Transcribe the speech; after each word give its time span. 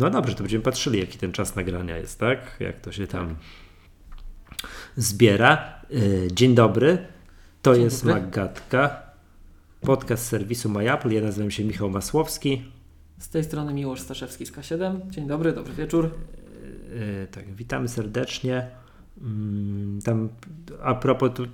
No 0.00 0.10
dobrze, 0.10 0.34
to 0.34 0.42
będziemy 0.42 0.64
patrzyli, 0.64 0.98
jaki 0.98 1.18
ten 1.18 1.32
czas 1.32 1.56
nagrania 1.56 1.96
jest, 1.96 2.18
tak? 2.18 2.56
Jak 2.60 2.80
to 2.80 2.92
się 2.92 3.06
tam 3.06 3.36
zbiera. 4.96 5.82
Y, 5.92 6.28
dzień 6.32 6.54
dobry, 6.54 6.98
to 7.62 7.74
Dzień 7.74 7.84
jest 7.84 8.04
dobry. 8.04 8.20
Maggatka, 8.20 9.02
podcast 9.80 10.26
serwisu 10.26 10.68
MyApple. 10.68 11.14
Ja 11.14 11.22
nazywam 11.22 11.50
się 11.50 11.64
Michał 11.64 11.90
Masłowski. 11.90 12.62
Z 13.18 13.28
tej 13.28 13.44
strony 13.44 13.74
Miłosz 13.74 14.00
Staszewski 14.00 14.46
z 14.46 14.52
K7. 14.52 15.10
Dzień 15.10 15.26
dobry, 15.26 15.52
dobry 15.52 15.72
wieczór. 15.72 16.10
Y, 16.92 17.26
tak, 17.30 17.54
witamy 17.54 17.88
serdecznie. 17.88 18.70
Mm, 19.20 19.98
tam 20.04 20.28
a 20.82 20.94
propos, 20.94 21.30
tu, 21.34 21.46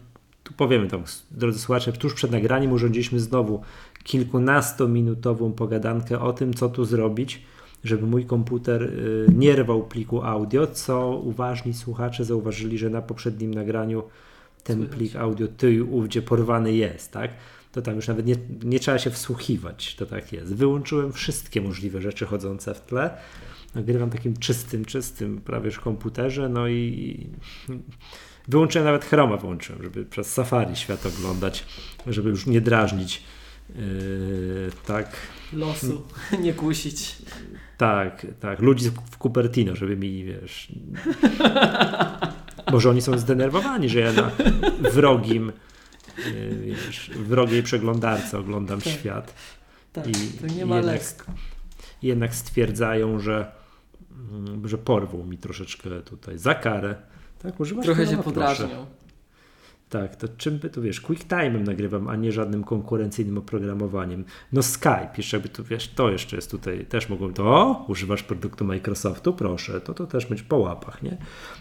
tu 0.43 0.55
powiemy 0.55 0.89
tam, 0.89 1.03
drodzy 1.31 1.59
słuchacze, 1.59 1.93
tuż 1.93 2.15
przed 2.15 2.31
nagraniem 2.31 2.73
urządziliśmy 2.73 3.21
znowu 3.21 3.63
kilkunastominutową 4.05 5.53
pogadankę 5.53 6.21
o 6.21 6.33
tym, 6.33 6.55
co 6.55 6.69
tu 6.69 6.85
zrobić, 6.85 7.43
żeby 7.85 8.07
mój 8.07 8.25
komputer 8.27 8.83
y, 8.83 9.27
nie 9.35 9.57
rwał 9.57 9.87
pliku 9.87 10.23
audio, 10.23 10.67
co 10.67 11.11
uważni 11.11 11.75
słuchacze 11.75 12.25
zauważyli, 12.25 12.79
że 12.79 12.91
na 12.91 13.03
poprzednim 13.03 13.55
nagraniu 13.55 14.03
ten 14.65 14.87
plik 14.87 15.17
audio 15.17 15.49
ty 15.49 15.75
i 15.75 15.81
ówdzie 15.81 16.23
porwany 16.23 16.73
jest, 16.73 17.13
tak? 17.13 17.31
To 17.73 17.83
tam 17.83 17.97
już 17.97 18.09
nawet 18.09 18.27
nie, 18.27 18.35
nie 18.65 18.81
trzeba 18.81 18.99
się 18.99 19.11
wsłuchiwać, 19.11 19.95
to 19.95 20.07
tak 20.07 20.33
jest. 20.33 20.55
Wyłączyłem 20.55 21.13
wszystkie 21.13 21.61
możliwe 21.61 22.03
rzeczy 22.03 22.27
chodzące 22.27 22.75
w 22.75 22.81
tle. 22.81 23.11
Nagrywam 23.75 24.11
takim 24.11 24.37
czystym, 24.37 24.85
czystym 24.85 25.41
prawie 25.41 25.71
w 25.71 25.81
komputerze, 25.81 26.49
no 26.49 26.69
i 26.69 27.27
wyłączyłem 28.49 28.85
nawet 28.85 29.05
Chroma, 29.05 29.37
włączyłem, 29.37 29.83
żeby 29.83 30.05
przez 30.05 30.33
Safari 30.33 30.77
świat 30.77 31.07
oglądać, 31.07 31.65
żeby 32.07 32.31
już 32.31 32.47
nie 32.47 32.61
drażnić 32.61 33.23
Yy, 33.75 34.71
tak. 34.87 35.17
Losu, 35.53 36.03
nie 36.43 36.53
kusić. 36.53 37.17
Tak, 37.77 38.27
tak. 38.41 38.61
Ludzi 38.61 38.91
w 38.91 39.19
Cupertino, 39.19 39.77
żeby 39.77 39.97
mi, 39.97 40.25
wiesz. 40.25 40.69
Może 42.73 42.91
oni 42.91 43.03
są 43.03 43.19
zdenerwowani, 43.19 43.89
że 43.89 44.01
ja 44.01 44.13
na 44.13 44.31
wrogim, 44.91 45.53
yy, 46.19 46.51
wiesz, 46.61 47.11
wrogiej 47.11 47.63
przeglądarce 47.63 48.39
oglądam 48.39 48.81
tak. 48.81 48.93
świat. 48.93 49.35
Tak, 49.93 50.07
I, 50.09 50.13
to 50.13 50.47
nie 50.47 50.67
ma 50.67 50.77
jednak, 50.77 51.01
jednak 52.03 52.35
stwierdzają, 52.35 53.21
że, 53.21 53.53
mm, 54.31 54.69
że 54.69 54.79
porwą 54.79 55.25
mi 55.25 55.39
troszeczkę 55.39 55.91
tutaj 56.03 56.39
za 56.39 56.55
karę. 56.55 56.97
Tak, 57.43 57.61
używasz 57.61 57.85
Trochę 57.85 58.07
się 58.07 58.23
podrażnią. 58.23 58.87
Tak, 59.89 60.17
to 60.17 60.29
czym 60.29 60.59
by 60.59 60.71
tu 60.71 60.83
wiesz, 60.83 61.03
QuickTime'em 61.03 61.67
nagrywam, 61.67 62.09
a 62.09 62.17
nie 62.17 62.33
żadnym 62.33 62.65
konkurencyjnym 62.65 63.39
oprogramowaniem. 63.39 64.25
No 64.53 64.63
Skype, 64.63 65.11
jeszcze 65.17 65.41
by 65.41 65.49
tu 65.49 65.65
wiesz, 65.65 65.89
to 65.89 66.11
jeszcze 66.11 66.37
jest 66.37 66.51
tutaj, 66.51 66.87
też 66.87 67.09
mogą 67.09 67.33
to, 67.33 67.45
o, 67.45 67.85
używasz 67.89 68.23
produktu 68.23 68.65
Microsoftu, 68.65 69.33
proszę, 69.33 69.81
to 69.81 69.95
to 69.95 70.07
też 70.07 70.27
być 70.27 70.43
po 70.43 70.57
łapach, 70.57 71.03
nie? 71.03 71.17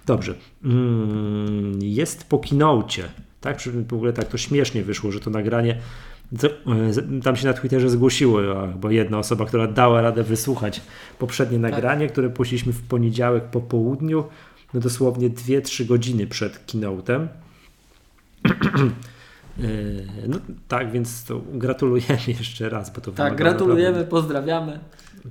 Dobrze, 0.06 0.34
mm, 0.64 1.80
jest 1.81 2.30
po 2.30 2.40
keynote, 2.40 3.02
tak, 3.42 3.58
w 3.88 3.94
ogóle 3.94 4.14
tak 4.14 4.28
to 4.28 4.38
śmiesznie 4.38 4.84
wyszło, 4.84 5.12
że 5.12 5.20
to 5.20 5.30
nagranie 5.30 5.78
tam 7.23 7.36
się 7.36 7.48
na 7.48 7.53
Twitterze 7.53 7.90
zgłosiło, 7.90 8.42
bo 8.80 8.92
jedna 8.92 9.20
osoba, 9.20 9.46
która 9.46 9.68
dała 9.68 10.02
radę 10.02 10.23
wysłuchać 10.23 10.81
poprzednie 11.20 11.59
tak. 11.59 11.72
nagranie, 11.72 12.08
które 12.08 12.30
puściliśmy 12.30 12.73
w 12.73 12.81
poniedziałek 12.81 13.44
po 13.44 13.62
południu, 13.62 14.23
no 14.73 14.80
dosłownie 14.80 15.30
2-3 15.30 15.86
godziny 15.86 16.28
przed 16.28 16.66
keynote'em 16.68 17.28
no 20.28 20.38
tak, 20.67 20.91
więc 20.91 21.23
to 21.23 21.41
gratulujemy 21.53 22.19
jeszcze 22.39 22.69
raz, 22.69 22.89
bo 22.89 23.01
to 23.01 23.11
Tak, 23.11 23.35
gratulujemy, 23.35 23.83
naprawdę, 23.83 24.09
pozdrawiamy. 24.09 24.79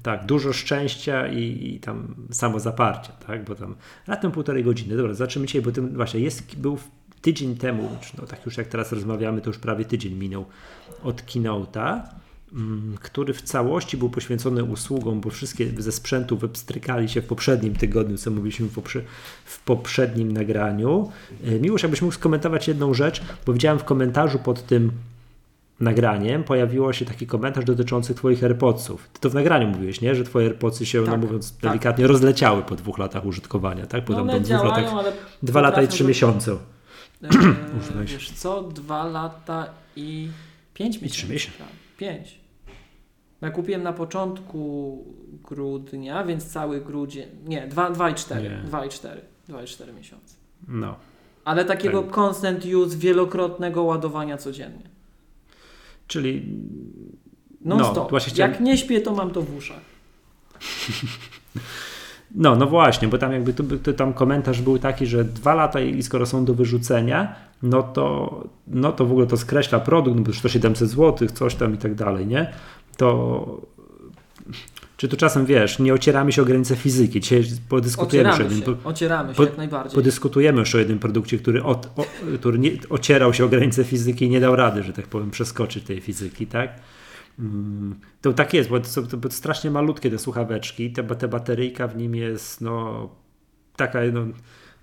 Tak, 0.02 0.26
dużo 0.26 0.52
szczęścia 0.52 1.28
i, 1.28 1.74
i 1.74 1.80
tam 1.80 2.14
samozaparcia, 2.30 3.12
tak, 3.26 3.44
bo 3.44 3.54
tam 3.54 3.74
latem 4.06 4.32
półtorej 4.32 4.64
godziny. 4.64 4.96
Dobra, 4.96 5.14
zaczniemy 5.14 5.46
dzisiaj, 5.46 5.62
bo 5.62 5.72
tym 5.72 5.96
właśnie 5.96 6.20
jest, 6.20 6.56
był 6.56 6.78
tydzień 7.22 7.56
temu, 7.56 7.88
no 8.18 8.26
tak 8.26 8.46
już 8.46 8.56
jak 8.56 8.66
teraz 8.66 8.92
rozmawiamy, 8.92 9.40
to 9.40 9.50
już 9.50 9.58
prawie 9.58 9.84
tydzień 9.84 10.14
minął 10.14 10.44
od 11.02 11.22
keynote'a 11.22 12.00
który 13.00 13.34
w 13.34 13.42
całości 13.42 13.96
był 13.96 14.10
poświęcony 14.10 14.64
usługom, 14.64 15.20
bo 15.20 15.30
wszystkie 15.30 15.66
ze 15.78 15.92
sprzętu 15.92 16.36
wypstrykali 16.36 17.08
się 17.08 17.22
w 17.22 17.26
poprzednim 17.26 17.76
tygodniu, 17.76 18.18
co 18.18 18.30
mówiliśmy 18.30 18.68
w, 18.68 18.74
poprze 18.74 19.00
w 19.44 19.60
poprzednim 19.60 20.32
nagraniu. 20.32 21.12
E, 21.44 21.60
Miłość, 21.60 21.82
jakbyś 21.82 22.02
mógł 22.02 22.14
skomentować 22.14 22.68
jedną 22.68 22.94
rzecz, 22.94 23.22
bo 23.46 23.52
widziałem 23.52 23.78
w 23.78 23.84
komentarzu 23.84 24.38
pod 24.38 24.66
tym 24.66 24.92
nagraniem 25.80 26.44
pojawiło 26.44 26.92
się 26.92 27.04
taki 27.04 27.26
komentarz 27.26 27.64
dotyczący 27.64 28.14
Twoich 28.14 28.44
AirPodsów. 28.44 29.08
Ty 29.12 29.20
to 29.20 29.30
w 29.30 29.34
nagraniu 29.34 29.68
mówiłeś, 29.68 30.00
nie? 30.00 30.14
Że 30.14 30.24
Twoje 30.24 30.46
AirPodsy 30.46 30.86
się, 30.86 30.98
no 30.98 31.04
tak, 31.04 31.14
no 31.14 31.26
mówiąc 31.26 31.52
tak. 31.52 31.60
delikatnie, 31.60 32.06
rozleciały 32.06 32.62
po 32.62 32.76
dwóch 32.76 32.98
latach 32.98 33.26
użytkowania, 33.26 33.86
tak? 33.86 34.04
Po 34.04 34.12
no 34.12 34.18
tam, 34.18 34.28
tam 34.28 34.42
dwóch 34.42 34.64
latach, 34.64 34.84
dwa 35.42 35.60
lata 35.60 35.82
i 35.82 35.88
trzy 35.88 36.04
miesiące. 36.04 36.56
Eee, 37.22 38.06
wiesz 38.06 38.30
co? 38.30 38.62
Dwa 38.62 39.04
lata 39.04 39.66
i 39.96 40.28
pięć 40.74 40.94
miesięcy. 40.94 41.06
I 41.06 41.10
trzy 41.10 41.32
miesiące. 41.32 41.58
Tak, 41.58 41.68
pięć. 43.44 43.56
Ja 43.56 43.62
kupiłem 43.62 43.82
na 43.82 43.92
początku 43.92 45.04
grudnia, 45.44 46.24
więc 46.24 46.46
cały 46.46 46.80
grudzień. 46.80 47.28
Nie, 47.46 47.68
2 47.68 48.10
i 48.10 48.14
4. 48.14 48.50
2 48.64 48.84
i 48.84 48.88
4. 48.88 49.20
2 49.48 49.62
i 49.62 49.66
4 49.66 49.92
miesiące. 49.92 50.34
No. 50.68 50.96
Ale 51.44 51.64
takiego 51.64 52.02
tak. 52.02 52.18
constant 52.18 52.64
use 52.64 52.96
wielokrotnego 52.96 53.82
ładowania 53.82 54.36
codziennie. 54.36 54.84
Czyli. 56.06 56.58
Non 57.60 57.78
no, 57.78 57.90
stop. 57.90 58.12
Chciałem... 58.18 58.52
Jak 58.52 58.60
nie 58.60 58.78
śpię, 58.78 59.00
to 59.00 59.14
mam 59.14 59.30
to 59.30 59.42
w 59.42 59.56
uszach. 59.56 59.80
No, 62.34 62.56
no 62.56 62.66
właśnie, 62.66 63.08
bo 63.08 63.18
tam 63.18 63.32
jakby 63.32 63.52
tu, 63.52 63.64
tu, 63.64 63.92
tam 63.92 64.12
komentarz 64.12 64.62
był 64.62 64.78
taki, 64.78 65.06
że 65.06 65.24
dwa 65.24 65.54
lata 65.54 65.80
i 65.80 66.02
skoro 66.02 66.26
są 66.26 66.44
do 66.44 66.54
wyrzucenia, 66.54 67.34
no 67.62 67.82
to, 67.82 68.44
no 68.66 68.92
to 68.92 69.06
w 69.06 69.10
ogóle 69.10 69.26
to 69.26 69.36
skreśla 69.36 69.80
produkt, 69.80 70.16
no 70.16 70.22
bo 70.22 70.28
już 70.28 70.40
to 70.40 70.48
700 70.48 70.88
zł, 70.88 71.28
coś 71.28 71.54
tam 71.54 71.74
i 71.74 71.78
tak 71.78 71.94
dalej, 71.94 72.26
nie? 72.26 72.52
To 72.96 73.60
czy 74.96 75.08
tu 75.08 75.16
czasem 75.16 75.46
wiesz, 75.46 75.78
nie 75.78 75.94
ocieramy 75.94 76.32
się 76.32 76.42
o 76.42 76.44
granice 76.44 76.76
fizyki. 76.76 77.20
Dzisiaj 77.20 77.44
podyskutujemy 77.68 78.28
ocieramy 78.28 78.44
już 78.44 78.52
o 78.52 78.58
jednym. 78.58 78.82
Się, 78.82 78.88
ocieramy 78.88 79.32
się 79.32 79.36
po, 79.36 79.44
jak 79.44 79.56
najbardziej. 79.56 79.94
Podyskutujemy 79.94 80.60
już 80.60 80.74
o 80.74 80.78
jednym 80.78 80.98
produkcie, 80.98 81.38
który, 81.38 81.62
od, 81.62 81.86
o, 81.96 82.06
który 82.38 82.58
nie, 82.58 82.70
ocierał 82.90 83.34
się 83.34 83.44
o 83.44 83.48
granice 83.48 83.84
fizyki 83.84 84.24
i 84.24 84.30
nie 84.30 84.40
dał 84.40 84.56
rady, 84.56 84.82
że 84.82 84.92
tak 84.92 85.06
powiem, 85.06 85.30
przeskoczyć 85.30 85.84
tej 85.84 86.00
fizyki, 86.00 86.46
tak? 86.46 86.80
Mm, 87.38 88.00
to 88.20 88.32
tak 88.32 88.54
jest, 88.54 88.70
bo 88.70 88.80
to, 88.80 89.02
to, 89.02 89.16
to 89.16 89.30
strasznie 89.30 89.70
malutkie 89.70 90.10
te 90.10 90.18
słuchaweczki, 90.18 90.92
te, 90.92 91.02
te 91.02 91.28
bateryjka 91.28 91.88
w 91.88 91.96
nim 91.96 92.14
jest 92.14 92.60
no, 92.60 93.08
taka 93.76 93.98
no, 94.12 94.26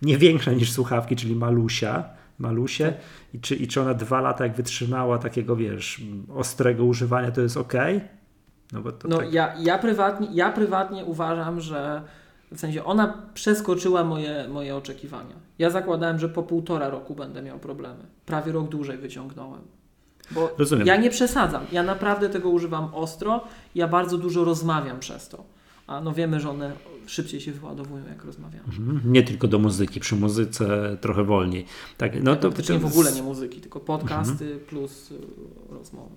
nie 0.01 0.17
większa 0.17 0.51
niż 0.51 0.71
słuchawki, 0.71 1.15
czyli 1.15 1.35
malusia 1.35 2.03
malusie 2.41 2.93
i 3.33 3.39
czy, 3.39 3.55
i 3.55 3.67
czy 3.67 3.81
ona 3.81 3.93
dwa 3.93 4.21
lata 4.21 4.45
jak 4.45 4.55
wytrzymała 4.55 5.17
takiego, 5.17 5.55
wiesz, 5.55 6.01
ostrego 6.35 6.85
używania, 6.85 7.31
to 7.31 7.41
jest 7.41 7.57
ok? 7.57 7.73
No, 8.71 8.81
bo 8.81 8.91
to 8.91 9.07
no 9.07 9.17
tak... 9.17 9.33
ja, 9.33 9.53
ja, 9.59 9.77
prywatnie, 9.77 10.27
ja 10.31 10.51
prywatnie 10.51 11.05
uważam, 11.05 11.61
że 11.61 12.01
w 12.51 12.59
sensie 12.59 12.83
ona 12.83 13.27
przeskoczyła 13.33 14.03
moje, 14.03 14.47
moje 14.49 14.75
oczekiwania. 14.75 15.35
Ja 15.59 15.69
zakładałem, 15.69 16.19
że 16.19 16.29
po 16.29 16.43
półtora 16.43 16.89
roku 16.89 17.15
będę 17.15 17.41
miał 17.41 17.59
problemy. 17.59 18.03
Prawie 18.25 18.51
rok 18.51 18.69
dłużej 18.69 18.97
wyciągnąłem. 18.97 19.61
Bo 20.31 20.51
Rozumiem. 20.57 20.87
ja 20.87 20.95
nie 20.95 21.09
przesadzam. 21.09 21.65
Ja 21.71 21.83
naprawdę 21.83 22.29
tego 22.29 22.49
używam 22.49 22.95
ostro. 22.95 23.43
Ja 23.75 23.87
bardzo 23.87 24.17
dużo 24.17 24.43
rozmawiam 24.43 24.99
przez 24.99 25.29
to. 25.29 25.43
A 25.91 26.01
no 26.01 26.13
wiemy, 26.13 26.39
że 26.39 26.49
one 26.49 26.73
szybciej 27.07 27.41
się 27.41 27.51
wyładowują, 27.51 28.03
jak 28.09 28.25
rozmawiamy. 28.25 28.63
Mhm. 28.65 29.01
Nie 29.05 29.23
tylko 29.23 29.47
do 29.47 29.59
muzyki, 29.59 29.99
przy 29.99 30.15
muzyce 30.15 30.97
trochę 31.01 31.23
wolniej. 31.23 31.65
Tak, 31.97 32.23
no 32.23 32.35
to, 32.35 32.51
to 32.51 32.79
w 32.79 32.85
ogóle 32.85 33.11
nie 33.11 33.23
muzyki, 33.23 33.61
tylko 33.61 33.79
podcasty 33.79 34.45
mhm. 34.45 34.59
plus 34.59 35.11
y, 35.11 35.15
rozmowy. 35.69 36.15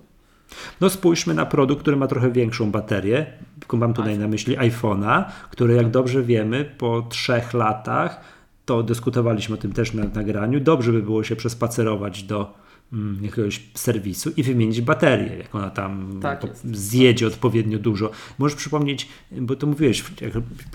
No 0.81 0.89
spójrzmy 0.89 1.33
na 1.33 1.45
produkt, 1.45 1.81
który 1.81 1.97
ma 1.97 2.07
trochę 2.07 2.31
większą 2.31 2.71
baterię. 2.71 3.25
Mam 3.73 3.93
tutaj 3.93 4.11
iPhone. 4.11 4.21
na 4.21 4.27
myśli 4.27 4.57
iPhone'a, 4.57 5.23
który 5.51 5.73
jak 5.73 5.91
dobrze 5.91 6.23
wiemy 6.23 6.75
po 6.77 7.01
trzech 7.01 7.53
latach, 7.53 8.21
to 8.65 8.83
dyskutowaliśmy 8.83 9.55
o 9.55 9.57
tym 9.57 9.73
też 9.73 9.93
na 9.93 10.03
nagraniu, 10.03 10.59
dobrze 10.59 10.91
by 10.91 11.01
było 11.01 11.23
się 11.23 11.35
przespacerować 11.35 12.23
do 12.23 12.53
jakiegoś 13.21 13.61
serwisu 13.73 14.31
i 14.37 14.43
wymienić 14.43 14.81
baterię, 14.81 15.37
jak 15.37 15.55
ona 15.55 15.69
tam 15.69 16.19
tak 16.21 16.41
zjedzie 16.73 17.27
odpowiednio 17.27 17.79
dużo. 17.79 18.11
Możesz 18.37 18.57
przypomnieć, 18.57 19.07
bo 19.31 19.55
to 19.55 19.67
mówiłeś, 19.67 20.03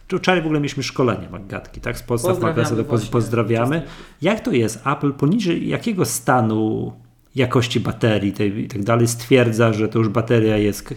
wczoraj 0.09 0.43
w 0.43 0.45
ogóle 0.45 0.61
mieliśmy 0.61 0.83
szkolenie 0.83 1.29
Magatki, 1.31 1.81
tak? 1.81 1.99
Z 1.99 2.03
podstaw 2.03 2.41
magazynu 2.41 2.85
pozdrawiamy. 3.11 3.83
Jak 4.23 4.41
to 4.41 4.53
jest? 4.53 4.87
Apple 4.87 5.13
poniżej 5.13 5.69
jakiego 5.69 6.05
stanu 6.05 6.93
jakości 7.35 7.81
baterii 7.81 8.33
tej, 8.33 8.59
i 8.59 8.69
tak 8.69 8.83
dalej 8.83 9.09
stwierdza, 9.09 9.73
że 9.73 9.89
to 9.89 9.99
już 9.99 10.09
bateria 10.09 10.57
jest 10.57 10.95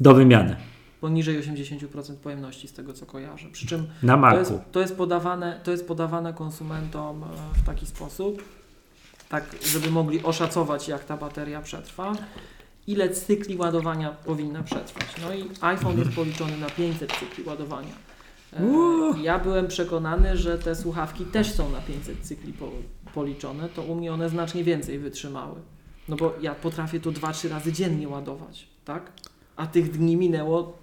do 0.00 0.14
wymiany? 0.14 0.56
Poniżej 1.00 1.42
80% 1.42 2.14
pojemności 2.16 2.68
z 2.68 2.72
tego 2.72 2.92
co 2.92 3.06
kojarzę. 3.06 3.48
Przy 3.52 3.66
czym 3.66 3.86
na. 4.02 4.30
To 4.30 4.38
jest, 4.38 4.52
to 4.72 4.80
jest, 4.80 4.96
podawane, 4.96 5.60
to 5.64 5.70
jest 5.70 5.88
podawane 5.88 6.34
konsumentom 6.34 7.24
e, 7.24 7.26
w 7.58 7.66
taki 7.66 7.86
sposób, 7.86 8.42
tak 9.30 9.44
żeby 9.72 9.90
mogli 9.90 10.22
oszacować, 10.22 10.88
jak 10.88 11.04
ta 11.04 11.16
bateria 11.16 11.62
przetrwa. 11.62 12.12
ile 12.86 13.08
cykli 13.08 13.56
ładowania 13.56 14.10
powinna 14.10 14.62
przetrwać. 14.62 15.06
No 15.22 15.34
i 15.34 15.44
iPhone 15.60 15.98
jest 15.98 16.10
policzony 16.10 16.56
na 16.56 16.70
500 16.70 17.12
cykli 17.12 17.44
ładowania. 17.44 17.94
E, 18.52 18.62
ja 19.22 19.38
byłem 19.38 19.68
przekonany, 19.68 20.36
że 20.36 20.58
te 20.58 20.76
słuchawki 20.76 21.24
też 21.24 21.52
są 21.52 21.70
na 21.70 21.80
500 21.80 22.20
cykli 22.20 22.52
po, 22.52 22.68
policzone, 23.14 23.68
to 23.68 23.82
u 23.82 23.94
mnie 23.94 24.12
one 24.12 24.28
znacznie 24.28 24.64
więcej 24.64 24.98
wytrzymały. 24.98 25.60
No 26.08 26.16
bo 26.16 26.34
ja 26.40 26.54
potrafię 26.54 27.00
to 27.00 27.10
2-3 27.10 27.48
razy 27.48 27.72
dziennie 27.72 28.08
ładować, 28.08 28.66
tak? 28.84 29.12
A 29.56 29.66
tych 29.66 29.90
dni 29.90 30.16
minęło 30.16 30.78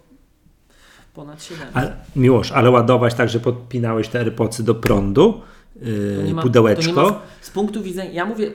ponad 1.14 1.44
7. 1.44 1.68
Ale, 1.74 1.96
Miłosz, 2.16 2.52
ale 2.52 2.72
ładować 2.72 3.14
tak, 3.14 3.30
że 3.30 3.40
podpinałeś 3.40 4.08
te 4.08 4.20
AirPodsy 4.20 4.64
do 4.64 4.76
prądu, 4.76 5.42
yy, 5.81 6.33
ma, 6.33 6.41
pudełeczko? 6.41 7.03
Ma, 7.12 7.21
z 7.41 7.50
punktu 7.50 7.83
widzenia, 7.83 8.12
ja 8.12 8.25
mówię, 8.25 8.51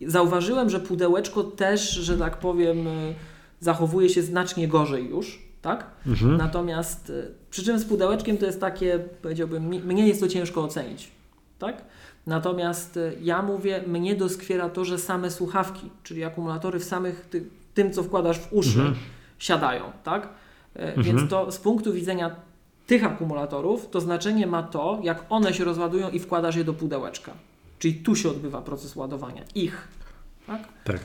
zauważyłem, 0.00 0.70
że 0.70 0.80
pudełeczko 0.80 1.44
też, 1.44 1.90
że 1.90 2.18
tak 2.18 2.38
powiem, 2.38 2.86
y, 2.86 3.14
zachowuje 3.60 4.08
się 4.08 4.22
znacznie 4.22 4.68
gorzej 4.68 5.08
już, 5.08 5.42
tak? 5.62 5.90
Mhm. 6.06 6.36
Natomiast 6.36 7.10
y, 7.10 7.34
przy 7.50 7.64
czym 7.64 7.78
z 7.78 7.84
pudełeczkiem 7.84 8.38
to 8.38 8.46
jest 8.46 8.60
takie, 8.60 8.98
powiedziałbym, 9.22 9.64
mnie 9.64 10.08
jest 10.08 10.20
to 10.20 10.28
ciężko 10.28 10.64
ocenić, 10.64 11.10
tak? 11.58 11.84
Natomiast 12.26 12.96
y, 12.96 13.18
ja 13.22 13.42
mówię, 13.42 13.82
mnie 13.86 14.14
doskwiera 14.14 14.68
to, 14.68 14.84
że 14.84 14.98
same 14.98 15.30
słuchawki, 15.30 15.90
czyli 16.02 16.24
akumulatory 16.24 16.78
w 16.78 16.84
samych 16.84 17.26
ty, 17.30 17.44
tym, 17.74 17.92
co 17.92 18.02
wkładasz 18.02 18.38
w 18.38 18.52
uszy, 18.52 18.78
mhm. 18.78 18.96
siadają, 19.38 19.84
tak? 20.04 20.28
Mhm. 20.74 21.02
Więc 21.02 21.30
to 21.30 21.52
z 21.52 21.58
punktu 21.58 21.92
widzenia 21.92 22.36
tych 22.86 23.04
akumulatorów, 23.04 23.90
to 23.90 24.00
znaczenie 24.00 24.46
ma 24.46 24.62
to, 24.62 25.00
jak 25.02 25.24
one 25.28 25.54
się 25.54 25.64
rozładują 25.64 26.10
i 26.10 26.18
wkładasz 26.18 26.56
je 26.56 26.64
do 26.64 26.74
pudełeczka. 26.74 27.32
Czyli 27.78 27.94
tu 27.94 28.16
się 28.16 28.28
odbywa 28.30 28.62
proces 28.62 28.96
ładowania 28.96 29.42
ich. 29.54 29.88
Tak? 30.46 30.68
Tak. 30.84 31.00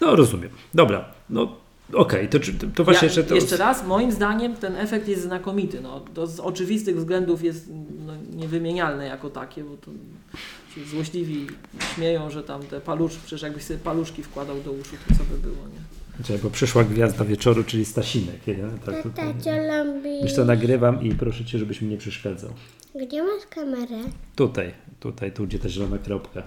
No 0.00 0.16
rozumiem. 0.16 0.50
Dobra. 0.74 1.04
No 1.30 1.56
Okej, 1.92 2.28
okay, 2.28 2.40
to, 2.40 2.66
to 2.74 2.84
właśnie 2.84 3.08
ja, 3.08 3.14
jeszcze... 3.14 3.24
To... 3.24 3.34
Jeszcze 3.34 3.56
raz, 3.56 3.86
moim 3.86 4.12
zdaniem 4.12 4.56
ten 4.56 4.76
efekt 4.76 5.08
jest 5.08 5.22
znakomity. 5.22 5.80
No, 5.80 6.00
to 6.14 6.26
z 6.26 6.40
oczywistych 6.40 6.96
względów 6.96 7.44
jest 7.44 7.70
no, 8.06 8.12
niewymienialne 8.34 9.06
jako 9.06 9.30
takie, 9.30 9.64
bo 9.64 9.76
to 9.76 9.90
się 10.74 10.84
złośliwi 10.84 11.46
śmieją, 11.94 12.30
że 12.30 12.42
tam 12.42 12.62
te 12.62 12.80
paluszki, 12.80 13.20
przecież 13.20 13.42
jakbyś 13.42 13.62
sobie 13.62 13.78
paluszki 13.78 14.22
wkładał 14.22 14.60
do 14.60 14.72
uszu, 14.72 14.96
to 15.08 15.14
co 15.14 15.24
by 15.24 15.38
było, 15.38 15.56
nie? 15.56 15.95
Czekaj, 16.22 16.38
bo 16.42 16.50
przyszła 16.50 16.84
gwiazda 16.84 17.24
wieczoru, 17.24 17.64
czyli 17.64 17.84
Stasinek. 17.84 18.46
Nie? 18.46 18.56
Tak, 18.86 19.02
Tata, 19.02 19.82
lubisz? 19.82 20.22
Wiesz 20.22 20.32
co, 20.32 20.44
nagrywam 20.44 21.02
i 21.02 21.14
proszę 21.14 21.44
Cię, 21.44 21.58
żebyś 21.58 21.82
mi 21.82 21.88
nie 21.88 21.96
przeszkadzał. 21.96 22.50
Gdzie 22.94 23.22
masz 23.22 23.46
kamerę? 23.50 23.98
Tutaj, 24.36 24.72
tutaj, 25.00 25.32
tu 25.32 25.46
gdzie 25.46 25.58
ta 25.58 25.68
zielona 25.68 25.98
kropka. 25.98 26.42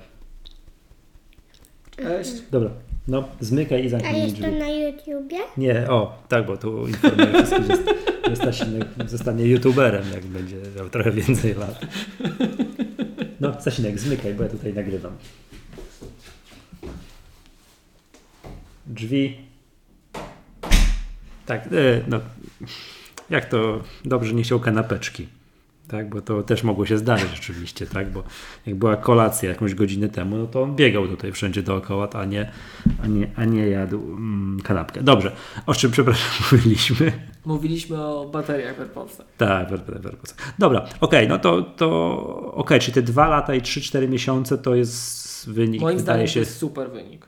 Cześć. 1.97 2.31
Dobra, 2.51 2.69
no 3.07 3.27
zmykaj 3.39 3.85
i 3.85 3.89
zamknij 3.89 4.21
A 4.21 4.25
jest 4.25 4.41
to 4.41 4.51
na 4.51 4.69
YouTubie? 4.69 5.37
Nie, 5.57 5.89
o, 5.89 6.23
tak, 6.27 6.45
bo 6.45 6.57
tu 6.57 6.87
informuję 6.87 7.33
wszystkich, 7.33 7.75
że 8.29 8.35
Stasinek 8.35 8.87
zostanie 9.07 9.45
youtuberem, 9.45 10.03
jak 10.13 10.25
będzie 10.25 10.55
miał 10.77 10.89
trochę 10.89 11.11
więcej 11.11 11.55
lat. 11.55 11.85
No, 13.39 13.61
Stasinek, 13.61 13.99
zmykaj, 13.99 14.33
bo 14.33 14.43
ja 14.43 14.49
tutaj 14.49 14.73
nagrywam. 14.73 15.13
Drzwi. 18.87 19.48
Tak, 21.49 21.65
e, 21.65 22.01
no, 22.07 22.19
jak 23.29 23.45
to 23.45 23.81
dobrze 24.05 24.33
nie 24.33 24.43
chciał 24.43 24.59
kanapeczki 24.59 25.27
tak? 25.87 26.09
Bo 26.09 26.21
to 26.21 26.43
też 26.43 26.63
mogło 26.63 26.85
się 26.85 26.97
zdarzyć 26.97 27.29
oczywiście, 27.39 27.87
tak? 27.87 28.11
Bo 28.11 28.23
jak 28.65 28.75
była 28.75 28.95
kolacja 28.95 29.49
jakąś 29.49 29.75
godzinę 29.75 30.09
temu, 30.09 30.37
no 30.37 30.47
to 30.47 30.61
on 30.61 30.75
biegał 30.75 31.07
tutaj 31.07 31.31
wszędzie 31.31 31.63
dookoła, 31.63 32.09
a 32.13 32.25
nie, 32.25 32.51
a 33.03 33.07
nie, 33.07 33.27
a 33.35 33.45
nie 33.45 33.67
jadł 33.67 33.97
mm, 33.97 34.59
kanapkę. 34.63 35.03
Dobrze, 35.03 35.31
o 35.65 35.73
czym 35.73 35.91
przepraszam 35.91 36.29
mówiliśmy? 36.51 37.11
Mówiliśmy 37.45 38.01
o 38.03 38.29
bateriach 38.29 38.79
AirPodsach. 38.79 39.27
Tak, 39.37 39.71
AirPodsach. 39.71 40.53
Dobra, 40.59 40.79
okej, 40.81 40.97
okay, 40.99 41.27
no 41.27 41.39
to, 41.39 41.61
to 41.61 42.17
okej, 42.45 42.59
okay, 42.59 42.79
czyli 42.79 42.93
te 42.93 43.01
dwa 43.01 43.27
lata 43.27 43.55
i 43.55 43.61
3-4 43.61 44.09
miesiące 44.09 44.57
to 44.57 44.75
jest 44.75 45.49
wynik, 45.49 45.81
Moim 45.81 45.99
zdaniem 45.99 46.27
się... 46.27 46.33
to 46.33 46.39
jest 46.39 46.57
super 46.57 46.91
wynik. 46.91 47.25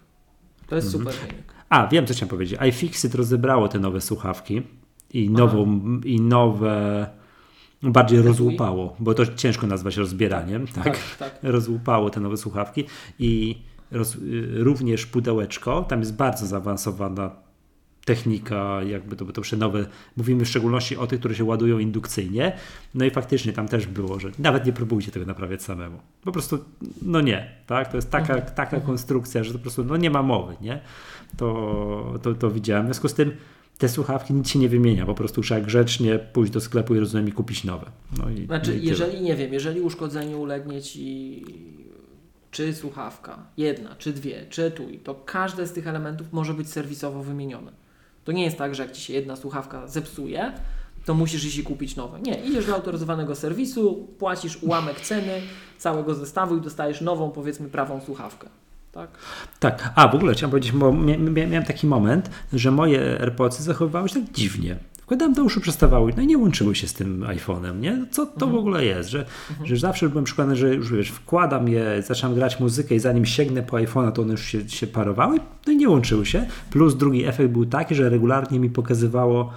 To 0.68 0.76
jest 0.76 0.96
mhm. 0.96 1.14
super 1.14 1.28
wynik. 1.28 1.51
A, 1.72 1.88
wiem 1.88 2.08
co 2.08 2.14
chciałem 2.14 2.30
powiedzieć. 2.30 2.60
iFixit 2.70 3.16
rozebrało 3.16 3.68
te 3.68 3.80
nowe 3.80 4.02
słuchawki 4.02 4.62
i, 5.14 5.30
nową, 5.30 5.82
i 6.06 6.22
nowe 6.22 7.08
bardziej 7.84 8.22
rozłupało, 8.22 8.96
bo 9.00 9.14
to 9.14 9.26
ciężko 9.26 9.68
nazwać 9.68 9.98
rozbieraniem, 9.98 10.68
tak? 10.68 10.84
tak, 10.84 11.16
tak. 11.20 11.40
Rozłupało 11.56 12.10
te 12.10 12.20
nowe 12.20 12.38
słuchawki 12.38 12.86
i 13.20 13.62
roz, 13.92 14.18
również 14.54 15.06
pudełeczko, 15.06 15.84
tam 15.84 16.00
jest 16.00 16.16
bardzo 16.16 16.46
zaawansowana 16.46 17.32
technika, 18.06 18.84
jakby 18.84 19.16
to, 19.16 19.26
to 19.26 19.42
nowe, 19.58 19.86
mówimy 20.18 20.46
w 20.46 20.50
szczególności 20.50 20.98
o 20.98 21.08
tych, 21.08 21.20
które 21.20 21.36
się 21.36 21.44
ładują 21.44 21.80
indukcyjnie, 21.80 22.58
no 22.94 23.06
i 23.06 23.10
faktycznie 23.10 23.54
tam 23.54 23.68
też 23.68 23.88
było, 23.88 24.20
że 24.20 24.32
nawet 24.40 24.66
nie 24.66 24.74
próbujcie 24.74 25.12
tego 25.12 25.26
naprawiać 25.26 25.64
samemu. 25.64 26.00
Po 26.24 26.32
prostu, 26.32 26.66
no 27.02 27.22
nie, 27.22 27.52
tak? 27.68 27.92
To 27.92 27.98
jest 27.98 28.12
taka, 28.12 28.34
mhm. 28.34 28.56
taka 28.56 28.78
mhm. 28.78 28.84
konstrukcja, 28.84 29.44
że 29.44 29.52
to 29.52 29.58
po 29.58 29.62
prostu, 29.62 29.84
no 29.84 29.98
nie 29.98 30.10
ma 30.10 30.24
mowy, 30.24 30.56
nie? 30.62 30.82
To, 31.38 32.20
to, 32.22 32.34
to 32.34 32.52
widziałem. 32.52 32.84
W 32.84 32.88
związku 32.88 33.08
z 33.08 33.14
tym 33.14 33.32
te 33.78 33.90
słuchawki 33.90 34.34
nic 34.34 34.50
się 34.50 34.60
nie 34.60 34.70
wymienia, 34.70 35.06
po 35.06 35.16
prostu 35.16 35.42
trzeba 35.42 35.62
grzecznie 35.62 36.20
pójść 36.20 36.54
do 36.54 36.62
sklepu 36.62 36.96
i 36.96 37.00
rozumiem 37.00 37.28
i 37.28 37.32
kupić 37.32 37.64
nowe. 37.64 37.92
No 38.18 38.30
i, 38.30 38.46
znaczy, 38.46 38.78
i 38.78 38.86
jeżeli 38.86 39.22
nie 39.22 39.36
wiem, 39.36 39.54
jeżeli 39.54 39.82
uszkodzeniu 39.82 40.42
ulegnie 40.42 40.82
ci 40.82 41.46
czy 42.52 42.74
słuchawka, 42.74 43.46
jedna, 43.58 43.96
czy 43.96 44.14
dwie, 44.14 44.46
czy 44.50 44.64
etui, 44.64 45.00
to 45.00 45.16
każde 45.16 45.68
z 45.68 45.74
tych 45.74 45.88
elementów 45.88 46.34
może 46.34 46.54
być 46.54 46.70
serwisowo 46.70 47.24
wymienione. 47.24 47.72
To 48.24 48.32
nie 48.32 48.44
jest 48.44 48.58
tak, 48.58 48.76
że 48.76 48.84
jak 48.84 48.92
ci 48.92 49.02
się 49.02 49.14
jedna 49.14 49.36
słuchawka 49.36 49.88
zepsuje, 49.88 50.54
to 51.06 51.14
musisz 51.14 51.46
iść 51.46 51.58
i 51.58 51.64
kupić 51.64 51.96
nowe. 51.96 52.22
Nie, 52.22 52.44
idziesz 52.44 52.66
do 52.66 52.76
autoryzowanego 52.76 53.36
serwisu, 53.36 54.08
płacisz 54.20 54.64
ułamek 54.64 55.02
ceny 55.02 55.42
całego 55.78 56.14
zestawu 56.14 56.58
i 56.58 56.62
dostajesz 56.62 57.02
nową, 57.02 57.32
powiedzmy, 57.32 57.70
prawą 57.70 58.02
słuchawkę. 58.06 58.50
Tak? 58.92 59.10
tak. 59.60 59.94
A 59.96 60.08
w 60.08 60.16
ogóle 60.16 60.34
chciałem 60.34 60.52
powiedzieć, 60.52 60.72
bo 60.72 60.94
miałem 61.48 61.64
taki 61.64 61.88
moment, 61.88 62.30
że 62.54 62.72
moje 62.72 63.20
AirPodsy 63.20 63.64
zachowywały 63.64 64.10
się 64.10 64.16
tak 64.16 64.34
dziwnie. 64.34 64.76
Wkładałem 65.12 65.34
do 65.34 65.44
uszu, 65.44 65.62
przestawały, 65.62 66.14
no 66.18 66.24
i 66.24 66.28
nie 66.28 66.38
łączyły 66.38 66.76
się 66.76 66.88
z 66.88 66.94
tym 66.94 67.22
iPhone'em, 67.22 67.80
nie? 67.80 68.06
Co 68.12 68.26
to 68.26 68.34
mhm. 68.34 68.52
w 68.52 68.56
ogóle 68.56 68.86
jest? 68.86 69.10
Że, 69.10 69.26
mhm. 69.50 69.68
że 69.68 69.78
zawsze 69.78 70.10
byłem 70.10 70.26
przekonany, 70.26 70.56
że 70.56 70.76
już 70.76 70.92
wiesz, 70.92 71.10
wkładam 71.10 71.68
je, 71.68 72.04
zaczynam 72.08 72.36
grać 72.36 72.60
muzykę 72.60 72.96
i 72.96 73.00
zanim 73.00 73.26
sięgnę 73.26 73.64
po 73.64 73.78
iPhone'a, 73.78 74.12
to 74.12 74.22
one 74.22 74.32
już 74.32 74.46
się, 74.46 74.70
się 74.70 74.88
parowały, 74.88 75.40
no 75.68 75.74
i 75.74 75.78
nie 75.78 75.90
łączyły 75.90 76.26
się. 76.26 76.48
Plus 76.70 76.96
drugi 76.96 77.26
efekt 77.26 77.52
był 77.52 77.66
taki, 77.66 77.96
że 77.96 78.10
regularnie 78.10 78.60
mi 78.60 78.70
pokazywało, 78.70 79.54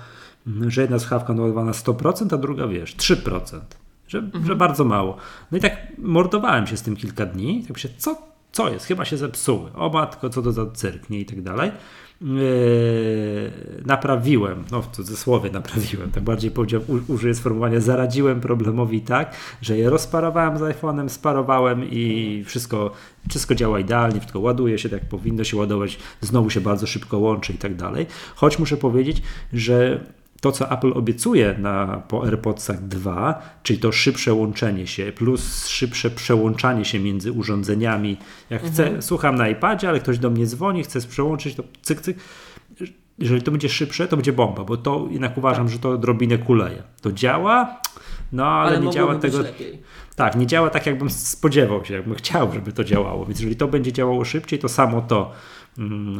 mm, 0.47 0.71
że 0.71 0.81
jedna 0.81 0.99
słuchawka 0.99 1.35
naładowana 1.35 1.73
100%, 1.73 2.35
a 2.35 2.39
druga 2.39 2.67
wiesz, 2.67 2.97
3%. 2.97 3.61
Że, 4.09 4.19
mhm. 4.19 4.47
że 4.47 4.57
bardzo 4.57 4.85
mało. 4.85 5.17
No 5.53 5.59
i 5.59 5.61
tak 5.61 5.77
mordowałem 5.99 6.67
się 6.67 6.77
z 6.77 6.83
tym 6.83 6.97
kilka 6.97 7.27
dni. 7.27 7.65
Tak 7.69 7.79
się, 7.79 7.89
co 7.99 8.34
co 8.55 8.73
jest? 8.73 8.87
Chyba 8.87 9.05
się 9.05 9.17
zepsuły. 9.17 9.73
O 9.75 9.91
matko, 9.91 10.31
co 10.31 10.43
to 10.43 10.53
za 10.53 10.67
cyrk, 10.67 11.11
nie? 11.11 11.21
I 11.21 11.27
tak 11.27 11.43
dalej. 11.43 11.71
Yy, 12.21 12.29
naprawiłem, 13.87 14.65
no 14.71 14.83
w 14.83 14.91
cudzysłowie 14.91 15.51
naprawiłem, 15.51 16.11
tak 16.11 16.23
bardziej 16.23 16.51
powiedziałem, 16.51 16.87
użyję 17.09 17.35
sformułowania, 17.35 17.81
zaradziłem 17.81 18.41
problemowi 18.41 19.01
tak, 19.01 19.37
że 19.63 19.79
je 19.79 19.91
rozparowałem 19.91 20.59
z 20.59 20.61
iPhone'em, 20.61 21.09
sparowałem 21.09 21.91
i 21.91 22.45
wszystko, 22.47 22.91
wszystko 23.31 23.55
działa 23.55 23.81
idealnie, 23.81 24.21
wszystko 24.21 24.41
ładuje 24.41 24.79
się 24.79 24.89
tak 24.89 25.09
powinno 25.09 25.45
się 25.45 25.57
ładować, 25.57 25.99
znowu 26.21 26.51
się 26.51 26.61
bardzo 26.61 26.87
szybko 26.87 27.19
łączy 27.19 27.53
i 27.53 27.59
tak 27.59 27.75
dalej. 27.75 28.07
Choć 28.35 28.59
muszę 28.59 28.77
powiedzieć, 28.77 29.23
że 29.53 30.05
to, 30.45 30.53
co 30.53 30.71
Apple 30.71 30.93
obiecuje 30.95 31.55
na, 31.59 32.03
po 32.09 32.25
AirPodsach 32.25 32.89
2, 32.89 33.43
czyli 33.63 33.79
to 33.79 33.93
szybsze 33.93 34.35
łączenie 34.35 34.87
się, 34.87 35.13
plus 35.13 35.67
szybsze 35.67 36.11
przełączanie 36.11 36.85
się 36.85 36.99
między 37.01 37.33
urządzeniami. 37.33 38.17
Jak 38.51 38.65
mhm. 38.65 38.73
chcę, 38.73 39.03
słucham 39.03 39.37
na 39.37 39.49
iPadzie, 39.49 39.89
ale 39.89 40.01
ktoś 40.01 40.19
do 40.19 40.31
mnie 40.31 40.47
dzwoni, 40.47 40.83
chce 40.83 41.01
przełączyć, 41.01 41.55
to 41.55 41.63
cyk, 41.83 42.01
cyk. 42.01 42.17
Jeżeli 43.19 43.43
to 43.43 43.51
będzie 43.51 43.69
szybsze, 43.69 44.09
to 44.09 44.17
będzie 44.17 44.33
bomba, 44.33 44.65
bo 44.65 44.77
to 44.77 45.09
jednak 45.11 45.39
uważam, 45.39 45.67
tak. 45.67 45.73
że 45.73 45.79
to 45.79 45.91
odrobinę 45.91 46.39
kuleje. 46.39 46.83
To 47.03 47.13
działa, 47.13 47.81
no 48.33 48.47
ale, 48.47 48.77
ale 48.77 48.87
nie 48.87 48.91
działa 48.91 49.15
tego. 49.15 49.39
Tak, 50.17 50.37
nie 50.37 50.47
działa 50.47 50.71
tak, 50.71 50.87
jakbym 50.87 51.11
spodziewał 51.11 51.85
się, 51.85 51.95
jakbym 51.95 52.15
chciał, 52.15 52.53
żeby 52.53 52.73
to 52.73 52.85
działało. 52.85 53.27
Więc 53.27 53.41
jeżeli 53.41 53.57
to 53.57 53.69
będzie 53.69 53.93
działało 53.93 54.25
szybciej, 54.25 54.59
to 54.59 54.69
samo 54.69 55.03
to 55.03 55.33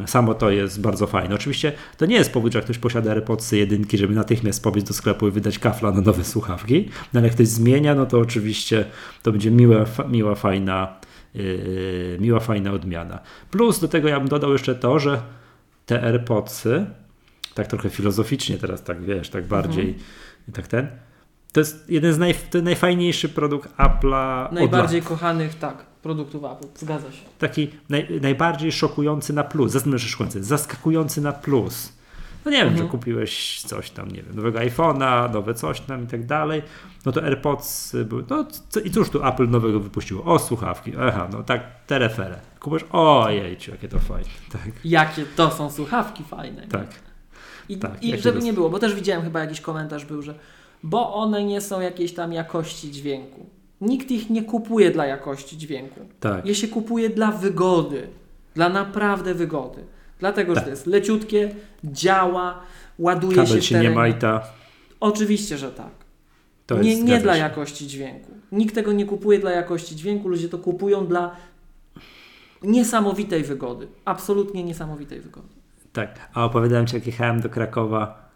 samo 0.05 0.33
to 0.33 0.49
jest 0.49 0.81
bardzo 0.81 1.07
fajne. 1.07 1.35
Oczywiście 1.35 1.71
to 1.97 2.05
nie 2.05 2.15
jest 2.15 2.33
powód, 2.33 2.53
że 2.53 2.61
ktoś 2.61 2.77
posiada 2.77 3.11
AirPodsy 3.11 3.57
jedynki, 3.57 3.97
żeby 3.97 4.15
natychmiast 4.15 4.63
pobiec 4.63 4.85
do 4.85 4.93
sklepu 4.93 5.27
i 5.27 5.31
wydać 5.31 5.59
kafla 5.59 5.91
na 5.91 6.01
nowe 6.01 6.23
słuchawki, 6.23 6.89
no 7.13 7.19
ale 7.19 7.27
jak 7.27 7.35
ktoś 7.35 7.47
zmienia, 7.47 7.95
no 7.95 8.05
to 8.05 8.19
oczywiście 8.19 8.85
to 9.23 9.31
będzie 9.31 9.51
miła, 9.51 9.85
miła 10.09 10.35
fajna, 10.35 10.99
yy, 11.33 12.17
miła, 12.19 12.39
fajna 12.39 12.71
odmiana. 12.71 13.19
Plus 13.51 13.79
do 13.79 13.87
tego 13.87 14.07
ja 14.07 14.19
bym 14.19 14.29
dodał 14.29 14.51
jeszcze 14.51 14.75
to, 14.75 14.99
że 14.99 15.21
te 15.85 16.03
AirPodsy, 16.03 16.85
tak 17.53 17.67
trochę 17.67 17.89
filozoficznie 17.89 18.57
teraz, 18.57 18.83
tak 18.83 19.01
wiesz, 19.01 19.29
tak 19.29 19.47
bardziej, 19.47 19.85
mhm. 19.85 20.03
tak 20.53 20.67
ten, 20.67 20.87
to 21.51 21.59
jest 21.59 21.89
jeden 21.89 22.13
z 22.13 22.17
naj, 22.17 22.35
najfajniejszy 22.63 23.29
produkt 23.29 23.77
Apple'a. 23.77 24.53
Najbardziej 24.53 25.01
kochanych, 25.01 25.55
tak 25.55 25.94
produktów 26.05 26.43
Apple, 26.43 26.67
zgadza 26.75 27.11
się. 27.11 27.25
Taki 27.39 27.69
naj, 27.89 28.07
najbardziej 28.21 28.71
szokujący 28.71 29.33
na 29.33 29.43
plus, 29.43 29.71
zaskakujący, 29.71 30.43
zaskakujący 30.43 31.21
na 31.21 31.31
plus. 31.31 31.93
No 32.45 32.51
nie 32.51 32.57
wiem, 32.57 32.67
mhm. 32.67 32.85
że 32.85 32.91
kupiłeś 32.91 33.61
coś 33.61 33.89
tam, 33.89 34.11
nie 34.11 34.23
wiem, 34.23 34.35
nowego 34.35 34.59
iPhone'a, 34.59 35.33
nowe 35.33 35.53
coś 35.53 35.81
tam 35.81 36.03
i 36.03 36.07
tak 36.07 36.25
dalej. 36.25 36.61
No 37.05 37.11
to 37.11 37.23
AirPods 37.23 37.95
były, 38.05 38.23
no 38.29 38.45
co, 38.69 38.79
i 38.79 38.91
cóż 38.91 39.09
tu 39.09 39.25
Apple 39.25 39.49
nowego 39.49 39.79
wypuściło? 39.79 40.23
O, 40.23 40.39
słuchawki, 40.39 40.91
aha, 40.99 41.27
no 41.31 41.43
tak, 41.43 41.61
te 41.87 41.99
refere. 41.99 42.39
Kupujesz, 42.59 42.85
ojejciu, 42.91 43.71
jakie 43.71 43.87
to 43.87 43.99
fajne. 43.99 44.29
Tak. 44.51 44.71
Jakie 44.83 45.25
to 45.35 45.51
są 45.51 45.71
słuchawki 45.71 46.23
fajne. 46.23 46.67
Tak. 46.67 46.87
I, 47.69 47.77
tak, 47.77 48.03
i 48.03 48.17
żeby 48.17 48.39
nie 48.39 48.53
było, 48.53 48.69
bo 48.69 48.79
też 48.79 48.95
widziałem 48.95 49.23
chyba 49.23 49.39
jakiś 49.39 49.61
komentarz 49.61 50.05
był, 50.05 50.21
że 50.21 50.35
bo 50.83 51.15
one 51.15 51.43
nie 51.43 51.61
są 51.61 51.81
jakiejś 51.81 52.13
tam 52.13 52.33
jakości 52.33 52.91
dźwięku. 52.91 53.55
Nikt 53.81 54.11
ich 54.11 54.29
nie 54.29 54.43
kupuje 54.43 54.91
dla 54.91 55.05
jakości 55.05 55.57
dźwięku. 55.57 55.99
Tak. 56.19 56.45
Je 56.45 56.55
się 56.55 56.67
kupuje 56.67 57.09
dla 57.09 57.31
wygody. 57.31 58.07
Dla 58.55 58.69
naprawdę 58.69 59.33
wygody. 59.33 59.83
Dlatego, 60.19 60.53
tak. 60.53 60.61
że 60.61 60.65
to 60.65 60.69
jest 60.69 60.87
leciutkie, 60.87 61.55
działa, 61.83 62.61
ładuje 62.99 63.35
Kabel 63.35 63.55
się 63.55 63.61
się 63.61 63.79
nie 63.79 63.89
majta. 63.89 64.43
Oczywiście, 64.99 65.57
że 65.57 65.71
tak. 65.71 65.91
To 66.65 66.81
nie 66.81 67.03
nie 67.03 67.19
dla 67.19 67.37
jakości 67.37 67.87
dźwięku. 67.87 68.31
Nikt 68.51 68.75
tego 68.75 68.91
nie 68.93 69.05
kupuje 69.05 69.39
dla 69.39 69.51
jakości 69.51 69.95
dźwięku, 69.95 70.27
ludzie 70.27 70.49
to 70.49 70.57
kupują 70.57 71.07
dla 71.07 71.35
niesamowitej 72.63 73.43
wygody. 73.43 73.87
Absolutnie 74.05 74.63
niesamowitej 74.63 75.21
wygody. 75.21 75.47
Tak, 75.93 76.29
a 76.33 76.45
opowiadałem 76.45 76.87
Ci, 76.87 76.95
jak 76.95 77.07
jechałem 77.07 77.41
do 77.41 77.49
Krakowa 77.49 78.29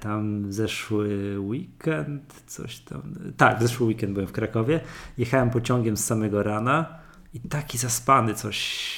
tam 0.00 0.52
zeszły 0.52 1.40
weekend, 1.40 2.42
coś 2.46 2.78
tam. 2.78 3.02
Tak, 3.36 3.62
zeszły 3.62 3.86
weekend 3.86 4.12
byłem 4.12 4.28
w 4.28 4.32
Krakowie. 4.32 4.80
Jechałem 5.18 5.50
pociągiem 5.50 5.96
z 5.96 6.04
samego 6.04 6.42
rana 6.42 6.98
i 7.34 7.40
taki 7.40 7.78
zaspany 7.78 8.34
coś. 8.34 8.88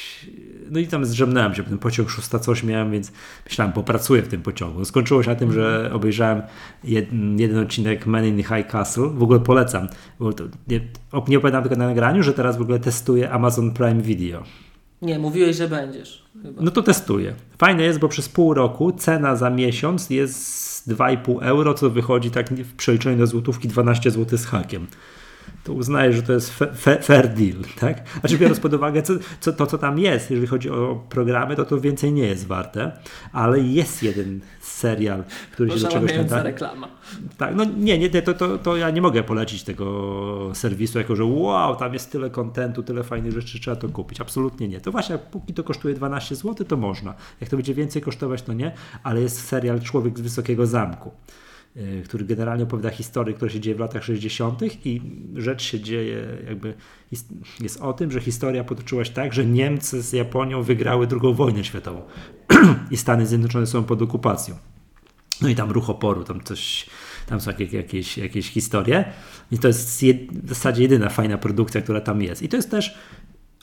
No 0.71 0.81
i 0.81 0.87
tam 0.87 1.05
zdrzemnąłem 1.05 1.55
się, 1.55 1.65
ten 1.65 1.79
pociąg 1.79 2.11
szósta 2.11 2.39
coś 2.39 2.63
miałem, 2.63 2.93
więc 2.93 3.13
myślałem, 3.45 3.73
popracuję 3.73 4.23
w 4.23 4.29
tym 4.29 4.43
pociągu. 4.43 4.85
Skończyło 4.85 5.23
się 5.23 5.31
na 5.31 5.37
tym, 5.37 5.53
że 5.53 5.77
mhm. 5.77 5.97
obejrzałem 5.97 6.43
jeden, 6.85 7.41
jeden 7.41 7.59
odcinek 7.59 8.07
Man 8.07 8.27
in 8.27 8.37
High 8.37 8.67
Castle. 8.71 9.09
W 9.09 9.23
ogóle 9.23 9.41
polecam. 9.41 9.89
Bo 10.19 10.31
nie, 10.69 10.81
nie 11.29 11.39
opowiadam 11.39 11.63
tylko 11.63 11.79
na 11.79 11.87
nagraniu, 11.87 12.23
że 12.23 12.33
teraz 12.33 12.57
w 12.57 12.63
ogóle 12.63 12.79
testuję 12.79 13.31
Amazon 13.31 13.71
Prime 13.71 14.03
Video. 14.03 14.43
Nie, 15.03 15.19
mówiłeś, 15.19 15.57
że 15.57 15.69
będziesz. 15.69 16.25
Chyba. 16.43 16.63
No 16.63 16.71
to 16.71 16.83
testuję. 16.83 17.35
Fajne 17.59 17.83
jest, 17.83 17.99
bo 17.99 18.09
przez 18.09 18.29
pół 18.29 18.55
roku 18.55 18.93
cena 18.93 19.37
za 19.37 19.51
miesiąc 19.51 20.11
jest 20.11 20.89
2,5 20.89 21.39
euro, 21.43 21.75
co 21.75 21.91
wychodzi 21.91 22.31
tak 22.31 22.51
w 22.51 22.77
przeliczeniu 22.77 23.17
na 23.17 23.27
złotówki 23.27 23.69
12 23.69 24.11
zł 24.11 24.39
z 24.39 24.47
hakiem 24.47 24.87
to 25.65 25.73
uznaję, 25.73 26.13
że 26.13 26.23
to 26.23 26.33
jest 26.33 26.51
fe, 26.51 26.99
fair 27.03 27.29
deal, 27.29 27.57
tak? 27.81 28.03
Znaczy 28.21 28.39
biorąc 28.39 28.61
pod 28.61 28.75
uwagę 28.75 29.03
co, 29.03 29.13
co, 29.41 29.53
to, 29.53 29.67
co 29.67 29.79
tam 29.79 29.99
jest, 29.99 30.31
jeżeli 30.31 30.47
chodzi 30.47 30.71
o 30.71 31.05
programy, 31.09 31.57
to 31.57 31.65
to 31.65 31.81
więcej 31.81 32.13
nie 32.13 32.27
jest 32.27 32.47
warte, 32.47 32.93
ale 33.33 33.61
jest 33.61 34.03
jeden 34.03 34.41
serial, 34.61 35.25
który 35.53 35.71
się 35.71 35.79
do 35.79 35.89
czegoś 35.89 36.17
nadaje. 36.17 36.43
reklama. 36.43 36.89
Tak, 37.39 37.55
no 37.55 37.65
nie, 37.65 37.99
nie 37.99 38.23
to, 38.23 38.35
to, 38.35 38.59
to 38.59 38.77
ja 38.77 38.91
nie 38.91 39.03
mogę 39.03 39.23
polecić 39.23 39.63
tego 39.63 40.51
serwisu, 40.55 40.99
jako 40.99 41.17
że 41.17 41.25
wow, 41.25 41.77
tam 41.77 41.93
jest 41.93 42.13
tyle 42.13 42.31
kontentu, 42.31 42.83
tyle 42.83 43.03
fajnych 43.03 43.33
rzeczy, 43.33 43.61
trzeba 43.61 43.77
to 43.77 43.89
kupić. 43.89 44.21
Absolutnie 44.21 44.69
nie. 44.69 44.81
To 44.81 44.93
właśnie, 44.93 45.19
póki 45.19 45.55
to 45.55 45.65
kosztuje 45.65 45.95
12 45.95 46.35
zł, 46.35 46.67
to 46.67 46.77
można. 46.77 47.15
Jak 47.41 47.51
to 47.51 47.57
będzie 47.57 47.75
więcej 47.75 48.03
kosztować, 48.03 48.43
to 48.43 48.53
nie, 48.53 48.73
ale 49.03 49.21
jest 49.21 49.49
serial 49.49 49.81
Człowiek 49.81 50.19
z 50.19 50.21
Wysokiego 50.21 50.67
Zamku. 50.67 51.11
Y, 51.77 52.03
który 52.05 52.25
generalnie 52.25 52.65
opowiada 52.65 52.91
historię, 52.91 53.35
która 53.35 53.51
się 53.51 53.61
dzieje 53.61 53.77
w 53.77 53.79
latach 53.79 54.05
60. 54.05 54.87
i 54.87 55.01
rzecz 55.35 55.63
się 55.63 55.81
dzieje, 55.81 56.27
jakby 56.49 56.75
jest 57.61 57.81
o 57.81 57.93
tym, 57.93 58.11
że 58.11 58.21
historia 58.21 58.65
potoczyła 58.65 59.05
się 59.05 59.13
tak, 59.13 59.35
że 59.35 59.47
Niemcy 59.47 60.03
z 60.03 60.13
Japonią 60.13 60.63
wygrały 60.63 61.09
II 61.23 61.35
wojnę 61.35 61.65
światową 61.65 62.03
i 62.91 62.97
Stany 62.97 63.27
Zjednoczone 63.27 63.67
są 63.67 63.85
pod 63.85 64.03
okupacją. 64.03 64.55
No 65.43 65.49
i 65.49 65.55
tam 65.55 65.71
ruch 65.71 65.91
oporu, 65.91 66.25
tam 66.25 66.41
coś, 66.41 66.87
tam 67.27 67.41
są 67.41 67.51
jakieś, 67.51 68.19
jakieś, 68.19 68.51
historie. 68.51 69.05
I 69.53 69.59
to 69.59 69.69
jest 69.69 70.05
w 70.33 70.49
zasadzie 70.49 70.83
jedyna 70.83 71.09
fajna 71.09 71.39
produkcja, 71.39 71.81
która 71.81 72.01
tam 72.01 72.23
jest. 72.23 72.43
I 72.43 72.49
to 72.49 72.57
jest 72.57 72.71
też 72.71 72.99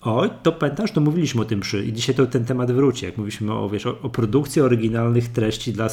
Oj, 0.02 0.30
to 0.44 0.52
pamiętasz, 0.52 0.92
to 0.92 1.02
mówiliśmy 1.02 1.42
o 1.42 1.46
tym 1.46 1.60
przy 1.60 1.86
i 1.86 1.94
dzisiaj 1.94 2.16
to 2.16 2.26
ten 2.26 2.46
temat 2.46 2.72
wróci, 2.72 3.06
jak 3.06 3.18
mówiliśmy 3.18 3.54
o, 3.54 3.70
wiesz, 3.70 3.86
o, 3.86 4.02
o 4.02 4.10
produkcji 4.10 4.62
oryginalnych 4.62 5.28
treści 5.28 5.74
dla 5.74 5.90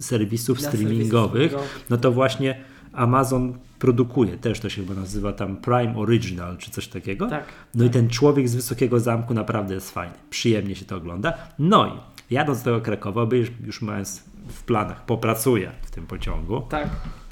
serwisów 0.00 0.60
streamingowych, 0.60 1.54
no 1.90 1.96
to 1.96 2.12
właśnie 2.12 2.64
Amazon 2.92 3.58
produkuje, 3.78 4.38
też 4.38 4.60
to 4.60 4.68
się 4.68 4.82
chyba 4.82 5.00
nazywa 5.00 5.32
tam 5.32 5.56
Prime 5.56 5.96
Original 5.96 6.58
czy 6.58 6.70
coś 6.70 6.88
takiego. 6.88 7.26
Tak, 7.28 7.44
no 7.74 7.84
tak. 7.84 7.90
i 7.90 7.94
ten 7.94 8.08
człowiek 8.08 8.48
z 8.48 8.54
wysokiego 8.54 9.00
zamku 9.00 9.34
naprawdę 9.34 9.74
jest 9.74 9.90
fajny, 9.90 10.14
przyjemnie 10.30 10.74
się 10.74 10.84
to 10.84 10.96
ogląda. 10.96 11.32
No 11.58 11.86
i 11.86 11.90
jadąc 12.34 12.58
do 12.58 12.64
tego 12.64 12.80
Krakowa, 12.80 13.26
by 13.26 13.38
już, 13.38 13.50
już 13.66 13.82
mając 13.82 14.24
w 14.48 14.62
planach, 14.62 15.04
popracuję 15.04 15.72
w 15.82 15.90
tym 15.90 16.06
pociągu. 16.06 16.60
Tak. 16.60 16.88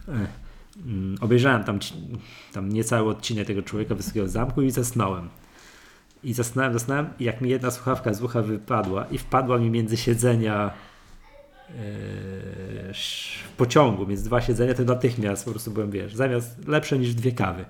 E, 0.09 0.27
mm, 0.87 1.17
obejrzałem 1.21 1.65
tam, 1.65 1.79
tam 2.53 2.69
niecały 2.69 3.11
odcinek 3.11 3.47
tego 3.47 3.63
człowieka 3.63 3.95
wysokiego 3.95 4.29
zamku 4.29 4.63
i 4.63 4.71
zasnąłem. 4.71 5.29
I 6.25 6.33
zasnąłem, 6.33 6.73
zasnąłem 6.73 7.07
i 7.19 7.25
jak 7.25 7.41
mi 7.41 7.51
jedna 7.51 7.71
słuchawka 7.71 8.15
z 8.15 8.23
ucha 8.23 8.43
wypadła 8.43 9.07
i 9.11 9.19
wpadła 9.19 9.59
mi 9.59 9.71
między 9.71 9.97
siedzenia 9.97 10.71
w 13.45 13.57
pociągu, 13.57 14.07
więc 14.07 14.23
dwa 14.23 14.41
siedzenia, 14.41 14.75
to 14.75 14.85
natychmiast 14.85 15.45
po 15.45 15.51
prostu 15.51 15.71
byłem, 15.71 15.91
wiesz, 15.91 16.15
zamiast 16.15 16.69
lepsze 16.69 16.99
niż 16.99 17.15
dwie 17.15 17.33
kawy. 17.33 17.65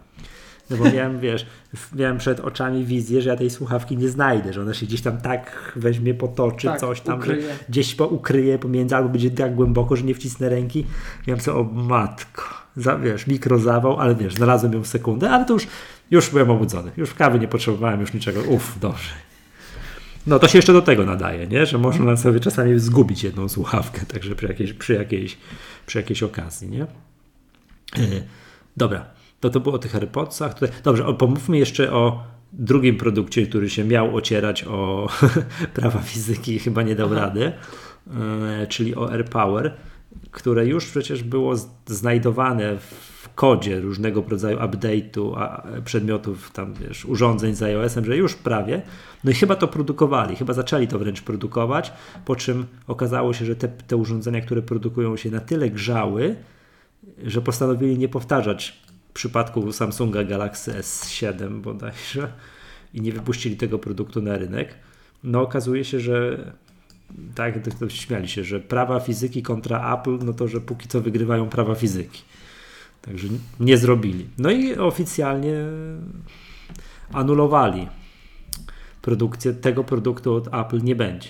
No 0.70 0.76
bo 0.76 0.84
miałem, 0.84 1.20
wiesz, 1.26 1.46
miałem 1.94 2.18
przed 2.18 2.40
oczami 2.40 2.84
wizję, 2.84 3.22
że 3.22 3.30
ja 3.30 3.36
tej 3.36 3.50
słuchawki 3.50 3.96
nie 3.96 4.08
znajdę, 4.08 4.52
że 4.52 4.62
ona 4.62 4.74
się 4.74 4.86
gdzieś 4.86 5.02
tam 5.02 5.18
tak 5.18 5.72
weźmie, 5.76 6.14
potoczy, 6.14 6.66
tak, 6.66 6.80
coś 6.80 7.00
tam, 7.00 7.18
ukryje. 7.18 7.42
że 7.42 7.48
gdzieś 7.68 7.94
po, 7.94 8.06
ukryje 8.06 8.58
pomiędzy, 8.58 8.96
albo 8.96 9.08
będzie 9.08 9.30
tak 9.30 9.54
głęboko, 9.54 9.96
że 9.96 10.04
nie 10.04 10.14
wcisnę 10.14 10.48
ręki. 10.48 10.86
Miałem 11.26 11.40
co, 11.40 11.60
o 11.60 11.64
matko, 11.64 12.42
za, 12.76 12.98
wiesz, 12.98 13.26
mikrozawał, 13.26 14.00
ale 14.00 14.14
wiesz, 14.14 14.34
znalazłem 14.34 14.72
ją 14.72 14.82
w 14.82 14.86
sekundę, 14.86 15.30
ale 15.30 15.44
to 15.44 15.52
już, 15.52 15.66
już 16.10 16.30
byłem 16.30 16.50
obudzony. 16.50 16.90
Już 16.96 17.14
kawy 17.14 17.38
nie 17.38 17.48
potrzebowałem, 17.48 18.00
już 18.00 18.12
niczego. 18.12 18.40
Uff, 18.40 18.78
dobrze. 18.80 19.27
No 20.28 20.38
to 20.38 20.48
się 20.48 20.58
jeszcze 20.58 20.72
do 20.72 20.82
tego 20.82 21.04
nadaje, 21.04 21.46
nie? 21.46 21.66
że 21.66 21.78
można 21.78 22.16
sobie 22.16 22.40
czasami 22.40 22.78
zgubić 22.78 23.24
jedną 23.24 23.48
słuchawkę, 23.48 24.06
także 24.06 24.34
przy 24.34 24.46
jakiejś, 24.46 24.72
przy 24.72 24.94
jakiejś, 24.94 25.38
przy 25.86 25.98
jakiejś 25.98 26.22
okazji. 26.22 26.68
Nie? 26.68 26.86
Yy, 27.96 28.22
dobra, 28.76 29.04
to 29.40 29.50
to 29.50 29.60
było 29.60 29.74
o 29.74 29.78
tych 29.78 29.94
AirPodsach. 29.94 30.54
Tutaj, 30.54 30.68
dobrze, 30.84 31.06
o, 31.06 31.14
pomówmy 31.14 31.58
jeszcze 31.58 31.92
o 31.92 32.24
drugim 32.52 32.96
produkcie, 32.96 33.46
który 33.46 33.70
się 33.70 33.84
miał 33.84 34.16
ocierać 34.16 34.64
o 34.64 35.08
prawa 35.74 35.98
fizyki 35.98 36.54
i 36.54 36.58
chyba 36.58 36.82
nie 36.82 36.94
dał 36.94 37.08
Aha. 37.12 37.20
rady, 37.20 37.52
yy, 38.06 38.66
czyli 38.68 38.96
o 38.96 39.12
AirPower, 39.12 39.74
które 40.30 40.66
już 40.66 40.86
przecież 40.86 41.22
było 41.22 41.54
znajdowane 41.86 42.78
w 42.78 43.17
kodzie 43.38 43.80
różnego 43.80 44.24
rodzaju 44.28 44.58
update'u 44.58 45.50
przedmiotów, 45.84 46.50
tam 46.50 46.74
wiesz, 46.74 47.04
urządzeń 47.04 47.54
z 47.54 47.62
iOS-em, 47.62 48.04
że 48.04 48.16
już 48.16 48.34
prawie. 48.34 48.82
No 49.24 49.30
i 49.30 49.34
chyba 49.34 49.56
to 49.56 49.68
produkowali, 49.68 50.36
chyba 50.36 50.52
zaczęli 50.52 50.88
to 50.88 50.98
wręcz 50.98 51.22
produkować, 51.22 51.92
po 52.24 52.36
czym 52.36 52.66
okazało 52.86 53.32
się, 53.32 53.44
że 53.44 53.56
te, 53.56 53.68
te 53.68 53.96
urządzenia, 53.96 54.40
które 54.40 54.62
produkują 54.62 55.16
się 55.16 55.30
na 55.30 55.40
tyle 55.40 55.70
grzały, 55.70 56.36
że 57.24 57.42
postanowili 57.42 57.98
nie 57.98 58.08
powtarzać 58.08 58.82
przypadku 59.14 59.72
Samsunga 59.72 60.24
Galaxy 60.24 60.72
S7 60.72 61.60
bodajże 61.60 62.32
i 62.94 63.00
nie 63.00 63.12
wypuścili 63.12 63.56
tego 63.56 63.78
produktu 63.78 64.22
na 64.22 64.38
rynek. 64.38 64.74
No 65.24 65.42
okazuje 65.42 65.84
się, 65.84 66.00
że 66.00 66.44
tak, 67.34 67.54
to 67.78 67.88
śmiali 67.88 68.28
się, 68.28 68.44
że 68.44 68.60
prawa 68.60 69.00
fizyki 69.00 69.42
kontra 69.42 69.94
Apple, 69.94 70.18
no 70.24 70.32
to, 70.32 70.48
że 70.48 70.60
póki 70.60 70.88
co 70.88 71.00
wygrywają 71.00 71.48
prawa 71.48 71.74
fizyki. 71.74 72.22
Także 73.02 73.28
nie 73.60 73.76
zrobili. 73.76 74.26
No 74.38 74.50
i 74.50 74.74
oficjalnie 74.74 75.54
anulowali 77.12 77.88
produkcję 79.02 79.54
tego 79.54 79.84
produktu 79.84 80.34
od 80.34 80.54
Apple 80.54 80.82
nie 80.82 80.96
będzie. 80.96 81.28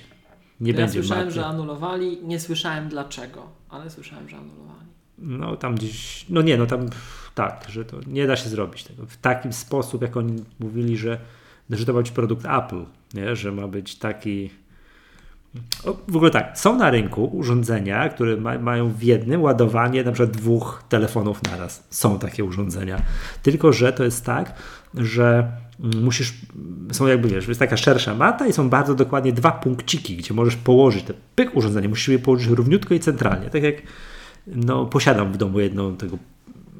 Nie 0.60 0.70
ja 0.72 0.76
będzie 0.76 0.92
słyszałem, 0.92 1.30
że 1.30 1.46
anulowali, 1.46 2.18
nie 2.22 2.40
słyszałem 2.40 2.88
dlaczego, 2.88 3.46
ale 3.68 3.90
słyszałem, 3.90 4.28
że 4.28 4.36
anulowali. 4.36 4.88
No 5.18 5.56
tam 5.56 5.74
gdzieś, 5.74 6.26
no 6.28 6.42
nie, 6.42 6.56
no 6.56 6.66
tam 6.66 6.86
tak, 7.34 7.66
że 7.68 7.84
to 7.84 7.96
nie 8.06 8.26
da 8.26 8.36
się 8.36 8.48
zrobić 8.48 8.84
tego 8.84 9.06
w 9.06 9.16
taki 9.16 9.52
sposób, 9.52 10.02
jak 10.02 10.16
oni 10.16 10.44
mówili, 10.60 10.96
że, 10.96 11.20
że 11.70 11.86
to 11.86 11.92
ma 11.92 11.98
być 11.98 12.10
produkt 12.10 12.46
Apple, 12.46 12.84
nie? 13.14 13.36
że 13.36 13.52
ma 13.52 13.68
być 13.68 13.98
taki 13.98 14.50
w 16.08 16.16
ogóle 16.16 16.30
tak, 16.30 16.58
są 16.58 16.76
na 16.76 16.90
rynku 16.90 17.24
urządzenia, 17.24 18.08
które 18.08 18.36
ma, 18.36 18.58
mają 18.58 18.88
w 18.88 19.02
jednym 19.02 19.42
ładowanie 19.42 20.04
na 20.04 20.12
przykład 20.12 20.36
dwóch 20.36 20.84
telefonów 20.88 21.42
naraz. 21.42 21.86
Są 21.90 22.18
takie 22.18 22.44
urządzenia. 22.44 23.02
Tylko, 23.42 23.72
że 23.72 23.92
to 23.92 24.04
jest 24.04 24.24
tak, 24.24 24.54
że 24.94 25.52
musisz, 26.02 26.34
są 26.92 27.06
jakby 27.06 27.28
wiesz, 27.28 27.48
jest 27.48 27.60
taka 27.60 27.76
szersza 27.76 28.14
mata 28.14 28.46
i 28.46 28.52
są 28.52 28.68
bardzo 28.68 28.94
dokładnie 28.94 29.32
dwa 29.32 29.52
punkciki, 29.52 30.16
gdzie 30.16 30.34
możesz 30.34 30.56
położyć 30.56 31.04
te 31.04 31.14
pyk 31.34 31.56
urządzenie, 31.56 31.88
musisz 31.88 32.08
je 32.08 32.18
położyć 32.18 32.48
równiutko 32.48 32.94
i 32.94 33.00
centralnie. 33.00 33.50
Tak 33.50 33.62
jak 33.62 33.74
no, 34.46 34.86
posiadam 34.86 35.32
w 35.32 35.36
domu 35.36 35.60
jedną 35.60 35.96
tego 35.96 36.18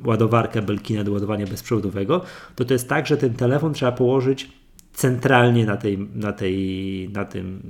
ładowarkę 0.05 0.63
Belkina 0.63 1.05
do 1.05 1.13
ładowania 1.13 1.47
bezprzewodowego, 1.47 2.23
to 2.57 2.65
to 2.65 2.73
jest 2.73 2.89
tak, 2.89 3.07
że 3.07 3.17
ten 3.17 3.35
telefon 3.35 3.75
trzeba 3.75 3.93
położyć 3.93 4.58
centralnie 4.99 5.67
na 5.67 5.77
tej, 5.77 5.99
na 5.99 6.33
tej, 6.33 7.11
na 7.13 7.25
tym, 7.25 7.63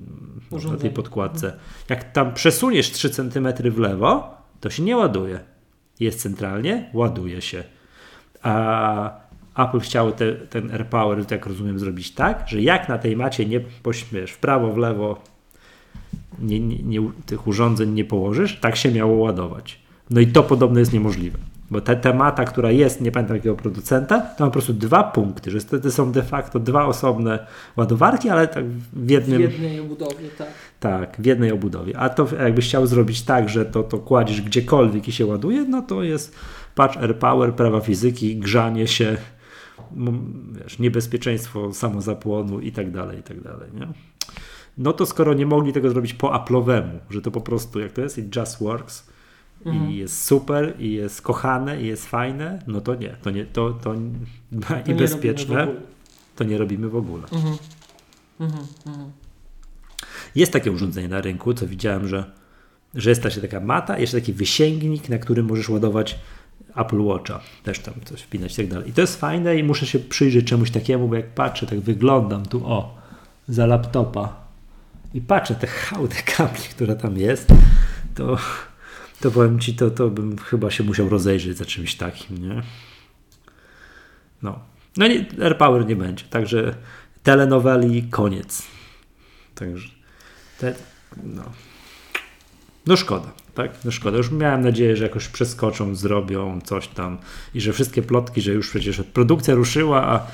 na 0.71 0.77
tej 0.77 0.91
podkładce. 0.91 1.57
Jak 1.89 2.13
tam 2.13 2.35
przesuniesz 2.35 2.91
3 2.91 3.11
cm 3.11 3.49
w 3.71 3.79
lewo, 3.79 4.35
to 4.61 4.71
się 4.71 4.83
nie 4.83 4.97
ładuje. 4.97 5.41
Jest 6.01 6.21
centralnie, 6.21 6.91
ładuje 6.93 7.43
się. 7.43 7.65
A 8.43 9.11
Apple 9.57 9.81
chciało 9.81 10.13
te, 10.13 10.33
ten 10.33 10.71
AirPower, 10.71 11.27
tak 11.27 11.47
rozumiem, 11.47 11.79
zrobić 11.79 12.11
tak, 12.11 12.45
że 12.47 12.63
jak 12.63 12.89
na 12.89 12.99
tej 12.99 13.17
macie 13.17 13.47
nie 13.47 13.61
pośmiesz 13.61 14.31
w 14.31 14.39
prawo, 14.39 14.73
w 14.73 14.77
lewo 14.77 15.23
nie, 16.39 16.61
nie, 16.61 16.83
nie, 16.83 17.11
tych 17.27 17.47
urządzeń 17.47 17.91
nie 17.93 18.05
położysz, 18.05 18.61
tak 18.61 18.77
się 18.77 18.93
miało 18.93 19.17
ładować. 19.17 19.81
No 20.11 20.21
i 20.21 20.27
to 20.27 20.43
podobno 20.43 20.79
jest 20.79 20.93
niemożliwe. 20.93 21.39
Bo 21.71 21.81
ta 21.81 21.97
temata, 21.97 22.45
która 22.45 22.71
jest, 22.71 23.01
nie 23.01 23.13
pamiętam 23.13 23.37
jakiego 23.37 23.55
producenta, 23.55 24.21
to 24.21 24.45
ma 24.45 24.47
po 24.47 24.53
prostu 24.53 24.73
dwa 24.73 25.03
punkty, 25.05 25.51
że 25.51 25.61
to 25.61 25.91
są 25.91 26.13
de 26.13 26.23
facto 26.23 26.61
dwa 26.61 26.87
osobne 26.87 27.47
ładowarki, 27.77 28.29
ale 28.29 28.49
tak 28.49 28.65
w 28.93 29.11
jednym... 29.11 29.39
W 29.39 29.41
jednej 29.41 29.81
obudowie, 29.81 30.29
tak. 30.39 30.49
Tak, 30.81 31.17
w 31.19 31.27
jednej 31.27 31.53
obudowie. 31.53 31.99
A 31.99 32.09
to 32.09 32.29
jakbyś 32.43 32.69
chciał 32.69 32.87
zrobić 32.87 33.23
tak, 33.23 33.49
że 33.49 33.65
to, 33.65 33.83
to 33.83 33.99
kładziesz 33.99 34.43
gdziekolwiek 34.43 35.09
i 35.09 35.13
się 35.13 35.27
ładuje, 35.27 35.65
no 35.65 35.83
to 35.83 36.03
jest 36.03 36.37
patch 36.75 36.97
AirPower, 36.97 37.55
prawa 37.55 37.81
fizyki, 37.81 38.37
grzanie 38.37 38.87
się, 38.87 39.17
wiesz, 40.53 40.79
niebezpieczeństwo 40.79 41.75
samozapłonu 41.75 42.61
i 42.61 42.73
tak 42.73 42.91
dalej, 42.91 43.19
i 43.19 43.23
tak 43.23 43.41
dalej, 43.41 43.71
nie? 43.75 43.89
No 44.79 44.93
to 44.93 45.07
skoro 45.07 45.35
nie 45.35 45.47
mogli 45.47 45.73
tego 45.73 45.91
zrobić 45.91 46.15
po 46.15 46.29
Apple'owemu, 46.29 46.99
że 47.11 47.23
to 47.23 47.31
po 47.31 47.41
prostu, 47.41 47.81
jak 47.81 47.93
to 47.93 48.01
jest, 48.01 48.19
it 48.19 48.37
just 48.37 48.61
works, 48.61 49.09
mhm. 49.65 49.91
i 49.91 49.97
jest 49.97 50.25
super, 50.25 50.75
i 50.79 50.93
jest 50.93 51.23
kochane, 51.23 51.83
i 51.83 51.87
jest 51.87 52.07
fajne, 52.07 52.63
no 52.67 52.81
to 52.81 52.95
nie, 52.95 53.17
to 53.23 53.31
nie, 53.31 53.45
to, 53.45 53.71
to, 53.71 53.95
to 54.69 54.91
i 54.91 54.95
bezpieczne, 54.95 55.69
to 56.37 56.45
nie 56.45 56.59
robimy 56.59 56.89
w 56.89 56.97
ogóle. 56.97 57.23
Mhm. 57.33 57.57
Mhm. 58.41 58.67
mhm. 58.87 59.11
Jest 60.35 60.53
takie 60.53 60.73
urządzenie 60.73 61.09
na 61.09 61.21
rynku, 61.21 61.55
co 61.55 61.67
widziałem, 61.67 62.09
że, 62.09 62.25
że 62.95 63.11
jest 63.11 63.23
też 63.23 63.41
taka 63.41 63.61
mata, 63.61 63.99
jeszcze 63.99 64.21
taki 64.21 64.33
wysięgnik, 64.33 65.09
na 65.09 65.19
którym 65.19 65.47
możesz 65.47 65.69
ładować 65.69 66.19
Apple 66.77 67.01
Watcha, 67.01 67.41
też 67.63 67.79
tam 67.79 67.95
coś 68.05 68.23
wpinać 68.23 68.53
i 68.53 68.57
tak 68.57 68.69
dalej. 68.69 68.91
I 68.91 68.93
to 68.93 69.01
jest 69.01 69.21
fajne 69.21 69.57
i 69.57 69.63
muszę 69.63 69.87
się 69.87 69.99
przyjrzeć 69.99 70.47
czemuś 70.47 70.71
takiemu, 70.71 71.09
bo 71.09 71.15
jak 71.15 71.29
patrzę, 71.29 71.67
tak 71.67 71.81
wyglądam 71.81 72.47
tu, 72.47 72.67
o, 72.67 72.99
za 73.49 73.67
laptopa 73.67 74.49
i 75.15 75.21
patrzę 75.21 75.55
te 75.55 75.67
hałdy 75.67 76.17
kabli, 76.37 76.63
która 76.75 76.95
tam 76.95 77.19
jest, 77.19 77.49
to 78.15 78.39
to 79.21 79.31
powiem 79.31 79.61
Ci, 79.61 79.75
to, 79.75 79.91
to 79.91 80.11
bym 80.11 80.39
chyba 80.39 80.71
się 80.71 80.85
musiał 80.85 81.09
rozejrzeć 81.09 81.57
za 81.57 81.65
czymś 81.65 81.95
takim, 81.95 82.49
nie? 82.49 82.63
No. 84.43 84.59
No 84.97 85.09
nie, 85.09 85.27
AirPower 85.43 85.87
nie 85.87 85.97
będzie, 85.97 86.25
także 86.25 86.75
telenoweli 87.23 88.03
koniec. 88.03 88.63
Także 89.55 89.89
te, 90.61 90.75
no. 91.25 91.43
no 92.87 92.97
szkoda, 92.97 93.33
tak? 93.55 93.71
No 93.85 93.91
szkoda. 93.91 94.17
Już 94.17 94.31
miałem 94.31 94.61
nadzieję, 94.61 94.97
że 94.97 95.05
jakoś 95.05 95.29
przeskoczą, 95.29 95.95
zrobią 95.95 96.61
coś 96.61 96.89
tam 96.89 97.19
i 97.55 97.61
że 97.61 97.73
wszystkie 97.73 98.03
plotki, 98.03 98.41
że 98.41 98.53
już 98.53 98.71
przecież 98.71 99.03
produkcja 99.13 99.55
ruszyła, 99.55 100.07
a 100.07 100.27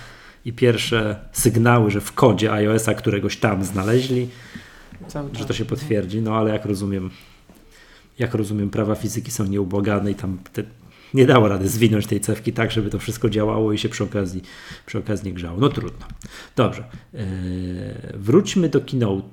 i 0.44 0.52
pierwsze 0.52 1.16
sygnały, 1.32 1.90
że 1.90 2.00
w 2.00 2.12
kodzie 2.12 2.52
iOS-a 2.52 2.94
któregoś 2.94 3.36
tam 3.36 3.64
znaleźli, 3.64 4.28
że 5.32 5.44
to 5.44 5.52
się 5.52 5.64
potwierdzi, 5.64 6.22
no 6.22 6.36
ale 6.36 6.50
jak 6.50 6.64
rozumiem, 6.64 7.10
jak 8.18 8.34
rozumiem, 8.34 8.70
prawa 8.70 8.94
fizyki 8.94 9.30
są 9.30 9.44
nieubłagane 9.44 10.10
i 10.10 10.14
tam 10.14 10.38
te, 10.52 10.62
nie 11.14 11.26
dało 11.26 11.48
rady 11.48 11.68
zwinąć 11.68 12.06
tej 12.06 12.20
cewki 12.20 12.52
tak, 12.52 12.70
żeby 12.70 12.90
to 12.90 12.98
wszystko 12.98 13.30
działało 13.30 13.72
i 13.72 13.78
się 13.78 13.88
przy 13.88 14.04
okazji, 14.04 14.42
przy 14.86 14.98
okazji 14.98 15.32
grzało. 15.32 15.60
No 15.60 15.68
trudno. 15.68 16.06
Dobrze. 16.56 16.84
Yy, 17.12 17.20
wróćmy 18.14 18.68
do 18.68 18.80
Keynote. 18.80 19.28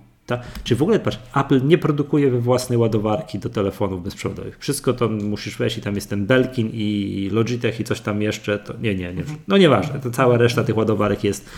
Czy 0.63 0.75
w 0.75 0.81
ogóle, 0.81 0.99
patrz, 0.99 1.19
Apple 1.35 1.67
nie 1.67 1.77
produkuje 1.77 2.31
we 2.31 2.39
własnej 2.39 2.79
ładowarki 2.79 3.39
do 3.39 3.49
telefonów 3.49 4.03
bezprzewodowych. 4.03 4.57
Wszystko 4.59 4.93
to 4.93 5.09
musisz 5.09 5.57
wejść 5.57 5.77
i 5.77 5.81
tam 5.81 5.95
jest 5.95 6.09
ten 6.09 6.25
Belkin 6.25 6.69
i 6.73 7.29
Logitech 7.31 7.79
i 7.79 7.83
coś 7.83 8.01
tam 8.01 8.21
jeszcze. 8.21 8.59
To 8.59 8.73
nie, 8.77 8.95
nie, 8.95 9.13
nie. 9.13 9.23
No 9.47 9.57
nieważne. 9.57 9.99
To 9.99 10.11
cała 10.11 10.37
reszta 10.37 10.63
tych 10.63 10.77
ładowarek 10.77 11.23
jest. 11.23 11.49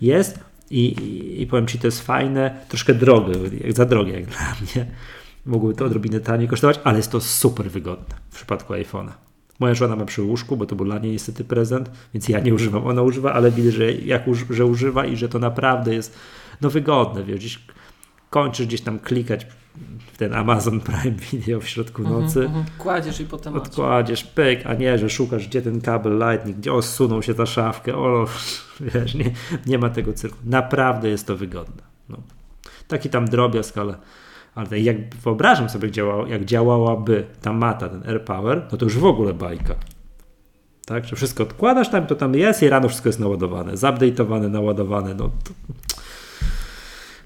jest. 0.00 0.38
I, 0.70 0.86
i, 0.86 1.42
I 1.42 1.46
powiem 1.46 1.66
Ci, 1.66 1.78
to 1.78 1.86
jest 1.86 2.00
fajne, 2.02 2.60
troszkę 2.68 2.94
drogie, 2.94 3.34
za 3.68 3.84
drogie 3.84 4.12
jak 4.12 4.24
dla 4.24 4.56
mnie 4.60 4.86
mogły 5.46 5.74
to 5.74 5.84
odrobinę 5.84 6.20
taniej 6.20 6.48
kosztować, 6.48 6.80
ale 6.84 6.96
jest 6.96 7.12
to 7.12 7.20
super 7.20 7.70
wygodne 7.70 8.14
w 8.30 8.34
przypadku 8.34 8.72
iPhone'a. 8.72 9.12
Moja 9.60 9.74
żona 9.74 9.96
ma 9.96 10.04
przy 10.04 10.22
łóżku, 10.22 10.56
bo 10.56 10.66
to 10.66 10.76
był 10.76 10.86
dla 10.86 10.98
niej 10.98 11.12
niestety 11.12 11.44
prezent, 11.44 11.90
więc 12.14 12.28
ja 12.28 12.40
nie 12.40 12.54
używam, 12.54 12.86
ona 12.86 13.02
używa, 13.02 13.32
ale 13.32 13.50
widzę, 13.50 13.70
że, 13.70 13.92
jak, 13.92 14.22
że 14.50 14.66
używa 14.66 15.06
i 15.06 15.16
że 15.16 15.28
to 15.28 15.38
naprawdę 15.38 15.94
jest 15.94 16.18
no 16.60 16.70
wygodne, 16.70 17.24
wiesz, 17.24 17.38
gdzieś 17.38 17.58
kończysz 18.30 18.66
gdzieś 18.66 18.80
tam 18.80 18.98
klikać 18.98 19.46
w 20.12 20.18
ten 20.18 20.34
Amazon 20.34 20.80
Prime 20.80 21.16
Video 21.32 21.60
w 21.60 21.68
środku 21.68 22.02
mhm, 22.02 22.22
nocy. 22.22 22.40
Mm 22.40 22.52
-hmm. 22.52 22.64
Kładziesz 22.78 23.20
i 23.20 23.24
potem 23.24 23.54
Odkładziesz, 23.54 24.24
pyk, 24.24 24.66
a 24.66 24.74
nie, 24.74 24.98
że 24.98 25.10
szukasz 25.10 25.48
gdzie 25.48 25.62
ten 25.62 25.80
kabel 25.80 26.18
Lightning, 26.18 26.56
gdzie 26.56 26.72
osunął 26.72 27.22
się 27.22 27.34
ta 27.34 27.46
szafkę, 27.46 27.96
o, 27.96 28.26
wiesz, 28.94 29.14
nie, 29.14 29.30
nie 29.66 29.78
ma 29.78 29.90
tego 29.90 30.12
cyrku. 30.12 30.38
Naprawdę 30.44 31.08
jest 31.08 31.26
to 31.26 31.36
wygodne. 31.36 31.82
No. 32.08 32.16
Taki 32.88 33.08
tam 33.08 33.28
drobiazg, 33.28 33.78
ale 33.78 33.94
ale 34.60 34.80
jak 34.80 35.14
wyobrażam 35.14 35.68
sobie, 35.68 35.86
jak, 35.86 35.94
działało, 35.94 36.26
jak 36.26 36.44
działałaby 36.44 37.26
ta 37.42 37.52
mata, 37.52 37.88
ten 37.88 38.02
AirPower, 38.08 38.62
no 38.72 38.78
to 38.78 38.84
już 38.84 38.98
w 38.98 39.04
ogóle 39.04 39.34
bajka. 39.34 39.74
Tak, 40.86 41.04
że 41.04 41.16
wszystko 41.16 41.42
odkładasz 41.42 41.90
tam, 41.90 42.06
to 42.06 42.14
tam 42.14 42.34
jest 42.34 42.62
i 42.62 42.68
rano 42.68 42.88
wszystko 42.88 43.08
jest 43.08 43.20
naładowane, 43.20 43.72
zupdate'owane, 43.72 44.50
naładowane, 44.50 45.14
no 45.14 45.30
to... 45.44 45.50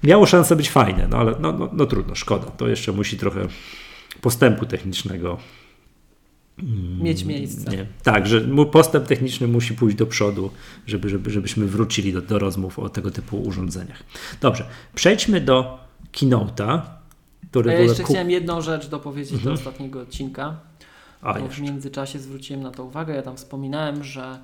Miało 0.03 0.25
szansę 0.25 0.55
być 0.55 0.69
fajne, 0.69 1.07
no 1.07 1.17
ale 1.17 1.35
no, 1.39 1.51
no, 1.51 1.69
no 1.73 1.85
trudno, 1.85 2.15
szkoda. 2.15 2.45
To 2.45 2.67
jeszcze 2.67 2.91
musi 2.91 3.17
trochę 3.17 3.47
postępu 4.21 4.65
technicznego 4.65 5.37
mm, 6.63 7.03
mieć 7.03 7.23
miejsce. 7.23 7.71
Nie. 7.71 7.85
Tak, 8.03 8.27
że 8.27 8.41
postęp 8.71 9.07
techniczny 9.07 9.47
musi 9.47 9.73
pójść 9.73 9.97
do 9.97 10.05
przodu, 10.05 10.51
żeby, 10.87 11.09
żeby, 11.09 11.29
żebyśmy 11.29 11.65
wrócili 11.65 12.13
do, 12.13 12.21
do 12.21 12.39
rozmów 12.39 12.79
o 12.79 12.89
tego 12.89 13.11
typu 13.11 13.41
urządzeniach. 13.41 14.03
Dobrze, 14.41 14.65
przejdźmy 14.95 15.41
do 15.41 15.79
Keynote'a 16.13 16.81
który 17.49 17.71
ja 17.71 17.79
jeszcze 17.79 18.03
chciałem 18.03 18.31
jedną 18.31 18.61
rzecz 18.61 18.87
dopowiedzieć 18.87 19.33
mhm. 19.33 19.55
do 19.55 19.61
ostatniego 19.61 20.01
odcinka. 20.01 20.59
A, 21.21 21.39
bo 21.39 21.47
w 21.47 21.59
międzyczasie 21.59 22.19
zwróciłem 22.19 22.63
na 22.63 22.71
to 22.71 22.83
uwagę. 22.83 23.15
Ja 23.15 23.21
tam 23.21 23.37
wspominałem, 23.37 24.03
że 24.03 24.39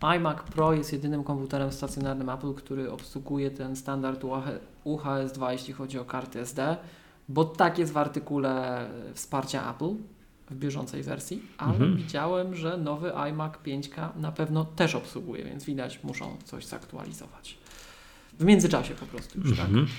iMac 0.00 0.42
Pro 0.42 0.72
jest 0.72 0.92
jedynym 0.92 1.24
komputerem 1.24 1.72
stacjonarnym 1.72 2.28
Apple, 2.28 2.54
który 2.54 2.92
obsługuje 2.92 3.50
ten 3.50 3.76
standard 3.76 4.24
UHS-2, 4.84 5.50
jeśli 5.50 5.74
chodzi 5.74 5.98
o 5.98 6.04
karty 6.04 6.40
SD, 6.40 6.76
bo 7.28 7.44
tak 7.44 7.78
jest 7.78 7.92
w 7.92 7.96
artykule 7.96 8.86
wsparcia 9.14 9.74
Apple 9.74 9.94
w 10.50 10.54
bieżącej 10.54 11.02
wersji, 11.02 11.42
ale 11.58 11.72
mhm. 11.72 11.96
widziałem, 11.96 12.54
że 12.54 12.76
nowy 12.76 13.14
iMac 13.14 13.52
5K 13.66 14.08
na 14.16 14.32
pewno 14.32 14.64
też 14.64 14.94
obsługuje, 14.94 15.44
więc 15.44 15.64
widać, 15.64 16.00
muszą 16.04 16.36
coś 16.44 16.66
zaktualizować. 16.66 17.58
W 18.38 18.44
międzyczasie 18.44 18.94
po 18.94 19.06
prostu 19.06 19.40
już, 19.40 19.56
tak? 19.56 19.66
mhm. 19.66 19.86
tak? 19.86 19.94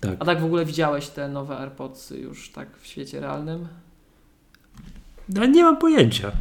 Tak. 0.00 0.16
A 0.18 0.24
tak 0.24 0.40
w 0.40 0.44
ogóle 0.44 0.64
widziałeś 0.64 1.08
te 1.08 1.28
nowe 1.28 1.58
AirPods 1.58 2.10
już 2.10 2.50
tak 2.50 2.68
w 2.78 2.86
świecie 2.86 3.20
realnym? 3.20 3.68
No 5.28 5.46
nie 5.46 5.62
mam 5.62 5.76
pojęcia. 5.76 6.32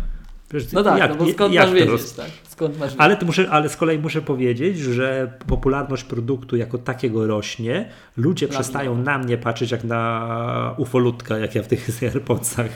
Wiesz, 0.51 0.71
no 0.71 0.83
tak, 0.83 0.99
jak, 0.99 1.09
no 1.09 1.15
bo 1.15 1.31
skąd 1.31 1.53
jak 1.53 1.65
masz 1.65 1.73
wiedzieć, 1.73 1.89
roz... 1.89 2.15
tak? 2.15 2.29
Skąd 2.43 2.79
masz 2.79 2.93
ale, 2.97 3.17
muszę, 3.25 3.49
ale 3.49 3.69
z 3.69 3.77
kolei 3.77 3.99
muszę 3.99 4.21
powiedzieć, 4.21 4.77
że 4.77 5.37
popularność 5.47 6.03
produktu 6.03 6.57
jako 6.57 6.77
takiego 6.77 7.27
rośnie. 7.27 7.89
Ludzie 8.17 8.47
przestają 8.47 8.97
na 8.97 9.17
mnie 9.17 9.37
patrzeć 9.37 9.71
jak 9.71 9.83
na 9.83 10.75
ufolutka, 10.77 11.37
jak 11.37 11.55
ja 11.55 11.63
w 11.63 11.67
tych 11.67 11.89
AirPodsach 12.03 12.69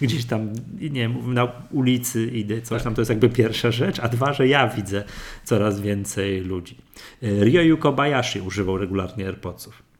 gdzieś 0.00 0.24
tam, 0.24 0.52
nie 0.80 0.90
wiem, 0.90 1.34
na 1.34 1.52
ulicy 1.70 2.26
idę, 2.26 2.62
coś 2.62 2.78
tak. 2.78 2.82
tam, 2.82 2.94
to 2.94 3.00
jest 3.00 3.10
jakby 3.10 3.28
pierwsza 3.28 3.70
rzecz, 3.70 4.00
a 4.00 4.08
dwa, 4.08 4.32
że 4.32 4.48
ja 4.48 4.68
widzę 4.68 5.04
coraz 5.44 5.80
więcej 5.80 6.40
ludzi. 6.40 6.76
Ryoyu 7.22 7.78
Kobayashi 7.78 8.40
używał 8.40 8.78
regularnie 8.78 9.26
AirPodsów 9.26 9.91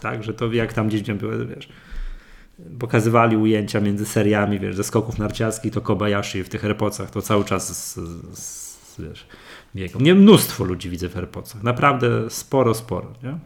tak, 0.00 0.24
że 0.24 0.34
to 0.34 0.52
jak 0.52 0.72
tam 0.72 0.88
gdzieś 0.88 1.02
były, 1.02 1.46
wiesz, 1.46 1.68
pokazywali 2.78 3.36
ujęcia 3.36 3.80
między 3.80 4.06
seriami, 4.06 4.58
wiesz, 4.60 4.76
ze 4.76 4.84
skoków 4.84 5.18
narciarskich, 5.18 5.72
to 5.72 5.80
Kobayashi 5.80 6.42
w 6.42 6.48
tych 6.48 6.64
Airpodsach 6.64 7.10
to 7.10 7.22
cały 7.22 7.44
czas 7.44 7.94
z, 7.94 7.94
z, 8.38 9.00
wiesz, 9.00 9.26
biegał. 9.74 10.00
Nie 10.00 10.14
mnóstwo 10.14 10.64
ludzi 10.64 10.90
widzę 10.90 11.08
w 11.08 11.16
Airpodsach, 11.16 11.62
naprawdę 11.62 12.30
sporo, 12.30 12.74
sporo, 12.74 13.12
nie? 13.22 13.38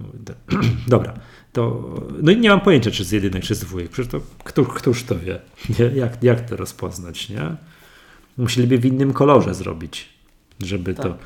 No, 0.00 0.06
dobra, 0.88 1.14
to 1.52 1.94
no 2.22 2.32
i 2.32 2.36
nie 2.36 2.50
mam 2.50 2.60
pojęcia, 2.60 2.90
czy 2.90 3.04
z 3.04 3.12
jedynek, 3.12 3.42
czy 3.42 3.54
z 3.54 3.60
dwójek, 3.60 3.90
przecież 3.90 4.12
to 4.12 4.20
kto, 4.44 4.64
któż 4.64 5.02
to 5.04 5.18
wie, 5.18 5.40
nie? 5.78 5.84
Jak, 5.84 6.22
jak 6.22 6.48
to 6.48 6.56
rozpoznać, 6.56 7.28
nie? 7.28 7.56
Musieliby 8.38 8.78
w 8.78 8.86
innym 8.86 9.12
kolorze 9.12 9.54
zrobić, 9.54 10.08
żeby 10.60 10.94
tak. 10.94 11.06
to 11.06 11.18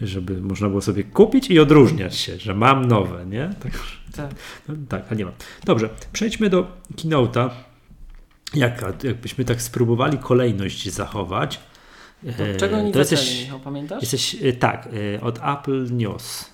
żeby 0.00 0.40
można 0.40 0.68
było 0.68 0.80
sobie 0.80 1.04
kupić 1.04 1.50
i 1.50 1.58
odróżniać 1.58 2.16
się, 2.16 2.38
że 2.38 2.54
mam 2.54 2.84
nowe, 2.84 3.26
nie? 3.26 3.50
Tak, 3.60 3.72
tak. 4.16 4.30
No, 4.68 4.74
tak 4.88 5.12
a 5.12 5.14
nie 5.14 5.24
mam. 5.24 5.34
Dobrze, 5.64 5.88
przejdźmy 6.12 6.50
do 6.50 6.76
Keynote'a. 6.94 7.50
Jak, 8.54 9.04
jakbyśmy 9.04 9.44
tak 9.44 9.62
spróbowali 9.62 10.18
kolejność 10.18 10.90
zachować, 10.90 11.60
To 12.22 12.44
czego 12.56 12.76
oni 12.76 12.92
to 12.92 12.98
jesteś, 12.98 13.40
Michał, 13.40 13.60
pamiętasz? 13.60 14.02
Jesteś, 14.02 14.36
tak, 14.58 14.88
od 15.20 15.38
Apple 15.38 15.86
News. 15.90 16.50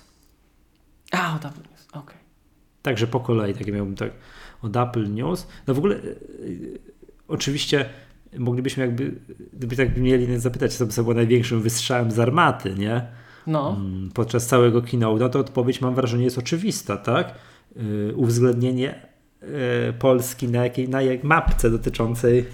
A, 1.11 1.35
od 1.35 1.45
Apple 1.45 1.61
News, 1.71 1.87
okej. 1.89 2.01
Okay. 2.01 2.17
Także 2.81 3.07
po 3.07 3.19
kolei, 3.19 3.53
takie 3.53 3.71
miałbym 3.71 3.95
tak, 3.95 4.11
od 4.61 4.75
Apple 4.75 5.13
News. 5.13 5.47
No 5.67 5.73
w 5.73 5.77
ogóle, 5.77 5.99
oczywiście 7.27 7.89
moglibyśmy 8.37 8.83
jakby, 8.83 9.15
gdyby 9.53 9.75
tak 9.75 9.97
mieli 9.97 10.39
zapytać, 10.39 10.73
co 10.73 10.85
by 10.85 10.93
było 10.93 11.13
największym 11.13 11.61
wystrzałem 11.61 12.11
z 12.11 12.19
armaty, 12.19 12.75
nie? 12.77 13.07
No. 13.47 13.69
Mm, 13.69 14.11
podczas 14.13 14.47
całego 14.47 14.81
keynote, 14.81 15.19
no 15.19 15.29
to 15.29 15.39
odpowiedź 15.39 15.81
mam 15.81 15.95
wrażenie 15.95 16.23
jest 16.23 16.37
oczywista, 16.37 16.97
tak? 16.97 17.33
Yy, 17.75 18.13
uwzględnienie 18.15 19.07
yy, 19.41 19.47
Polski 19.99 20.47
na 20.47 20.63
jakiej 20.63 20.89
na 20.89 21.01
jak 21.01 21.23
mapce 21.23 21.71
dotyczącej 21.71 22.45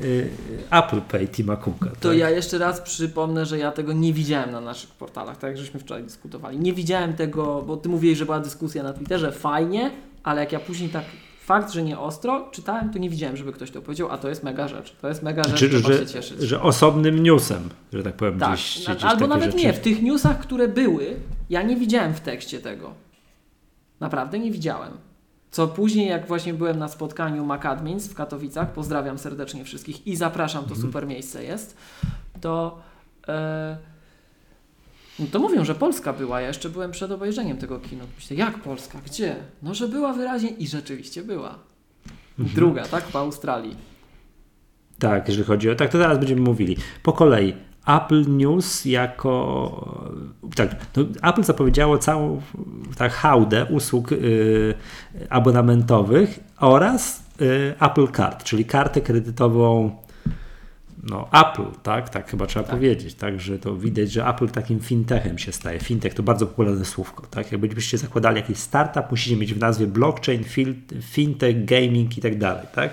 yy, 0.00 0.28
Apple 0.70 1.00
Pay 1.00 1.28
Tima 1.28 1.56
Cooka. 1.56 1.90
To 2.00 2.08
tak? 2.08 2.18
ja 2.18 2.30
jeszcze 2.30 2.58
raz 2.58 2.80
przypomnę, 2.80 3.46
że 3.46 3.58
ja 3.58 3.72
tego 3.72 3.92
nie 3.92 4.12
widziałem 4.12 4.50
na 4.50 4.60
naszych 4.60 4.90
portalach, 4.90 5.36
tak 5.36 5.50
jak 5.50 5.58
żeśmy 5.58 5.80
wczoraj 5.80 6.04
dyskutowali. 6.04 6.58
Nie 6.58 6.72
widziałem 6.72 7.14
tego, 7.14 7.62
bo 7.66 7.76
ty 7.76 7.88
mówiłeś, 7.88 8.18
że 8.18 8.24
była 8.24 8.40
dyskusja 8.40 8.82
na 8.82 8.92
Twitterze, 8.92 9.32
fajnie, 9.32 9.90
ale 10.22 10.40
jak 10.40 10.52
ja 10.52 10.60
później 10.60 10.90
tak 10.90 11.04
fakt, 11.44 11.72
że 11.72 11.82
nie 11.82 11.98
ostro, 11.98 12.48
czytałem, 12.52 12.92
to 12.92 12.98
nie 12.98 13.10
widziałem, 13.10 13.36
żeby 13.36 13.52
ktoś 13.52 13.70
to 13.70 13.82
powiedział, 13.82 14.08
a 14.10 14.18
to 14.18 14.28
jest 14.28 14.42
mega 14.42 14.68
rzecz. 14.68 14.96
To 15.00 15.08
jest 15.08 15.22
mega 15.22 15.42
rzecz, 15.42 15.58
znaczy, 15.58 15.78
że, 15.78 15.98
się 15.98 16.06
cieszyć. 16.06 16.40
Że 16.40 16.62
osobnym 16.62 17.22
newsem, 17.22 17.68
że 17.92 18.02
tak 18.02 18.14
powiem, 18.14 18.38
tak. 18.38 18.52
gdzieś, 18.52 18.80
gdzieś 18.80 19.04
Albo 19.04 19.26
nawet 19.26 19.52
rzeczy. 19.52 19.64
nie, 19.64 19.72
w 19.72 19.80
tych 19.80 20.02
newsach, 20.02 20.38
które 20.38 20.68
były, 20.68 21.16
ja 21.50 21.62
nie 21.62 21.76
widziałem 21.76 22.14
w 22.14 22.20
tekście 22.20 22.60
tego. 22.60 22.94
Naprawdę 24.00 24.38
nie 24.38 24.50
widziałem. 24.50 24.92
Co 25.50 25.68
później, 25.68 26.08
jak 26.08 26.26
właśnie 26.26 26.54
byłem 26.54 26.78
na 26.78 26.88
spotkaniu 26.88 27.44
MacAdmins 27.44 28.08
w 28.08 28.14
Katowicach, 28.14 28.72
pozdrawiam 28.72 29.18
serdecznie 29.18 29.64
wszystkich 29.64 30.06
i 30.06 30.16
zapraszam, 30.16 30.64
to 30.64 30.70
mhm. 30.70 30.82
super 30.82 31.06
miejsce 31.06 31.44
jest, 31.44 31.76
to... 32.40 32.78
Yy, 33.28 33.93
no 35.18 35.26
to 35.32 35.38
mówią, 35.38 35.64
że 35.64 35.74
Polska 35.74 36.12
była. 36.12 36.40
Ja 36.40 36.48
jeszcze 36.48 36.68
byłem 36.68 36.90
przed 36.90 37.10
obejrzeniem 37.10 37.56
tego 37.56 37.80
kina. 37.80 38.04
Myślę, 38.16 38.36
jak 38.36 38.58
Polska? 38.58 38.98
Gdzie? 39.06 39.36
No, 39.62 39.74
że 39.74 39.88
była 39.88 40.12
wyraźnie 40.12 40.48
i 40.48 40.66
rzeczywiście 40.66 41.22
była. 41.22 41.58
Mhm. 42.38 42.56
Druga, 42.56 42.84
tak? 42.84 43.04
Po 43.04 43.18
Australii. 43.18 43.76
Tak, 44.98 45.28
jeżeli 45.28 45.46
chodzi 45.46 45.70
o. 45.70 45.74
Tak, 45.74 45.90
to 45.90 45.98
zaraz 45.98 46.18
będziemy 46.18 46.40
mówili. 46.40 46.76
Po 47.02 47.12
kolei. 47.12 47.54
Apple 47.86 48.24
News 48.28 48.84
jako. 48.84 50.14
Tak, 50.56 50.76
no 50.96 51.04
Apple 51.30 51.42
zapowiedziało 51.42 51.98
całą 51.98 52.42
tak, 52.96 53.12
hałdę 53.12 53.64
usług 53.64 54.10
yy, 54.10 54.74
abonamentowych 55.30 56.40
oraz 56.60 57.22
yy, 57.40 57.74
Apple 57.80 58.08
Card, 58.08 58.44
czyli 58.44 58.64
kartę 58.64 59.00
kredytową 59.00 59.96
no, 61.10 61.28
Apple, 61.32 61.80
tak? 61.82 62.08
Tak 62.08 62.30
chyba 62.30 62.46
trzeba 62.46 62.64
tak. 62.64 62.74
powiedzieć, 62.74 63.14
tak? 63.14 63.40
Że 63.40 63.58
to 63.58 63.76
widać, 63.76 64.12
że 64.12 64.26
Apple 64.26 64.48
takim 64.48 64.80
fintechem 64.80 65.38
się 65.38 65.52
staje. 65.52 65.80
Fintech 65.80 66.14
to 66.14 66.22
bardzo 66.22 66.46
popularne 66.46 66.84
słówko, 66.84 67.26
tak? 67.26 67.52
Jakbyście 67.52 67.98
zakładali 67.98 68.36
jakiś 68.36 68.58
startup, 68.58 69.10
musicie 69.10 69.36
mieć 69.36 69.54
w 69.54 69.58
nazwie 69.58 69.86
blockchain, 69.86 70.44
fintech, 71.02 71.64
gaming 71.64 72.18
i 72.18 72.20
tak 72.20 72.38
dalej, 72.38 72.66
tak? 72.74 72.90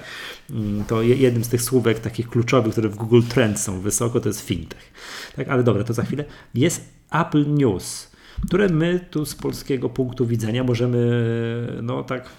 Mm, 0.50 0.84
to 0.86 1.02
jednym 1.02 1.44
z 1.44 1.50
tych 1.50 1.62
słówek 1.62 2.00
takich 2.00 2.30
kluczowych, 2.30 2.72
które 2.72 2.90
w 2.90 2.96
Google 2.96 3.22
Trends 3.30 3.64
są 3.64 3.80
wysoko, 3.80 4.20
to 4.20 4.30
jest 4.30 4.42
fintech. 4.42 4.94
Tak, 5.36 5.48
ale 5.48 5.64
dobra, 5.64 5.84
to 5.84 5.94
za 5.94 6.04
chwilę. 6.04 6.26
Jest 6.54 6.94
Apple 7.12 7.54
News, 7.54 8.12
które 8.46 8.70
my 8.70 9.06
tu 9.12 9.26
z 9.26 9.36
polskiego 9.36 9.90
punktu 9.90 10.26
widzenia 10.26 10.64
możemy, 10.64 11.80
no 11.82 12.04
tak 12.04 12.30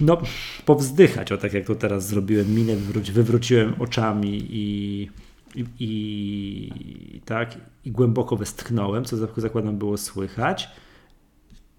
no, 0.00 0.18
powzdychać, 0.66 1.32
o 1.32 1.36
tak 1.36 1.52
jak 1.52 1.66
to 1.66 1.74
teraz 1.74 2.06
zrobiłem, 2.06 2.54
minę 2.54 2.76
wywróci, 2.76 3.12
wywróciłem 3.12 3.74
oczami 3.78 4.46
i, 4.50 5.08
i, 5.54 5.64
i, 5.78 7.20
tak, 7.24 7.58
i 7.84 7.90
głęboko 7.90 8.36
westchnąłem, 8.36 9.04
co 9.04 9.16
zakładam 9.36 9.78
było 9.78 9.96
słychać. 9.96 10.68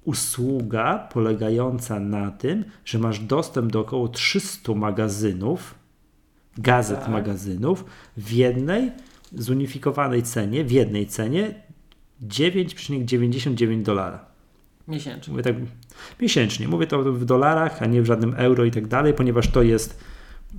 Usługa 0.03 1.07
polegająca 1.13 1.99
na 1.99 2.31
tym, 2.31 2.65
że 2.85 2.99
masz 2.99 3.19
dostęp 3.19 3.71
do 3.71 3.79
około 3.79 4.07
300 4.07 4.73
magazynów, 4.73 5.75
gazet 6.57 6.99
tak. 6.99 7.09
magazynów 7.09 7.85
w 8.17 8.31
jednej 8.31 8.91
zunifikowanej 9.33 10.23
cenie, 10.23 10.63
w 10.63 10.71
jednej 10.71 11.07
cenie 11.07 11.53
9,99 12.27 13.81
dolara. 13.81 14.25
Miesięcznie. 14.87 15.31
Mówię 15.31 15.43
tak, 15.43 15.55
miesięcznie. 16.21 16.67
Mówię 16.67 16.87
to 16.87 17.03
w 17.03 17.25
dolarach, 17.25 17.83
a 17.83 17.85
nie 17.85 18.01
w 18.01 18.05
żadnym 18.05 18.33
euro 18.37 18.65
i 18.65 18.71
tak 18.71 18.87
dalej, 18.87 19.13
ponieważ 19.13 19.47
to 19.47 19.61
jest 19.61 20.03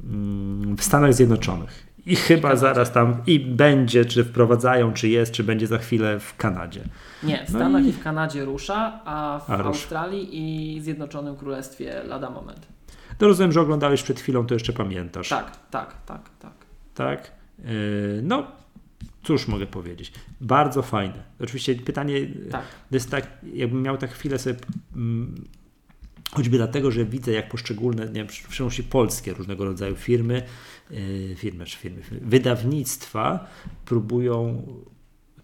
mm, 0.04 0.76
w 0.76 0.84
Stanach 0.84 1.14
Zjednoczonych. 1.14 1.92
I 2.06 2.16
chyba 2.16 2.56
zaraz 2.56 2.92
tam 2.92 3.16
i 3.26 3.40
będzie, 3.40 4.04
czy 4.04 4.24
wprowadzają, 4.24 4.92
czy 4.92 5.08
jest, 5.08 5.32
czy 5.32 5.44
będzie 5.44 5.66
za 5.66 5.78
chwilę 5.78 6.20
w 6.20 6.36
Kanadzie. 6.36 6.80
Nie, 7.22 7.46
w 7.46 7.52
no 7.52 7.58
Stanach 7.58 7.84
i... 7.84 7.88
i... 7.88 7.92
w 7.92 8.02
Kanadzie 8.02 8.44
rusza, 8.44 9.00
a 9.04 9.40
w 9.46 9.50
a, 9.50 9.64
Australii 9.64 10.28
i 10.32 10.80
Zjednoczonym 10.80 11.36
Królestwie 11.36 12.02
lada 12.04 12.30
moment. 12.30 12.66
To 13.18 13.26
rozumiem, 13.26 13.52
że 13.52 13.60
oglądałeś 13.60 14.02
przed 14.02 14.20
chwilą, 14.20 14.46
to 14.46 14.54
jeszcze 14.54 14.72
pamiętasz. 14.72 15.28
Tak, 15.28 15.56
tak, 15.70 15.94
tak, 16.06 16.30
tak. 16.38 16.52
Tak? 16.94 17.32
Yy, 17.58 18.20
no, 18.22 18.46
cóż 19.22 19.48
mogę 19.48 19.66
powiedzieć? 19.66 20.12
Bardzo 20.40 20.82
fajne. 20.82 21.24
Oczywiście 21.40 21.74
pytanie 21.74 22.26
tak. 22.50 22.64
jest 22.90 23.10
tak, 23.10 23.28
jakbym 23.54 23.82
miał 23.82 23.98
tak 23.98 24.10
chwilę 24.10 24.38
sobie. 24.38 24.56
Mm, 24.96 25.44
choćby 26.32 26.56
dlatego, 26.56 26.90
że 26.90 27.04
widzę, 27.04 27.32
jak 27.32 27.48
poszczególne, 27.48 28.06
nie 28.06 28.12
wiem, 28.12 28.28
w 28.28 28.34
szczególności 28.34 28.82
polskie 28.82 29.32
różnego 29.32 29.64
rodzaju 29.64 29.96
firmy, 29.96 30.42
yy, 30.90 31.34
firmy 31.36 31.64
czy 31.64 31.78
firmy, 31.78 32.02
wydawnictwa 32.10 33.46
próbują 33.84 34.62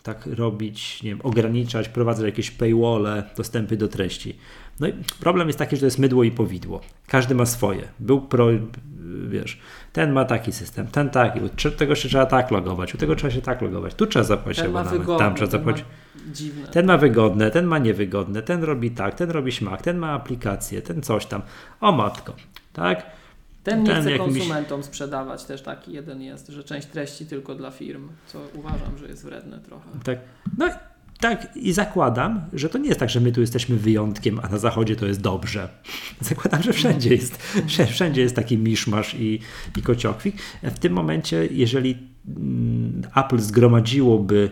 tak 0.03 0.27
robić, 0.27 1.03
nie 1.03 1.11
wiem, 1.11 1.21
ograniczać, 1.23 1.89
prowadzać 1.89 2.27
jakieś 2.27 2.51
paywalle, 2.51 3.31
dostępy 3.37 3.77
do 3.77 3.89
treści. 3.89 4.37
No 4.81 4.89
i 4.89 4.93
problem 5.21 5.47
jest 5.47 5.59
taki, 5.59 5.77
że 5.77 5.81
to 5.81 5.87
jest 5.87 5.99
mydło 5.99 6.25
i 6.25 6.31
powidło. 6.31 6.81
Każdy 7.07 7.35
ma 7.35 7.47
swoje. 7.47 7.89
Był 8.01 8.21
pro, 8.21 8.49
wiesz, 9.29 9.59
ten 9.93 10.13
ma 10.13 10.25
taki 10.25 10.53
system, 10.53 10.87
ten 10.87 11.11
taki, 11.11 11.41
u 11.41 11.71
tego 11.71 11.95
się 11.95 12.09
trzeba 12.09 12.27
tak 12.27 12.51
logować, 12.51 12.95
u 12.95 12.99
tego 12.99 13.17
trzeba 13.17 13.31
się 13.31 13.43
tak 13.43 13.63
logować, 13.63 13.95
tu 13.95 14.07
trzeba 14.07 14.25
zapłacić 14.25 14.63
ten 14.63 14.71
abonament, 14.71 15.01
wygodne, 15.01 15.25
tam 15.25 15.35
trzeba 15.35 15.51
zapłacić. 15.51 15.85
Dziwne. 16.33 16.69
Ten 16.69 16.87
ma 16.87 16.97
wygodne, 16.97 17.51
ten 17.51 17.67
ma 17.67 17.79
niewygodne, 17.79 18.43
ten 18.43 18.63
robi 18.63 18.91
tak, 18.91 19.15
ten 19.15 19.31
robi 19.31 19.53
śmak, 19.53 19.83
ten 19.83 19.99
ma 19.99 20.13
aplikację, 20.13 20.83
ten 20.83 21.03
coś 21.03 21.27
tam. 21.27 21.43
O 21.81 21.93
matko, 21.93 22.35
tak? 22.73 23.07
Ten 23.65 23.83
nie 23.83 23.91
ten 23.91 24.03
chce 24.03 24.19
konsumentom 24.19 24.83
sprzedawać, 24.83 25.45
też 25.45 25.63
taki 25.63 25.93
jeden 25.93 26.23
jest, 26.23 26.49
że 26.49 26.65
część 26.65 26.87
treści 26.87 27.27
tylko 27.27 27.55
dla 27.55 27.71
firm, 27.71 28.09
co 28.27 28.39
uważam, 28.55 28.99
że 28.99 29.07
jest 29.07 29.25
wredne 29.25 29.59
trochę. 29.59 29.91
Tak. 30.05 30.19
No 30.59 30.69
tak, 31.21 31.57
i 31.57 31.73
zakładam, 31.73 32.41
że 32.53 32.69
to 32.69 32.79
nie 32.79 32.89
jest 32.89 33.01
tak, 33.01 33.11
że 33.11 33.21
my 33.21 33.33
tu 33.33 33.41
jesteśmy 33.41 33.77
wyjątkiem, 33.77 34.41
a 34.43 34.49
na 34.49 34.59
zachodzie 34.59 34.97
to 34.97 35.07
jest 35.07 35.21
dobrze. 35.21 35.69
Zakładam, 36.21 36.63
że 36.63 36.73
wszędzie 36.73 37.15
jest, 37.15 37.43
wszędzie 37.91 38.23
jest 38.23 38.37
taki 38.37 38.59
miszmasz 38.59 39.15
i, 39.15 39.41
i 39.79 39.83
kociokwik. 39.83 40.37
W 40.63 40.79
tym 40.79 40.93
momencie, 40.93 41.49
jeżeli 41.51 41.99
mm, 42.27 43.03
Apple 43.17 43.39
zgromadziłoby 43.39 44.51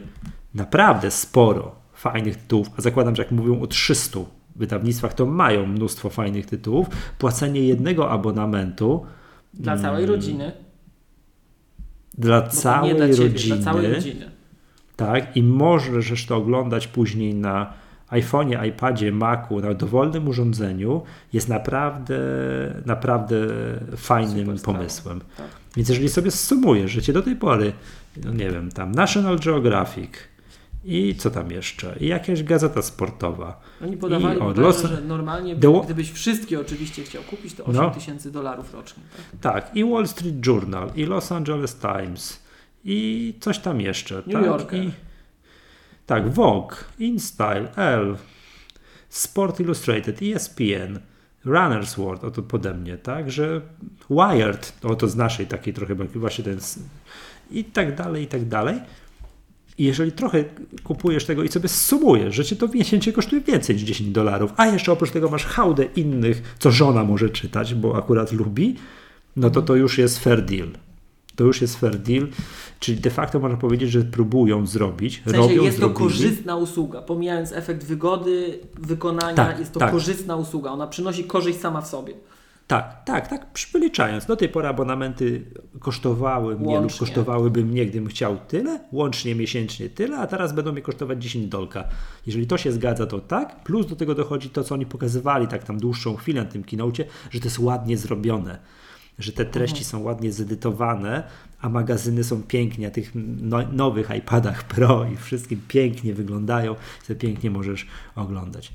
naprawdę 0.54 1.10
sporo 1.10 1.74
fajnych 1.94 2.36
tytułów, 2.36 2.70
a 2.78 2.82
zakładam, 2.82 3.16
że 3.16 3.22
jak 3.22 3.32
mówią 3.32 3.60
o 3.60 3.66
300 3.66 4.20
wydawnictwach, 4.56 5.14
to 5.14 5.26
mają 5.26 5.66
mnóstwo 5.66 6.10
fajnych 6.10 6.46
tytułów, 6.46 6.86
płacenie 7.18 7.60
jednego 7.60 8.10
abonamentu 8.10 9.06
dla 9.54 9.76
całej 9.76 10.04
mm, 10.04 10.16
rodziny. 10.16 10.52
Dla 12.18 12.42
całej, 12.42 12.98
rodziny, 12.98 13.56
dla 13.56 13.64
całej 13.64 13.94
rodziny 13.94 14.35
tak? 14.96 15.36
I 15.36 15.42
możesz 15.42 16.26
to 16.26 16.36
oglądać 16.36 16.86
później 16.86 17.34
na 17.34 17.72
iPhone'ie, 18.10 18.66
iPadzie, 18.66 19.12
Macu, 19.12 19.60
na 19.60 19.74
dowolnym 19.74 20.28
urządzeniu, 20.28 21.02
jest 21.32 21.48
naprawdę, 21.48 22.18
naprawdę 22.86 23.36
fajnym 23.96 24.58
Super 24.58 24.74
pomysłem. 24.74 25.20
Tak. 25.36 25.46
Więc 25.76 25.88
jeżeli 25.88 26.08
sobie 26.08 26.30
sumujesz, 26.30 26.90
że 26.90 27.02
cię 27.02 27.12
do 27.12 27.22
tej 27.22 27.36
pory, 27.36 27.72
no 28.24 28.32
nie 28.32 28.50
wiem, 28.50 28.72
tam 28.72 28.92
National 28.92 29.38
Geographic 29.38 30.10
i 30.84 31.14
co 31.14 31.30
tam 31.30 31.50
jeszcze, 31.50 31.96
i 32.00 32.06
jakaś 32.06 32.42
gazeta 32.42 32.82
sportowa. 32.82 33.60
Oni 33.84 33.96
podawali, 33.96 34.38
i, 34.38 34.40
o, 34.40 34.52
los... 34.52 34.82
że 34.82 35.00
normalnie, 35.00 35.56
The... 35.56 35.80
gdybyś 35.84 36.12
wszystkie 36.12 36.60
oczywiście 36.60 37.02
chciał 37.02 37.22
kupić, 37.22 37.54
to 37.54 37.64
8 37.64 37.82
no. 37.82 37.90
tysięcy 37.90 38.30
dolarów 38.30 38.74
rocznie. 38.74 39.02
Tak? 39.40 39.52
tak, 39.52 39.76
i 39.76 39.84
Wall 39.84 40.08
Street 40.08 40.46
Journal, 40.46 40.90
i 40.96 41.04
Los 41.04 41.32
Angeles 41.32 41.76
Times, 41.76 42.45
i 42.86 43.34
coś 43.40 43.58
tam 43.58 43.80
jeszcze. 43.80 44.14
New 44.14 44.32
tak? 44.32 44.44
Yorker. 44.44 44.84
I, 44.84 44.90
tak, 46.06 46.34
Vogue, 46.34 46.76
InStyle, 46.98 47.76
Elle, 47.76 48.16
Sport 49.08 49.60
Illustrated, 49.60 50.22
ESPN, 50.22 50.98
Runner's 51.46 51.96
World, 51.96 52.24
oto 52.24 52.42
pode 52.42 52.74
mnie, 52.74 52.98
tak, 52.98 53.30
że 53.30 53.60
Wired, 54.10 54.72
oto 54.82 55.08
z 55.08 55.16
naszej 55.16 55.46
takiej 55.46 55.74
trochę, 55.74 55.94
właśnie 55.94 56.44
ten 56.44 56.58
i 57.50 57.64
tak 57.64 57.94
dalej, 57.94 58.24
i 58.24 58.26
tak 58.26 58.48
dalej. 58.48 58.80
I 59.78 59.84
jeżeli 59.84 60.12
trochę 60.12 60.44
kupujesz 60.84 61.24
tego 61.24 61.42
i 61.42 61.48
sobie 61.48 61.68
sumujesz, 61.68 62.34
że 62.34 62.44
cię 62.44 62.56
to 62.56 62.68
miesięcznie 62.68 63.12
kosztuje 63.12 63.42
więcej 63.42 63.76
niż 63.76 63.84
10 63.84 64.10
dolarów, 64.10 64.52
a 64.56 64.66
jeszcze 64.66 64.92
oprócz 64.92 65.10
tego 65.10 65.30
masz 65.30 65.44
hałdę 65.44 65.84
innych, 65.84 66.56
co 66.58 66.70
żona 66.70 67.04
może 67.04 67.30
czytać, 67.30 67.74
bo 67.74 67.96
akurat 67.96 68.32
lubi, 68.32 68.76
no 69.36 69.50
to 69.50 69.62
to 69.62 69.74
już 69.76 69.98
jest 69.98 70.18
fair 70.18 70.44
deal. 70.44 70.68
To 71.36 71.44
już 71.44 71.60
jest 71.62 71.76
fair 71.80 71.98
deal, 71.98 72.26
czyli 72.80 73.00
de 73.00 73.10
facto 73.10 73.40
można 73.40 73.56
powiedzieć, 73.58 73.90
że 73.90 74.02
próbują 74.02 74.66
zrobić, 74.66 75.20
w 75.20 75.24
sensie 75.24 75.38
robią, 75.38 75.62
jest 75.62 75.76
zrobili. 75.76 75.98
to 75.98 76.04
korzystna 76.04 76.56
usługa, 76.56 77.02
pomijając 77.02 77.52
efekt 77.52 77.84
wygody, 77.84 78.58
wykonania, 78.78 79.34
Tak, 79.34 79.58
jest 79.58 79.72
to 79.72 79.80
tak. 79.80 79.90
korzystna 79.90 80.36
usługa, 80.36 80.70
ona 80.70 80.86
przynosi 80.86 81.24
korzyść 81.24 81.58
sama 81.60 81.80
w 81.80 81.86
sobie. 81.86 82.14
Tak, 82.66 83.04
tak, 83.04 83.28
tak, 83.28 83.46
wyliczając. 83.72 84.26
Do 84.26 84.36
tej 84.36 84.48
pory 84.48 84.68
abonamenty 84.68 85.44
kosztowały 85.80 86.54
mnie 86.56 86.64
lub 86.74 86.82
Łącznie. 86.82 86.98
kosztowałyby 86.98 87.64
mnie, 87.64 87.86
gdybym 87.86 88.08
chciał 88.08 88.36
tyle, 88.48 88.80
łącznie 88.92 89.34
miesięcznie 89.34 89.88
tyle, 89.90 90.18
a 90.18 90.26
teraz 90.26 90.52
będą 90.52 90.72
mnie 90.72 90.82
kosztować 90.82 91.22
10 91.22 91.46
dolka. 91.46 91.84
Jeżeli 92.26 92.46
to 92.46 92.58
się 92.58 92.72
zgadza, 92.72 93.06
to 93.06 93.20
tak, 93.20 93.62
plus 93.64 93.86
do 93.86 93.96
tego 93.96 94.14
dochodzi 94.14 94.50
to, 94.50 94.64
co 94.64 94.74
oni 94.74 94.86
pokazywali 94.86 95.48
tak 95.48 95.64
tam 95.64 95.78
dłuższą 95.78 96.16
chwilę 96.16 96.44
na 96.44 96.50
tym 96.50 96.64
kinocie, 96.64 97.04
że 97.30 97.40
to 97.40 97.46
jest 97.46 97.58
ładnie 97.58 97.96
zrobione, 97.96 98.58
że 99.18 99.32
te 99.32 99.44
treści 99.44 99.84
są 99.84 100.02
ładnie 100.02 100.32
zedytowane, 100.32 101.22
a 101.60 101.68
magazyny 101.68 102.24
są 102.24 102.42
pięknie, 102.42 102.86
na 102.86 102.92
tych 102.94 103.10
no, 103.42 103.58
nowych 103.72 104.10
iPadach 104.18 104.64
Pro 104.64 105.04
i 105.12 105.16
wszystkim 105.16 105.60
pięknie 105.68 106.14
wyglądają, 106.14 106.74
sobie 107.04 107.20
pięknie 107.20 107.50
możesz 107.50 107.86
oglądać. 108.16 108.72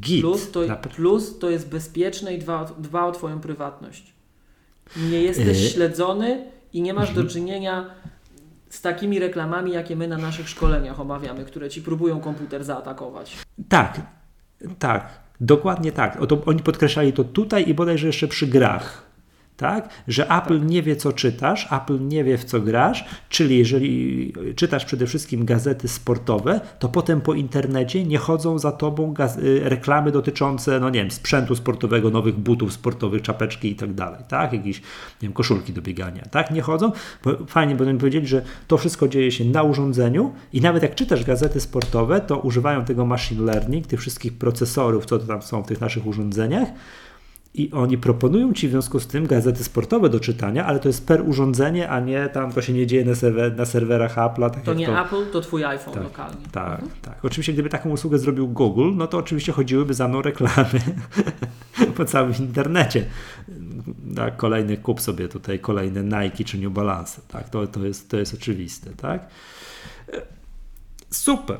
Git. 0.00 0.20
Plus 0.20 0.50
to, 0.50 0.60
plus 0.96 1.38
to 1.38 1.50
jest 1.50 1.68
bezpieczne 1.68 2.34
i 2.34 2.38
dba, 2.38 2.60
o- 2.62 2.74
dba 2.82 3.04
o 3.06 3.12
Twoją 3.12 3.40
prywatność. 3.40 4.12
Nie 5.10 5.22
jesteś 5.22 5.62
Yy. 5.62 5.68
śledzony 5.70 6.44
i 6.72 6.82
nie 6.82 6.94
masz 6.94 7.08
Mhm. 7.08 7.26
do 7.26 7.32
czynienia 7.32 7.90
z 8.68 8.80
takimi 8.80 9.18
reklamami, 9.18 9.72
jakie 9.72 9.96
my 9.96 10.08
na 10.08 10.18
naszych 10.18 10.48
szkoleniach 10.48 11.00
omawiamy, 11.00 11.44
które 11.44 11.70
Ci 11.70 11.82
próbują 11.82 12.20
komputer 12.20 12.64
zaatakować. 12.64 13.36
Tak, 13.68 14.00
tak, 14.78 15.20
dokładnie 15.40 15.92
tak. 15.92 16.20
O 16.22 16.26
to, 16.26 16.42
oni 16.46 16.62
podkreślali 16.62 17.12
to 17.12 17.24
tutaj 17.24 17.68
i 17.68 17.74
bodajże 17.74 18.06
jeszcze 18.06 18.28
przy 18.28 18.46
grach. 18.46 19.09
Tak? 19.60 19.88
Że 20.08 20.30
Apple 20.30 20.66
nie 20.66 20.82
wie, 20.82 20.96
co 20.96 21.12
czytasz, 21.12 21.68
Apple 21.72 22.08
nie 22.08 22.24
wie, 22.24 22.38
w 22.38 22.44
co 22.44 22.60
grasz, 22.60 23.04
czyli 23.28 23.58
jeżeli 23.58 24.32
czytasz 24.56 24.84
przede 24.84 25.06
wszystkim 25.06 25.44
gazety 25.44 25.88
sportowe, 25.88 26.60
to 26.78 26.88
potem 26.88 27.20
po 27.20 27.34
internecie 27.34 28.04
nie 28.04 28.18
chodzą 28.18 28.58
za 28.58 28.72
tobą 28.72 29.14
y, 29.38 29.60
reklamy 29.68 30.12
dotyczące, 30.12 30.80
no 30.80 30.90
nie 30.90 31.00
wiem, 31.00 31.10
sprzętu 31.10 31.56
sportowego, 31.56 32.10
nowych 32.10 32.38
butów 32.38 32.72
sportowych, 32.72 33.22
czapeczki 33.22 33.70
i 33.70 33.74
tak 33.74 33.94
dalej, 33.94 34.20
tak? 34.28 34.52
Jakieś, 34.52 34.80
nie 34.80 34.82
wiem, 35.22 35.32
koszulki 35.32 35.72
do 35.72 35.82
biegania, 35.82 36.22
tak? 36.30 36.50
Nie 36.50 36.62
chodzą, 36.62 36.92
bo 37.24 37.30
fajnie, 37.46 37.74
bo 37.74 37.84
oni 37.84 37.98
powiedzieli, 37.98 38.26
że 38.26 38.42
to 38.68 38.78
wszystko 38.78 39.08
dzieje 39.08 39.32
się 39.32 39.44
na 39.44 39.62
urządzeniu 39.62 40.32
i 40.52 40.60
nawet 40.60 40.82
jak 40.82 40.94
czytasz 40.94 41.24
gazety 41.24 41.60
sportowe, 41.60 42.20
to 42.20 42.38
używają 42.38 42.84
tego 42.84 43.06
machine 43.06 43.44
learning, 43.44 43.86
tych 43.86 44.00
wszystkich 44.00 44.38
procesorów, 44.38 45.06
co 45.06 45.18
to 45.18 45.26
tam 45.26 45.42
są 45.42 45.62
w 45.62 45.66
tych 45.66 45.80
naszych 45.80 46.06
urządzeniach, 46.06 46.68
i 47.54 47.72
oni 47.72 47.98
proponują 47.98 48.52
ci 48.52 48.68
w 48.68 48.70
związku 48.70 49.00
z 49.00 49.06
tym 49.06 49.26
gazety 49.26 49.64
sportowe 49.64 50.08
do 50.08 50.20
czytania, 50.20 50.66
ale 50.66 50.78
to 50.78 50.88
jest 50.88 51.06
per 51.06 51.28
urządzenie, 51.28 51.88
a 51.90 52.00
nie 52.00 52.28
tam 52.28 52.52
to 52.52 52.62
się 52.62 52.72
nie 52.72 52.86
dzieje 52.86 53.04
na, 53.04 53.14
serwer, 53.14 53.56
na 53.56 53.66
serwerach 53.66 54.16
Apple'a. 54.16 54.50
Tak 54.50 54.62
To 54.62 54.74
nie 54.74 54.86
to, 54.86 55.00
Apple, 55.06 55.26
to 55.32 55.40
Twój 55.40 55.64
iPhone 55.64 55.94
Tak, 55.94 56.02
lokalnie. 56.02 56.46
tak, 56.52 56.80
tak. 57.02 57.24
Oczywiście, 57.24 57.52
gdyby 57.52 57.68
taką 57.68 57.90
usługę 57.90 58.18
zrobił 58.18 58.48
Google, 58.48 58.90
no 58.94 59.06
to 59.06 59.18
oczywiście 59.18 59.52
chodziłyby 59.52 59.94
za 59.94 60.08
mną 60.08 60.22
reklamy 60.22 60.80
po 61.96 62.04
całym 62.04 62.34
internecie. 62.38 63.06
Tak, 64.16 64.36
kolejny 64.36 64.76
kup 64.76 65.00
sobie 65.00 65.28
tutaj 65.28 65.58
kolejne 65.58 66.04
Nike 66.04 66.44
czy 66.44 66.58
New 66.58 66.72
Balance. 66.72 67.20
Tak, 67.28 67.48
to, 67.48 67.66
to, 67.66 67.84
jest, 67.86 68.10
to 68.10 68.16
jest 68.16 68.34
oczywiste, 68.34 68.90
tak? 68.90 69.28
Super. 71.10 71.58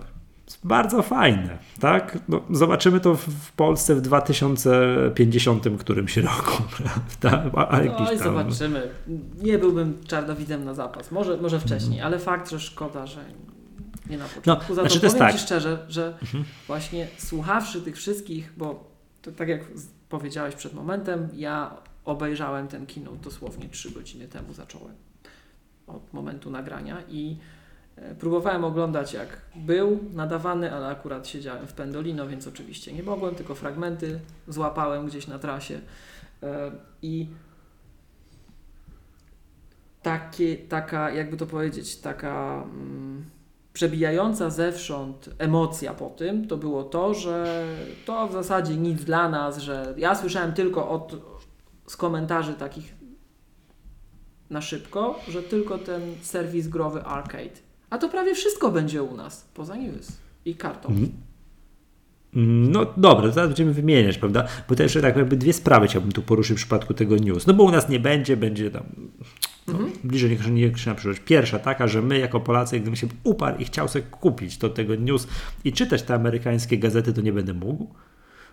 Bardzo 0.64 1.03
fajne, 1.03 1.59
tak? 1.81 2.18
No, 2.29 2.40
zobaczymy 2.51 3.01
to 3.01 3.14
w- 3.14 3.53
Polsce 3.53 3.94
w 3.94 4.01
2050 4.01 5.64
którymś 5.79 6.16
roku, 6.16 6.62
prawda? 6.77 7.51
A, 7.57 7.77
a 7.77 7.83
jakiś 7.83 8.09
Oj, 8.09 8.18
tam... 8.18 8.25
zobaczymy. 8.25 8.88
Nie 9.42 9.59
byłbym 9.59 9.99
czarnowidzem 10.07 10.64
na 10.64 10.75
zapas. 10.75 11.11
Może, 11.11 11.37
może 11.37 11.61
wcześniej, 11.61 12.01
ale 12.01 12.18
fakt, 12.18 12.51
że 12.51 12.61
szkoda, 12.61 13.07
że 13.07 13.25
nie 14.11 14.18
na 14.18 14.25
początku. 14.25 14.51
Mhm. 14.51 14.68
No, 14.68 14.75
Za 14.75 14.83
znaczy 14.83 15.01
to 15.01 15.07
powiem 15.07 15.18
tak. 15.18 15.33
Ci 15.33 15.38
szczerze, 15.38 15.87
że 15.88 16.18
właśnie 16.66 17.09
słuchawszy 17.18 17.83
tych 17.83 17.96
wszystkich, 17.96 18.53
bo 18.57 18.90
to, 19.23 19.33
tak 19.33 19.49
jak 19.49 19.61
powiedziałeś 20.09 20.55
przed 20.55 20.75
momentem, 20.75 21.29
ja 21.35 21.70
obejrzałem 22.05 22.68
ten 22.68 22.87
kino 22.87 23.11
dosłownie 23.12 23.68
3 23.68 23.90
godziny 23.90 24.29
temu 24.29 24.53
zacząłem 24.53 24.94
od 25.87 26.12
momentu 26.12 26.51
nagrania 26.51 26.96
i 27.09 27.37
próbowałem 28.19 28.65
oglądać 28.65 29.13
jak 29.13 29.41
był 29.57 29.99
nadawany, 30.13 30.73
ale 30.73 30.87
akurat 30.87 31.29
siedziałem 31.29 31.67
w 31.67 31.73
Pendolino, 31.73 32.27
więc 32.27 32.47
oczywiście 32.47 32.93
nie 32.93 33.03
mogłem, 33.03 33.35
tylko 33.35 33.55
fragmenty 33.55 34.21
złapałem 34.49 35.07
gdzieś 35.07 35.27
na 35.27 35.39
trasie 35.39 35.81
E, 36.43 36.71
i 37.03 37.29
takie, 40.03 40.57
taka, 40.57 41.11
jakby 41.11 41.37
to 41.37 41.47
powiedzieć, 41.47 41.97
taka 41.97 42.63
mm, 42.63 43.25
przebijająca 43.73 44.51
zewsząd 44.51 45.31
emocja 45.39 45.95
po 45.95 46.11
tym, 46.11 46.49
to 46.49 46.57
było 46.57 46.85
to, 46.85 47.15
że 47.15 47.67
to 48.07 48.29
w 48.29 48.33
zasadzie 48.33 48.77
nic 48.77 49.05
dla 49.05 49.29
nas, 49.29 49.59
że 49.59 49.95
ja 49.97 50.15
słyszałem 50.15 50.53
tylko 50.53 50.89
od, 50.89 51.17
z 51.87 51.97
komentarzy 51.97 52.55
takich 52.55 52.95
na 54.51 54.61
szybko, 54.61 55.19
że 55.29 55.43
tylko 55.43 55.79
ten 55.79 56.03
serwis 56.23 56.69
growy 56.69 57.03
Arcade. 57.05 57.69
A 57.90 57.98
to 57.98 58.09
prawie 58.09 58.35
wszystko 58.35 58.70
będzie 58.70 59.03
u 59.03 59.16
nas, 59.16 59.48
poza 59.55 59.76
News 59.76 60.12
i 60.44 60.55
kartą. 60.55 60.88
Mhm. 60.88 61.11
No 62.72 62.87
dobra, 62.96 63.31
zaraz 63.31 63.50
będziemy 63.50 63.72
wymieniać, 63.72 64.18
prawda? 64.18 64.46
Bo 64.68 64.74
też 64.74 64.98
tak 65.03 65.16
jakby 65.16 65.37
dwie 65.37 65.53
sprawy 65.53 65.87
chciałbym 65.87 66.12
tu 66.12 66.22
poruszyć 66.22 66.57
w 66.57 66.61
przypadku 66.61 66.94
tego 66.94 67.16
news. 67.16 67.46
No 67.46 67.55
bo 67.55 67.64
u 67.64 67.70
nas 67.70 67.88
nie 67.88 68.00
będzie, 68.00 68.37
będzie 68.37 68.70
tam 68.70 68.85
no, 69.68 69.79
bliżej 70.05 70.31
niech 70.31 70.50
nie 70.50 70.72
na 70.87 70.94
przyszłość. 70.94 71.20
Pierwsza 71.24 71.59
taka, 71.59 71.88
że 71.88 72.03
my 72.03 72.18
jako 72.18 72.40
Polacy, 72.40 72.76
gdybym 72.81 72.96
się 72.96 73.09
uparł 73.24 73.59
i 73.59 73.64
chciał 73.64 73.88
sobie 73.88 74.05
kupić 74.05 74.57
do 74.57 74.68
tego 74.68 74.94
news 74.94 75.26
i 75.64 75.72
czytać 75.72 76.03
te 76.03 76.14
amerykańskie 76.14 76.79
gazety, 76.79 77.12
to 77.12 77.20
nie 77.20 77.33
będę 77.33 77.55
mógł. 77.55 77.94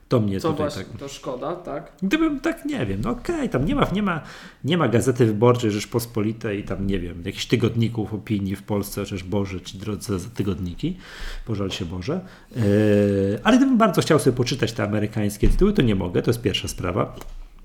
To 0.10 0.20
mnie 0.20 0.40
Co 0.40 0.52
tutaj 0.52 0.66
właśnie, 0.66 0.84
tak... 0.84 1.00
to 1.00 1.08
szkoda, 1.08 1.56
tak? 1.56 1.92
Gdybym 2.04 2.40
tak, 2.40 2.66
nie 2.66 2.86
wiem, 2.86 3.02
no 3.04 3.10
okej, 3.10 3.50
tam 3.50 3.66
nie 3.66 3.76
ma, 3.76 3.88
nie, 3.94 4.04
ma, 4.04 4.22
nie 4.64 4.78
ma 4.78 4.88
gazety 4.88 5.26
wyborczej 5.26 5.72
Rzeczpospolitej 5.72 6.64
tam, 6.64 6.88
nie 6.88 7.00
wiem, 7.00 7.22
jakichś 7.26 7.46
tygodników 7.46 8.14
opinii 8.14 8.56
w 8.56 8.64
Polsce, 8.64 9.02
chociaż 9.02 9.24
Boże, 9.24 9.62
ci 9.62 9.78
drodzy 9.78 10.20
za 10.20 10.30
tygodniki, 10.30 10.98
pożal 11.46 11.72
się 11.72 11.86
Boże. 11.86 12.22
Yy, 12.56 12.62
ale 13.44 13.58
gdybym 13.58 13.78
bardzo 13.78 14.02
chciał 14.02 14.20
sobie 14.20 14.38
poczytać 14.38 14.74
te 14.74 14.84
amerykańskie 14.84 15.50
tytuły, 15.50 15.74
to 15.74 15.82
nie 15.82 15.96
mogę, 15.96 16.22
to 16.22 16.30
jest 16.32 16.42
pierwsza 16.42 16.68
sprawa. 16.68 17.16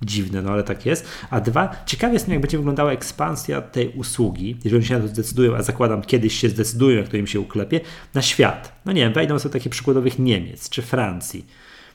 Dziwne, 0.02 0.42
no 0.42 0.50
ale 0.50 0.62
tak 0.62 0.86
jest. 0.86 1.08
A 1.30 1.40
dwa, 1.40 1.82
ciekawie 1.86 2.14
jest, 2.14 2.28
jak 2.28 2.40
będzie 2.40 2.56
wyglądała 2.56 2.92
ekspansja 2.92 3.60
tej 3.60 3.88
usługi, 3.88 4.56
jeżeli 4.64 4.76
oni 4.76 4.86
się 4.86 4.94
na 4.94 5.00
to 5.00 5.08
zdecydują, 5.08 5.56
a 5.56 5.62
zakładam 5.62 6.02
kiedyś 6.02 6.38
się 6.38 6.48
zdecydują, 6.48 6.98
jak 6.98 7.08
to 7.08 7.16
im 7.16 7.26
się 7.26 7.40
uklepie, 7.40 7.80
na 8.14 8.22
świat. 8.22 8.80
No 8.84 8.92
nie 8.92 9.00
wiem, 9.00 9.12
wejdą 9.12 9.38
sobie 9.38 9.52
takie 9.52 9.70
przykładowych 9.70 10.18
Niemiec 10.18 10.68
czy 10.68 10.82
Francji. 10.82 11.46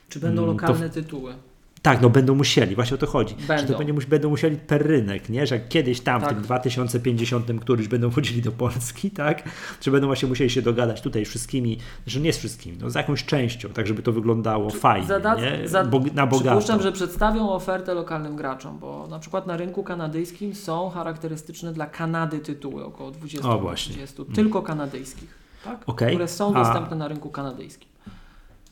Czy 0.08 0.20
będą 0.20 0.42
Mm, 0.42 0.54
lokalne 0.54 0.90
tytuły? 0.90 1.34
Tak, 1.82 2.02
no 2.02 2.10
będą 2.10 2.34
musieli, 2.34 2.74
właśnie 2.74 2.94
o 2.94 2.98
to 2.98 3.06
chodzi. 3.06 3.34
Że 3.40 3.46
Będą. 3.46 3.72
to 3.72 3.78
będzie, 3.78 4.06
będą 4.08 4.28
musieli 4.30 4.56
per 4.56 4.86
rynek, 4.86 5.28
nie? 5.28 5.46
Że 5.46 5.60
kiedyś 5.60 6.00
tam 6.00 6.20
Tak. 6.20 6.30
w 6.30 6.34
tym 6.34 6.42
2050 6.42 7.46
któryś 7.60 7.88
będą 7.88 8.10
wchodzili 8.10 8.42
do 8.42 8.52
Polski, 8.52 9.10
tak? 9.10 9.42
Czy 9.80 9.90
będą 9.90 10.06
właśnie 10.06 10.28
musieli 10.28 10.50
się 10.50 10.62
dogadać 10.62 11.00
tutaj 11.00 11.24
z 11.24 11.28
wszystkimi, 11.28 11.78
że 12.06 12.20
nie 12.20 12.32
z 12.32 12.38
wszystkimi, 12.38 12.78
no 12.80 12.90
z 12.90 12.94
jakąś 12.94 13.24
częścią, 13.24 13.68
tak 13.68 13.86
żeby 13.86 14.02
to 14.02 14.12
wyglądało 14.12 14.70
fajnie, 14.70 15.06
Zada- 15.06 15.34
nie? 15.40 15.68
za- 15.68 15.84
Bog- 15.84 16.14
na 16.14 16.26
bogato. 16.26 16.50
Przypuszczam, 16.50 16.82
że 16.82 16.92
przedstawią 16.92 17.50
ofertę 17.50 17.94
lokalnym 17.94 18.36
graczom, 18.36 18.78
bo 18.78 19.06
na 19.10 19.18
przykład 19.18 19.46
na 19.46 19.56
rynku 19.56 19.82
kanadyjskim 19.82 20.54
są 20.54 20.90
charakterystyczne 20.90 21.72
dla 21.72 21.86
Kanady 21.86 22.38
tytuły, 22.38 22.84
około 22.84 23.10
20, 23.10 23.48
O, 23.48 23.58
właśnie. 23.58 23.92
30, 23.94 24.24
tylko 24.34 24.62
kanadyjskich, 24.62 25.34
tak? 25.64 25.82
Okej. 25.86 26.08
które 26.08 26.28
są 26.28 26.54
A- 26.54 26.64
dostępne 26.64 26.96
na 26.96 27.08
rynku 27.08 27.30
kanadyjskim. 27.30 27.87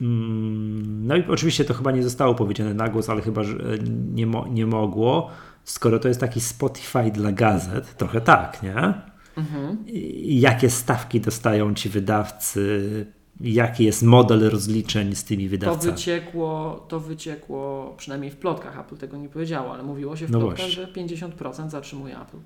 Mm, 0.00 1.06
No 1.06 1.16
i 1.16 1.24
oczywiście 1.28 1.64
to 1.64 1.74
chyba 1.74 1.90
nie 1.90 2.02
zostało 2.02 2.34
powiedziane 2.34 2.74
na 2.74 2.88
głos, 2.88 3.10
ale 3.10 3.22
chyba 3.22 3.42
że 3.44 3.52
e, 3.56 3.78
nie, 4.14 4.26
mo- 4.26 4.48
nie 4.48 4.66
mogło, 4.66 5.30
skoro 5.64 5.98
to 5.98 6.08
jest 6.08 6.20
taki 6.20 6.40
Spotify 6.40 7.10
dla 7.12 7.32
gazet, 7.32 7.96
trochę 7.96 8.20
tak, 8.20 8.62
nie? 8.62 8.94
Mhm. 9.36 9.84
Jakie 10.24 10.70
stawki 10.70 11.20
dostają 11.20 11.74
ci 11.74 11.88
wydawcy, 11.88 13.06
jaki 13.40 13.84
jest 13.84 14.02
model 14.02 14.50
rozliczeń 14.50 15.14
z 15.14 15.24
tymi 15.24 15.44
To 15.44 15.50
wydawcami. 15.50 15.92
wyciekło, 15.92 16.84
to 16.88 17.00
wyciekło, 17.00 17.94
przynajmniej 17.96 18.30
w 18.30 18.36
plotkach, 18.36 18.78
Apple 18.78 18.96
tego 18.96 19.16
nie 19.16 19.28
powiedziało, 19.28 19.72
ale 19.74 19.82
mówiło 19.82 20.16
się 20.16 20.26
w 20.26 20.30
No 20.30 20.38
plotkach, 20.38 20.58
właśnie. 20.66 20.86
że 20.86 20.92
50% 20.92 21.70
zatrzymuje 21.70 22.20
Apple. 22.20 22.36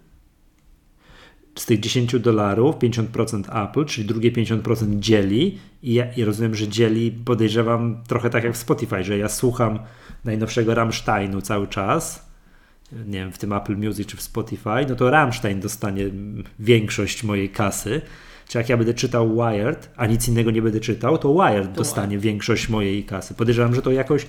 Z 1.55 1.67
tych 1.67 1.81
10 1.81 2.19
dolarów 2.19 2.77
50% 2.77 3.65
Apple, 3.65 3.85
czyli 3.85 4.07
drugie 4.07 4.33
50% 4.33 4.99
dzieli 4.99 5.59
i, 5.83 5.95
ja, 5.95 6.13
i 6.13 6.25
rozumiem, 6.25 6.55
że 6.55 6.69
dzieli, 6.69 7.13
podejrzewam 7.13 8.03
trochę 8.09 8.31
tak 8.31 8.45
jak 8.45 8.55
w 8.55 8.57
Spotify, 8.57 9.05
że 9.05 9.19
ja 9.19 9.29
słucham 9.29 9.79
najnowszego 10.25 10.75
Rammsteinu 10.75 11.41
cały 11.41 11.69
czas, 11.69 12.31
nie 12.93 13.19
wiem, 13.19 13.33
w 13.33 13.39
tym 13.39 13.53
Apple 13.53 13.77
Music 13.77 14.09
czy 14.09 14.17
w 14.17 14.23
Spotify, 14.23 14.87
no 14.89 14.95
to 14.95 15.11
Rammstein 15.11 15.61
dostanie 15.61 16.05
większość 16.59 17.25
mojej 17.25 17.51
kasy. 17.51 18.01
Czy 18.49 18.59
jak 18.59 18.69
ja 18.69 18.77
będę 18.77 18.95
czytał 18.95 19.35
Wired, 19.35 19.91
a 19.97 20.07
nic 20.07 20.29
innego 20.29 20.51
nie 20.51 20.63
będę 20.63 20.81
czytał, 20.81 21.19
to 21.19 21.35
Wired 21.35 21.73
dostanie 21.73 22.19
większość 22.19 22.69
mojej 22.69 23.05
kasy. 23.05 23.35
Podejrzewam, 23.35 23.75
że 23.75 23.83
to 23.83 23.93
jakoś 23.93 24.27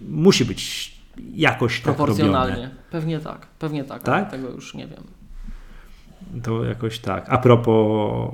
musi 0.00 0.44
być 0.44 0.94
jakoś 1.34 1.80
tak 1.80 1.98
robione. 1.98 2.06
Proporcjonalnie. 2.06 2.70
Pewnie 2.90 3.20
tak, 3.20 3.46
pewnie 3.58 3.84
tak, 3.84 4.02
Tak? 4.02 4.14
ale 4.14 4.30
tego 4.30 4.50
już 4.50 4.74
nie 4.74 4.86
wiem. 4.86 5.19
To 6.42 6.64
jakoś 6.64 6.98
tak. 6.98 7.26
A 7.28 7.38
propos, 7.38 8.30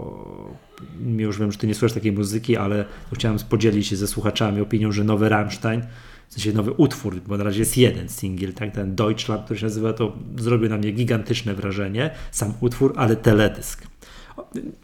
już 1.16 1.38
wiem, 1.38 1.52
że 1.52 1.59
ty 1.59 1.66
nie 1.66 1.74
słuchasz 1.74 1.92
takiej 1.92 2.12
muzyki, 2.12 2.56
ale 2.56 2.85
chciałem 3.14 3.38
podzielić 3.48 3.87
się 3.87 3.96
ze 3.96 4.06
słuchaczami 4.06 4.61
opinią, 4.61 4.92
że 4.92 5.04
nowy 5.04 5.28
Rammstein, 5.28 5.82
w 6.28 6.35
sensie 6.35 6.52
nowy 6.52 6.72
utwór, 6.72 7.20
bo 7.26 7.37
na 7.37 7.44
razie 7.44 7.61
jest 7.61 7.76
jeden 7.76 8.09
singiel, 8.09 8.52
tak, 8.52 8.72
ten 8.72 8.94
Deutschland, 8.94 9.44
który 9.44 9.61
się 9.61 9.66
nazywa, 9.66 9.92
to 9.92 10.12
zrobił 10.37 10.68
na 10.68 10.76
mnie 10.76 10.92
gigantyczne 10.92 11.54
wrażenie, 11.54 12.11
sam 12.30 12.54
utwór, 12.61 12.94
ale 12.96 13.16
teledysk. 13.16 13.87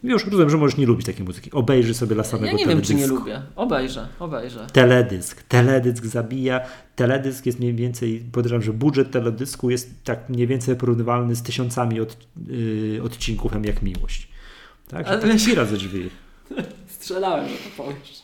Już 0.03 0.25
rozumiem, 0.25 0.49
że 0.49 0.57
możesz 0.57 0.77
nie 0.77 0.85
lubić 0.85 1.05
takiej 1.05 1.25
muzyki. 1.25 1.51
Obejrzyj 1.51 1.93
sobie 1.93 2.15
dla 2.15 2.23
samego 2.23 2.45
Ja 2.45 2.51
nie 2.53 2.57
teledysku. 2.65 2.93
wiem, 2.93 2.99
czy 2.99 3.01
nie 3.07 3.17
lubię. 3.17 3.41
Obejrzę, 3.55 4.07
obejrzę. 4.19 4.67
Teledysk. 4.73 5.43
Teledysk 5.43 6.05
zabija. 6.05 6.61
Teledysk 6.95 7.45
jest 7.45 7.59
mniej 7.59 7.73
więcej, 7.73 8.23
podejrzewam, 8.31 8.61
że 8.63 8.73
budżet 8.73 9.11
teledysku 9.11 9.69
jest 9.69 10.03
tak 10.03 10.29
mniej 10.29 10.47
więcej 10.47 10.75
porównywalny 10.75 11.35
z 11.35 11.41
tysiącami 11.43 11.99
od, 11.99 12.17
yy, 12.47 13.01
odcinków 13.03 13.51
jak 13.65 13.81
Miłość. 13.81 14.27
Tak? 14.87 15.07
Ale- 15.07 15.21
Ale... 15.23 15.39
Ci 15.39 15.55
radzę 15.55 15.77
drzwi. 15.77 16.09
Strzelałem, 16.87 17.49
że 17.49 17.55
to 17.55 17.83
powiesz. 17.83 18.23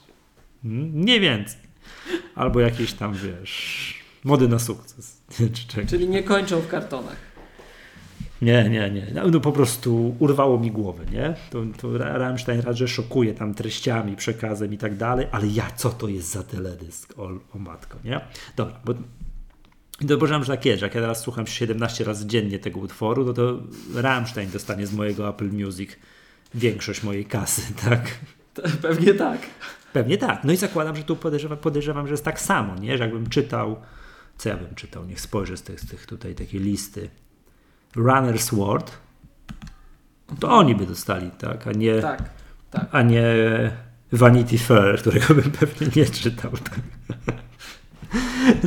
Mm, 0.66 1.06
Nie 1.06 1.20
więcej. 1.20 1.60
Albo 2.36 2.60
jakieś 2.60 2.94
tam, 2.94 3.14
wiesz, 3.14 3.96
mody 4.24 4.48
na 4.48 4.60
sukces. 4.60 5.22
Czyli 5.90 6.08
nie 6.10 6.24
kończą 6.24 6.60
w 6.60 6.68
kartonach. 6.68 7.16
Nie, 8.42 8.70
nie, 8.70 8.92
nie. 8.92 9.08
No, 9.14 9.28
no 9.28 9.40
po 9.40 9.52
prostu 9.52 10.16
urwało 10.20 10.60
mi 10.60 10.72
głowę, 10.72 11.06
nie? 11.12 11.36
To, 11.50 11.64
to 11.82 11.98
Ra- 11.98 12.18
Rammstein 12.18 12.62
szokuje 12.88 13.34
tam 13.34 13.54
treściami, 13.54 14.16
przekazem 14.16 14.74
i 14.74 14.78
tak 14.78 14.98
dalej, 14.98 15.28
ale 15.32 15.48
ja, 15.48 15.72
co 15.76 15.90
to 15.90 16.08
jest 16.08 16.32
za 16.32 16.44
teledysk? 16.44 17.14
O, 17.20 17.30
o 17.56 17.60
matko, 17.60 17.98
nie? 18.04 18.22
Dobra, 18.56 18.80
bo 18.86 18.94
Dopowiedziałem, 20.02 20.44
że 20.44 20.52
tak 20.52 20.66
jest, 20.66 20.80
że 20.80 20.86
jak 20.86 20.96
ja 20.96 21.02
teraz 21.02 21.22
słucham 21.22 21.48
17 21.48 22.04
razy 22.04 22.28
dziennie 22.28 22.60
tego 22.60 22.80
utworu, 22.80 23.26
no 23.26 23.34
to 23.34 23.60
Rammstein 23.96 24.50
dostanie 24.50 24.88
z 24.88 24.94
mojego 24.94 25.30
Apple 25.30 25.50
Music 25.52 25.90
większość 26.56 27.04
mojej 27.04 27.26
kasy, 27.26 27.62
tak? 27.90 28.20
Pewnie 28.82 29.14
tak. 29.14 29.42
Pewnie 29.94 30.18
tak. 30.18 30.44
No 30.44 30.54
i 30.54 30.56
zakładam, 30.58 30.96
że 30.96 31.04
tu 31.04 31.16
podejrzewam, 31.16 31.58
podejrzewam, 31.58 32.08
że 32.08 32.14
jest 32.14 32.26
tak 32.26 32.42
samo, 32.42 32.76
nie? 32.76 32.98
Że 32.98 33.04
jakbym 33.04 33.30
czytał, 33.30 33.76
co 34.38 34.50
ja 34.50 34.58
bym 34.58 34.76
czytał, 34.76 35.06
niech 35.06 35.22
spojrzę 35.22 35.58
z 35.58 35.64
tych, 35.64 35.80
z 35.80 35.88
tych 35.88 36.06
tutaj 36.06 36.36
takiej 36.36 36.62
listy. 36.62 37.10
Runner's 37.96 38.56
World, 38.56 38.98
to 40.40 40.50
oni 40.50 40.76
by 40.76 40.86
dostali, 40.86 41.32
tak? 41.38 41.68
A 41.68 41.72
nie, 41.72 42.02
Tak, 42.02 42.24
tak. 42.70 42.88
a 42.92 43.02
nie 43.02 43.24
Vanity 44.12 44.58
Fair, 44.58 45.00
którego 45.00 45.34
bym 45.34 45.52
pewnie 45.52 45.88
nie 45.96 46.06
czytał. 46.10 46.52
Tak? 46.52 46.80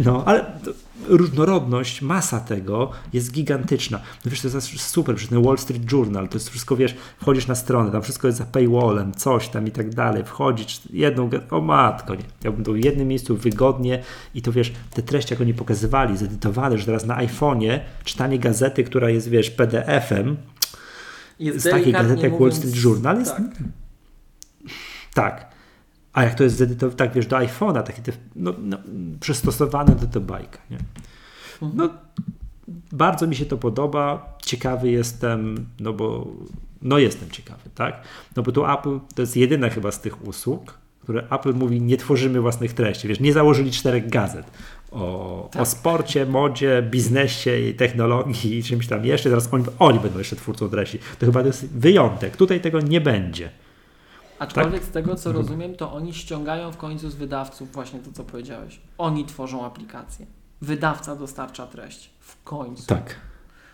No, 0.04 0.22
ale 0.26 0.40
to, 0.64 0.70
różnorodność, 1.08 2.02
masa 2.02 2.40
tego 2.40 2.90
jest 3.12 3.32
gigantyczna. 3.32 4.00
No 4.24 4.30
wiesz, 4.30 4.40
to 4.40 4.48
jest 4.48 4.80
super, 4.80 5.16
przecież 5.16 5.30
ten 5.30 5.42
Wall 5.42 5.58
Street 5.58 5.92
Journal, 5.92 6.28
to 6.28 6.36
jest 6.36 6.50
wszystko, 6.50 6.76
wiesz, 6.76 6.94
wchodzisz 7.20 7.46
na 7.46 7.54
stronę, 7.54 7.90
tam 7.90 8.02
wszystko 8.02 8.26
jest 8.26 8.38
za 8.38 8.44
paywallem, 8.44 9.12
coś 9.12 9.48
tam 9.48 9.66
i 9.66 9.70
tak 9.70 9.94
dalej, 9.94 10.24
wchodzisz, 10.24 10.80
jedną, 10.90 11.30
o 11.50 11.60
matko, 11.60 12.14
nie. 12.14 12.24
Ja 12.44 12.52
bym 12.52 12.64
tu 12.64 12.72
w 12.72 12.84
jednym 12.84 13.08
miejscu 13.08 13.36
wygodnie 13.36 14.02
i 14.34 14.42
to 14.42 14.52
wiesz, 14.52 14.72
te 14.94 15.02
treści, 15.02 15.34
jak 15.34 15.40
oni 15.40 15.54
pokazywali, 15.54 16.16
zedytowane, 16.16 16.78
że 16.78 16.86
teraz 16.86 17.06
na 17.06 17.16
iPhone'ie 17.16 17.80
czytanie 18.04 18.38
gazety, 18.38 18.84
która 18.84 19.10
jest, 19.10 19.28
wiesz, 19.28 19.50
PDF-em, 19.50 20.36
Jest 21.38 21.60
z 21.60 21.70
takiej 21.70 21.92
gazety 21.92 22.22
jak 22.22 22.40
Wall 22.40 22.52
Street 22.52 22.84
Journal 22.84 23.18
jest 23.18 23.36
Tak. 23.36 23.42
tak. 25.14 25.51
A 26.12 26.24
jak 26.24 26.34
to 26.34 26.44
jest 26.44 26.56
zedytowane, 26.56 26.96
tak 26.96 27.12
wiesz, 27.12 27.26
do 27.26 27.36
iPhone'a, 27.36 27.82
takie 27.82 28.02
te, 28.02 28.12
no, 28.36 28.54
no, 28.58 28.78
przystosowane 29.20 29.94
do 29.94 30.06
tego 30.06 30.20
bajka, 30.20 30.58
nie? 30.70 30.78
No, 31.74 31.88
bardzo 32.92 33.26
mi 33.26 33.36
się 33.36 33.46
to 33.46 33.56
podoba. 33.56 34.36
Ciekawy 34.42 34.90
jestem, 34.90 35.66
no 35.80 35.92
bo, 35.92 36.26
no 36.82 36.98
jestem 36.98 37.30
ciekawy, 37.30 37.70
tak? 37.74 38.02
No 38.36 38.42
bo 38.42 38.52
tu 38.52 38.66
Apple 38.66 38.98
to 39.14 39.22
jest 39.22 39.36
jedyna 39.36 39.70
chyba 39.70 39.92
z 39.92 40.00
tych 40.00 40.26
usług, 40.26 40.78
które 41.02 41.26
Apple 41.30 41.54
mówi, 41.54 41.80
nie 41.80 41.96
tworzymy 41.96 42.40
własnych 42.40 42.72
treści. 42.72 43.08
Wiesz, 43.08 43.20
nie 43.20 43.32
założyli 43.32 43.70
czterech 43.70 44.08
gazet 44.08 44.46
o, 44.92 45.50
o 45.58 45.64
sporcie, 45.64 46.26
modzie, 46.26 46.82
biznesie 46.90 47.58
i 47.58 47.74
technologii 47.74 48.58
i 48.58 48.62
czymś 48.62 48.86
tam 48.86 49.04
jeszcze. 49.04 49.30
Teraz 49.30 49.48
oni, 49.52 49.64
oni 49.78 50.00
będą 50.00 50.18
jeszcze 50.18 50.36
twórcą 50.36 50.68
treści. 50.68 50.98
To 51.18 51.26
chyba 51.26 51.40
to 51.40 51.46
jest 51.46 51.66
wyjątek. 51.78 52.36
Tutaj 52.36 52.60
tego 52.60 52.80
nie 52.80 53.00
będzie. 53.00 53.50
Aczkolwiek 54.42 54.84
z 54.84 54.88
tego, 54.90 55.10
Mhm. 55.10 55.18
co 55.18 55.32
rozumiem, 55.32 55.74
to 55.76 55.92
oni 55.92 56.14
ściągają 56.14 56.72
w 56.72 56.76
końcu 56.76 57.10
z 57.10 57.14
wydawców 57.14 57.72
właśnie 57.72 58.00
to, 58.00 58.12
co 58.12 58.24
powiedziałeś. 58.24 58.80
Oni 58.98 59.24
tworzą 59.24 59.64
aplikację. 59.66 60.26
Wydawca 60.60 61.16
dostarcza 61.16 61.66
treść. 61.66 62.10
W 62.20 62.42
końcu. 62.42 62.86
Tak. 62.86 63.16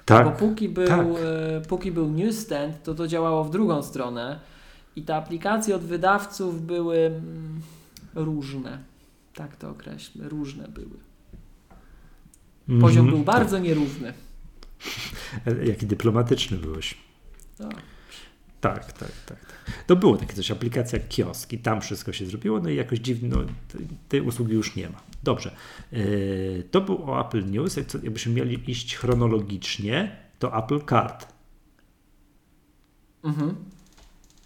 Bo 0.09 0.15
Tak. 0.15 0.37
póki 0.37 0.69
był, 0.69 0.87
tak. 0.89 1.07
e, 1.07 1.61
póki 1.69 1.93
był 1.93 2.11
newsstand, 2.11 2.83
to 2.83 2.95
to 2.95 3.07
działało 3.09 3.45
w 3.45 3.51
drugą 3.51 3.83
stronę 3.83 4.41
i 4.97 5.03
te 5.03 5.17
aplikacje 5.17 5.77
od 5.77 5.83
wydawców 5.83 6.63
były 6.67 6.97
mm, 6.99 7.61
różne. 8.15 8.79
Tak 9.35 9.57
to 9.57 9.71
określmy. 9.71 10.29
Różne 10.29 10.69
były. 10.69 10.97
Poziom 12.81 13.05
Mhm. 13.07 13.11
był 13.11 13.19
bardzo 13.25 13.59
nierówny. 13.59 14.13
E, 15.47 15.65
Jaki 15.71 15.87
dyplomatyczny 15.87 16.57
byłeś. 16.57 16.95
No. 17.59 17.69
Tak, 18.61 18.93
tak, 18.93 19.11
tak. 19.27 19.39
tak. 19.47 19.75
To 19.87 19.97
było 19.97 20.17
takie 20.17 20.35
coś, 20.35 20.51
aplikacja 20.51 20.99
kioski, 20.99 21.59
tam 21.59 21.81
wszystko 21.81 22.13
się 22.13 22.27
zrobiło, 22.27 22.61
no 22.61 22.69
i 22.69 22.77
jakoś 22.77 22.99
dziwno, 22.99 23.37
te- 23.45 23.79
tej 24.09 24.21
usługi 24.21 24.55
już 24.55 24.77
nie 24.77 24.89
ma. 24.89 25.01
Dobrze, 25.23 25.55
Yy, 25.93 26.65
to 26.71 26.81
był 26.81 27.11
o 27.11 27.27
Apple 27.27 27.51
News, 27.51 27.77
jakbyśmy 27.77 28.33
mieli 28.33 28.71
iść 28.71 28.97
chronologicznie, 28.97 30.17
to 30.39 30.65
Apple 30.65 30.81
Card. 30.89 31.27
Mhm. 33.25 33.55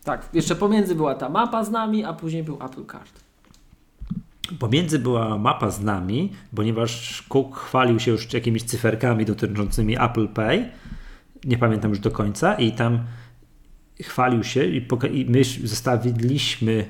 Tak, 0.05 0.29
jeszcze 0.33 0.57
pomiędzy 0.57 0.95
była 0.95 1.15
ta 1.15 1.29
mapa 1.29 1.65
z 1.65 1.71
nami, 1.71 2.05
a 2.05 2.13
później 2.13 2.43
był 2.45 2.59
Apple 2.65 2.87
Card. 2.87 3.21
Pomiędzy 4.59 4.99
była 4.99 5.39
mapa 5.39 5.71
z 5.71 5.81
nami, 5.81 6.33
ponieważ 6.57 7.23
Cook 7.29 7.57
chwalił 7.59 8.01
się 8.01 8.11
już 8.11 8.33
jakimiś 8.33 8.63
cyferkami 8.63 9.25
dotyczącymi 9.25 10.03
Apple 10.03 10.29
Pay, 10.29 10.71
nie 11.45 11.59
pamiętam 11.59 11.91
już 11.91 12.01
do 12.01 12.11
końca, 12.11 12.55
i 12.55 12.73
tam 12.73 13.05
chwalił 14.03 14.45
się 14.45 14.65
i, 14.65 14.87
i 15.13 15.27
my 15.29 15.45
zostawiliśmy 15.65 16.85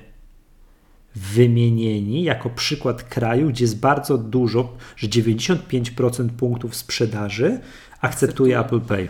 wymienieni 1.14 2.22
jako 2.22 2.50
przykład 2.50 3.02
kraju, 3.02 3.48
gdzie 3.48 3.64
jest 3.64 3.80
bardzo 3.80 4.18
dużo, 4.18 4.76
że 4.96 5.08
95% 5.08 6.28
punktów 6.28 6.76
sprzedaży 6.76 7.60
akceptuje. 8.00 8.60
Apple 8.60 8.80
Pay. 8.80 9.08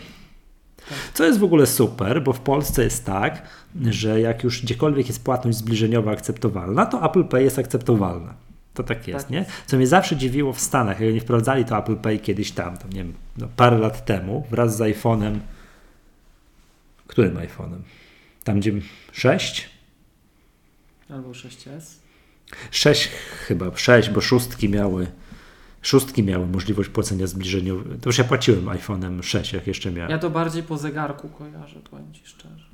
Co 1.14 1.24
jest 1.24 1.38
w 1.38 1.44
ogóle 1.44 1.66
super, 1.66 2.22
bo 2.22 2.32
w 2.32 2.40
Polsce 2.40 2.84
jest 2.84 3.04
tak, 3.04 3.42
że 3.90 4.20
jak 4.20 4.44
już 4.44 4.62
gdziekolwiek 4.62 5.06
jest 5.06 5.24
płatność 5.24 5.58
zbliżeniowa 5.58 6.10
akceptowalna, 6.10 6.86
to 6.86 7.10
Apple 7.10 7.24
Pay 7.24 7.44
jest 7.44 7.58
akceptowalna. 7.58 8.34
To 8.74 8.82
tak 8.82 9.08
jest, 9.08 9.24
Tak 9.24 9.30
nie? 9.30 9.44
Co 9.66 9.76
mnie 9.76 9.86
zawsze 9.86 10.16
dziwiło 10.16 10.52
w 10.52 10.60
Stanach, 10.60 11.00
jak 11.00 11.10
oni 11.10 11.20
wprowadzali 11.20 11.64
to 11.64 11.78
Apple 11.78 11.96
Pay 11.96 12.18
kiedyś 12.18 12.52
tam, 12.52 12.78
tam 12.78 12.90
nie 12.90 13.04
wiem, 13.04 13.12
no, 13.38 13.48
parę 13.56 13.78
lat 13.78 14.04
temu, 14.04 14.46
wraz 14.50 14.76
z 14.76 14.80
iPhone'em. 14.80 15.38
Którym 17.12 17.34
iPhone'em? 17.36 17.78
Tam 18.44 18.60
gdzie 18.60 18.72
6? 19.12 19.70
Albo 21.10 21.28
6S. 21.28 21.80
6 22.70 23.08
chyba, 23.46 23.76
6, 23.76 24.10
bo 24.10 24.20
szóstki 24.20 24.68
miały 24.68 25.06
szóstki 25.82 26.22
miały 26.22 26.46
możliwość 26.46 26.88
płacenia 26.88 27.26
zbliżeniowego. 27.26 27.94
To 28.00 28.08
już 28.08 28.18
ja 28.18 28.24
płaciłem 28.24 28.64
iPhone'em 28.64 29.22
6, 29.22 29.52
jak 29.52 29.66
jeszcze 29.66 29.92
miałem. 29.92 30.10
Ja 30.10 30.18
to 30.18 30.30
bardziej 30.30 30.62
po 30.62 30.78
zegarku 30.78 31.28
kojarzę, 31.28 31.80
powiem 31.90 32.12
Ci 32.14 32.22
szczerze. 32.26 32.64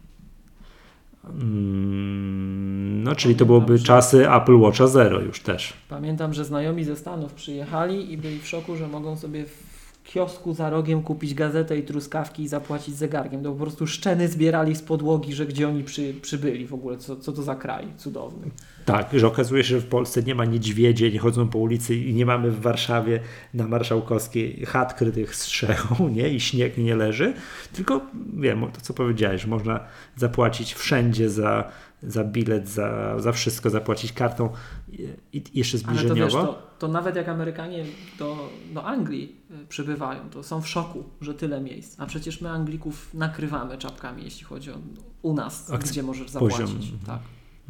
Mm, 1.25 3.03
No, 3.05 3.15
czyli 3.15 3.35
to 3.35 3.39
Pamiętam, 3.39 3.47
byłoby 3.47 3.79
że- 3.79 3.85
czasy 3.85 4.31
Apple 4.31 4.57
Watcha 4.61 4.87
Zero 4.87 5.21
już 5.21 5.41
też. 5.41 5.73
Pamiętam, 5.89 6.35
że 6.35 6.45
znajomi 6.45 6.85
ze 6.85 6.97
Stanów 6.97 7.33
przyjechali 7.35 8.13
i 8.13 8.19
byli 8.19 8.39
w 8.39 8.49
szoku, 8.49 8.77
że 8.77 8.89
mogą 8.89 9.17
sobie 9.17 9.45
w 9.47 9.68
kiosku 10.09 10.55
za 10.55 10.71
rogiem 10.71 11.03
kupić 11.03 11.35
gazetę 11.35 11.79
i 11.79 11.83
truskawki 11.83 12.43
i 12.43 12.49
zapłacić 12.49 12.95
zegarkiem. 12.97 13.43
To 13.43 13.53
po 13.53 13.59
prostu 13.59 13.87
szczeny 13.87 14.29
zbierali 14.29 14.77
z 14.77 14.83
podłogi, 14.83 15.35
że 15.35 15.47
gdzie 15.47 15.69
oni 15.69 15.85
przy, 15.85 16.15
przybyli 16.23 16.67
w 16.67 16.75
ogóle, 16.75 16.97
co, 16.97 17.17
co 17.17 17.33
to 17.33 17.43
za 17.43 17.55
kraj 17.55 17.87
cudowny. 17.97 18.51
Tak, 18.85 19.09
że 19.13 19.27
okazuje 19.27 19.65
się, 19.65 19.69
że 19.69 19.81
w 19.81 19.87
Polsce 19.87 20.23
nie 20.23 20.35
ma 20.35 20.45
niedźwiedzie, 20.45 21.11
nie 21.11 21.19
chodzą 21.19 21.49
po 21.49 21.59
ulicy 21.59 21.97
i 21.97 22.15
nie 22.15 22.27
mamy 22.27 22.51
w 22.51 22.61
Warszawie 22.61 23.21
na 23.55 23.69
Marszałkowskiej 23.69 24.67
chat 24.67 24.95
krytych 24.95 25.37
strzechą, 25.37 26.09
nie? 26.09 26.29
I 26.29 26.41
śnieg 26.41 26.79
nie 26.79 26.97
leży, 26.97 27.35
tylko 27.73 28.01
wiem, 28.37 28.67
to 28.73 28.81
co 28.81 28.95
powiedziałeś, 28.95 29.47
można 29.47 29.81
zapłacić 30.17 30.75
wszędzie 30.75 31.31
za, 31.31 31.71
za 32.03 32.25
bilet, 32.25 32.69
za, 32.69 33.19
za 33.21 33.33
wszystko, 33.33 33.71
zapłacić 33.71 34.13
kartą 34.13 34.49
i, 34.93 35.03
i 35.33 35.43
jeszcze 35.59 35.79
Ale 35.79 35.85
to 35.85 35.99
zbliżeniowo. 35.99 36.25
wiesz, 36.25 36.33
to, 36.33 36.63
to 36.79 36.89
nawet 36.89 37.17
jak 37.17 37.29
Amerykanie 37.29 37.85
do, 38.19 38.51
do 38.75 38.85
Anglii 38.85 39.37
y, 39.63 39.67
przybywają, 39.67 40.31
to 40.31 40.43
są 40.43 40.61
w 40.63 40.69
szoku, 40.69 41.05
że 41.21 41.35
tyle 41.35 41.61
miejsc. 41.61 42.01
A 42.01 42.07
przecież 42.07 42.41
my 42.41 42.51
Anglików 42.51 43.15
nakrywamy 43.15 43.79
czapkami, 43.79 44.25
jeśli 44.25 44.45
chodzi 44.45 44.71
o 44.71 44.75
u 45.23 45.35
nas, 45.35 45.71
Akce- 45.71 45.91
gdzie 45.91 46.03
możesz 46.03 46.31
poziom. 46.31 46.67
zapłacić. 46.67 46.93
Tak. 47.07 47.21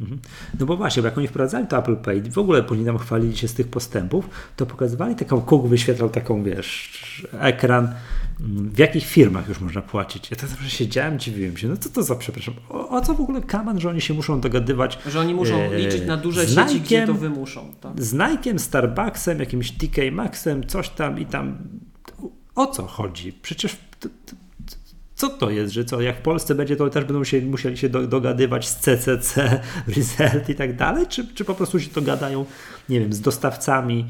Mhm. 0.01 0.19
No 0.59 0.65
bo 0.65 0.77
właśnie, 0.77 1.01
bo 1.01 1.07
jak 1.07 1.17
oni 1.17 1.27
wprowadzali 1.27 1.67
to 1.67 1.77
Apple 1.77 1.95
Pay, 1.95 2.21
w 2.31 2.37
ogóle 2.37 2.63
później 2.63 2.85
nam 2.85 2.97
chwalili 2.97 3.37
się 3.37 3.47
z 3.47 3.53
tych 3.53 3.67
postępów, 3.67 4.29
to 4.55 4.65
pokazywali 4.65 5.15
taką, 5.15 5.41
Cook 5.41 5.67
wyświetlał 5.67 6.09
taką, 6.09 6.43
wiesz, 6.43 7.27
ekran 7.39 7.93
w 8.39 8.77
jakich 8.77 9.05
firmach 9.05 9.49
już 9.49 9.59
można 9.59 9.81
płacić. 9.81 10.31
Ja 10.31 10.37
tak 10.37 10.49
zawsze 10.49 10.69
siedziałem, 10.69 11.19
dziwiłem 11.19 11.57
się, 11.57 11.67
no 11.67 11.77
co 11.77 11.89
to 11.89 12.03
za, 12.03 12.15
przepraszam, 12.15 12.53
o, 12.69 12.89
o 12.89 13.01
co 13.01 13.13
w 13.13 13.21
ogóle 13.21 13.41
kaman, 13.41 13.79
że 13.79 13.89
oni 13.89 14.01
się 14.01 14.13
muszą 14.13 14.41
dogadywać? 14.41 14.99
Że 15.07 15.19
oni 15.19 15.33
muszą 15.33 15.55
e, 15.55 15.77
liczyć 15.77 16.05
na 16.05 16.17
duże 16.17 16.47
sieci, 16.47 16.55
Nike'em, 16.59 16.79
gdzie 16.79 17.07
to 17.07 17.13
wymuszą. 17.13 17.73
Tak? 17.81 18.03
Z 18.03 18.13
Nike'em, 18.13 18.59
Starbucksem, 18.59 19.39
jakimś 19.39 19.71
TK 19.71 19.97
Maxem, 20.11 20.67
coś 20.67 20.89
tam 20.89 21.19
i 21.19 21.25
tam. 21.25 21.57
O 22.55 22.67
co 22.67 22.87
chodzi? 22.87 23.33
Przecież 23.33 23.77
to, 23.99 24.09
to, 24.25 24.35
co 25.15 25.29
to 25.29 25.49
jest, 25.49 25.73
że 25.73 25.85
co, 25.85 26.01
jak 26.01 26.17
w 26.17 26.21
Polsce 26.21 26.55
będzie, 26.55 26.75
to 26.75 26.89
też 26.89 27.05
będą 27.05 27.23
się, 27.23 27.41
musieli 27.41 27.77
się 27.77 27.89
do, 27.89 28.07
dogadywać 28.07 28.67
z 28.67 28.75
CCC, 28.75 29.61
Result 29.95 30.49
i 30.49 30.55
tak 30.55 30.75
dalej, 30.75 31.07
czy, 31.07 31.27
czy 31.33 31.45
po 31.45 31.55
prostu 31.55 31.79
się 31.79 31.89
dogadają, 31.89 32.45
nie 32.89 32.99
wiem, 32.99 33.13
z 33.13 33.21
dostawcami 33.21 34.05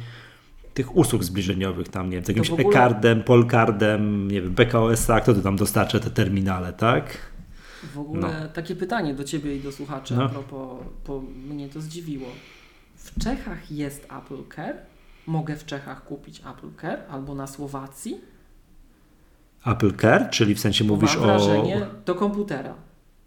tych 0.79 0.95
usług 0.95 1.23
zbliżeniowych 1.23 1.89
tam, 1.89 2.09
nie 2.09 2.17
wiem, 2.17 2.25
z 2.25 2.27
jakimś 2.27 2.49
ogóle... 2.49 2.67
e-cardem, 2.67 3.23
polcardem, 3.23 4.31
nie 4.31 4.41
wiem, 4.41 4.55
PKOS-a, 4.55 5.21
kto 5.21 5.33
to 5.33 5.41
tam 5.41 5.55
dostarcza 5.55 5.99
te 5.99 6.09
terminale, 6.09 6.73
tak? 6.73 7.17
W 7.93 7.99
ogóle 7.99 8.21
no. 8.21 8.47
takie 8.53 8.75
pytanie 8.75 9.13
do 9.13 9.23
Ciebie 9.23 9.55
i 9.55 9.59
do 9.59 9.71
słuchaczy 9.71 10.15
no. 10.15 10.23
a 10.23 10.29
propos, 10.29 10.83
bo 11.07 11.21
mnie 11.47 11.69
to 11.69 11.81
zdziwiło. 11.81 12.27
W 12.95 13.23
Czechach 13.23 13.71
jest 13.71 14.03
Apple 14.03 14.55
Care? 14.55 14.75
Mogę 15.27 15.55
w 15.55 15.65
Czechach 15.65 16.03
kupić 16.03 16.39
Apple 16.39 16.81
Care 16.81 16.99
albo 17.09 17.35
na 17.35 17.47
Słowacji? 17.47 18.21
Apple 19.65 19.93
Care, 20.01 20.29
czyli 20.29 20.55
w 20.55 20.59
sensie 20.59 20.83
mówisz 20.83 21.15
Mam 21.15 21.25
wrażenie, 21.25 21.77
o... 21.77 22.05
do 22.05 22.15
komputera. 22.15 22.75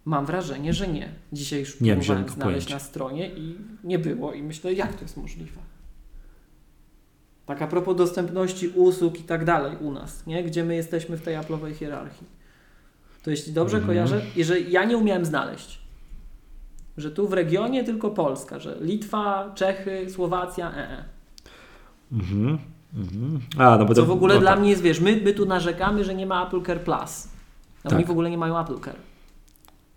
Mam 0.05 0.27
wrażenie, 0.27 0.73
że 0.73 0.89
nie. 0.89 1.09
Dzisiaj 1.33 1.61
już 1.61 1.81
nie 1.81 1.97
próbowałem 1.97 2.29
znaleźć 2.29 2.39
pojęcia. 2.43 2.75
na 2.75 2.81
stronie 2.81 3.31
i 3.31 3.57
nie 3.85 3.99
było 3.99 4.33
i 4.33 4.43
myślę, 4.43 4.73
jak 4.73 4.95
to 4.95 5.03
jest 5.03 5.17
możliwe. 5.17 5.72
Tak 7.47 7.63
a 7.63 7.67
propos 7.67 7.97
dostępności 7.97 8.69
usług 8.69 9.21
i 9.21 9.23
tak 9.23 9.45
dalej 9.45 9.77
u 9.81 9.93
nas, 9.93 10.27
nie? 10.27 10.45
gdzie 10.45 10.65
my 10.65 10.75
jesteśmy 10.75 11.17
w 11.17 11.23
tej 11.23 11.37
Apple'owej 11.37 11.75
hierarchii. 11.75 12.27
To 13.23 13.31
jeśli 13.31 13.53
dobrze 13.53 13.77
mhm. 13.77 13.87
kojarzę, 13.87 14.23
jeżeli 14.37 14.73
ja 14.73 14.85
nie 14.85 14.97
umiałem 14.97 15.25
znaleźć, 15.25 15.79
że 16.97 17.11
tu 17.11 17.29
w 17.29 17.33
regionie 17.33 17.85
tylko 17.85 18.11
Polska, 18.11 18.59
że 18.59 18.77
Litwa, 18.81 19.53
Czechy, 19.55 20.11
Słowacja, 20.11 20.73
ee. 20.77 20.99
E. 20.99 21.05
Mhm. 22.13 22.59
Mhm. 22.95 23.41
A, 23.59 23.79
no 23.79 23.85
bo 23.85 23.95
Co 23.95 24.07
w 24.07 24.11
ogóle 24.11 24.35
no 24.35 24.41
dla 24.41 24.51
tak. 24.51 24.61
mnie 24.61 24.71
jest, 24.71 24.83
wiesz, 24.83 25.01
my, 25.01 25.21
my 25.25 25.35
tu 25.35 25.47
narzekamy, 25.47 26.05
że 26.05 26.15
nie 26.15 26.27
ma 26.27 26.47
Apple 26.47 26.63
Care 26.63 26.81
Plus. 26.81 27.29
A 27.85 27.89
tak. 27.89 27.99
oni 27.99 28.05
w 28.05 28.11
ogóle 28.11 28.31
nie 28.31 28.39
mają 28.39 28.61
Apple 28.61 28.81
Care. 28.81 28.97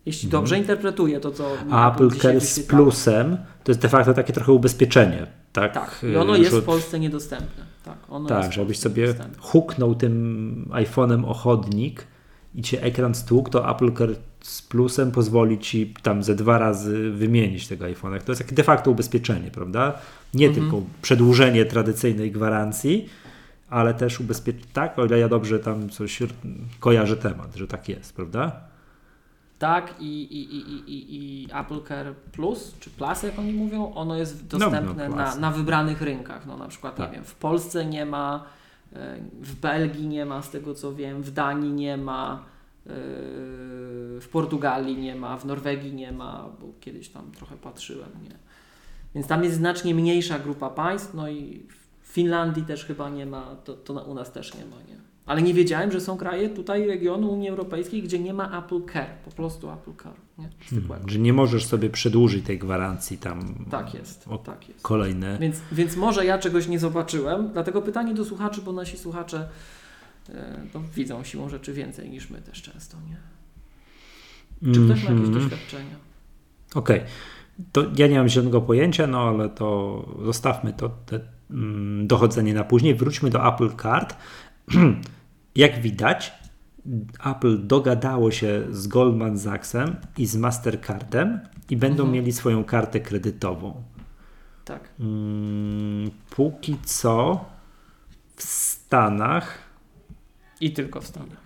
Jeśli 0.06 0.28
mhm. 0.28 0.42
dobrze 0.42 0.58
interpretuję 0.58 1.20
to, 1.20 1.32
co. 1.32 1.52
A 1.72 1.92
Apple, 1.92 2.06
Apple 2.06 2.20
Care 2.20 2.42
z 2.42 2.60
plusem 2.60 3.38
to 3.64 3.72
jest 3.72 3.82
de 3.82 3.90
facto 3.90 4.14
takie 4.14 4.34
trochę 4.34 4.52
ubezpieczenie. 4.52 5.28
Tak, 5.56 5.74
tak. 5.74 6.06
i 6.14 6.16
ono 6.16 6.36
jest 6.36 6.56
w 6.56 6.64
Polsce 6.64 7.00
niedostępne. 7.00 7.64
Tak, 7.84 7.98
ono 8.10 8.30
tak 8.30 8.54
żebyś 8.54 8.80
sobie 8.80 9.14
huknął 9.40 9.96
tym 9.96 10.70
iPhone'em 10.72 11.26
ochodnik 11.26 12.08
i 12.56 12.62
cię 12.62 12.82
ekran 12.82 13.16
stłukł, 13.16 13.50
to 13.50 13.72
Apple 13.72 13.92
Care 13.94 14.16
z 14.42 14.62
plusem 14.62 15.12
pozwoli 15.12 15.60
ci 15.60 15.94
tam 16.04 16.24
ze 16.24 16.36
dwa 16.36 16.58
razy 16.58 17.12
wymienić 17.12 17.68
tego 17.68 17.86
iPhone'a. 17.86 18.22
To 18.22 18.32
jest 18.32 18.54
de 18.54 18.64
facto 18.64 18.92
ubezpieczenie, 18.92 19.52
prawda? 19.52 19.94
Nie 20.34 20.48
mhm. 20.48 20.66
tylko 20.66 20.86
przedłużenie 21.02 21.66
tradycyjnej 21.66 22.32
gwarancji, 22.32 23.10
ale 23.70 23.94
też 23.94 24.20
ubezpieczenie. 24.20 24.66
Tak, 24.74 25.00
o 25.00 25.06
ile 25.06 25.20
ja 25.20 25.30
dobrze 25.30 25.60
tam 25.60 25.90
coś 25.90 26.20
kojarzę 26.80 27.18
temat, 27.18 27.56
że 27.56 27.68
tak 27.68 27.90
jest, 27.90 28.14
prawda? 28.16 28.75
Tak, 29.60 29.96
i, 30.00 30.24
i, 30.24 30.56
i, 30.56 30.90
i, 30.92 31.16
i 31.16 31.48
Apple 31.54 31.82
Care 31.88 32.16
Plus, 32.32 32.76
czy 32.80 32.90
Plus 32.90 33.24
jak 33.24 33.40
oni 33.40 33.54
mówią, 33.54 33.94
ono 33.94 34.16
jest 34.16 34.48
dostępne 34.48 35.10
no, 35.10 35.16
no, 35.16 35.16
na, 35.16 35.36
na 35.36 35.52
wybranych 35.52 36.02
rynkach. 36.02 36.46
No, 36.46 36.58
na 36.58 36.68
przykład, 36.68 36.96
tak. 36.96 37.10
nie 37.10 37.16
wiem, 37.16 37.26
w 37.26 37.36
Polsce 37.36 37.86
nie 37.86 38.06
ma, 38.06 38.46
e, 38.94 39.18
w 39.42 39.56
Belgii 39.56 40.08
nie 40.08 40.26
ma, 40.26 40.42
z 40.42 40.50
tego 40.50 40.74
co 40.74 40.96
wiem, 40.96 41.24
w 41.24 41.32
Danii 41.32 41.74
nie 41.74 41.98
ma, 41.98 42.44
e, 42.86 42.90
w 44.22 44.28
Portugalii 44.32 44.98
nie 44.98 45.16
ma, 45.16 45.38
w 45.38 45.46
Norwegii 45.46 45.94
nie 45.94 46.12
ma, 46.12 46.50
bo 46.62 46.68
kiedyś 46.80 47.10
tam 47.10 47.32
trochę 47.32 47.58
patrzyłem, 47.58 48.10
nie. 48.24 48.36
Więc 49.16 49.28
tam 49.28 49.44
jest 49.44 49.56
znacznie 49.56 49.96
mniejsza 49.96 50.40
grupa 50.40 50.70
państw, 50.70 51.14
no 51.14 51.30
i 51.30 51.68
w 52.02 52.08
Finlandii 52.08 52.64
też 52.64 52.86
chyba 52.86 53.10
nie 53.10 53.26
ma, 53.26 53.56
to, 53.64 53.74
to 53.74 53.94
u 53.94 54.14
nas 54.14 54.32
też 54.32 54.54
nie 54.54 54.66
ma, 54.66 54.78
nie. 54.88 55.05
Ale 55.26 55.42
nie 55.42 55.54
wiedziałem, 55.54 55.92
że 55.92 56.02
są 56.02 56.18
kraje 56.18 56.50
tutaj 56.50 56.88
regionu 56.88 57.32
Unii 57.32 57.50
Europejskiej, 57.50 58.04
gdzie 58.04 58.20
nie 58.20 58.34
ma 58.34 58.60
Apple 58.60 58.82
Care, 58.94 59.18
po 59.26 59.32
prostu 59.32 59.72
Apple 59.72 60.04
Care. 60.04 60.14
Nie? 60.38 60.50
Hmm, 60.70 61.10
że 61.10 61.20
nie 61.20 61.34
możesz 61.34 61.66
sobie 61.66 61.90
przedłużyć 61.90 62.46
tej 62.46 62.60
gwarancji 62.60 63.18
tam. 63.18 63.66
Tak 63.72 63.94
jest. 63.94 64.26
tak 64.46 64.70
jest. 64.70 64.82
Kolejne. 64.82 65.38
Więc, 65.40 65.62
więc 65.72 65.96
może 65.96 66.26
ja 66.26 66.38
czegoś 66.38 66.68
nie 66.68 66.80
zobaczyłem, 66.80 67.50
dlatego 67.54 67.82
pytanie 67.82 68.14
do 68.14 68.26
słuchaczy, 68.26 68.62
bo 68.62 68.72
nasi 68.72 68.98
słuchacze 68.98 69.50
e, 70.30 70.62
no, 70.74 70.82
widzą 70.96 71.24
siłą 71.24 71.50
rzeczy 71.50 71.74
więcej 71.74 72.10
niż 72.10 72.30
my 72.30 72.42
też 72.42 72.62
często, 72.62 72.98
nie? 73.10 73.18
Czy 74.74 74.86
ktoś 74.86 75.04
ma 75.04 75.10
jakieś 75.10 75.28
mhm. 75.28 75.34
doświadczenia? 75.34 75.96
Okej. 76.76 76.98
Okay. 76.98 77.10
To 77.72 77.86
ja 77.96 78.08
nie 78.08 78.18
mam 78.18 78.30
zielonego 78.30 78.62
pojęcia, 78.62 79.08
no 79.08 79.20
ale 79.20 79.50
to 79.50 80.06
zostawmy 80.26 80.74
to 80.74 80.90
te, 80.90 81.20
mm, 81.52 82.08
dochodzenie 82.08 82.54
na 82.54 82.64
później. 82.64 82.96
Wróćmy 82.96 83.30
do 83.30 83.54
Apple 83.54 83.70
Card. 83.82 84.16
Jak 85.56 85.82
widać, 85.82 86.34
Apple 87.26 87.68
dogadało 87.68 88.32
się 88.32 88.64
z 88.72 88.88
Goldman 88.88 89.40
Sachsem 89.40 89.96
i 90.18 90.26
z 90.26 90.36
Mastercardem 90.36 91.40
i 91.70 91.78
będą 91.78 92.04
mhm. 92.04 92.12
mieli 92.12 92.32
swoją 92.32 92.64
kartę 92.64 93.00
kredytową. 93.00 93.84
Tak. 94.66 94.90
Mm, 95.00 96.12
póki 96.30 96.78
co 96.84 97.46
w 98.36 98.44
Stanach. 98.44 99.58
I 100.62 100.74
tylko 100.74 101.02
w 101.02 101.08
Stanach. 101.08 101.46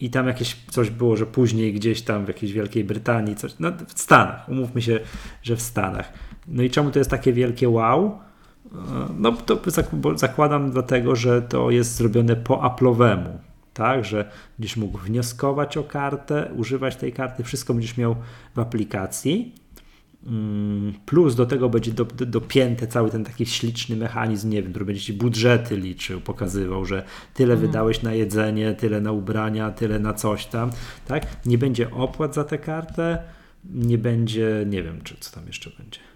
I 0.00 0.10
tam 0.10 0.26
jakieś 0.26 0.56
coś 0.70 0.90
było, 0.90 1.16
że 1.16 1.26
później 1.26 1.72
gdzieś 1.72 2.02
tam 2.02 2.24
w 2.24 2.28
jakiejś 2.28 2.52
Wielkiej 2.52 2.84
Brytanii, 2.84 3.36
coś, 3.36 3.54
no 3.58 3.72
w 3.94 4.00
Stanach, 4.00 4.48
umówmy 4.48 4.82
się, 4.82 5.00
że 5.42 5.56
w 5.56 5.62
Stanach. 5.62 6.12
No 6.48 6.62
i 6.62 6.70
czemu 6.70 6.90
to 6.90 6.98
jest 6.98 7.10
takie 7.10 7.32
wielkie 7.32 7.68
wow? 7.68 8.18
No 9.18 9.32
to 9.32 9.58
zakładam 10.14 10.70
dlatego, 10.70 11.16
że 11.16 11.42
to 11.42 11.70
jest 11.70 11.96
zrobione 11.96 12.36
po 12.36 12.56
Apple'owemu, 12.56 13.28
tak, 13.74 14.04
że 14.04 14.30
będziesz 14.58 14.76
mógł 14.76 14.98
wnioskować 14.98 15.76
o 15.76 15.84
kartę, 15.84 16.50
używać 16.56 16.96
tej 16.96 17.12
karty, 17.12 17.44
wszystko 17.44 17.74
będziesz 17.74 17.96
miał 17.96 18.16
w 18.54 18.58
aplikacji. 18.58 19.54
Mm, 20.26 20.94
plus 21.06 21.34
do 21.34 21.46
tego 21.46 21.68
będzie 21.68 21.92
do, 21.92 22.04
do, 22.04 22.26
dopięty 22.26 22.86
cały 22.86 23.10
ten 23.10 23.24
taki 23.24 23.46
śliczny 23.46 23.96
mechanizm, 23.96 24.50
nie 24.50 24.62
wiem, 24.62 24.70
który 24.70 24.84
będzie 24.84 25.00
ci 25.00 25.12
budżety 25.12 25.76
liczył, 25.76 26.20
pokazywał, 26.20 26.84
że 26.84 27.04
tyle 27.34 27.54
mhm. 27.54 27.68
wydałeś 27.70 28.02
na 28.02 28.14
jedzenie, 28.14 28.74
tyle 28.74 29.00
na 29.00 29.12
ubrania, 29.12 29.70
tyle 29.70 29.98
na 29.98 30.14
coś 30.14 30.46
tam, 30.46 30.70
tak? 31.06 31.26
Nie 31.46 31.58
będzie 31.58 31.90
opłat 31.90 32.34
za 32.34 32.44
tę 32.44 32.58
kartę, 32.58 33.18
nie 33.64 33.98
będzie, 33.98 34.64
nie 34.66 34.82
wiem, 34.82 35.00
czy 35.04 35.16
co 35.20 35.34
tam 35.34 35.46
jeszcze 35.46 35.70
będzie 35.78 36.13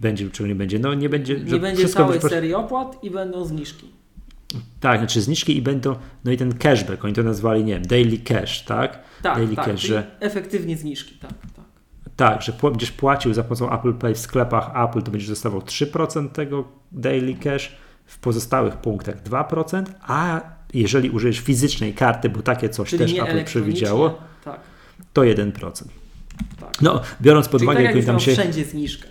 będzie, 0.00 0.30
czy 0.30 0.42
nie 0.42 0.54
będzie. 0.54 0.78
No 0.78 0.94
nie 0.94 1.08
będzie. 1.08 1.40
Nie 1.40 1.58
będzie 1.58 1.88
całej 1.88 2.20
serii 2.20 2.54
opłat 2.54 3.04
i 3.04 3.10
będą 3.10 3.44
zniżki. 3.44 3.90
Tak, 4.80 4.98
znaczy 4.98 5.20
zniżki 5.20 5.56
i 5.56 5.62
będą, 5.62 5.96
no 6.24 6.32
i 6.32 6.36
ten 6.36 6.58
cashback, 6.58 7.04
oni 7.04 7.14
to 7.14 7.22
nazwali, 7.22 7.64
nie 7.64 7.74
wiem, 7.74 7.82
daily 7.82 8.18
cash, 8.18 8.64
tak? 8.64 8.98
Tak, 9.22 9.36
daily 9.36 9.56
tak, 9.56 9.64
cash, 9.64 9.80
że 9.80 10.16
efektywnie 10.20 10.76
zniżki, 10.76 11.14
tak, 11.14 11.30
tak. 11.30 11.64
Tak, 12.16 12.42
że 12.42 12.52
będziesz 12.62 12.92
płacił 12.92 13.34
za 13.34 13.42
pomocą 13.42 13.72
Apple 13.78 13.94
Pay 13.94 14.14
w 14.14 14.18
sklepach 14.18 14.70
Apple, 14.88 15.02
to 15.02 15.10
będziesz 15.10 15.28
dostawał 15.28 15.60
3% 15.60 16.28
tego 16.28 16.68
daily 16.92 17.34
cash, 17.34 17.76
w 18.06 18.18
pozostałych 18.18 18.76
punktach 18.76 19.22
2%, 19.22 19.84
a 20.02 20.40
jeżeli 20.74 21.10
użyjesz 21.10 21.38
fizycznej 21.38 21.94
karty, 21.94 22.28
bo 22.28 22.42
takie 22.42 22.68
coś 22.68 22.90
Czyli 22.90 22.98
też 22.98 23.28
Apple 23.28 23.44
przewidziało, 23.44 24.18
tak. 24.44 24.60
to 25.12 25.22
1%. 25.22 25.84
Tak. 26.60 26.82
No, 26.82 27.00
biorąc 27.22 27.48
pod 27.48 27.62
uwagę, 27.62 27.84
tak 27.84 27.96
jak 27.96 28.04
tam 28.04 28.20
się. 28.20 28.32
wszędzie 28.32 28.64
zniżkę. 28.64 29.08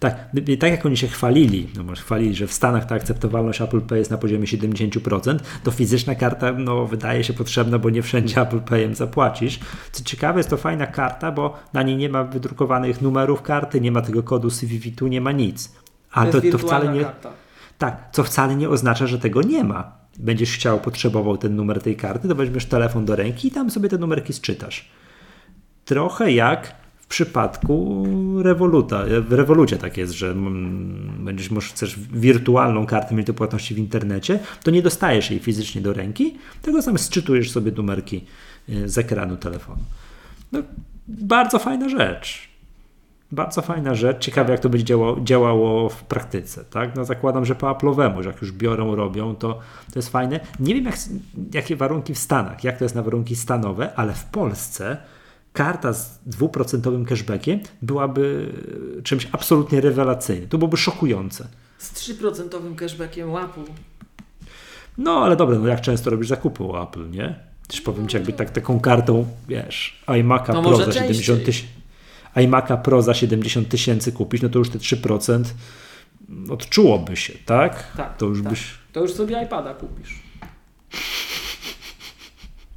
Tak, 0.00 0.30
tak 0.60 0.70
jak 0.70 0.86
oni 0.86 0.96
się 0.96 1.08
chwalili, 1.08 1.68
no 1.76 1.84
może 1.84 2.02
chwalili, 2.02 2.34
że 2.34 2.46
w 2.46 2.52
Stanach 2.52 2.86
ta 2.86 2.94
akceptowalność 2.94 3.60
Apple 3.60 3.80
Pay 3.80 3.98
jest 3.98 4.10
na 4.10 4.18
poziomie 4.18 4.46
70%, 4.46 5.38
to 5.64 5.70
fizyczna 5.70 6.14
karta 6.14 6.52
no, 6.52 6.86
wydaje 6.86 7.24
się 7.24 7.32
potrzebna, 7.32 7.78
bo 7.78 7.90
nie 7.90 8.02
wszędzie 8.02 8.40
Apple 8.40 8.60
Payem 8.60 8.94
zapłacisz. 8.94 9.60
Co 9.92 10.04
ciekawe, 10.04 10.38
jest 10.40 10.50
to 10.50 10.56
fajna 10.56 10.86
karta, 10.86 11.32
bo 11.32 11.58
na 11.72 11.82
niej 11.82 11.96
nie 11.96 12.08
ma 12.08 12.24
wydrukowanych 12.24 13.02
numerów 13.02 13.42
karty, 13.42 13.80
nie 13.80 13.92
ma 13.92 14.02
tego 14.02 14.22
kodu 14.22 14.50
CVV, 14.50 14.90
tu 14.96 15.06
nie 15.06 15.20
ma 15.20 15.32
nic. 15.32 15.72
A 16.12 16.26
to, 16.26 16.40
to, 16.40 16.50
to 16.52 16.58
wcale 16.58 16.92
nie. 16.92 17.00
Karta. 17.00 17.30
Tak, 17.78 18.08
co 18.12 18.24
wcale 18.24 18.56
nie 18.56 18.68
oznacza, 18.68 19.06
że 19.06 19.18
tego 19.18 19.42
nie 19.42 19.64
ma. 19.64 19.92
Będziesz 20.18 20.54
chciał, 20.54 20.80
potrzebował 20.80 21.36
ten 21.36 21.56
numer 21.56 21.82
tej 21.82 21.96
karty, 21.96 22.28
to 22.28 22.34
weźmiesz 22.34 22.66
telefon 22.66 23.04
do 23.04 23.16
ręki 23.16 23.48
i 23.48 23.50
tam 23.50 23.70
sobie 23.70 23.88
te 23.88 23.98
numerki 23.98 24.32
sczytasz. 24.32 24.90
Trochę 25.84 26.32
jak 26.32 26.79
przypadku 27.10 28.04
Revoluta. 28.42 29.04
W 29.20 29.32
Revolucie 29.32 29.76
tak 29.76 29.96
jest, 29.96 30.12
że 30.12 30.34
będziesz, 31.18 31.50
może 31.50 31.68
chcesz 31.68 31.98
wirtualną 31.98 32.86
kartę 32.86 33.22
do 33.22 33.34
płatności 33.34 33.74
w 33.74 33.78
internecie, 33.78 34.38
to 34.62 34.70
nie 34.70 34.82
dostajesz 34.82 35.30
jej 35.30 35.40
fizycznie 35.40 35.80
do 35.80 35.92
ręki, 35.92 36.38
tylko 36.62 36.82
sam 36.82 36.98
sczytujesz 36.98 37.50
sobie 37.50 37.72
numerki 37.72 38.24
y, 38.68 38.88
z 38.88 38.98
ekranu 38.98 39.36
telefonu. 39.36 39.82
No, 40.52 40.62
bardzo 41.08 41.58
fajna 41.58 41.88
rzecz. 41.88 42.48
Bardzo 43.32 43.62
fajna 43.62 43.94
rzecz. 43.94 44.24
Ciekawe, 44.24 44.52
jak 44.52 44.60
to 44.60 44.68
będzie 44.68 44.84
działało, 44.84 45.20
działało 45.20 45.88
w 45.88 46.04
praktyce. 46.04 46.64
Tak? 46.64 46.96
No, 46.96 47.04
zakładam, 47.04 47.44
że 47.44 47.54
po 47.54 47.66
Apple'owemu, 47.66 48.22
że 48.22 48.30
jak 48.30 48.42
już 48.42 48.52
biorą, 48.52 48.94
robią, 48.94 49.34
to, 49.34 49.58
to 49.92 49.98
jest 49.98 50.08
fajne. 50.08 50.40
Nie 50.60 50.74
wiem, 50.74 50.84
jak, 50.84 50.96
jakie 51.54 51.76
warunki 51.76 52.14
w 52.14 52.18
Stanach, 52.18 52.64
jak 52.64 52.78
to 52.78 52.84
jest 52.84 52.94
na 52.94 53.02
warunki 53.02 53.36
stanowe, 53.36 53.94
ale 53.94 54.12
w 54.12 54.24
Polsce 54.24 54.96
karta 55.52 55.92
z 55.92 56.18
dwuprocentowym 56.26 57.04
cashbackiem 57.04 57.60
byłaby 57.82 58.52
czymś 59.04 59.28
absolutnie 59.32 59.80
rewelacyjnym. 59.80 60.48
To 60.48 60.58
byłoby 60.58 60.76
szokujące. 60.76 61.48
Z 61.78 61.94
3% 61.94 62.74
cashbackiem 62.74 63.30
łapu. 63.30 63.60
No, 64.98 65.24
ale 65.24 65.36
dobra, 65.36 65.58
no 65.58 65.68
jak 65.68 65.80
często 65.80 66.10
robisz 66.10 66.28
zakupy 66.28 66.62
u 66.62 66.82
Apple, 66.82 67.10
nie? 67.10 67.50
Też 67.68 67.80
powiem 67.80 68.08
Ci, 68.08 68.16
jakby 68.16 68.32
tak 68.32 68.50
taką 68.50 68.80
kartą, 68.80 69.26
wiesz, 69.48 70.02
iMac'a 70.06 70.54
no 70.54 70.62
Pro 70.62 70.76
za 70.76 70.92
70 70.92 71.44
tysięcy 71.44 71.80
iMac'a 72.36 72.76
Pro 72.76 73.02
za 73.02 73.14
70 73.14 73.68
tysięcy 73.68 74.12
kupić, 74.12 74.42
no 74.42 74.48
to 74.48 74.58
już 74.58 74.70
te 74.70 74.78
3% 74.78 75.44
odczułoby 76.50 77.16
się, 77.16 77.32
tak? 77.46 77.96
Tak. 77.96 78.16
To 78.16 78.26
już 78.26 78.42
tak. 78.42 78.50
byś. 78.50 78.74
To 78.92 79.00
już 79.00 79.12
sobie 79.12 79.42
iPada 79.42 79.74
kupisz. 79.74 80.22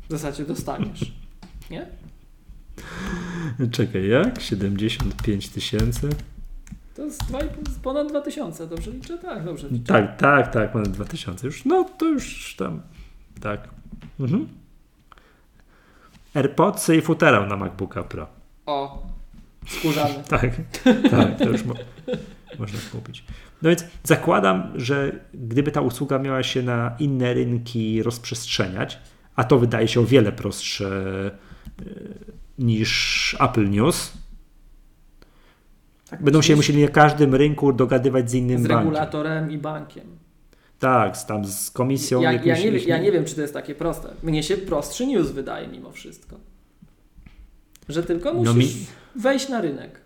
W 0.10 0.12
zasadzie 0.12 0.46
dostaniesz. 0.46 1.12
Nie? 1.72 1.88
Czekaj, 3.72 4.08
jak? 4.08 4.42
75 4.42 5.50
tysięcy? 5.50 6.10
To 6.96 7.06
jest 7.06 7.22
ponad 7.84 8.08
2000, 8.08 8.68
dobrze 8.68 8.92
liczę? 8.92 9.18
Tak, 9.18 9.46
dobrze 9.46 9.70
liczę. 9.70 9.94
Tak, 9.94 10.18
tak, 10.18 10.54
tak, 10.54 10.72
ponad 10.72 10.88
2000. 10.88 11.48
Już, 11.48 11.66
no 11.66 11.90
to 11.98 12.06
już 12.06 12.56
tam, 12.56 12.82
tak. 13.42 13.70
Mhm. 14.20 14.48
AirPodsy 16.34 16.98
i 16.98 17.02
futerał 17.02 17.48
na 17.48 17.58
MacBooka 17.58 18.04
Pro. 18.04 18.28
O, 18.66 19.08
skórzany. 19.68 20.24
tak, 20.30 20.52
tak, 21.12 21.38
to 21.38 21.50
już 21.50 21.66
mo 21.66 21.74
można 22.60 22.80
kupić. 22.92 23.24
No 23.62 23.70
więc 23.70 23.86
zakładam, 24.04 24.72
że 24.76 25.20
gdyby 25.34 25.72
ta 25.72 25.82
usługa 25.82 26.20
miała 26.20 26.44
się 26.44 26.62
na 26.62 26.96
inne 27.00 27.34
rynki 27.34 28.04
rozprzestrzeniać, 28.04 29.00
a 29.36 29.44
to 29.44 29.60
wydaje 29.60 29.88
się 29.88 30.00
o 30.00 30.06
wiele 30.06 30.32
prostsze 30.32 30.86
e, 31.82 32.33
niż 32.64 33.38
Apple 33.40 33.70
News, 33.70 34.14
tak, 36.10 36.24
będą 36.24 36.42
się 36.42 36.56
musieli 36.56 36.82
na 36.82 36.88
każdym 36.88 37.36
rynku 37.36 37.74
dogadywać 37.74 38.32
z 38.32 38.34
innym 38.34 38.60
z 38.60 38.68
bankiem. 38.68 38.78
Z 38.78 38.86
regulatorem 38.86 39.52
i 39.52 39.58
bankiem. 39.58 40.04
Tak, 40.80 41.26
tam 41.26 41.46
z 41.46 41.72
komisją. 41.72 42.22
Ja, 42.22 42.32
jakimś, 42.32 42.64
ja, 42.64 42.72
nie, 42.72 42.78
ja 42.78 42.98
nie 42.98 43.12
wiem, 43.12 43.26
czy 43.26 43.36
to 43.36 43.42
jest 43.42 43.54
takie 43.54 43.76
proste. 43.76 44.14
Mnie 44.24 44.44
się 44.44 44.58
prostszy 44.58 45.08
news 45.08 45.32
wydaje 45.32 45.68
mimo 45.68 45.92
wszystko. 45.92 46.36
Że 47.90 48.04
tylko 48.04 48.34
musisz 48.34 48.54
no 48.54 48.60
mi... 48.60 48.68
wejść 49.16 49.50
na 49.50 49.62
rynek. 49.62 50.02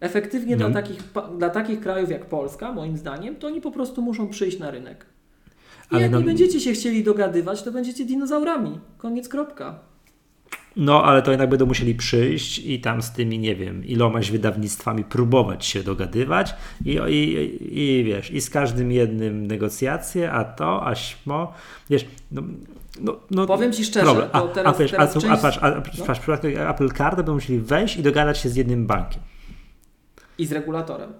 Efektywnie 0.00 0.56
no. 0.56 0.70
dla, 0.70 0.82
takich, 0.82 1.02
dla 1.38 1.50
takich 1.50 1.80
krajów 1.80 2.10
jak 2.10 2.26
Polska, 2.26 2.72
moim 2.72 2.96
zdaniem, 2.96 3.36
to 3.36 3.46
oni 3.46 3.60
po 3.60 3.70
prostu 3.70 4.02
muszą 4.02 4.28
przyjść 4.28 4.58
na 4.58 4.70
rynek. 4.70 5.06
I 5.90 5.94
Ale 5.94 6.02
jak 6.02 6.10
no... 6.10 6.18
nie 6.18 6.24
będziecie 6.24 6.60
się 6.60 6.72
chcieli 6.72 7.04
dogadywać, 7.04 7.62
to 7.62 7.72
będziecie 7.72 8.04
dinozaurami. 8.04 8.80
Koniec, 8.98 9.28
kropka. 9.28 9.80
No, 10.78 11.04
ale 11.04 11.22
to 11.22 11.30
jednak 11.30 11.50
będą 11.50 11.66
musieli 11.66 11.94
przyjść 11.94 12.58
i 12.58 12.80
tam 12.80 13.02
z 13.02 13.12
tymi, 13.12 13.38
nie 13.38 13.56
wiem, 13.56 13.84
ilomaś 13.84 14.30
wydawnictwami 14.30 15.04
próbować 15.04 15.66
się 15.66 15.82
dogadywać 15.82 16.54
i, 16.84 16.98
i, 17.08 17.98
i 17.98 18.04
wiesz, 18.04 18.30
i 18.30 18.40
z 18.40 18.50
każdym 18.50 18.92
jednym 18.92 19.46
negocjacje, 19.46 20.32
a 20.32 20.44
to, 20.44 20.86
a 20.86 20.94
śmo, 20.94 21.52
wiesz, 21.90 22.06
no, 22.32 22.42
no, 23.00 23.16
no, 23.30 23.46
Powiem 23.46 23.72
Ci 23.72 23.84
szczerze, 23.84 24.04
problem. 24.04 24.28
A, 24.32 24.42
teraz, 24.42 24.76
a, 24.76 24.78
wiesz, 24.78 24.90
teraz 24.90 25.16
a, 25.16 25.20
część... 25.20 25.26
a, 25.26 25.36
patrz, 25.36 25.58
a, 25.62 26.40
no. 26.42 26.70
Apple 26.70 26.90
Card 26.90 27.16
będą 27.16 27.34
musieli 27.34 27.60
wejść 27.60 27.96
i 27.96 28.02
dogadać 28.02 28.38
się 28.38 28.48
z 28.48 28.56
jednym 28.56 28.86
bankiem. 28.86 29.22
I 30.38 30.46
z 30.46 30.52
regulatorem. 30.52 31.12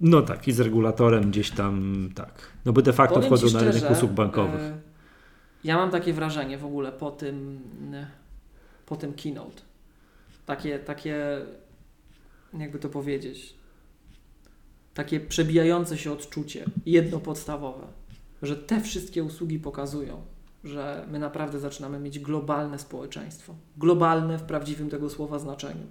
No 0.00 0.22
tak, 0.22 0.48
i 0.48 0.52
z 0.52 0.60
regulatorem 0.60 1.30
gdzieś 1.30 1.50
tam, 1.50 2.08
tak. 2.14 2.32
No 2.64 2.72
bo 2.72 2.82
de 2.82 2.92
facto 2.92 3.14
Powiem 3.14 3.28
wchodzą 3.28 3.48
szczerze, 3.48 3.66
na 3.66 3.72
rynek 3.72 3.90
usług 3.90 4.12
bankowych. 4.12 4.62
Yy, 4.62 4.72
ja 5.64 5.76
mam 5.76 5.90
takie 5.90 6.12
wrażenie 6.12 6.58
w 6.58 6.64
ogóle 6.64 6.92
po 6.92 7.10
tym 7.10 7.60
po 8.86 8.96
tym 8.96 9.14
keynote. 9.14 9.62
Takie, 10.46 10.78
takie, 10.78 11.46
jakby 12.58 12.78
to 12.78 12.88
powiedzieć, 12.88 13.54
takie 14.94 15.20
przebijające 15.20 15.98
się 15.98 16.12
odczucie, 16.12 16.64
jedno 16.86 17.20
podstawowe, 17.20 17.86
że 18.42 18.56
te 18.56 18.80
wszystkie 18.80 19.24
usługi 19.24 19.58
pokazują, 19.58 20.22
że 20.64 21.06
my 21.10 21.18
naprawdę 21.18 21.60
zaczynamy 21.60 21.98
mieć 21.98 22.18
globalne 22.18 22.78
społeczeństwo. 22.78 23.54
Globalne 23.76 24.38
w 24.38 24.42
prawdziwym 24.42 24.90
tego 24.90 25.10
słowa 25.10 25.38
znaczeniu. 25.38 25.86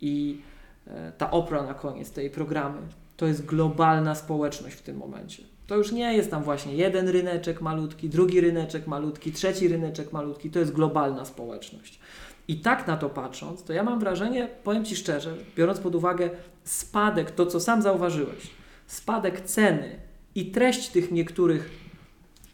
I 0.00 0.40
e, 0.86 1.12
ta 1.12 1.30
opra 1.30 1.62
na 1.62 1.74
koniec 1.74 2.12
tej 2.12 2.30
programy 2.30 2.80
to 3.16 3.26
jest 3.26 3.46
globalna 3.46 4.14
społeczność 4.14 4.76
w 4.76 4.82
tym 4.82 4.96
momencie. 4.96 5.42
To 5.70 5.76
już 5.76 5.92
nie 5.92 6.14
jest 6.14 6.30
tam 6.30 6.42
właśnie 6.42 6.74
jeden 6.74 7.08
ryneczek 7.08 7.60
malutki, 7.60 8.08
drugi 8.08 8.40
ryneczek 8.40 8.86
malutki, 8.86 9.32
trzeci 9.32 9.68
ryneczek 9.68 10.12
malutki. 10.12 10.50
To 10.50 10.58
jest 10.58 10.72
globalna 10.72 11.24
społeczność. 11.24 12.00
I 12.48 12.56
tak 12.56 12.86
na 12.86 12.96
to 12.96 13.10
patrząc, 13.10 13.62
to 13.62 13.72
ja 13.72 13.82
mam 13.82 14.00
wrażenie, 14.00 14.48
powiem 14.64 14.84
Ci 14.84 14.96
szczerze, 14.96 15.36
biorąc 15.56 15.80
pod 15.80 15.94
uwagę 15.94 16.30
spadek, 16.64 17.30
to 17.30 17.46
co 17.46 17.60
sam 17.60 17.82
zauważyłeś, 17.82 18.50
spadek 18.86 19.40
ceny 19.40 20.00
i 20.34 20.50
treść 20.50 20.88
tych 20.88 21.10
niektórych 21.10 21.70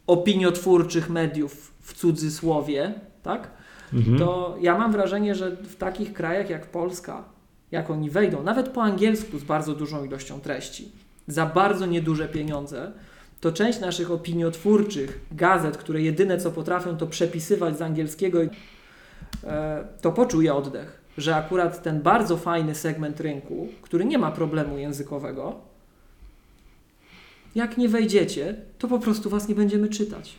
opiniotwórczych 0.07 1.11
mediów 1.11 1.73
w 1.81 1.95
cudzysłowie, 1.95 2.95
tak? 3.23 3.51
Mhm. 3.93 4.19
To 4.19 4.57
ja 4.61 4.79
mam 4.79 4.93
wrażenie, 4.93 5.35
że 5.35 5.51
w 5.51 5.77
takich 5.77 6.13
krajach 6.13 6.51
jak 6.51 6.67
Polska, 6.67 7.25
jak 7.71 7.91
oni 7.91 8.11
wejdą, 8.11 8.43
nawet 8.43 8.69
po 8.69 8.83
angielsku 8.83 9.39
z 9.39 9.45
bardzo 9.45 9.75
dużą 9.75 10.05
ilością 10.05 10.41
treści, 10.41 11.06
za 11.27 11.47
bardzo 11.47 11.87
nieduże 11.87 12.29
pieniądze, 12.29 12.93
to 13.41 13.53
część 13.53 13.81
naszych 13.81 14.11
opiniotwórczych 14.11 15.21
gazet, 15.33 15.77
które 15.77 16.03
jedyne 16.03 16.39
co 16.39 16.51
potrafią 16.51 16.97
to 16.97 17.07
przepisywać 17.07 17.79
z 17.79 17.83
angielskiego 17.83 18.39
E, 19.45 19.85
to 20.01 20.13
poczuje 20.13 20.55
oddech, 20.55 21.01
że 21.19 21.37
akurat 21.37 21.83
ten 21.83 22.03
bardzo 22.03 22.37
fajny 22.37 22.75
segment 22.75 23.21
rynku, 23.21 23.69
który 23.83 24.05
nie 24.05 24.19
ma 24.19 24.31
problemu 24.31 24.79
językowego, 24.79 25.55
jak 27.55 27.79
nie 27.79 27.89
wejdziecie, 27.89 28.57
to 28.79 28.89
po 28.89 28.99
prostu 28.99 29.31
was 29.31 29.49
nie 29.49 29.55
będziemy 29.55 29.89
czytać. 29.89 30.35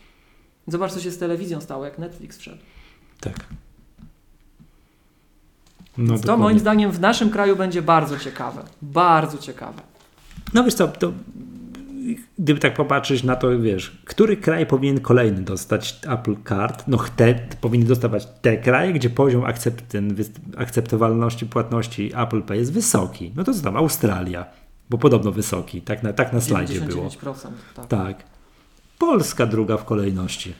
Zobacz, 0.66 0.92
co 0.92 1.00
się 1.00 1.10
z 1.10 1.18
telewizją 1.18 1.60
stało, 1.60 1.84
jak 1.84 1.98
Netflix 1.98 2.38
wszedł. 2.38 2.62
Tak. 3.20 3.44
No, 5.98 6.14
to 6.14 6.20
dokładnie. 6.20 6.42
moim 6.42 6.58
zdaniem 6.58 6.92
w 6.92 7.00
naszym 7.00 7.30
kraju 7.30 7.56
będzie 7.56 7.82
bardzo 7.82 8.18
ciekawe. 8.18 8.64
Bardzo 8.82 9.38
ciekawe. 9.38 9.82
No 10.54 10.64
wiesz 10.64 10.74
co, 10.74 10.88
to 10.88 11.12
gdyby 12.38 12.60
tak 12.60 12.74
popatrzeć 12.74 13.22
na 13.22 13.36
to, 13.36 13.58
wiesz, 13.58 14.02
który 14.04 14.36
kraj 14.36 14.66
powinien 14.66 15.00
kolejny 15.00 15.42
dostać 15.42 16.00
Apple 16.08 16.36
Card? 16.48 16.84
No 16.88 16.98
te, 17.16 17.34
powinny 17.60 17.86
dostawać 17.86 18.28
te 18.42 18.56
kraje, 18.56 18.92
gdzie 18.92 19.10
poziom 19.10 19.44
akcept, 19.44 19.88
ten, 19.88 20.16
akceptowalności 20.56 21.46
płatności 21.46 22.12
Apple 22.16 22.42
Pay 22.42 22.58
jest 22.58 22.72
wysoki. 22.72 23.32
No 23.36 23.44
to 23.44 23.54
co 23.54 23.62
tam, 23.62 23.76
Australia, 23.76 24.46
bo 24.90 24.98
podobno 24.98 25.32
wysoki, 25.32 25.82
tak 25.82 26.02
na, 26.02 26.12
tak 26.12 26.32
na 26.32 26.40
slajdzie 26.40 26.80
było. 26.80 27.10
Tak. 27.74 27.86
tak. 27.86 28.24
Polska 28.98 29.46
druga 29.46 29.76
w 29.76 29.84
kolejności. 29.84 30.54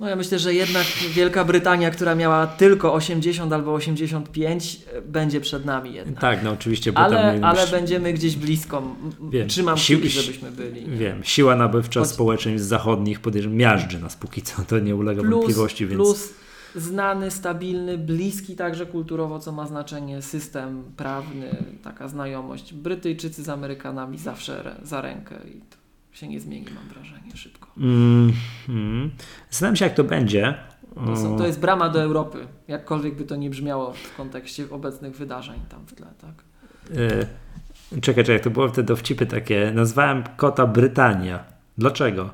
No 0.00 0.08
ja 0.08 0.16
myślę, 0.16 0.38
że 0.38 0.54
jednak 0.54 0.86
Wielka 1.10 1.44
Brytania, 1.44 1.90
która 1.90 2.14
miała 2.14 2.46
tylko 2.46 2.94
80 2.94 3.52
albo 3.52 3.74
85, 3.74 4.80
będzie 5.06 5.40
przed 5.40 5.64
nami 5.64 5.94
jednak. 5.94 6.20
Tak, 6.20 6.42
no 6.44 6.50
oczywiście. 6.50 6.92
Bo 6.92 7.00
ale, 7.00 7.16
tam 7.16 7.44
ale 7.44 7.66
będziemy 7.66 8.12
gdzieś 8.12 8.36
blisko. 8.36 8.82
Wiem, 9.30 9.48
Trzymam 9.48 9.76
sił, 9.76 9.98
kciuki, 9.98 10.14
żebyśmy 10.14 10.50
byli. 10.50 10.86
Wiem, 10.86 11.24
siła 11.24 11.56
nabywcza 11.56 12.00
Choć... 12.00 12.08
społeczeństw 12.08 12.68
zachodnich 12.68 13.20
podejrzewam 13.20 13.56
miażdży 13.56 14.00
nas 14.00 14.16
póki 14.16 14.42
co, 14.42 14.62
to 14.62 14.78
nie 14.78 14.96
ulega 14.96 15.22
plus, 15.22 15.32
wątpliwości. 15.32 15.86
Więc... 15.86 16.02
Plus 16.02 16.34
znany, 16.74 17.30
stabilny, 17.30 17.98
bliski 17.98 18.56
także 18.56 18.86
kulturowo, 18.86 19.38
co 19.38 19.52
ma 19.52 19.66
znaczenie, 19.66 20.22
system 20.22 20.84
prawny, 20.96 21.56
taka 21.82 22.08
znajomość. 22.08 22.74
Brytyjczycy 22.74 23.42
z 23.42 23.48
Amerykanami 23.48 24.18
zawsze 24.18 24.76
za 24.82 25.00
rękę 25.00 25.36
i 25.54 25.60
to 25.60 25.85
się 26.16 26.28
nie 26.28 26.40
zmieni, 26.40 26.66
mam 26.74 26.88
wrażenie, 26.88 27.36
szybko. 27.36 27.68
Mm, 27.76 28.32
mm. 28.68 29.10
Zastanawiam 29.50 29.76
się, 29.76 29.84
jak 29.84 29.94
to 29.94 30.04
będzie. 30.04 30.54
To, 30.94 31.16
są, 31.16 31.38
to 31.38 31.46
jest 31.46 31.60
brama 31.60 31.88
do 31.88 32.02
Europy, 32.02 32.46
jakkolwiek 32.68 33.14
by 33.14 33.24
to 33.24 33.36
nie 33.36 33.50
brzmiało 33.50 33.92
w 33.92 34.16
kontekście 34.16 34.70
obecnych 34.70 35.16
wydarzeń 35.16 35.60
tam 35.68 35.86
w 35.86 35.92
tle, 35.94 36.06
tak? 36.20 36.44
Yy, 36.90 38.00
czekaj, 38.00 38.24
czekaj, 38.24 38.40
to 38.40 38.50
było 38.50 38.68
te 38.68 38.82
dowcipy 38.82 39.26
takie. 39.26 39.72
Nazwałem 39.74 40.24
kota 40.36 40.66
Brytania. 40.66 41.44
Dlaczego? 41.78 42.30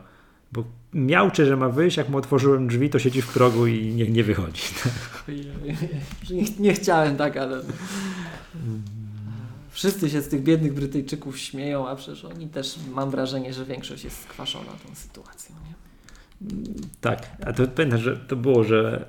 Bo 0.53 0.65
miałczy, 0.93 1.47
że 1.47 1.57
ma 1.57 1.69
wyjść, 1.69 1.97
jak 1.97 2.09
mu 2.09 2.19
otworzyłem 2.19 2.69
drzwi, 2.69 2.91
to 2.91 2.99
siedzi 2.99 3.23
w 3.23 3.33
progu 3.33 3.67
i 3.67 3.95
nie, 3.95 4.11
nie 4.11 4.25
wychodzi. 4.25 4.63
nie, 6.31 6.45
nie 6.59 6.75
chciałem 6.75 7.17
tak, 7.17 7.37
ale... 7.37 7.63
Wszyscy 9.73 10.11
się 10.11 10.23
z 10.23 10.29
tych 10.29 10.43
biednych 10.43 10.75
Brytyjczyków 10.75 11.39
śmieją, 11.39 11.89
a 11.89 11.97
przecież 11.97 12.25
oni 12.25 12.49
też 12.49 12.79
mam 12.95 13.11
wrażenie, 13.11 13.53
że 13.53 13.65
większość 13.65 14.05
jest 14.05 14.23
skwaszona 14.23 14.73
tą 14.87 14.95
sytuacją. 14.95 15.57
Nie? 15.69 15.75
Tak, 17.01 17.31
a 17.47 17.53
to 17.53 17.69
pamiętam, 17.69 18.01
że 18.01 18.17
to 18.17 18.37
było, 18.37 18.65
że 18.65 19.07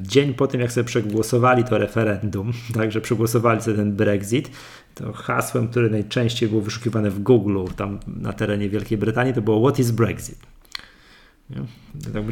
dzień 0.00 0.34
po 0.34 0.46
tym, 0.46 0.60
jak 0.60 0.72
sobie 0.72 0.84
przegłosowali 0.84 1.64
to 1.64 1.78
referendum, 1.78 2.52
także 2.74 3.00
przegłosowali 3.00 3.62
sobie 3.62 3.76
ten 3.76 3.96
Brexit, 3.96 4.50
to 4.94 5.12
hasłem, 5.12 5.68
które 5.68 5.88
najczęściej 5.88 6.48
było 6.48 6.62
wyszukiwane 6.62 7.10
w 7.10 7.22
Google 7.22 7.64
tam 7.76 8.00
na 8.06 8.32
terenie 8.32 8.68
Wielkiej 8.68 8.98
Brytanii, 8.98 9.34
to 9.34 9.42
było 9.42 9.68
What 9.68 9.78
is 9.78 9.90
Brexit? 9.90 10.38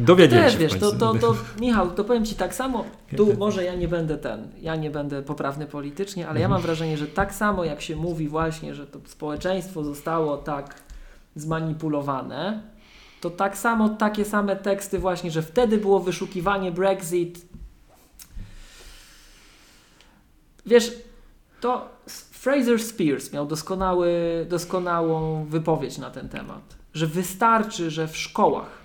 Dowiedzieli 0.01 0.43
Też, 0.43 0.53
się 0.53 0.59
wiesz, 0.59 0.79
to, 0.79 0.91
to, 0.91 1.13
to, 1.13 1.35
Michał, 1.59 1.91
to 1.91 2.03
powiem 2.03 2.25
Ci 2.25 2.35
tak 2.35 2.55
samo, 2.55 2.85
tu 3.15 3.37
może 3.37 3.63
ja 3.63 3.75
nie 3.75 3.87
będę 3.87 4.17
ten, 4.17 4.47
ja 4.61 4.75
nie 4.75 4.91
będę 4.91 5.21
poprawny 5.21 5.65
politycznie, 5.65 6.23
ale 6.23 6.39
mhm. 6.39 6.41
ja 6.41 6.49
mam 6.49 6.61
wrażenie, 6.61 6.97
że 6.97 7.07
tak 7.07 7.33
samo 7.33 7.63
jak 7.63 7.81
się 7.81 7.95
mówi 7.95 8.27
właśnie, 8.27 8.75
że 8.75 8.87
to 8.87 8.99
społeczeństwo 9.05 9.83
zostało 9.83 10.37
tak 10.37 10.75
zmanipulowane, 11.35 12.61
to 13.21 13.29
tak 13.29 13.57
samo 13.57 13.89
takie 13.89 14.25
same 14.25 14.55
teksty 14.55 14.99
właśnie, 14.99 15.31
że 15.31 15.41
wtedy 15.41 15.77
było 15.77 15.99
wyszukiwanie 15.99 16.71
Brexit. 16.71 17.45
Wiesz, 20.65 20.91
to 21.61 21.89
Fraser 22.31 22.79
Spears 22.83 23.33
miał 23.33 23.45
doskonały, 23.45 24.11
doskonałą 24.49 25.45
wypowiedź 25.45 25.97
na 25.97 26.11
ten 26.11 26.29
temat, 26.29 26.75
że 26.93 27.07
wystarczy, 27.07 27.91
że 27.91 28.07
w 28.07 28.17
szkołach 28.17 28.83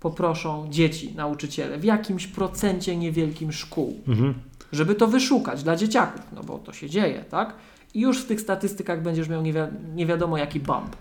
poproszą 0.00 0.70
dzieci, 0.70 1.14
nauczyciele, 1.14 1.78
w 1.78 1.84
jakimś 1.84 2.26
procencie 2.26 2.96
niewielkim 2.96 3.52
szkół, 3.52 4.00
mhm. 4.08 4.34
żeby 4.72 4.94
to 4.94 5.06
wyszukać 5.06 5.62
dla 5.62 5.76
dzieciaków, 5.76 6.22
no 6.32 6.42
bo 6.42 6.58
to 6.58 6.72
się 6.72 6.90
dzieje, 6.90 7.24
tak? 7.30 7.54
I 7.94 8.00
już 8.00 8.22
w 8.22 8.26
tych 8.26 8.40
statystykach 8.40 9.02
będziesz 9.02 9.28
miał 9.28 9.42
nie, 9.42 9.52
wi 9.52 9.58
nie 9.94 10.06
wiadomo 10.06 10.38
jaki 10.38 10.60
bump. 10.60 10.96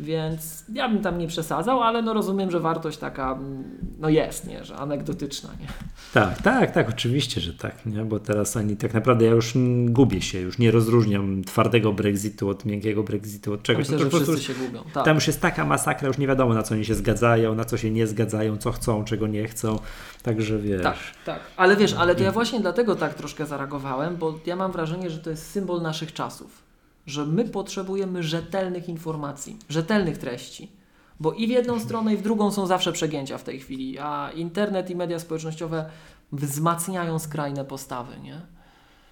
Więc 0.00 0.64
ja 0.72 0.88
bym 0.88 1.02
tam 1.02 1.18
nie 1.18 1.26
przesadzał, 1.26 1.82
ale 1.82 2.02
no 2.02 2.14
rozumiem, 2.14 2.50
że 2.50 2.60
wartość 2.60 2.98
taka 2.98 3.32
mm, 3.32 3.64
no 3.98 4.08
jest, 4.08 4.46
nie? 4.46 4.64
że 4.64 4.76
anegdotyczna. 4.76 5.50
Nie? 5.60 5.66
Tak, 6.14 6.42
tak, 6.42 6.70
tak, 6.70 6.88
oczywiście, 6.88 7.40
że 7.40 7.54
tak, 7.54 7.86
nie? 7.86 8.04
bo 8.04 8.18
teraz 8.18 8.56
oni 8.56 8.76
tak 8.76 8.94
naprawdę 8.94 9.24
ja 9.24 9.30
już 9.30 9.52
gubię 9.86 10.20
się, 10.20 10.40
już 10.40 10.58
nie 10.58 10.70
rozróżniam 10.70 11.44
twardego 11.44 11.92
Brexitu 11.92 12.48
od 12.48 12.64
miękkiego 12.64 13.02
Brexitu, 13.02 13.52
od 13.52 13.62
czegoś. 13.62 13.88
Myślę, 13.88 14.04
no, 14.04 14.10
że 14.10 14.24
wszyscy 14.24 14.42
się 14.42 14.54
gubią. 14.54 14.82
Tak. 14.94 15.04
Tam 15.04 15.14
już 15.14 15.26
jest 15.26 15.40
taka 15.40 15.64
masakra, 15.64 16.08
już 16.08 16.18
nie 16.18 16.26
wiadomo 16.26 16.54
na 16.54 16.62
co 16.62 16.74
oni 16.74 16.84
się 16.84 16.94
zgadzają, 16.94 17.54
na 17.54 17.64
co 17.64 17.76
się 17.76 17.90
nie 17.90 18.06
zgadzają, 18.06 18.56
co 18.56 18.72
chcą, 18.72 19.04
czego 19.04 19.26
nie 19.26 19.48
chcą, 19.48 19.78
także 20.22 20.58
wiesz. 20.58 20.82
Tak, 20.82 20.96
tak, 21.24 21.40
ale 21.56 21.76
wiesz, 21.76 21.94
ale 21.94 22.14
to 22.14 22.22
ja 22.22 22.32
właśnie 22.32 22.60
dlatego 22.60 22.96
tak 22.96 23.14
troszkę 23.14 23.46
zareagowałem, 23.46 24.16
bo 24.16 24.38
ja 24.46 24.56
mam 24.56 24.72
wrażenie, 24.72 25.10
że 25.10 25.18
to 25.18 25.30
jest 25.30 25.50
symbol 25.50 25.82
naszych 25.82 26.12
czasów 26.12 26.67
że 27.08 27.26
my 27.26 27.44
potrzebujemy 27.44 28.22
rzetelnych 28.22 28.88
informacji, 28.88 29.56
rzetelnych 29.68 30.18
treści. 30.18 30.72
Bo 31.20 31.32
i 31.32 31.46
w 31.46 31.50
jedną 31.50 31.80
stronę, 31.80 32.14
i 32.14 32.16
w 32.16 32.22
drugą 32.22 32.52
są 32.52 32.66
zawsze 32.66 32.92
przegięcia 32.92 33.38
w 33.38 33.44
tej 33.44 33.60
chwili, 33.60 33.98
a 33.98 34.30
internet 34.34 34.90
i 34.90 34.96
media 34.96 35.18
społecznościowe 35.18 35.90
wzmacniają 36.32 37.18
skrajne 37.18 37.64
postawy, 37.64 38.20
nie? 38.22 38.40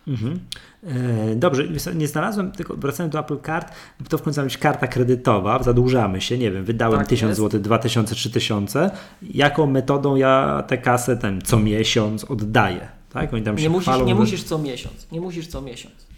Mhm. 0.08 0.40
E, 0.84 1.36
dobrze, 1.36 1.64
nie 1.94 2.08
znalazłem, 2.08 2.52
tylko 2.52 2.76
wracając 2.76 3.12
do 3.12 3.20
Apple 3.20 3.40
Card, 3.40 3.72
to 4.08 4.18
w 4.18 4.22
końcu 4.22 4.40
ma 4.40 4.44
być 4.44 4.58
karta 4.58 4.86
kredytowa, 4.86 5.62
zadłużamy 5.62 6.20
się, 6.20 6.38
nie 6.38 6.50
wiem, 6.50 6.64
wydałem 6.64 6.98
tak 6.98 7.08
1000 7.08 7.36
zł, 7.36 7.60
2000, 7.60 8.14
3000. 8.14 8.90
Jaką 9.22 9.66
metodą 9.66 10.16
ja 10.16 10.64
tę 10.66 10.78
kasę 10.78 11.16
ten 11.16 11.40
co 11.42 11.58
miesiąc 11.58 12.24
oddaję? 12.24 12.88
Tak? 13.12 13.34
Oni 13.34 13.42
tam 13.42 13.58
się 13.58 13.62
nie, 13.62 13.70
musisz, 13.70 13.88
chwalą, 13.88 14.06
nie 14.06 14.14
musisz 14.14 14.42
co 14.42 14.58
miesiąc, 14.58 15.12
nie 15.12 15.20
musisz 15.20 15.46
co 15.46 15.62
miesiąc 15.62 16.15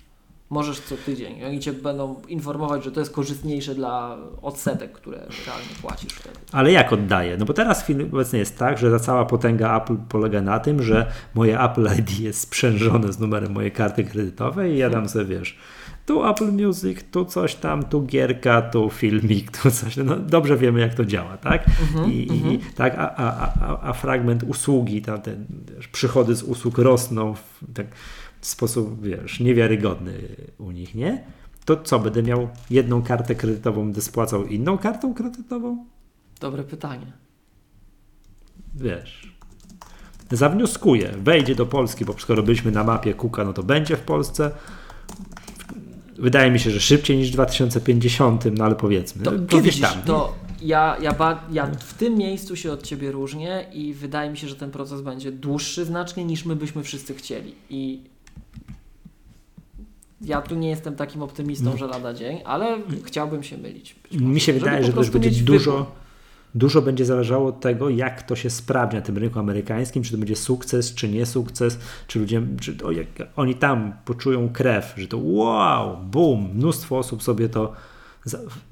możesz 0.51 0.81
co 0.81 0.97
tydzień. 0.97 1.45
Oni 1.45 1.61
cię 1.61 1.73
będą 1.73 2.23
informować, 2.29 2.85
że 2.85 2.93
to 2.93 3.01
jest 3.01 3.13
korzystniejsze 3.13 3.75
dla 3.75 4.17
odsetek, 4.43 4.93
które 4.93 5.19
realnie 5.19 5.69
płacisz 5.83 6.13
wtedy. 6.13 6.37
Ale 6.53 6.73
jak 6.73 6.93
oddaję? 6.93 7.37
No 7.37 7.45
bo 7.45 7.53
teraz 7.53 7.85
obecnie 8.13 8.39
jest 8.39 8.59
tak, 8.59 8.79
że 8.79 8.91
ta 8.91 8.99
cała 8.99 9.25
potęga 9.25 9.77
Apple 9.77 9.97
polega 10.09 10.41
na 10.41 10.59
tym, 10.59 10.83
że 10.83 11.13
moje 11.35 11.61
Apple 11.61 11.89
ID 11.99 12.21
jest 12.21 12.41
sprzężone 12.41 13.13
z 13.13 13.19
numerem 13.19 13.53
mojej 13.53 13.73
karty 13.73 14.05
kredytowej 14.05 14.75
i 14.75 14.79
ja 14.79 14.91
dam 14.91 15.09
sobie, 15.09 15.25
wiesz, 15.25 15.59
tu 16.09 16.29
Apple 16.29 16.53
Music, 16.53 16.99
tu 17.11 17.25
coś 17.25 17.55
tam, 17.55 17.83
tu 17.83 18.03
gierka, 18.03 18.63
tu 18.63 18.91
filmik, 18.91 19.59
tu 19.59 19.71
coś. 19.71 19.97
No 19.97 20.17
dobrze 20.17 20.57
wiemy, 20.57 20.81
jak 20.81 20.95
to 20.95 21.05
działa, 21.05 21.37
tak? 21.37 21.67
-hmm, 21.67 22.13
I, 22.13 22.29
-hmm. 22.29 22.53
i, 22.53 22.59
tak 22.75 22.95
a, 22.99 23.17
a, 23.17 23.53
a, 23.61 23.89
a, 23.89 23.93
fragment 23.93 24.43
usługi, 24.43 25.03
tam 25.03 25.19
przychody 25.93 26.35
z 26.35 26.43
usług 26.43 26.79
rosną, 26.79 27.35
tak 27.75 27.87
sposób, 28.41 29.03
wiesz, 29.03 29.41
niewiarygodny 29.41 30.13
u 30.59 30.71
nich, 30.71 30.95
nie? 30.95 31.25
To 31.65 31.77
co, 31.77 31.99
będę 31.99 32.23
miał 32.23 32.49
jedną 32.71 33.03
kartę 33.03 33.35
kredytową, 33.35 33.85
będę 33.85 34.01
spłacał 34.01 34.45
inną 34.45 34.79
kartą 34.79 35.15
kredytową? 35.15 35.87
Dobre 36.41 36.65
pytanie. 36.65 37.13
Wiesz. 38.75 39.39
Zawnioskuję, 40.31 41.13
wejdzie 41.19 41.55
do 41.55 41.67
Polski, 41.67 42.05
bo 42.05 42.15
skoro 42.19 42.43
byliśmy 42.43 42.73
na 42.73 42.85
mapie 42.85 43.15
Kuka, 43.15 43.45
no 43.45 43.53
to 43.53 43.63
będzie 43.63 43.97
w 43.97 44.01
Polsce. 44.01 44.51
Wydaje 46.19 46.51
mi 46.51 46.61
się, 46.61 46.71
że 46.71 46.81
szybciej 46.81 47.17
niż 47.17 47.29
w 47.29 47.33
2050, 47.33 48.45
no 48.59 48.65
ale 48.65 48.75
powiedzmy. 48.75 49.25
To, 49.25 49.33
kiedyś 49.49 49.81
tam. 49.81 50.03
To 50.03 50.35
ja, 50.63 50.97
ja, 51.01 51.13
ba, 51.13 51.45
ja 51.51 51.67
w 51.67 51.95
tym 51.95 52.15
miejscu 52.15 52.57
się 52.57 52.73
od 52.73 52.83
Ciebie 52.83 53.13
różnię 53.13 53.67
i 53.73 53.95
wydaje 53.95 54.31
mi 54.31 54.37
się, 54.37 54.49
że 54.49 54.57
ten 54.57 54.71
proces 54.71 55.01
będzie 55.01 55.33
dłuższy 55.33 55.85
znacznie 55.85 56.25
niż 56.25 56.45
my 56.45 56.57
byśmy 56.57 56.83
wszyscy 56.83 57.15
chcieli. 57.15 57.55
I 57.71 58.01
ja 60.21 60.43
tu 60.43 60.55
nie 60.55 60.69
jestem 60.69 60.97
takim 60.97 61.23
optymistą, 61.23 61.77
że 61.77 61.87
lada 61.87 62.15
dzień, 62.15 62.41
ale 62.45 62.79
chciałbym 63.05 63.43
się 63.43 63.59
mylić. 63.59 63.97
Mi 64.13 64.41
się 64.41 64.53
wydaje, 64.53 64.85
że 64.85 64.93
też 64.93 65.11
będzie 65.11 65.31
dużo, 65.31 65.93
dużo 66.55 66.83
będzie 66.83 67.05
zależało 67.05 67.49
od 67.49 67.61
tego, 67.61 67.91
jak 67.91 68.23
to 68.23 68.37
się 68.37 68.51
sprawdzi 68.51 68.97
na 68.97 69.03
tym 69.03 69.19
rynku 69.19 69.39
amerykańskim, 69.39 70.03
czy 70.03 70.13
to 70.13 70.19
będzie 70.19 70.37
sukces, 70.37 70.95
czy 70.95 71.09
nie 71.09 71.27
sukces, 71.27 71.79
czy 72.07 72.19
ludzie, 72.19 72.43
czy 72.61 72.75
to, 72.75 72.91
jak 72.91 73.07
oni 73.37 73.55
tam 73.55 73.93
poczują 74.05 74.49
krew, 74.49 74.95
że 74.97 75.09
to 75.09 75.19
wow, 75.19 75.97
boom, 75.97 76.49
mnóstwo 76.55 76.99
osób 76.99 77.23
sobie 77.23 77.49
to 77.49 77.73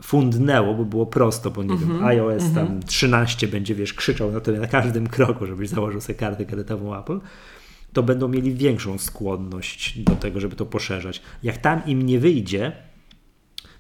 fundnęło, 0.02 0.74
bo 0.74 0.84
było 0.84 1.06
prosto, 1.06 1.50
bo 1.50 1.62
nie 1.62 1.68
mm 1.68 1.78
-hmm, 1.78 1.86
wiem, 1.86 1.96
mhm, 1.96 2.10
iOS 2.10 2.42
mm 2.42 2.52
-hmm. 2.52 2.54
tam 2.54 2.82
13 2.82 3.48
będzie, 3.48 3.74
wiesz, 3.74 3.94
krzyczał 3.94 4.32
na 4.32 4.40
tobie 4.40 4.58
na 4.58 4.66
każdym 4.66 5.06
kroku, 5.06 5.46
żebyś 5.46 5.68
założył 5.68 6.00
sobie 6.00 6.18
kartę 6.18 6.44
kredytową 6.44 6.98
Apple 6.98 7.18
to 7.96 8.02
będą 8.02 8.28
mieli 8.28 8.54
większą 8.54 8.98
skłonność 8.98 9.98
do 9.98 10.16
tego, 10.16 10.40
żeby 10.40 10.56
to 10.56 10.66
poszerzać. 10.66 11.22
Jak 11.42 11.56
tam 11.56 11.86
im 11.86 12.02
nie 12.02 12.18
wyjdzie, 12.18 12.72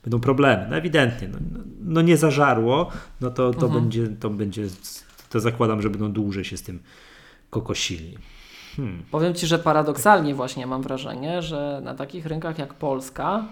będą 0.02 0.20
problemy. 0.20 0.66
No 0.70 0.76
ewidentnie, 0.76 1.28
no, 1.28 1.38
no 1.80 2.02
nie 2.02 2.16
zażarło, 2.16 2.90
no 3.20 3.30
to, 3.30 3.50
to, 3.54 3.66
mhm. 3.66 3.72
będzie, 3.72 4.08
to 4.08 4.30
będzie, 4.30 4.66
to 5.30 5.40
zakładam, 5.40 5.82
że 5.82 5.90
będą 5.90 6.12
dłużej 6.12 6.44
się 6.44 6.56
z 6.56 6.62
tym 6.62 6.78
kokosili. 7.50 8.18
Hmm. 8.76 9.02
Powiem 9.10 9.34
Ci, 9.34 9.46
że 9.46 9.58
paradoksalnie 9.58 10.34
właśnie 10.34 10.66
mam 10.66 10.82
wrażenie, 10.82 11.42
że 11.42 11.80
na 11.84 11.94
takich 11.94 12.26
rynkach 12.26 12.58
jak 12.58 12.74
Polska 12.74 13.44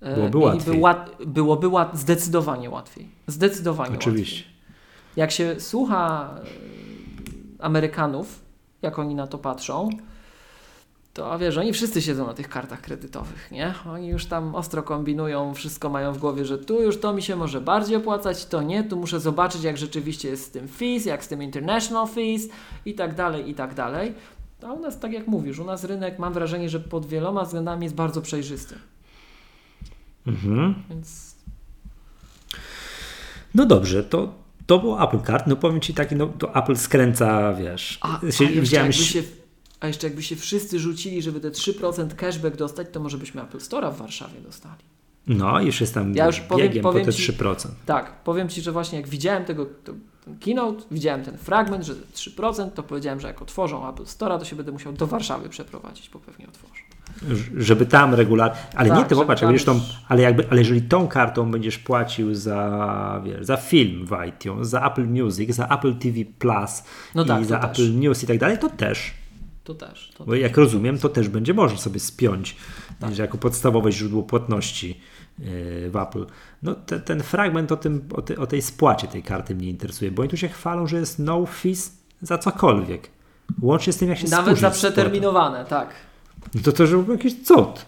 e, 0.00 0.14
byłoby 0.14 0.38
łatwiej. 0.38 0.80
Łat, 0.80 1.10
byłoby 1.26 1.68
łat, 1.68 1.98
zdecydowanie 1.98 2.70
łatwiej. 2.70 3.08
Zdecydowanie 3.26 3.94
Oczywiście. 3.94 4.44
Łatwiej. 4.44 4.60
Jak 5.16 5.30
się 5.30 5.60
słucha 5.60 6.34
e, 7.58 7.64
Amerykanów, 7.64 8.49
jak 8.82 8.98
oni 8.98 9.14
na 9.14 9.26
to 9.26 9.38
patrzą, 9.38 9.90
to 11.14 11.38
wiesz, 11.38 11.56
oni 11.56 11.72
wszyscy 11.72 12.02
siedzą 12.02 12.26
na 12.26 12.34
tych 12.34 12.48
kartach 12.48 12.80
kredytowych, 12.80 13.50
nie? 13.50 13.74
Oni 13.88 14.08
już 14.08 14.26
tam 14.26 14.54
ostro 14.54 14.82
kombinują, 14.82 15.54
wszystko 15.54 15.90
mają 15.90 16.12
w 16.12 16.18
głowie, 16.18 16.44
że 16.44 16.58
tu 16.58 16.82
już 16.82 17.00
to 17.00 17.12
mi 17.12 17.22
się 17.22 17.36
może 17.36 17.60
bardziej 17.60 17.96
opłacać, 17.96 18.46
to 18.46 18.62
nie, 18.62 18.84
tu 18.84 18.96
muszę 18.96 19.20
zobaczyć, 19.20 19.62
jak 19.62 19.78
rzeczywiście 19.78 20.28
jest 20.28 20.44
z 20.44 20.50
tym 20.50 20.68
fees, 20.68 21.06
jak 21.06 21.24
z 21.24 21.28
tym 21.28 21.42
international 21.42 22.08
fees 22.08 22.48
i 22.84 22.94
tak 22.94 23.14
dalej, 23.14 23.50
i 23.50 23.54
tak 23.54 23.74
dalej. 23.74 24.14
A 24.62 24.72
u 24.72 24.80
nas, 24.80 24.98
tak 24.98 25.12
jak 25.12 25.26
mówisz, 25.26 25.58
u 25.58 25.64
nas 25.64 25.84
rynek, 25.84 26.18
mam 26.18 26.32
wrażenie, 26.32 26.68
że 26.68 26.80
pod 26.80 27.06
wieloma 27.06 27.44
względami 27.44 27.84
jest 27.84 27.94
bardzo 27.94 28.22
przejrzysty. 28.22 28.74
Mhm. 30.26 30.74
Więc... 30.90 31.36
No 33.54 33.66
dobrze, 33.66 34.04
to 34.04 34.39
to 34.70 34.78
był 34.78 35.02
Apple 35.02 35.20
Card, 35.26 35.46
no 35.46 35.56
powiem 35.56 35.80
Ci 35.80 35.94
taki, 35.94 36.16
no 36.16 36.26
to 36.26 36.54
Apple 36.54 36.76
skręca, 36.76 37.52
wiesz. 37.52 37.98
A, 38.00 38.20
się, 38.30 38.46
a, 38.46 38.50
jeszcze 38.50 38.76
jakby 38.76 38.92
się, 38.92 39.22
a 39.80 39.86
jeszcze 39.86 40.06
jakby 40.06 40.22
się 40.22 40.36
wszyscy 40.36 40.78
rzucili, 40.78 41.22
żeby 41.22 41.40
te 41.40 41.50
3% 41.50 42.14
cashback 42.14 42.56
dostać, 42.56 42.86
to 42.92 43.00
może 43.00 43.18
byśmy 43.18 43.42
Apple 43.42 43.58
Store'a 43.58 43.92
w 43.92 43.96
Warszawie 43.96 44.40
dostali. 44.40 44.82
No, 45.26 45.60
już 45.60 45.80
jest 45.80 45.94
tam 45.94 46.14
ja 46.14 46.26
już 46.26 46.40
powiem, 46.40 46.66
biegiem 46.66 46.82
powiem 46.82 47.06
po 47.06 47.12
te 47.12 47.18
ci, 47.18 47.32
3%. 47.32 47.68
Tak, 47.86 48.22
powiem 48.22 48.48
Ci, 48.48 48.62
że 48.62 48.72
właśnie 48.72 48.98
jak 48.98 49.08
widziałem 49.08 49.44
tego 49.44 49.66
to, 49.66 49.92
ten 50.24 50.38
keynote, 50.38 50.84
widziałem 50.90 51.22
ten 51.24 51.38
fragment, 51.38 51.84
że 51.84 51.94
3%, 51.94 52.70
to 52.70 52.82
powiedziałem, 52.82 53.20
że 53.20 53.28
jak 53.28 53.42
otworzą 53.42 53.88
Apple 53.88 54.02
Store'a, 54.04 54.38
to 54.38 54.44
się 54.44 54.56
będę 54.56 54.72
musiał 54.72 54.92
do 54.92 55.06
Warszawy 55.06 55.48
przeprowadzić, 55.48 56.10
bo 56.10 56.18
pewnie 56.18 56.48
otworzą 56.48 56.69
żeby 57.56 57.86
tam 57.86 58.14
regularnie, 58.14 58.56
ale 58.74 58.88
tak, 58.88 58.98
nie 58.98 59.04
ty 59.04 59.14
popatrz, 59.14 59.42
będziesz 59.42 59.64
tą, 59.64 59.80
ale, 60.08 60.22
jakby, 60.22 60.46
ale 60.50 60.60
jeżeli 60.60 60.82
tą 60.82 61.08
kartą 61.08 61.50
będziesz 61.50 61.78
płacił 61.78 62.34
za, 62.34 63.22
wiesz, 63.24 63.46
za 63.46 63.56
film 63.56 64.06
w 64.06 64.26
iTunes, 64.28 64.68
za 64.68 64.86
Apple 64.86 65.06
Music, 65.06 65.54
za 65.54 65.68
Apple 65.68 65.94
TV 65.94 66.16
Plus 66.38 66.82
no 67.14 67.24
i 67.24 67.26
tak, 67.26 67.44
za 67.44 67.58
Apple 67.58 67.72
też. 67.72 67.90
News 67.90 68.22
i 68.22 68.26
tak 68.26 68.38
dalej, 68.38 68.58
to 68.58 68.68
też. 68.68 69.14
To 69.64 69.74
też. 69.74 70.12
To 70.16 70.24
Bo 70.24 70.34
jak 70.34 70.56
rozumiem, 70.56 70.98
to 70.98 71.08
też 71.08 71.28
będzie 71.28 71.54
można 71.54 71.78
sobie 71.78 72.00
spiąć 72.00 72.56
tak. 73.00 73.18
jako 73.18 73.38
podstawowe 73.38 73.92
źródło 73.92 74.22
płatności 74.22 75.00
yy, 75.38 75.46
w 75.90 75.96
Apple. 75.96 76.26
No 76.62 76.74
te, 76.74 77.00
ten 77.00 77.22
fragment 77.22 77.72
o, 77.72 77.76
tym, 77.76 78.08
o, 78.14 78.22
te, 78.22 78.38
o 78.38 78.46
tej 78.46 78.62
spłacie 78.62 79.08
tej 79.08 79.22
karty 79.22 79.54
mnie 79.54 79.68
interesuje, 79.68 80.10
bo 80.10 80.22
oni 80.22 80.30
tu 80.30 80.36
się 80.36 80.48
chwalą, 80.48 80.86
że 80.86 80.96
jest 80.96 81.18
no 81.18 81.46
fees 81.46 81.92
za 82.22 82.38
cokolwiek. 82.38 83.08
Łącznie 83.62 83.92
z 83.92 83.96
tym, 83.96 84.08
jak 84.08 84.18
się 84.18 84.28
Nawet 84.28 84.58
za 84.58 84.70
przeterminowane, 84.70 85.64
tak. 85.64 85.88
No 86.54 86.60
to 86.62 86.72
to 86.72 86.82
już 86.82 86.92
był 86.92 87.12
jakiś 87.12 87.42
cud. 87.42 87.86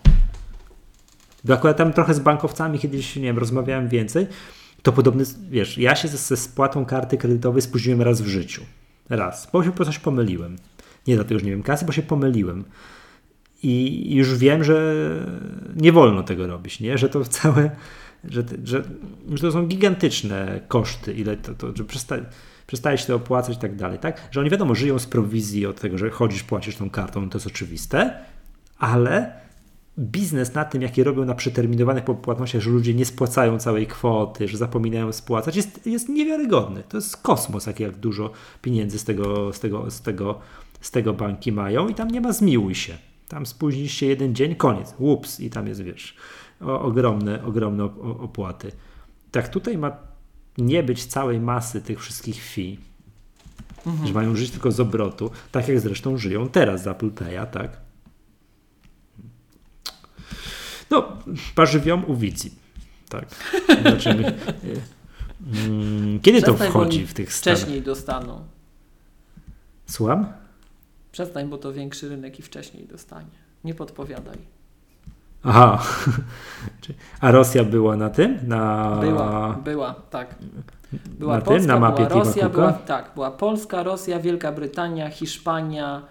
Bo 1.45 1.55
akurat 1.55 1.77
tam 1.77 1.93
trochę 1.93 2.15
z 2.15 2.21
bankowcami 2.21 2.79
kiedyś, 2.79 3.17
nie 3.17 3.23
wiem, 3.23 3.39
rozmawiałem 3.39 3.89
więcej, 3.89 4.27
to 4.83 4.93
podobny, 4.93 5.25
wiesz, 5.51 5.79
ja 5.79 5.95
się 5.95 6.09
ze, 6.09 6.19
ze 6.19 6.37
spłatą 6.37 6.85
karty 6.85 7.17
kredytowej 7.17 7.63
spóźniłem 7.63 8.03
raz 8.03 8.21
w 8.21 8.27
życiu. 8.27 8.63
Raz, 9.09 9.49
bo 9.53 9.65
się 9.65 9.73
po 9.73 9.85
coś 9.85 9.99
pomyliłem. 9.99 10.57
Nie 11.07 11.15
dlatego, 11.15 11.41
że 11.41 11.47
nie 11.47 11.51
wiem 11.51 11.63
kasy, 11.63 11.85
bo 11.85 11.93
się 11.93 12.03
pomyliłem. 12.03 12.65
I 13.63 14.15
już 14.15 14.39
wiem, 14.39 14.65
że 14.65 14.95
nie 15.77 15.93
wolno 15.93 16.23
tego 16.23 16.47
robić, 16.47 16.81
nie? 16.81 16.99
Że 16.99 17.09
to 17.09 17.25
całe, 17.25 17.71
że, 18.25 18.45
że, 18.65 18.83
że 19.33 19.39
to 19.39 19.53
są 19.53 19.67
gigantyczne 19.67 20.61
koszty, 20.69 21.13
ile 21.13 21.37
to, 21.37 21.55
to 21.55 21.77
że 21.77 21.85
przesta, 21.85 22.97
się 22.97 23.07
to 23.07 23.15
opłacać 23.15 23.57
i 23.57 23.61
tak 23.61 23.77
dalej, 23.77 23.99
tak? 23.99 24.29
Że 24.31 24.41
oni 24.41 24.51
wiadomo, 24.51 24.75
żyją 24.75 24.99
z 24.99 25.07
prowizji 25.07 25.67
od 25.67 25.81
tego, 25.81 25.99
że 25.99 26.11
chodzisz, 26.11 26.43
płacisz 26.43 26.77
tą 26.77 26.91
kartą, 26.91 27.31
to 27.31 27.39
jest 27.39 27.47
oczywiste, 27.47 28.25
ale 28.83 29.33
biznes 29.99 30.55
na 30.55 30.65
tym, 30.65 30.83
jaki 30.83 31.05
robią 31.05 31.25
na 31.25 31.35
przeterminowanych 31.35 32.05
płatnościach, 32.05 32.63
że 32.63 32.71
ludzie 32.71 32.95
nie 32.95 33.05
spłacają 33.05 33.59
całej 33.59 33.87
kwoty, 33.87 34.49
że 34.49 34.59
zapominają 34.59 35.13
spłacać, 35.13 35.57
jest, 35.57 35.87
jest 35.87 36.09
niewiarygodny. 36.09 36.83
To 36.89 36.97
jest 36.97 37.17
kosmos, 37.17 37.67
jak, 37.67 37.81
jak 37.81 37.97
dużo 37.97 38.31
pieniędzy 38.63 38.99
z 38.99 39.05
tego, 39.05 39.53
z, 39.53 39.61
tego, 39.61 39.91
z, 39.91 40.01
tego, 40.01 40.39
z 40.81 40.91
tego 40.91 41.13
banki 41.13 41.53
mają 41.53 41.89
i 41.89 41.95
tam 41.95 42.09
nie 42.09 42.21
ma 42.21 42.33
zmiłuj 42.33 42.75
się. 42.75 42.99
Tam 43.29 43.47
spóźnisz 43.47 43.95
się 43.95 44.07
jeden 44.07 44.35
dzień, 44.35 44.55
koniec, 44.55 44.95
łups 44.99 45.41
i 45.41 45.51
tam 45.51 45.67
jest, 45.67 45.83
wiesz, 45.83 46.17
o, 46.61 46.81
ogromne, 46.81 47.45
ogromne 47.45 47.85
opłaty. 47.85 48.73
Tak 49.31 49.49
tutaj 49.49 49.79
ma 49.79 49.97
nie 50.59 50.83
być 50.83 51.05
całej 51.05 51.41
masy 51.41 51.83
tych 51.83 52.01
wszystkich 52.01 52.45
fee, 52.45 52.79
mhm. 53.87 54.07
że 54.07 54.15
mają 54.15 54.37
żyć 54.37 54.51
tylko 54.51 54.73
z 54.73 54.81
obrotu, 54.81 55.31
tak 55.53 55.69
jak 55.69 55.81
zresztą 55.81 56.17
żyją 56.17 56.49
teraz 56.49 56.83
z 56.83 56.87
Apple 56.87 57.11
Pay'a, 57.11 57.47
tak? 57.47 57.92
No, 60.93 61.05
parzywią 61.55 62.03
u 62.03 62.17
Wici. 62.17 62.51
Tak. 63.09 63.25
Mm, 65.69 66.21
kiedy 66.21 66.43
Przestań, 66.43 66.67
to 66.67 66.71
wchodzi 66.71 67.07
w 67.07 67.15
tych 67.15 67.33
stanach? 67.33 67.59
Wcześniej 67.59 67.83
dostaną. 67.83 68.45
Słucham? 69.87 70.27
Przestań, 71.13 71.49
bo 71.49 71.59
to 71.59 71.73
większy 71.73 72.09
rynek 72.09 72.39
i 72.39 72.43
wcześniej 72.43 72.87
dostanie. 72.87 73.39
Nie 73.65 73.75
podpowiadaj. 73.75 74.39
Aha. 75.43 75.83
A 77.21 77.31
Rosja 77.31 77.65
była 77.65 77.97
na 77.97 78.11
tym? 78.11 78.39
Na... 78.43 78.97
Była, 79.01 79.53
była, 79.65 79.95
tak. 80.11 80.35
Była 81.19 81.35
na 81.35 81.41
Polska, 81.41 81.61
tym, 81.61 81.69
na 81.69 81.81
mapie 81.81 82.07
była 82.07 82.25
Rosja, 82.25 82.49
była, 82.49 82.73
tak, 82.73 83.11
była 83.15 83.31
Polska, 83.31 83.83
Rosja, 83.83 84.21
Wielka 84.21 84.53
Brytania, 84.53 85.11
Hiszpania, 85.11 86.03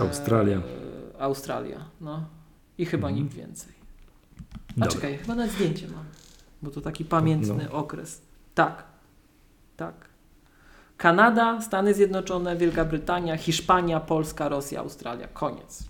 Australia. 0.00 0.58
E, 0.58 1.22
Australia, 1.22 1.78
no. 2.00 2.24
I 2.78 2.86
chyba 2.86 3.08
mhm. 3.08 3.24
nikt 3.24 3.36
więcej. 3.36 3.75
A 4.76 4.80
Dobra. 4.80 4.94
czekaj, 4.94 5.18
chyba 5.18 5.34
na 5.34 5.48
zdjęcie 5.48 5.88
mam, 5.88 6.04
bo 6.62 6.70
to 6.70 6.80
taki 6.80 7.04
pamiętny 7.04 7.68
no. 7.72 7.78
okres. 7.78 8.22
Tak, 8.54 8.84
tak. 9.76 9.94
Kanada, 10.96 11.60
Stany 11.60 11.94
Zjednoczone, 11.94 12.56
Wielka 12.56 12.84
Brytania, 12.84 13.36
Hiszpania, 13.36 14.00
Polska, 14.00 14.48
Rosja, 14.48 14.80
Australia. 14.80 15.28
Koniec. 15.28 15.84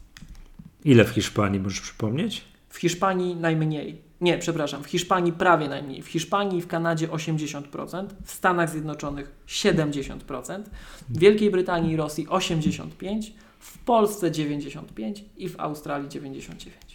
Ile 0.85 1.05
w 1.05 1.09
Hiszpanii 1.09 1.61
możesz 1.61 1.81
przypomnieć? 1.81 2.45
W 2.69 2.77
Hiszpanii 2.77 3.37
najmniej. 3.37 4.03
Nie, 4.21 4.39
przepraszam, 4.39 4.83
w 4.83 4.87
Hiszpanii 4.87 5.33
prawie 5.33 5.69
najmniej. 5.69 6.03
W 6.03 6.09
Hiszpanii 6.09 6.59
i 6.59 6.63
w 6.63 6.67
Kanadzie 6.67 7.09
80%, 7.09 8.07
w 8.25 8.33
Stanach 8.33 8.71
Zjednoczonych 8.71 9.33
70%, 9.49 10.63
w 11.09 11.19
Wielkiej 11.19 11.51
Brytanii 11.51 11.93
i 11.93 11.97
Rosji 11.97 12.27
85%, 12.27 12.87
w 13.59 13.79
Polsce 13.79 14.31
95% 14.31 15.23
i 15.37 15.49
w 15.49 15.61
Australii 15.61 16.09
99%. 16.09 16.86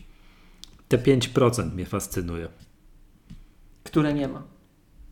Te 0.92 0.98
5% 0.98 1.74
mnie 1.74 1.86
fascynuje. 1.86 2.48
Które 3.84 4.14
nie 4.14 4.28
ma. 4.28 4.44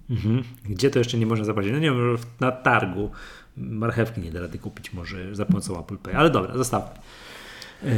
Mhm. 0.09 0.43
Gdzie 0.69 0.89
to 0.89 0.99
jeszcze 0.99 1.17
nie 1.17 1.25
można 1.25 1.45
zapłacić? 1.45 1.71
No 1.71 1.79
nie 1.79 1.91
wiem, 1.91 2.17
na 2.39 2.51
targu 2.51 3.09
marchewki 3.57 4.21
nie 4.21 4.31
da 4.31 4.41
rady 4.41 4.57
kupić 4.57 4.93
może 4.93 5.35
za 5.35 5.45
pomocą 5.45 5.79
Apple 5.79 5.97
Pay, 5.97 6.17
ale 6.17 6.29
dobra, 6.29 6.57
zostawmy. 6.57 6.99
Yy, 7.83 7.91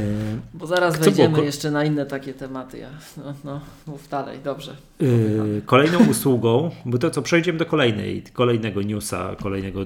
Bo 0.53 0.67
zaraz 0.67 0.99
wejdziemy 0.99 1.33
było? 1.33 1.43
jeszcze 1.43 1.71
na 1.71 1.85
inne 1.85 2.05
takie 2.05 2.33
tematy. 2.33 2.77
Ja, 2.77 2.89
no, 3.17 3.33
no, 3.43 3.61
mów 3.87 4.09
dalej, 4.09 4.39
dobrze. 4.43 4.75
Yy, 4.99 5.61
kolejną 5.65 5.99
usługą, 6.11 6.71
bo 6.85 6.97
to 6.97 7.11
co, 7.11 7.21
przejdziemy 7.21 7.59
do 7.59 7.65
kolejnej, 7.65 8.23
kolejnego 8.33 8.81
newsa, 8.81 9.35
kolejnego 9.35 9.85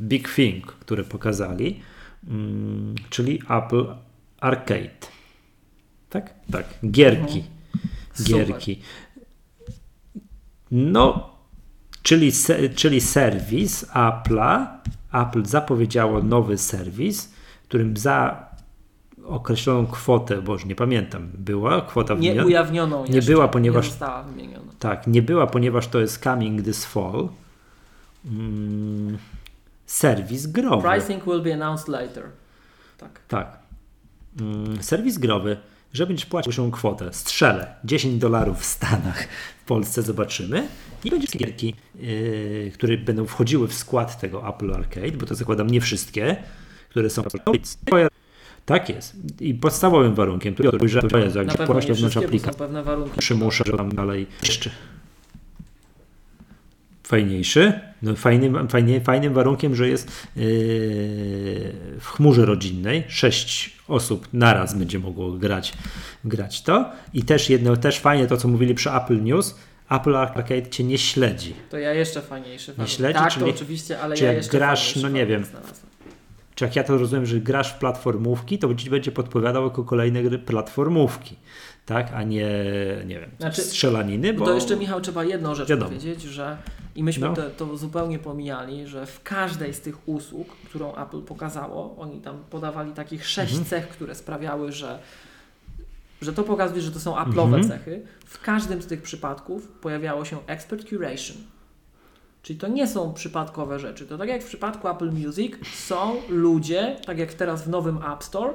big 0.00 0.34
thing, 0.34 0.66
które 0.66 1.04
pokazali, 1.04 1.80
yy, 2.28 2.34
czyli 3.10 3.42
Apple 3.48 3.86
Arcade. 4.40 5.17
Tak? 6.10 6.34
Tak, 6.52 6.66
gierki. 6.90 7.38
Mhm. 7.38 8.46
Gierki. 8.46 8.80
No, 10.70 11.30
czyli, 12.02 12.32
czyli 12.74 13.00
serwis 13.00 13.86
Apple'a. 13.86 14.66
Apple 15.12 15.44
zapowiedziało 15.44 16.22
nowy 16.22 16.58
serwis, 16.58 17.32
którym 17.68 17.96
za 17.96 18.48
określoną 19.24 19.86
kwotę, 19.86 20.42
bo 20.42 20.52
już 20.52 20.64
nie 20.64 20.74
pamiętam, 20.74 21.28
była 21.34 21.80
kwota 21.80 22.14
wymieniona. 22.14 22.42
Nie 22.42 22.46
ujawnioną 22.46 23.04
Nie 23.06 23.22
była, 23.22 23.48
ponieważ. 23.48 23.84
Nie 23.84 23.90
została 23.90 24.22
wymieniona. 24.22 24.72
Tak, 24.78 25.06
nie 25.06 25.22
była, 25.22 25.46
ponieważ 25.46 25.88
to 25.88 26.00
jest 26.00 26.22
coming 26.22 26.62
this 26.64 26.84
fall. 26.84 27.28
Mm, 28.26 29.18
serwis 29.86 30.46
growy. 30.46 30.88
Pricing 30.88 31.24
will 31.24 31.42
be 31.42 31.54
announced 31.54 31.88
later. 31.88 32.24
Tak. 32.98 33.20
Tak. 33.28 33.58
Mm, 34.40 34.82
serwis 34.82 35.18
growy, 35.18 35.56
że 35.92 36.06
będziesz 36.06 36.26
płacił 36.26 36.52
się 36.52 36.70
kwotę, 36.70 37.12
strzelę 37.12 37.74
10 37.84 38.20
dolarów 38.20 38.58
w 38.60 38.64
Stanach, 38.64 39.28
w 39.62 39.64
Polsce 39.64 40.02
zobaczymy. 40.02 40.68
I 41.04 41.10
będziesz 41.10 41.30
gierki, 41.30 41.74
yy, 41.94 42.70
które 42.74 42.98
będą 42.98 43.26
wchodziły 43.26 43.68
w 43.68 43.74
skład 43.74 44.20
tego 44.20 44.48
Apple 44.48 44.74
Arcade, 44.74 45.12
bo 45.12 45.26
to 45.26 45.34
zakładam 45.34 45.70
nie 45.70 45.80
wszystkie, 45.80 46.36
które 46.90 47.10
są 47.10 47.22
tak 48.64 48.88
jest. 48.88 49.16
I 49.40 49.54
podstawowym 49.54 50.14
warunkiem, 50.14 50.54
który 50.54 50.88
że 50.88 51.02
to 51.02 51.18
jest, 51.18 51.36
jak 51.36 51.66
płacisz 51.66 51.90
wewnątrz 51.90 52.16
aplikacji, 52.16 52.62
przymusza, 53.18 53.64
że 53.66 53.72
tam 53.72 53.94
dalej 53.94 54.26
jeszcze 54.42 54.70
fajniejszy. 57.08 57.72
No, 58.02 58.16
fajnym, 58.16 58.68
fajnie, 58.68 59.00
fajnym 59.00 59.34
warunkiem, 59.34 59.74
że 59.74 59.88
jest 59.88 60.08
yy, 60.36 60.44
w 62.00 62.06
chmurze 62.06 62.46
rodzinnej. 62.46 63.04
Sześć 63.08 63.76
osób 63.88 64.28
naraz 64.32 64.78
będzie 64.78 64.98
mogło 64.98 65.32
grać, 65.32 65.72
grać 66.24 66.62
to. 66.62 66.90
I 67.14 67.22
też 67.22 67.50
jedno, 67.50 67.76
też 67.76 67.98
fajnie 67.98 68.26
to, 68.26 68.36
co 68.36 68.48
mówili 68.48 68.74
przy 68.74 68.90
Apple 68.90 69.22
News, 69.22 69.54
Apple 69.90 70.16
Arcade 70.16 70.70
cię 70.70 70.84
nie 70.84 70.98
śledzi. 70.98 71.54
To 71.70 71.78
ja 71.78 71.94
jeszcze 71.94 72.22
fajniejszy. 72.22 72.74
Nie 72.78 72.86
śledzi, 72.86 73.18
tak, 73.18 73.32
czyli, 73.32 73.46
to 73.46 73.50
oczywiście, 73.50 74.00
ale 74.00 74.16
czy 74.16 74.24
ja 74.24 74.32
jak 74.32 74.46
grasz, 74.46 74.96
no 74.96 75.08
nie 75.08 75.26
wiem, 75.26 75.44
znalazłem 75.44 75.88
czy 76.58 76.64
jak 76.64 76.76
ja 76.76 76.84
to 76.84 76.98
rozumiem, 76.98 77.26
że 77.26 77.40
grasz 77.40 77.72
w 77.72 77.78
platformówki, 77.78 78.58
to 78.58 78.74
ci 78.74 78.90
będzie 78.90 79.12
podpowiadał 79.12 79.64
jako 79.64 79.84
kolejne 79.84 80.22
gry 80.22 80.38
platformówki, 80.38 81.36
tak, 81.88 82.12
a 82.14 82.22
nie, 82.22 82.48
nie 83.06 83.20
wiem, 83.20 83.30
znaczy, 83.38 83.62
strzelaniny. 83.62 84.34
Bo... 84.34 84.44
To 84.44 84.54
jeszcze 84.54 84.76
Michał 84.76 85.00
trzeba 85.00 85.24
jedną 85.24 85.54
rzecz 85.54 85.68
Wiadomo. 85.68 85.90
powiedzieć, 85.90 86.22
że 86.22 86.56
i 86.94 87.04
myśmy 87.04 87.28
no. 87.28 87.34
to, 87.34 87.50
to, 87.50 87.76
zupełnie 87.76 88.18
pomijali, 88.18 88.86
że 88.86 89.06
w 89.06 89.22
każdej 89.22 89.74
z 89.74 89.80
tych 89.80 90.08
usług, 90.08 90.48
którą 90.56 90.94
Apple 90.94 91.22
pokazało, 91.22 91.96
oni 91.98 92.20
tam 92.20 92.38
podawali 92.50 92.92
takich 92.92 93.28
sześć 93.28 93.52
mhm. 93.52 93.70
cech, 93.70 93.88
które 93.88 94.14
sprawiały, 94.14 94.72
że 94.72 94.98
że 96.20 96.32
to 96.32 96.42
pokazuje, 96.42 96.80
że 96.80 96.90
to 96.90 97.00
są 97.00 97.14
Apple'owe 97.14 97.54
mhm. 97.54 97.68
cechy. 97.68 98.02
W 98.26 98.40
każdym 98.40 98.82
z 98.82 98.86
tych 98.86 99.02
przypadków 99.02 99.68
pojawiało 99.68 100.24
się 100.24 100.38
expert 100.46 100.88
curation 100.88 101.36
Czyli 102.42 102.58
to 102.58 102.68
nie 102.68 102.86
są 102.86 103.14
przypadkowe 103.14 103.78
rzeczy. 103.78 104.06
To 104.06 104.18
tak 104.18 104.28
jak 104.28 104.42
w 104.42 104.46
przypadku 104.46 104.88
Apple 104.88 105.10
Music 105.12 105.52
są 105.74 106.16
ludzie, 106.28 106.96
tak 107.06 107.18
jak 107.18 107.34
teraz 107.34 107.62
w 107.62 107.68
nowym 107.68 107.98
App 108.12 108.24
Store, 108.24 108.52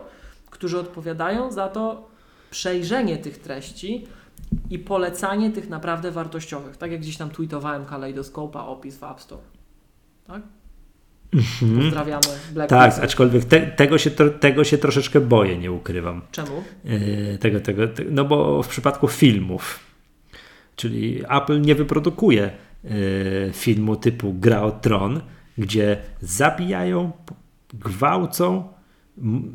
którzy 0.49 0.79
odpowiadają 0.79 1.51
za 1.51 1.67
to 1.67 2.12
przejrzenie 2.53 3.17
tych 3.17 3.37
treści 3.37 4.07
i 4.69 4.79
polecanie 4.79 5.51
tych 5.51 5.69
naprawdę 5.69 6.11
wartościowych. 6.11 6.77
Tak 6.77 6.91
jak 6.91 7.01
gdzieś 7.01 7.17
tam 7.17 7.29
tweetowałem 7.29 7.85
Kaleidoskopa 7.85 8.65
opis 8.65 8.97
w 8.97 9.03
App 9.03 9.21
Store. 9.21 9.41
Tak? 10.27 10.41
Mhm. 11.33 11.81
Pozdrawiamy 11.81 12.27
Black 12.53 12.69
Tak, 12.69 12.99
aczkolwiek 12.99 13.45
te, 13.45 13.61
tego, 13.61 13.97
się, 13.97 14.11
tego 14.39 14.63
się 14.63 14.77
troszeczkę 14.77 15.21
boję, 15.21 15.57
nie 15.57 15.71
ukrywam. 15.71 16.21
Czemu? 16.31 16.63
Yy, 16.83 17.37
tego, 17.37 17.59
tego, 17.59 17.87
te, 17.87 18.03
no 18.03 18.25
bo 18.25 18.63
w 18.63 18.67
przypadku 18.67 19.07
filmów, 19.07 19.79
czyli 20.75 21.23
Apple 21.29 21.61
nie 21.61 21.75
wyprodukuje 21.75 22.51
Y, 22.85 23.51
filmu 23.53 23.95
typu 23.95 24.33
Gra 24.33 24.61
o 24.61 24.71
Tron, 24.71 25.21
gdzie 25.57 25.97
zabijają, 26.21 27.11
gwałcą, 27.73 28.72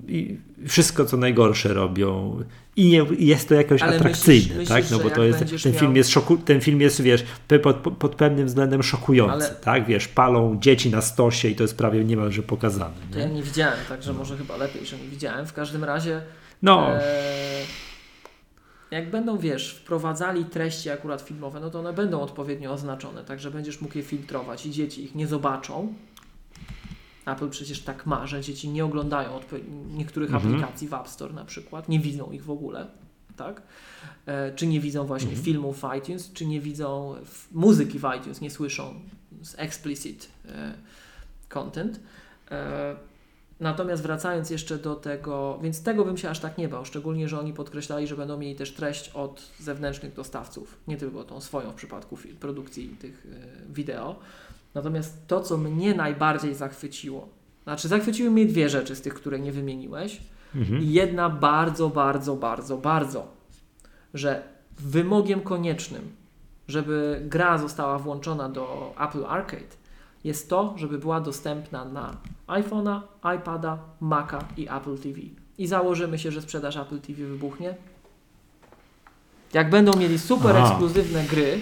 i 0.09 0.39
wszystko 0.67 1.05
co 1.05 1.17
najgorsze 1.17 1.75
robią 1.75 2.39
i 2.77 2.89
nie, 2.89 3.07
jest 3.19 3.49
to 3.49 3.55
jakoś 3.55 3.83
Ale 3.83 3.97
atrakcyjne, 3.97 4.49
myślisz, 4.49 4.69
tak? 4.69 4.91
No 4.91 4.99
bo 4.99 5.11
to 5.11 5.25
jest, 5.25 5.63
ten 5.63 5.73
film 5.73 5.97
jest 5.97 6.11
szoku, 6.11 6.37
ten 6.37 6.61
film 6.61 6.81
jest, 6.81 7.01
wiesz, 7.01 7.25
pod, 7.63 7.77
pod 7.77 8.15
pewnym 8.15 8.47
względem 8.47 8.83
szokujący, 8.83 9.47
Ale... 9.47 9.55
tak? 9.55 9.87
Wiesz, 9.87 10.09
palą 10.09 10.59
dzieci 10.61 10.91
na 10.91 11.01
stosie 11.01 11.49
i 11.49 11.55
to 11.55 11.65
jest 11.65 11.77
prawie 11.77 12.05
niemalże 12.05 12.43
pokazane. 12.43 12.95
Nie? 13.09 13.15
To 13.15 13.19
ja 13.19 13.29
nie 13.29 13.43
widziałem, 13.43 13.79
także 13.89 14.13
może 14.13 14.37
chyba 14.37 14.57
lepiej, 14.57 14.87
że 14.87 14.99
nie 14.99 15.09
widziałem. 15.09 15.47
W 15.47 15.53
każdym 15.53 15.85
razie 15.85 16.23
no. 16.63 16.97
E, 16.97 17.01
jak 18.91 19.11
będą, 19.11 19.39
wiesz, 19.39 19.75
wprowadzali 19.75 20.45
treści 20.45 20.91
akurat 20.91 21.23
filmowe, 21.23 21.61
no 21.61 21.71
to 21.71 21.79
one 21.79 21.93
będą 21.93 22.21
odpowiednio 22.21 22.73
oznaczone, 22.73 23.25
także 23.25 23.51
będziesz 23.51 23.81
mógł 23.81 23.99
je 23.99 24.05
filtrować 24.05 24.67
i 24.67 24.71
dzieci 24.71 25.05
ich 25.05 25.15
nie 25.15 25.27
zobaczą, 25.27 25.95
Apple 27.33 27.49
przecież 27.49 27.81
tak 27.81 28.07
ma, 28.07 28.27
że 28.27 28.41
dzieci 28.41 28.69
nie 28.69 28.85
oglądają 28.85 29.41
niektórych 29.95 30.35
mhm. 30.35 30.55
aplikacji 30.55 30.89
w 30.89 30.95
App 30.95 31.09
Store 31.09 31.35
na 31.35 31.45
przykład, 31.45 31.89
nie 31.89 32.01
widzą 32.01 32.31
ich 32.31 32.45
w 32.45 32.51
ogóle, 32.51 32.87
tak? 33.37 33.63
E, 34.27 34.55
czy 34.55 34.67
nie 34.67 34.81
widzą 34.81 35.07
właśnie 35.07 35.29
mhm. 35.29 35.45
filmów 35.45 35.81
w 35.81 35.97
iTunes, 35.99 36.33
czy 36.33 36.47
nie 36.47 36.61
widzą 36.61 37.15
muzyki 37.53 37.99
w 37.99 38.05
iTunes, 38.19 38.41
nie 38.41 38.51
słyszą 38.51 38.95
z 39.43 39.55
explicit 39.59 40.29
e, 40.49 40.75
content. 41.49 42.01
E, 42.51 42.97
natomiast 43.61 44.03
wracając 44.03 44.51
jeszcze 44.51 44.79
do 44.79 44.95
tego, 44.97 45.59
więc 45.63 45.83
tego 45.83 46.05
bym 46.05 46.17
się 46.17 46.31
aż 46.31 46.41
tak 46.41 46.59
nie 46.59 46.69
bał, 46.69 46.85
szczególnie, 46.85 47.29
że 47.29 47.41
oni 47.41 47.53
podkreślali, 47.53 48.07
że 48.07 48.17
będą 48.17 48.39
mieli 48.39 48.55
też 48.55 48.73
treść 48.73 49.09
od 49.09 49.43
zewnętrznych 49.61 50.15
dostawców, 50.15 50.77
nie 50.89 50.97
tylko 50.97 51.25
tą 51.25 51.41
swoją 51.41 51.71
w 51.73 51.75
przypadku 51.75 52.19
produkcji 52.41 52.89
tych 52.89 53.27
e, 53.27 53.73
wideo. 53.73 54.19
Natomiast 54.75 55.27
to, 55.27 55.41
co 55.41 55.57
mnie 55.57 55.95
najbardziej 55.95 56.55
zachwyciło, 56.55 57.29
znaczy 57.65 57.89
zachwyciły 57.89 58.31
mnie 58.31 58.47
dwie 58.47 58.69
rzeczy 58.69 58.97
z 58.97 59.01
tych, 59.01 59.15
które 59.15 59.39
nie 59.39 59.53
wymieniłeś. 59.53 60.21
Mhm. 60.55 60.83
I 60.83 60.93
jedna 60.93 61.31
bardzo, 61.31 61.89
bardzo, 61.89 62.37
bardzo, 62.37 62.77
bardzo, 62.77 63.27
że 64.15 64.43
wymogiem 64.79 65.41
koniecznym, 65.41 66.13
żeby 66.69 67.23
gra 67.25 67.59
została 67.59 67.99
włączona 67.99 68.49
do 68.49 68.95
Apple 69.01 69.25
Arcade, 69.27 69.77
jest 70.25 70.51
to, 70.51 70.75
żeby 70.77 70.99
była 70.99 71.21
dostępna 71.21 71.85
na 71.85 72.17
iPhone'a, 72.47 73.01
iPada, 73.37 73.79
Maca 74.01 74.45
i 74.57 74.69
Apple 74.69 74.99
TV. 74.99 75.21
I 75.59 75.67
założymy 75.67 76.19
się, 76.19 76.33
że 76.33 76.43
sprzedaż 76.43 76.77
Apple 76.77 77.01
TV 77.01 77.25
wybuchnie. 77.25 77.75
Jak 79.53 79.71
będą 79.71 79.97
mieli 79.97 80.19
super 80.19 80.57
Aha. 80.57 80.69
ekskluzywne 80.69 81.25
gry, 81.25 81.61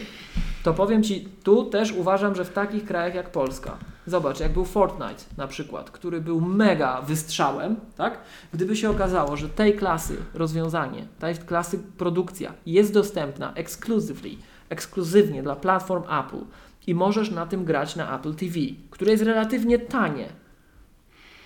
to 0.67 0.75
powiem 0.75 1.03
Ci, 1.03 1.29
tu 1.43 1.65
też 1.65 1.93
uważam, 1.93 2.35
że 2.35 2.45
w 2.45 2.53
takich 2.53 2.85
krajach 2.85 3.15
jak 3.15 3.31
Polska, 3.31 3.79
zobacz, 4.07 4.41
jak 4.41 4.53
był 4.53 4.65
Fortnite 4.65 5.25
na 5.37 5.47
przykład, 5.47 5.91
który 5.91 6.21
był 6.21 6.41
mega 6.41 7.03
wystrzałem, 7.03 7.77
tak? 7.97 8.19
Gdyby 8.55 8.77
się 8.77 8.91
okazało, 8.91 9.37
że 9.37 9.49
tej 9.49 9.77
klasy 9.77 10.17
rozwiązanie, 10.35 11.07
tej 11.19 11.35
klasy 11.35 11.79
produkcja 11.99 12.53
jest 12.67 12.93
dostępna 12.93 13.53
exclusively, 13.55 14.31
ekskluzywnie 14.69 15.43
dla 15.43 15.57
platform 15.57 16.03
Apple 16.03 16.45
i 16.87 16.95
możesz 16.95 17.31
na 17.31 17.47
tym 17.47 17.65
grać 17.65 17.97
na 17.97 18.19
Apple 18.19 18.35
TV, 18.35 18.55
które 18.91 19.13
jest 19.13 19.25
relatywnie 19.25 19.79
tanie 19.79 20.29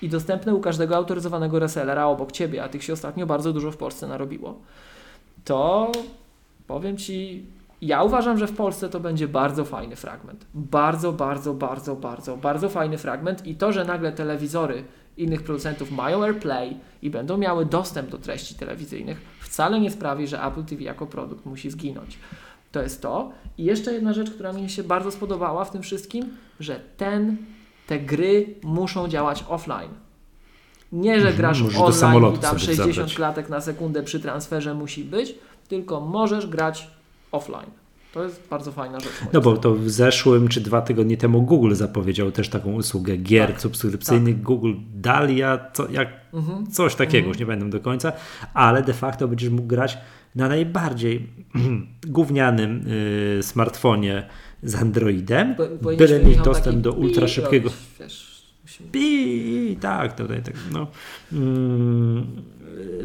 i 0.02 0.08
dostępne 0.08 0.54
u 0.54 0.60
każdego 0.60 0.96
autoryzowanego 0.96 1.58
resellera 1.58 2.06
obok 2.06 2.32
Ciebie, 2.32 2.64
a 2.64 2.68
tych 2.68 2.84
się 2.84 2.92
ostatnio 2.92 3.26
bardzo 3.26 3.52
dużo 3.52 3.70
w 3.70 3.76
Polsce 3.76 4.08
narobiło, 4.08 4.58
to 5.44 5.92
powiem 6.66 6.96
Ci, 6.96 7.46
ja 7.82 8.02
uważam, 8.02 8.38
że 8.38 8.46
w 8.46 8.56
Polsce 8.56 8.88
to 8.88 9.00
będzie 9.00 9.28
bardzo 9.28 9.64
fajny 9.64 9.96
fragment. 9.96 10.46
Bardzo, 10.54 11.12
bardzo, 11.12 11.54
bardzo, 11.54 11.96
bardzo, 11.96 12.36
bardzo 12.36 12.68
fajny 12.68 12.98
fragment 12.98 13.46
i 13.46 13.54
to, 13.54 13.72
że 13.72 13.84
nagle 13.84 14.12
telewizory 14.12 14.84
innych 15.16 15.42
producentów 15.42 15.90
mają 15.90 16.22
AirPlay 16.22 16.76
i 17.02 17.10
będą 17.10 17.36
miały 17.36 17.66
dostęp 17.66 18.10
do 18.10 18.18
treści 18.18 18.54
telewizyjnych, 18.54 19.20
wcale 19.40 19.80
nie 19.80 19.90
sprawi, 19.90 20.26
że 20.26 20.42
Apple 20.42 20.64
TV 20.64 20.82
jako 20.82 21.06
produkt 21.06 21.46
musi 21.46 21.70
zginąć. 21.70 22.18
To 22.72 22.82
jest 22.82 23.02
to. 23.02 23.32
I 23.58 23.64
jeszcze 23.64 23.92
jedna 23.92 24.12
rzecz, 24.12 24.30
która 24.30 24.52
mi 24.52 24.70
się 24.70 24.84
bardzo 24.84 25.10
spodobała 25.10 25.64
w 25.64 25.70
tym 25.70 25.82
wszystkim, 25.82 26.36
że 26.60 26.80
ten, 26.96 27.36
te 27.86 27.98
gry 27.98 28.54
muszą 28.62 29.08
działać 29.08 29.44
offline. 29.48 29.90
Nie, 30.92 31.14
że 31.14 31.28
mhm, 31.28 31.36
grasz 31.36 31.62
Możesz 31.62 32.02
online 32.02 32.34
i 32.34 32.38
tam 32.38 32.58
60 32.58 32.94
zabrać. 32.94 33.14
klatek 33.14 33.48
na 33.48 33.60
sekundę 33.60 34.02
przy 34.02 34.20
transferze 34.20 34.74
musi 34.74 35.04
być, 35.04 35.34
tylko 35.68 36.00
możesz 36.00 36.46
grać 36.46 36.90
offline. 37.32 37.70
To 38.12 38.24
jest 38.24 38.48
bardzo 38.50 38.72
fajna 38.72 39.00
rzecz. 39.00 39.12
No 39.32 39.40
bo 39.40 39.56
to 39.56 39.74
w 39.74 39.90
zeszłym 39.90 40.48
czy 40.48 40.60
dwa 40.60 40.82
tygodnie 40.82 41.16
temu 41.16 41.42
Google 41.42 41.74
zapowiedział 41.74 42.32
też 42.32 42.48
taką 42.48 42.72
usługę 42.72 43.16
gier 43.16 43.48
tak, 43.48 43.60
subskrypcyjnych. 43.60 44.34
Tak. 44.34 44.42
Google 44.42 44.72
Dalia, 44.94 45.70
co, 45.72 45.90
jak, 45.90 46.08
mhm. 46.34 46.66
coś 46.66 46.94
takiego, 46.94 47.18
mhm. 47.18 47.28
już 47.28 47.38
nie 47.38 47.46
będę 47.46 47.70
do 47.70 47.80
końca, 47.80 48.12
ale 48.54 48.82
de 48.82 48.92
facto 48.92 49.28
będziesz 49.28 49.50
mógł 49.50 49.68
grać 49.68 49.98
na 50.34 50.48
najbardziej 50.48 51.26
gównianym 52.06 52.84
y, 53.38 53.42
smartfonie 53.42 54.26
z 54.62 54.74
Androidem, 54.74 55.54
bo, 55.82 55.92
byle 55.96 56.24
mieć 56.24 56.38
dostęp 56.38 56.78
do 56.78 56.92
ultra 56.92 57.28
szybkiego. 57.28 57.70
Pi, 58.92 59.76
tak, 59.80 60.16
tutaj 60.16 60.42
tak, 60.42 60.54
no. 60.72 60.86
Mm, 61.32 62.26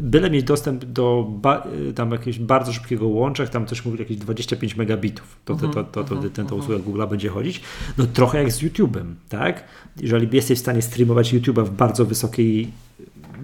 byle 0.02 0.30
mieć 0.30 0.44
dostęp 0.44 0.84
do 0.84 1.26
ba, 1.28 1.66
tam 1.94 2.10
jakiegoś 2.10 2.38
bardzo 2.38 2.72
szybkiego 2.72 3.08
łącza, 3.08 3.46
tam 3.46 3.66
też 3.66 3.84
mówili 3.84 4.02
jakieś 4.02 4.16
25 4.16 4.76
megabitów, 4.76 5.36
to, 5.44 5.54
to, 5.54 5.68
to, 5.68 5.84
to, 5.84 6.04
to, 6.04 6.16
to 6.16 6.30
ten, 6.30 6.46
ta 6.46 6.54
usługa 6.54 6.78
Google 6.78 7.06
będzie 7.10 7.28
chodzić. 7.28 7.60
No 7.98 8.06
trochę 8.06 8.38
jak 8.38 8.52
z 8.52 8.62
YouTube'em, 8.62 9.14
tak? 9.28 9.64
Jeżeli 10.00 10.36
jesteś 10.36 10.58
w 10.58 10.62
stanie 10.62 10.82
streamować 10.82 11.34
YouTube'a 11.34 11.64
w 11.64 11.70
bardzo 11.70 12.04
wysokiej 12.04 12.70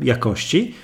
jakości, 0.02 0.74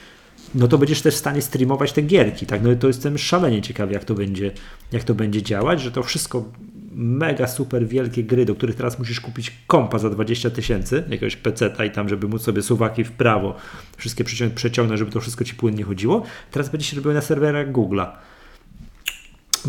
no 0.55 0.68
to 0.68 0.78
będziesz 0.78 1.03
też 1.03 1.14
w 1.14 1.18
stanie 1.18 1.42
streamować 1.42 1.92
te 1.92 2.03
gierki, 2.03 2.46
tak? 2.46 2.62
No 2.62 2.76
to 2.76 2.86
jestem 2.86 3.18
szalenie 3.18 3.62
ciekawy, 3.62 3.92
jak 3.92 4.05
to 4.05 4.14
będzie, 4.14 4.53
jak 4.92 5.05
to 5.05 5.14
będzie 5.14 5.42
działać, 5.42 5.80
że 5.80 5.90
to 5.90 6.03
wszystko 6.03 6.44
mega 6.93 7.47
super 7.47 7.86
wielkie 7.86 8.24
gry, 8.24 8.45
do 8.45 8.55
których 8.55 8.76
teraz 8.76 8.99
musisz 8.99 9.20
kupić 9.20 9.53
kompa 9.66 9.99
za 9.99 10.11
20 10.11 10.51
tysięcy, 10.51 11.05
jakiegoś 11.09 11.36
peceta 11.36 11.84
i 11.84 11.91
tam, 11.91 12.09
żeby 12.09 12.28
móc 12.28 12.43
sobie 12.43 12.62
suwaki 12.62 13.05
w 13.05 13.12
prawo 13.12 13.57
wszystkie 13.97 14.24
przeciągnąć, 14.55 14.99
żeby 14.99 15.11
to 15.11 15.20
wszystko 15.20 15.45
ci 15.45 15.55
płynnie 15.55 15.84
chodziło. 15.84 16.22
Teraz 16.51 16.68
będzie 16.68 16.86
się 16.86 16.97
robiło 16.97 17.14
na 17.14 17.20
serwerach 17.20 17.72
Google'a. 17.72 18.07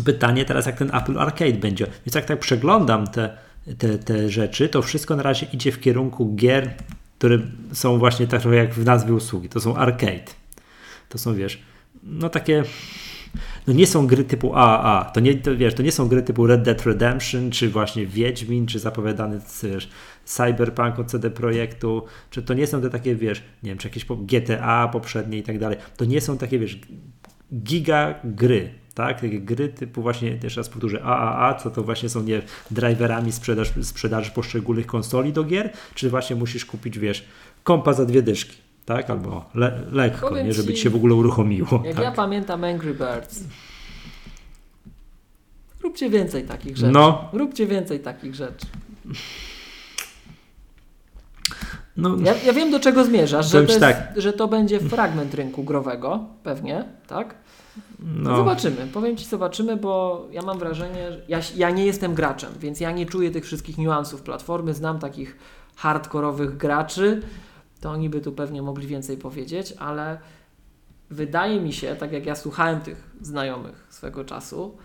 Pytanie 0.04 0.44
teraz, 0.44 0.66
jak 0.66 0.78
ten 0.78 0.94
Apple 0.94 1.18
Arcade 1.18 1.52
będzie. 1.52 1.86
Więc 2.06 2.14
jak 2.14 2.24
tak 2.24 2.38
przeglądam 2.38 3.06
te, 3.06 3.36
te, 3.78 3.98
te 3.98 4.28
rzeczy, 4.28 4.68
to 4.68 4.82
wszystko 4.82 5.16
na 5.16 5.22
razie 5.22 5.46
idzie 5.52 5.72
w 5.72 5.80
kierunku 5.80 6.34
gier, 6.34 6.74
które 7.18 7.38
są 7.72 7.98
właśnie 7.98 8.26
tak 8.26 8.40
trochę 8.40 8.56
jak 8.56 8.74
w 8.74 8.84
nazwie 8.84 9.14
usługi. 9.14 9.48
To 9.48 9.60
są 9.60 9.76
arcade. 9.76 10.24
To 11.08 11.18
są, 11.18 11.34
wiesz, 11.34 11.62
no 12.02 12.28
takie 12.28 12.64
no 13.66 13.72
nie 13.72 13.86
są 13.86 14.06
gry 14.06 14.24
typu 14.24 14.54
AAA, 14.54 15.04
to 15.04 15.20
nie, 15.20 15.34
to, 15.34 15.56
wiesz, 15.56 15.74
to 15.74 15.82
nie 15.82 15.92
są 15.92 16.08
gry 16.08 16.22
typu 16.22 16.46
Red 16.46 16.62
Dead 16.62 16.86
Redemption, 16.86 17.50
czy 17.50 17.68
właśnie 17.68 18.06
Wiedźmin, 18.06 18.66
czy 18.66 18.78
zapowiadany 18.78 19.40
wiesz, 19.62 19.88
Cyberpunk 20.24 20.98
od 20.98 21.06
CD 21.06 21.30
Projektu, 21.30 22.04
czy 22.30 22.42
to 22.42 22.54
nie 22.54 22.66
są 22.66 22.80
te 22.80 22.90
takie, 22.90 23.14
wiesz, 23.14 23.42
nie 23.62 23.70
wiem, 23.70 23.78
czy 23.78 23.88
jakieś 23.88 24.04
GTA 24.04 24.88
poprzednie 24.88 25.38
i 25.38 25.42
tak 25.42 25.58
dalej, 25.58 25.78
to 25.96 26.04
nie 26.04 26.20
są 26.20 26.38
takie, 26.38 26.58
wiesz, 26.58 26.78
giga 27.54 28.14
gry, 28.24 28.70
tak? 28.94 29.20
Takie 29.20 29.40
gry 29.40 29.68
typu 29.68 30.02
właśnie, 30.02 30.38
jeszcze 30.42 30.60
raz 30.60 30.68
powtórzę, 30.68 31.02
AAA, 31.02 31.54
co 31.54 31.70
to 31.70 31.82
właśnie 31.82 32.08
są, 32.08 32.22
nie 32.22 32.42
driverami 32.70 33.32
sprzedaż, 33.32 33.72
sprzedaży 33.82 34.30
poszczególnych 34.30 34.86
konsoli 34.86 35.32
do 35.32 35.44
gier, 35.44 35.70
czy 35.94 36.10
właśnie 36.10 36.36
musisz 36.36 36.64
kupić, 36.64 36.98
wiesz, 36.98 37.24
kompa 37.62 37.92
za 37.92 38.06
dwie 38.06 38.22
dyszki 38.22 38.69
tak? 38.94 39.10
Albo 39.10 39.44
le 39.54 39.80
lekko, 39.92 40.28
Powiem 40.28 40.46
nie, 40.46 40.52
żeby 40.52 40.74
ci 40.74 40.82
się 40.82 40.90
w 40.90 40.96
ogóle 40.96 41.14
uruchomiło. 41.14 41.82
Jak 41.84 41.94
tak? 41.94 42.04
ja 42.04 42.12
pamiętam 42.12 42.64
Angry 42.64 42.94
Birds, 42.94 43.44
róbcie 45.82 46.10
więcej 46.10 46.44
takich 46.44 46.76
rzeczy. 46.76 46.92
No. 46.92 47.28
Róbcie 47.32 47.66
więcej 47.66 48.00
takich 48.00 48.34
rzeczy. 48.34 48.66
No, 51.96 52.16
ja, 52.24 52.34
ja 52.46 52.52
wiem, 52.52 52.70
do 52.70 52.80
czego 52.80 53.04
zmierzasz, 53.04 53.50
że 53.50 53.62
to, 53.62 53.68
jest, 53.68 53.80
tak. 53.80 54.12
że 54.16 54.32
to 54.32 54.48
będzie 54.48 54.80
fragment 54.80 55.34
rynku 55.34 55.64
growego, 55.64 56.24
pewnie, 56.42 56.84
tak? 57.06 57.34
No. 57.98 58.36
Zobaczymy, 58.36 58.86
powiem 58.94 59.16
Ci, 59.16 59.24
zobaczymy, 59.24 59.76
bo 59.76 60.26
ja 60.32 60.42
mam 60.42 60.58
wrażenie, 60.58 61.12
że 61.12 61.20
ja, 61.28 61.40
ja 61.56 61.70
nie 61.70 61.86
jestem 61.86 62.14
graczem, 62.14 62.50
więc 62.60 62.80
ja 62.80 62.90
nie 62.90 63.06
czuję 63.06 63.30
tych 63.30 63.44
wszystkich 63.44 63.78
niuansów 63.78 64.22
platformy, 64.22 64.74
znam 64.74 64.98
takich 64.98 65.36
hardkorowych 65.76 66.56
graczy, 66.56 67.22
to 67.80 67.90
oni 67.90 68.10
by 68.10 68.20
tu 68.20 68.32
pewnie 68.32 68.62
mogli 68.62 68.86
więcej 68.86 69.16
powiedzieć, 69.16 69.74
ale 69.78 70.18
wydaje 71.10 71.60
mi 71.60 71.72
się, 71.72 71.96
tak 71.96 72.12
jak 72.12 72.26
ja 72.26 72.34
słuchałem 72.34 72.80
tych 72.80 73.10
znajomych 73.20 73.86
swego 73.90 74.24
czasu 74.24 74.76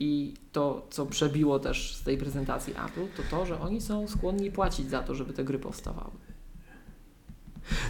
i 0.00 0.34
to, 0.52 0.86
co 0.90 1.06
przebiło 1.06 1.58
też 1.58 1.96
z 1.96 2.02
tej 2.02 2.18
prezentacji 2.18 2.74
Apple, 2.86 3.06
to 3.16 3.22
to, 3.30 3.46
że 3.46 3.60
oni 3.60 3.80
są 3.80 4.08
skłonni 4.08 4.50
płacić 4.50 4.90
za 4.90 5.02
to, 5.02 5.14
żeby 5.14 5.32
te 5.32 5.44
gry 5.44 5.58
powstawały. 5.58 6.10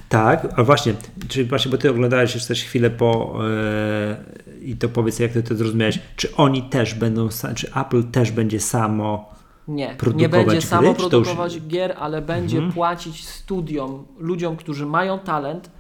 Tak, 0.08 0.48
a 0.56 0.64
właśnie, 0.64 0.94
czy 1.28 1.44
właśnie, 1.44 1.70
bo 1.70 1.78
ty 1.78 1.90
oglądałeś 1.90 2.34
jeszcze 2.34 2.48
też 2.48 2.64
chwilę 2.64 2.90
po 2.90 3.38
yy, 4.48 4.58
i 4.60 4.76
to 4.76 4.88
powiedz, 4.88 5.18
jak 5.18 5.32
ty 5.32 5.42
to 5.42 5.54
zrozumiałeś, 5.54 6.00
czy 6.16 6.36
oni 6.36 6.62
też 6.62 6.94
będą, 6.94 7.28
czy 7.54 7.74
Apple 7.74 8.04
też 8.04 8.30
będzie 8.30 8.60
samo 8.60 9.35
nie, 9.68 9.96
nie 10.14 10.28
będzie 10.28 10.62
samo 10.62 10.94
produkować 10.94 11.54
już... 11.54 11.66
gier, 11.66 11.96
ale 11.98 12.22
będzie 12.22 12.56
mhm. 12.56 12.74
płacić 12.74 13.28
studiom, 13.28 14.06
ludziom, 14.18 14.56
którzy 14.56 14.86
mają 14.86 15.18
talent, 15.18 15.70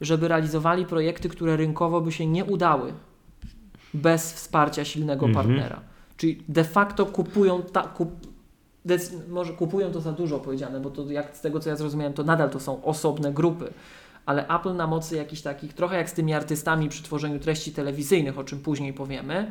żeby 0.00 0.28
realizowali 0.28 0.86
projekty, 0.86 1.28
które 1.28 1.56
rynkowo 1.56 2.00
by 2.00 2.12
się 2.12 2.26
nie 2.26 2.44
udały 2.44 2.92
bez 3.94 4.32
wsparcia 4.32 4.84
silnego 4.84 5.26
mhm. 5.26 5.46
partnera. 5.46 5.80
Czyli 6.16 6.42
de 6.48 6.64
facto 6.64 7.06
kupują, 7.06 7.62
ta, 7.62 7.82
kup, 7.82 8.10
może 9.28 9.52
kupują 9.52 9.92
to 9.92 10.00
za 10.00 10.12
dużo 10.12 10.38
powiedziane, 10.38 10.80
bo 10.80 10.90
to 10.90 11.10
jak 11.10 11.36
z 11.36 11.40
tego 11.40 11.60
co 11.60 11.70
ja 11.70 11.76
zrozumiałem, 11.76 12.12
to 12.12 12.24
nadal 12.24 12.50
to 12.50 12.60
są 12.60 12.84
osobne 12.84 13.32
grupy. 13.32 13.72
Ale 14.26 14.48
Apple 14.48 14.76
na 14.76 14.86
mocy 14.86 15.16
jakichś 15.16 15.42
takich, 15.42 15.72
trochę 15.72 15.96
jak 15.96 16.10
z 16.10 16.12
tymi 16.12 16.34
artystami 16.34 16.88
przy 16.88 17.02
tworzeniu 17.02 17.38
treści 17.38 17.72
telewizyjnych, 17.72 18.38
o 18.38 18.44
czym 18.44 18.58
później 18.58 18.92
powiemy, 18.92 19.50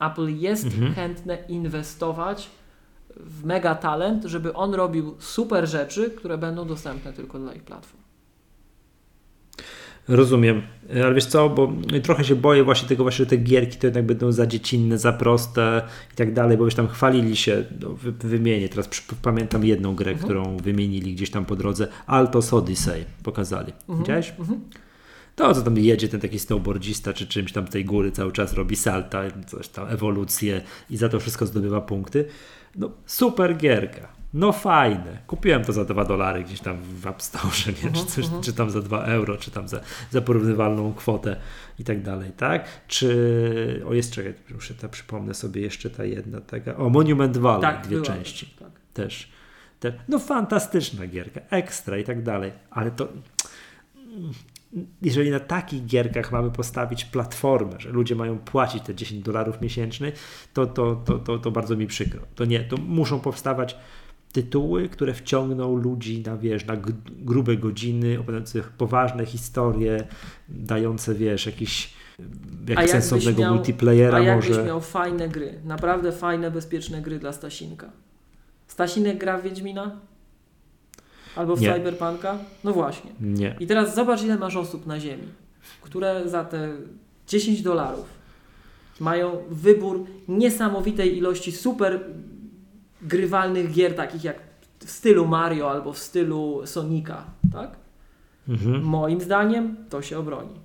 Apple 0.00 0.38
jest 0.38 0.64
mhm. 0.64 0.94
chętne 0.94 1.38
inwestować 1.48 2.50
w 3.16 3.44
mega 3.44 3.74
talent, 3.74 4.24
żeby 4.24 4.54
on 4.54 4.74
robił 4.74 5.14
super 5.18 5.68
rzeczy, 5.68 6.10
które 6.10 6.38
będą 6.38 6.66
dostępne 6.66 7.12
tylko 7.12 7.38
dla 7.38 7.54
ich 7.54 7.62
platform. 7.62 8.06
Rozumiem, 10.08 10.62
ale 11.04 11.14
wiesz 11.14 11.26
co, 11.26 11.48
bo 11.48 11.72
trochę 12.02 12.24
się 12.24 12.34
boję 12.34 12.64
właśnie 12.64 12.88
tego, 12.88 13.02
właśnie, 13.02 13.24
że 13.24 13.30
te 13.30 13.36
gierki 13.36 13.78
to 13.78 13.86
jednak 13.86 14.06
będą 14.06 14.32
za 14.32 14.46
dziecinne, 14.46 14.98
za 14.98 15.12
proste 15.12 15.82
i 16.12 16.16
tak 16.16 16.32
dalej, 16.32 16.58
bo 16.58 16.64
już 16.64 16.74
tam 16.74 16.88
chwalili 16.88 17.36
się, 17.36 17.64
no, 17.80 17.88
wy, 17.88 18.12
wymienię, 18.12 18.68
teraz 18.68 18.88
pamiętam 19.22 19.64
jedną 19.64 19.94
grę, 19.94 20.10
mhm. 20.10 20.24
którą 20.24 20.56
wymienili 20.56 21.14
gdzieś 21.14 21.30
tam 21.30 21.44
po 21.44 21.56
drodze, 21.56 21.88
Altos 22.06 22.52
Odyssey 22.52 23.04
pokazali. 23.22 23.72
Mhm. 23.80 23.98
Widziałeś? 23.98 24.32
Mhm. 24.38 24.60
To, 25.36 25.54
co 25.54 25.62
tam 25.62 25.78
jedzie 25.78 26.08
ten 26.08 26.20
taki 26.20 26.38
snowboardzista, 26.38 27.12
czy 27.12 27.26
czymś 27.26 27.52
tam 27.52 27.66
tej 27.66 27.84
góry 27.84 28.12
cały 28.12 28.32
czas 28.32 28.54
robi 28.54 28.76
salta, 28.76 29.22
coś 29.46 29.68
tam, 29.68 29.88
ewolucję 29.88 30.60
i 30.90 30.96
za 30.96 31.08
to 31.08 31.20
wszystko 31.20 31.46
zdobywa 31.46 31.80
punkty. 31.80 32.24
No 32.76 32.90
super 33.06 33.56
gierka 33.56 34.16
no 34.36 34.52
fajne. 34.52 35.18
Kupiłem 35.26 35.64
to 35.64 35.72
za 35.72 35.84
2 35.84 36.04
dolary 36.04 36.44
gdzieś 36.44 36.60
tam 36.60 36.76
w 36.82 37.06
App 37.06 37.22
Store, 37.22 37.44
nie? 37.84 37.92
Czy, 37.92 38.06
coś, 38.06 38.24
uh 38.24 38.32
-huh. 38.32 38.44
czy 38.44 38.52
tam 38.52 38.70
za 38.70 38.80
2 38.80 39.04
euro, 39.04 39.36
czy 39.36 39.50
tam 39.50 39.68
za, 39.68 39.80
za 40.10 40.20
porównywalną 40.20 40.94
kwotę 40.94 41.36
i 41.78 41.84
tak 41.84 42.02
dalej, 42.02 42.30
tak? 42.36 42.68
Czy, 42.88 43.82
o 43.88 43.94
jest, 43.94 44.12
czekaj, 44.12 44.34
muszę 44.54 44.74
to 44.74 44.88
przypomnę 44.88 45.34
sobie 45.34 45.60
jeszcze 45.62 45.90
ta 45.90 46.04
jedna, 46.04 46.40
taka, 46.40 46.76
o 46.76 46.88
Monument 46.88 47.36
Valley, 47.38 47.62
tak, 47.62 47.86
dwie 47.86 48.02
części, 48.02 48.46
tak. 48.58 48.68
też, 48.92 49.30
też. 49.80 49.94
No 50.08 50.18
fantastyczna 50.18 51.06
gierka, 51.06 51.40
ekstra 51.50 51.98
i 51.98 52.04
tak 52.04 52.22
dalej, 52.22 52.52
ale 52.70 52.90
to 52.90 53.08
jeżeli 55.02 55.30
na 55.30 55.40
takich 55.40 55.86
gierkach 55.86 56.32
mamy 56.32 56.50
postawić 56.50 57.04
platformę, 57.04 57.72
że 57.78 57.90
ludzie 57.90 58.14
mają 58.14 58.38
płacić 58.38 58.82
te 58.82 58.94
10 58.94 59.22
dolarów 59.22 59.60
miesięcznie, 59.60 60.12
to, 60.54 60.66
to, 60.66 60.96
to, 61.04 61.18
to, 61.18 61.38
to 61.38 61.50
bardzo 61.50 61.76
mi 61.76 61.86
przykro. 61.86 62.20
To 62.34 62.44
nie, 62.44 62.60
to 62.60 62.76
muszą 62.76 63.20
powstawać 63.20 63.76
tytuły, 64.32 64.88
które 64.88 65.14
wciągną 65.14 65.76
ludzi 65.76 66.22
na, 66.26 66.36
wiesz, 66.36 66.66
na 66.66 66.76
grube 67.08 67.56
godziny, 67.56 68.14
opowiadające 68.14 68.62
poważne 68.78 69.26
historie, 69.26 70.06
dające, 70.48 71.14
wiesz, 71.14 71.46
jakiś 71.46 71.94
jak 72.68 72.90
sensownego 72.90 73.42
miał, 73.42 73.54
multiplayera 73.54 74.18
a 74.18 74.20
jakbyś 74.20 74.50
miał 74.66 74.80
fajne 74.80 75.28
gry, 75.28 75.60
naprawdę 75.64 76.12
fajne, 76.12 76.50
bezpieczne 76.50 77.02
gry 77.02 77.18
dla 77.18 77.32
Stasinka. 77.32 77.90
Stasinek 78.66 79.18
gra 79.18 79.38
w 79.38 79.42
Wiedźmina? 79.42 80.00
Albo 81.36 81.56
w 81.56 81.60
Nie. 81.60 81.74
Cyberpunka? 81.74 82.38
No 82.64 82.72
właśnie. 82.72 83.10
Nie. 83.20 83.56
I 83.60 83.66
teraz 83.66 83.94
zobacz, 83.94 84.22
ile 84.22 84.36
masz 84.36 84.56
osób 84.56 84.86
na 84.86 85.00
ziemi, 85.00 85.28
które 85.82 86.28
za 86.28 86.44
te 86.44 86.72
10 87.28 87.62
dolarów 87.62 88.16
mają 89.00 89.36
wybór 89.50 90.04
niesamowitej 90.28 91.18
ilości 91.18 91.52
super 91.52 92.00
grywalnych 93.02 93.72
gier, 93.72 93.94
takich 93.94 94.24
jak 94.24 94.36
w 94.78 94.90
stylu 94.90 95.26
Mario 95.26 95.70
albo 95.70 95.92
w 95.92 95.98
stylu 95.98 96.62
Sonika, 96.64 97.24
tak? 97.52 97.70
Mhm. 98.48 98.82
Moim 98.82 99.20
zdaniem 99.20 99.76
to 99.90 100.02
się 100.02 100.18
obroni. 100.18 100.60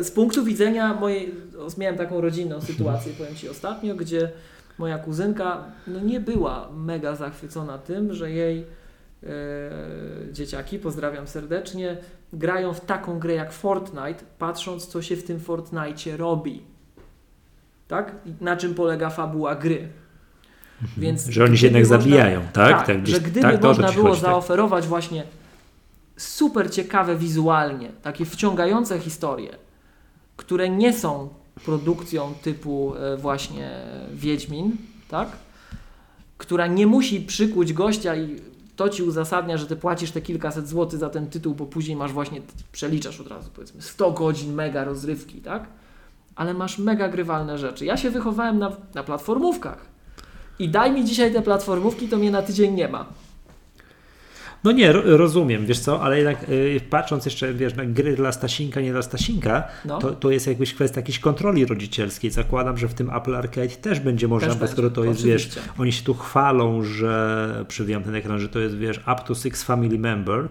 z 0.00 0.10
punktu 0.10 0.44
widzenia 0.44 0.94
mojej, 0.94 1.34
miałem 1.78 1.96
taką 1.96 2.20
rodzinną 2.20 2.60
sytuację, 2.60 3.12
powiem 3.18 3.34
Ci 3.34 3.48
ostatnio, 3.48 3.94
gdzie 3.94 4.30
moja 4.78 4.98
kuzynka 4.98 5.64
no 5.86 6.00
nie 6.00 6.20
była 6.20 6.68
mega 6.76 7.16
zachwycona 7.16 7.78
tym, 7.78 8.14
że 8.14 8.30
jej 8.30 8.64
dzieciaki, 10.32 10.78
pozdrawiam 10.78 11.26
serdecznie, 11.26 11.96
grają 12.32 12.74
w 12.74 12.80
taką 12.80 13.18
grę 13.18 13.34
jak 13.34 13.52
Fortnite, 13.52 14.24
patrząc 14.38 14.86
co 14.86 15.02
się 15.02 15.16
w 15.16 15.24
tym 15.24 15.40
Fortnite 15.40 16.16
robi. 16.16 16.62
Tak? 17.88 18.12
Na 18.40 18.56
czym 18.56 18.74
polega 18.74 19.10
fabuła 19.10 19.54
gry. 19.54 19.88
Mhm. 20.82 21.00
Więc 21.00 21.26
że 21.26 21.44
oni 21.44 21.58
się 21.58 21.66
jednak 21.66 21.82
można, 21.82 21.98
zabijają, 21.98 22.40
tak? 22.52 22.76
tak, 22.76 22.86
tak 22.86 23.06
że 23.06 23.20
gdyby 23.20 23.40
tak, 23.40 23.62
można 23.62 23.92
było 23.92 24.08
chodzi, 24.08 24.20
tak. 24.20 24.30
zaoferować 24.30 24.86
właśnie 24.86 25.24
super 26.16 26.70
ciekawe 26.70 27.16
wizualnie, 27.16 27.88
takie 28.02 28.24
wciągające 28.24 28.98
historie, 28.98 29.50
które 30.36 30.68
nie 30.68 30.92
są 30.92 31.28
produkcją 31.64 32.34
typu 32.42 32.94
e, 32.96 33.16
właśnie 33.16 33.70
Wiedźmin, 34.14 34.76
tak? 35.08 35.28
która 36.38 36.66
nie 36.66 36.86
musi 36.86 37.20
przykuć 37.20 37.72
gościa 37.72 38.16
i 38.16 38.40
to 38.76 38.88
ci 38.88 39.02
uzasadnia, 39.02 39.56
że 39.56 39.66
ty 39.66 39.76
płacisz 39.76 40.10
te 40.10 40.20
kilkaset 40.20 40.68
złotych 40.68 40.98
za 40.98 41.10
ten 41.10 41.26
tytuł, 41.26 41.54
bo 41.54 41.66
później 41.66 41.96
masz 41.96 42.12
właśnie, 42.12 42.40
przeliczasz 42.72 43.20
od 43.20 43.26
razu 43.26 43.50
powiedzmy 43.54 43.82
100 43.82 44.10
godzin 44.10 44.54
mega 44.54 44.84
rozrywki, 44.84 45.40
tak? 45.40 45.66
Ale 46.34 46.54
masz 46.54 46.78
mega 46.78 47.08
grywalne 47.08 47.58
rzeczy. 47.58 47.84
Ja 47.84 47.96
się 47.96 48.10
wychowałem 48.10 48.58
na, 48.58 48.76
na 48.94 49.02
platformówkach 49.02 49.86
i 50.58 50.68
daj 50.68 50.92
mi 50.92 51.04
dzisiaj 51.04 51.32
te 51.32 51.42
platformówki, 51.42 52.08
to 52.08 52.16
mnie 52.16 52.30
na 52.30 52.42
tydzień 52.42 52.74
nie 52.74 52.88
ma. 52.88 53.06
No 54.64 54.72
nie, 54.72 54.92
rozumiem, 54.92 55.66
wiesz 55.66 55.78
co, 55.78 56.02
ale 56.02 56.16
jednak 56.16 56.48
y, 56.48 56.80
patrząc 56.90 57.24
jeszcze, 57.24 57.54
wiesz, 57.54 57.74
na 57.74 57.84
gry 57.84 58.16
dla 58.16 58.32
Stasinka, 58.32 58.80
nie 58.80 58.92
dla 58.92 59.02
Stasinka, 59.02 59.64
no. 59.84 59.98
to, 59.98 60.10
to 60.12 60.30
jest 60.30 60.46
jakbyś 60.46 60.74
kwestia 60.74 61.00
jakiejś 61.00 61.18
kontroli 61.18 61.66
rodzicielskiej. 61.66 62.30
Zakładam, 62.30 62.78
że 62.78 62.88
w 62.88 62.94
tym 62.94 63.10
Apple 63.10 63.36
Arcade 63.36 63.68
też 63.68 64.00
będzie 64.00 64.28
można, 64.28 64.48
też 64.48 64.56
bo 64.56 64.68
skoro 64.68 64.90
to 64.90 65.04
jest, 65.04 65.20
Oczywiście. 65.20 65.60
wiesz, 65.60 65.70
oni 65.78 65.92
się 65.92 66.04
tu 66.04 66.14
chwalą, 66.14 66.82
że, 66.82 67.64
przywijam 67.68 68.02
ten 68.02 68.14
ekran, 68.14 68.38
że 68.38 68.48
to 68.48 68.58
jest, 68.58 68.76
wiesz, 68.76 68.98
up 68.98 69.16
to 69.26 69.34
six 69.34 69.62
family 69.62 69.98
member, 69.98 70.48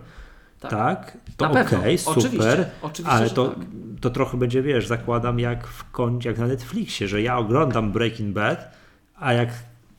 tak, 0.59 0.71
tak 0.71 1.17
to 1.37 1.51
okej, 1.51 1.63
okay, 1.63 1.97
super, 1.97 2.17
Oczywiście. 2.17 2.65
Oczywiście, 2.81 3.11
ale 3.11 3.29
to, 3.29 3.47
tak. 3.47 3.57
to 4.01 4.09
trochę 4.09 4.37
będzie, 4.37 4.61
wiesz, 4.61 4.87
zakładam 4.87 5.39
jak 5.39 5.67
w 5.67 5.91
kącie, 5.91 6.29
jak 6.29 6.37
na 6.37 6.47
Netflixie, 6.47 7.07
że 7.07 7.21
ja 7.21 7.37
oglądam 7.37 7.91
Breaking 7.91 8.33
Bad, 8.33 8.71
a 9.19 9.33
jak 9.33 9.49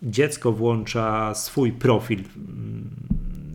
dziecko 0.02 0.52
włącza 0.52 1.34
swój 1.34 1.72
profil 1.72 2.18
mm, 2.36 2.90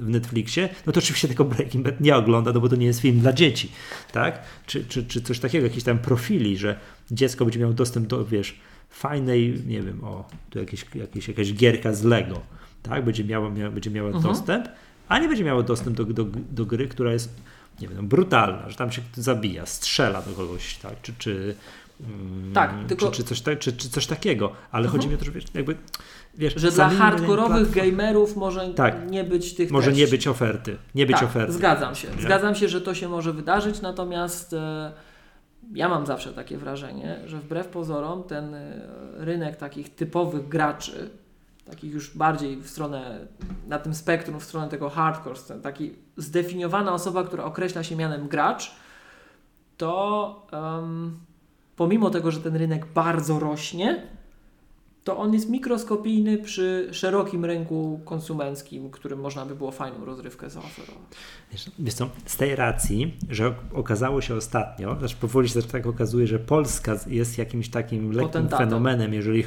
w 0.07 0.09
Netflixie, 0.09 0.69
no 0.85 0.93
to 0.93 0.99
oczywiście 0.99 1.27
tego 1.27 1.45
Breaking 1.45 1.85
Bad 1.85 2.01
nie 2.01 2.15
ogląda, 2.15 2.53
no 2.53 2.59
bo 2.61 2.69
to 2.69 2.75
nie 2.75 2.85
jest 2.85 2.99
film 2.99 3.19
dla 3.19 3.33
dzieci, 3.33 3.71
tak? 4.11 4.41
Czy, 4.65 4.85
czy, 4.85 5.05
czy 5.05 5.21
coś 5.21 5.39
takiego, 5.39 5.67
jakieś 5.67 5.83
tam 5.83 5.99
profili, 5.99 6.57
że 6.57 6.79
dziecko 7.11 7.45
będzie 7.45 7.59
miało 7.59 7.73
dostęp 7.73 8.07
do, 8.07 8.25
wiesz, 8.25 8.59
fajnej, 8.89 9.61
nie 9.67 9.81
wiem, 9.81 10.03
o, 10.03 10.27
tu 10.49 10.59
jakieś, 10.59 10.85
jakieś, 10.95 11.27
jakaś 11.27 11.53
gierka 11.53 11.93
z 11.93 12.03
Lego, 12.03 12.41
tak? 12.83 13.05
Będzie 13.05 13.23
miało, 13.23 13.49
mia, 13.49 13.71
będzie 13.71 13.89
miało 13.89 14.07
mhm. 14.07 14.23
dostęp, 14.23 14.67
a 15.07 15.19
nie 15.19 15.27
będzie 15.27 15.43
miało 15.43 15.63
dostęp 15.63 15.97
do, 15.97 16.05
do, 16.05 16.25
do 16.51 16.65
gry, 16.65 16.87
która 16.87 17.13
jest, 17.13 17.41
nie 17.81 17.87
wiem, 17.87 18.07
brutalna, 18.07 18.69
że 18.69 18.75
tam 18.75 18.91
się 18.91 19.01
zabija, 19.15 19.65
strzela 19.65 20.21
do 20.21 20.31
kogoś, 20.31 20.75
tak? 20.75 21.01
Czy, 21.01 21.13
czy 21.17 21.55
tak, 22.53 22.73
tylko... 22.87 23.11
czy, 23.11 23.23
czy, 23.23 23.23
coś, 23.23 23.57
czy, 23.59 23.73
czy 23.73 23.89
coś 23.89 24.07
takiego, 24.07 24.51
ale 24.71 24.85
mhm. 24.85 24.91
chodzi 24.91 25.09
mi 25.09 25.15
o 25.15 25.17
to, 25.17 25.25
że 25.25 25.31
wiesz, 25.31 25.43
jakby 25.53 25.75
wiesz, 26.35 26.53
że 26.55 26.71
dla 26.71 26.89
hardkorowych 26.89 27.71
gamerów 27.71 28.35
może 28.35 28.73
tak, 28.73 29.11
nie 29.11 29.23
być 29.23 29.55
tych 29.55 29.71
Może 29.71 29.85
treści. 29.85 30.01
nie 30.01 30.07
być 30.07 30.27
oferty, 30.27 30.77
nie 30.95 31.05
być 31.05 31.15
tak, 31.15 31.25
oferty. 31.25 31.53
Zgadzam 31.53 31.95
się. 31.95 32.07
Nie? 32.15 32.21
Zgadzam 32.21 32.55
się, 32.55 32.69
że 32.69 32.81
to 32.81 32.93
się 32.93 33.09
może 33.09 33.33
wydarzyć, 33.33 33.81
natomiast 33.81 34.53
e, 34.53 34.91
ja 35.73 35.89
mam 35.89 36.05
zawsze 36.05 36.33
takie 36.33 36.57
wrażenie, 36.57 37.19
że 37.25 37.37
wbrew 37.37 37.67
pozorom 37.67 38.23
ten 38.23 38.53
e, 38.53 38.81
rynek 39.13 39.55
takich 39.55 39.95
typowych 39.95 40.47
graczy, 40.47 41.09
takich 41.65 41.93
już 41.93 42.17
bardziej 42.17 42.57
w 42.57 42.69
stronę, 42.69 43.27
na 43.67 43.79
tym 43.79 43.95
spektrum, 43.95 44.39
w 44.39 44.43
stronę 44.43 44.69
tego 44.69 44.89
hardcore, 44.89 45.39
taki 45.63 45.93
zdefiniowana 46.17 46.93
osoba, 46.93 47.23
która 47.23 47.43
określa 47.43 47.83
się 47.83 47.95
mianem 47.95 48.27
gracz, 48.27 48.75
to 49.77 50.47
um, 50.51 51.19
pomimo 51.77 52.09
tego, 52.09 52.31
że 52.31 52.39
ten 52.39 52.55
rynek 52.55 52.85
bardzo 52.85 53.39
rośnie, 53.39 54.01
to 55.07 55.17
on 55.17 55.33
jest 55.33 55.49
mikroskopijny 55.49 56.37
przy 56.37 56.89
szerokim 56.91 57.45
rynku 57.45 58.01
konsumenckim, 58.05 58.89
którym 58.89 59.19
można 59.19 59.45
by 59.45 59.55
było 59.55 59.71
fajną 59.71 60.05
rozrywkę 60.05 60.49
zaoferować. 60.49 60.95
Wiesz, 61.51 61.71
wiesz 61.79 61.93
co, 61.93 62.09
z 62.25 62.37
tej 62.37 62.55
racji, 62.55 63.13
że 63.29 63.53
okazało 63.73 64.21
się 64.21 64.35
ostatnio, 64.35 64.95
znaczy 64.99 65.15
powoli 65.21 65.49
się 65.49 65.61
tak 65.61 65.87
okazuje, 65.87 66.27
że 66.27 66.39
Polska 66.39 66.95
jest 67.07 67.37
jakimś 67.37 67.69
takim 67.69 68.11
lekkim 68.11 68.27
Potentatem. 68.27 68.67
fenomenem, 68.67 69.13
jeżeli, 69.13 69.43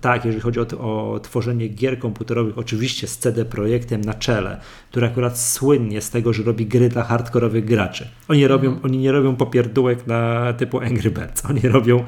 tak, 0.00 0.24
jeżeli 0.24 0.42
chodzi 0.42 0.60
o, 0.60 0.66
o 1.14 1.20
tworzenie 1.20 1.68
gier 1.68 1.98
komputerowych, 1.98 2.58
oczywiście 2.58 3.06
z 3.06 3.18
CD 3.18 3.44
Projektem 3.44 4.00
na 4.00 4.14
czele, 4.14 4.60
który 4.90 5.06
akurat 5.06 5.38
słynnie 5.38 6.00
z 6.00 6.10
tego, 6.10 6.32
że 6.32 6.42
robi 6.42 6.66
gry 6.66 6.88
dla 6.88 7.02
hardkorowych 7.02 7.64
graczy. 7.64 8.08
Oni, 8.28 8.46
robią, 8.46 8.68
mhm. 8.68 8.84
oni 8.84 8.98
nie 8.98 9.12
robią 9.12 9.36
popierdółek 9.36 10.06
na 10.06 10.52
typu 10.52 10.80
Angry 10.80 11.10
Birds, 11.10 11.44
oni 11.50 11.60
robią 11.60 12.04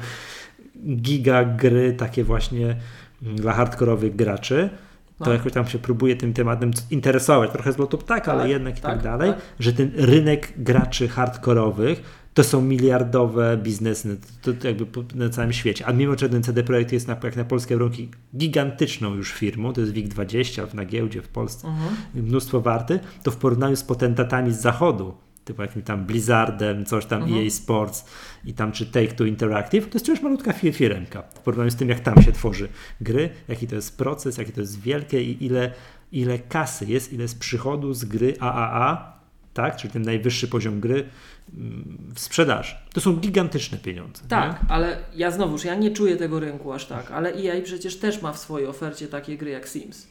giga 0.95 1.43
gry 1.43 1.93
takie 1.93 2.23
właśnie 2.23 2.75
mm, 3.23 3.35
dla 3.35 3.53
hardkorowych 3.53 4.15
graczy. 4.15 4.69
to 5.17 5.25
no. 5.25 5.33
jakoś 5.33 5.51
tam 5.51 5.67
się 5.67 5.79
próbuje 5.79 6.15
tym 6.15 6.33
tematem 6.33 6.71
interesować, 6.91 7.51
trochę 7.51 7.73
z 7.73 7.77
lotu 7.77 7.97
ptaka, 7.97 8.25
tak, 8.25 8.35
ale 8.35 8.49
jednak 8.49 8.73
tak, 8.73 8.79
i 8.79 8.81
tak, 8.81 8.93
tak 8.93 9.03
dalej, 9.03 9.31
tak. 9.31 9.41
że 9.59 9.73
ten 9.73 9.91
rynek 9.95 10.53
graczy 10.57 11.07
hardkorowych 11.07 12.19
to 12.33 12.43
są 12.43 12.61
miliardowe 12.61 13.57
biznesy 13.57 14.19
to, 14.41 14.53
to 14.53 14.67
jakby 14.67 14.85
na 15.15 15.29
całym 15.29 15.53
świecie. 15.53 15.85
A 15.85 15.93
mimo, 15.93 16.17
że 16.17 16.29
ten 16.29 16.43
CD 16.43 16.63
Projekt 16.63 16.91
jest 16.91 17.07
na, 17.07 17.17
jak 17.23 17.35
na 17.35 17.43
polskie 17.43 17.75
warunki 17.75 18.09
gigantyczną 18.37 19.15
już 19.15 19.33
firmą, 19.33 19.73
to 19.73 19.81
jest 19.81 19.93
WIG20 19.93 20.73
na 20.73 20.85
giełdzie 20.85 21.21
w 21.21 21.27
Polsce, 21.27 21.67
mhm. 21.67 21.95
mnóstwo 22.13 22.61
warty, 22.61 22.99
to 23.23 23.31
w 23.31 23.37
porównaniu 23.37 23.75
z 23.75 23.83
potentatami 23.83 24.53
z 24.53 24.61
zachodu, 24.61 25.13
typu 25.45 25.61
jakimś 25.61 25.85
tam 25.85 26.05
Blizzardem, 26.05 26.85
coś 26.85 27.05
tam 27.05 27.23
mhm. 27.23 27.45
EA 27.45 27.49
Sports 27.49 28.05
i 28.45 28.53
tam 28.53 28.71
czy 28.71 28.85
Take-Two 28.85 29.27
Interactive, 29.27 29.89
to 29.89 29.95
jest 29.95 30.05
przecież 30.05 30.23
malutka 30.23 30.53
firemka 30.53 31.21
w 31.21 31.39
porównaniu 31.39 31.71
z 31.71 31.75
tym, 31.75 31.89
jak 31.89 31.99
tam 31.99 32.21
się 32.21 32.31
tworzy 32.31 32.69
gry, 33.01 33.29
jaki 33.47 33.67
to 33.67 33.75
jest 33.75 33.97
proces, 33.97 34.37
jakie 34.37 34.51
to 34.51 34.61
jest 34.61 34.81
wielkie 34.81 35.23
i 35.23 35.45
ile, 35.45 35.73
ile 36.11 36.39
kasy 36.39 36.85
jest, 36.85 37.13
ile 37.13 37.27
z 37.27 37.35
przychodu 37.35 37.93
z 37.93 38.05
gry 38.05 38.33
AAA, 38.39 39.19
tak, 39.53 39.75
czyli 39.75 39.93
ten 39.93 40.01
najwyższy 40.01 40.47
poziom 40.47 40.79
gry 40.79 41.09
mm, 41.53 42.11
w 42.15 42.19
sprzedaży. 42.19 42.75
To 42.93 43.01
są 43.01 43.15
gigantyczne 43.15 43.77
pieniądze. 43.77 44.23
Tak, 44.27 44.63
nie? 44.63 44.69
ale 44.69 44.97
ja 45.15 45.31
znowuż, 45.31 45.65
ja 45.65 45.75
nie 45.75 45.91
czuję 45.91 46.17
tego 46.17 46.39
rynku 46.39 46.73
aż 46.73 46.85
tak, 46.85 47.11
ale 47.11 47.33
EA 47.33 47.61
przecież 47.63 47.99
też 47.99 48.21
ma 48.21 48.33
w 48.33 48.39
swojej 48.39 48.67
ofercie 48.67 49.07
takie 49.07 49.37
gry 49.37 49.49
jak 49.49 49.67
Sims. 49.67 50.07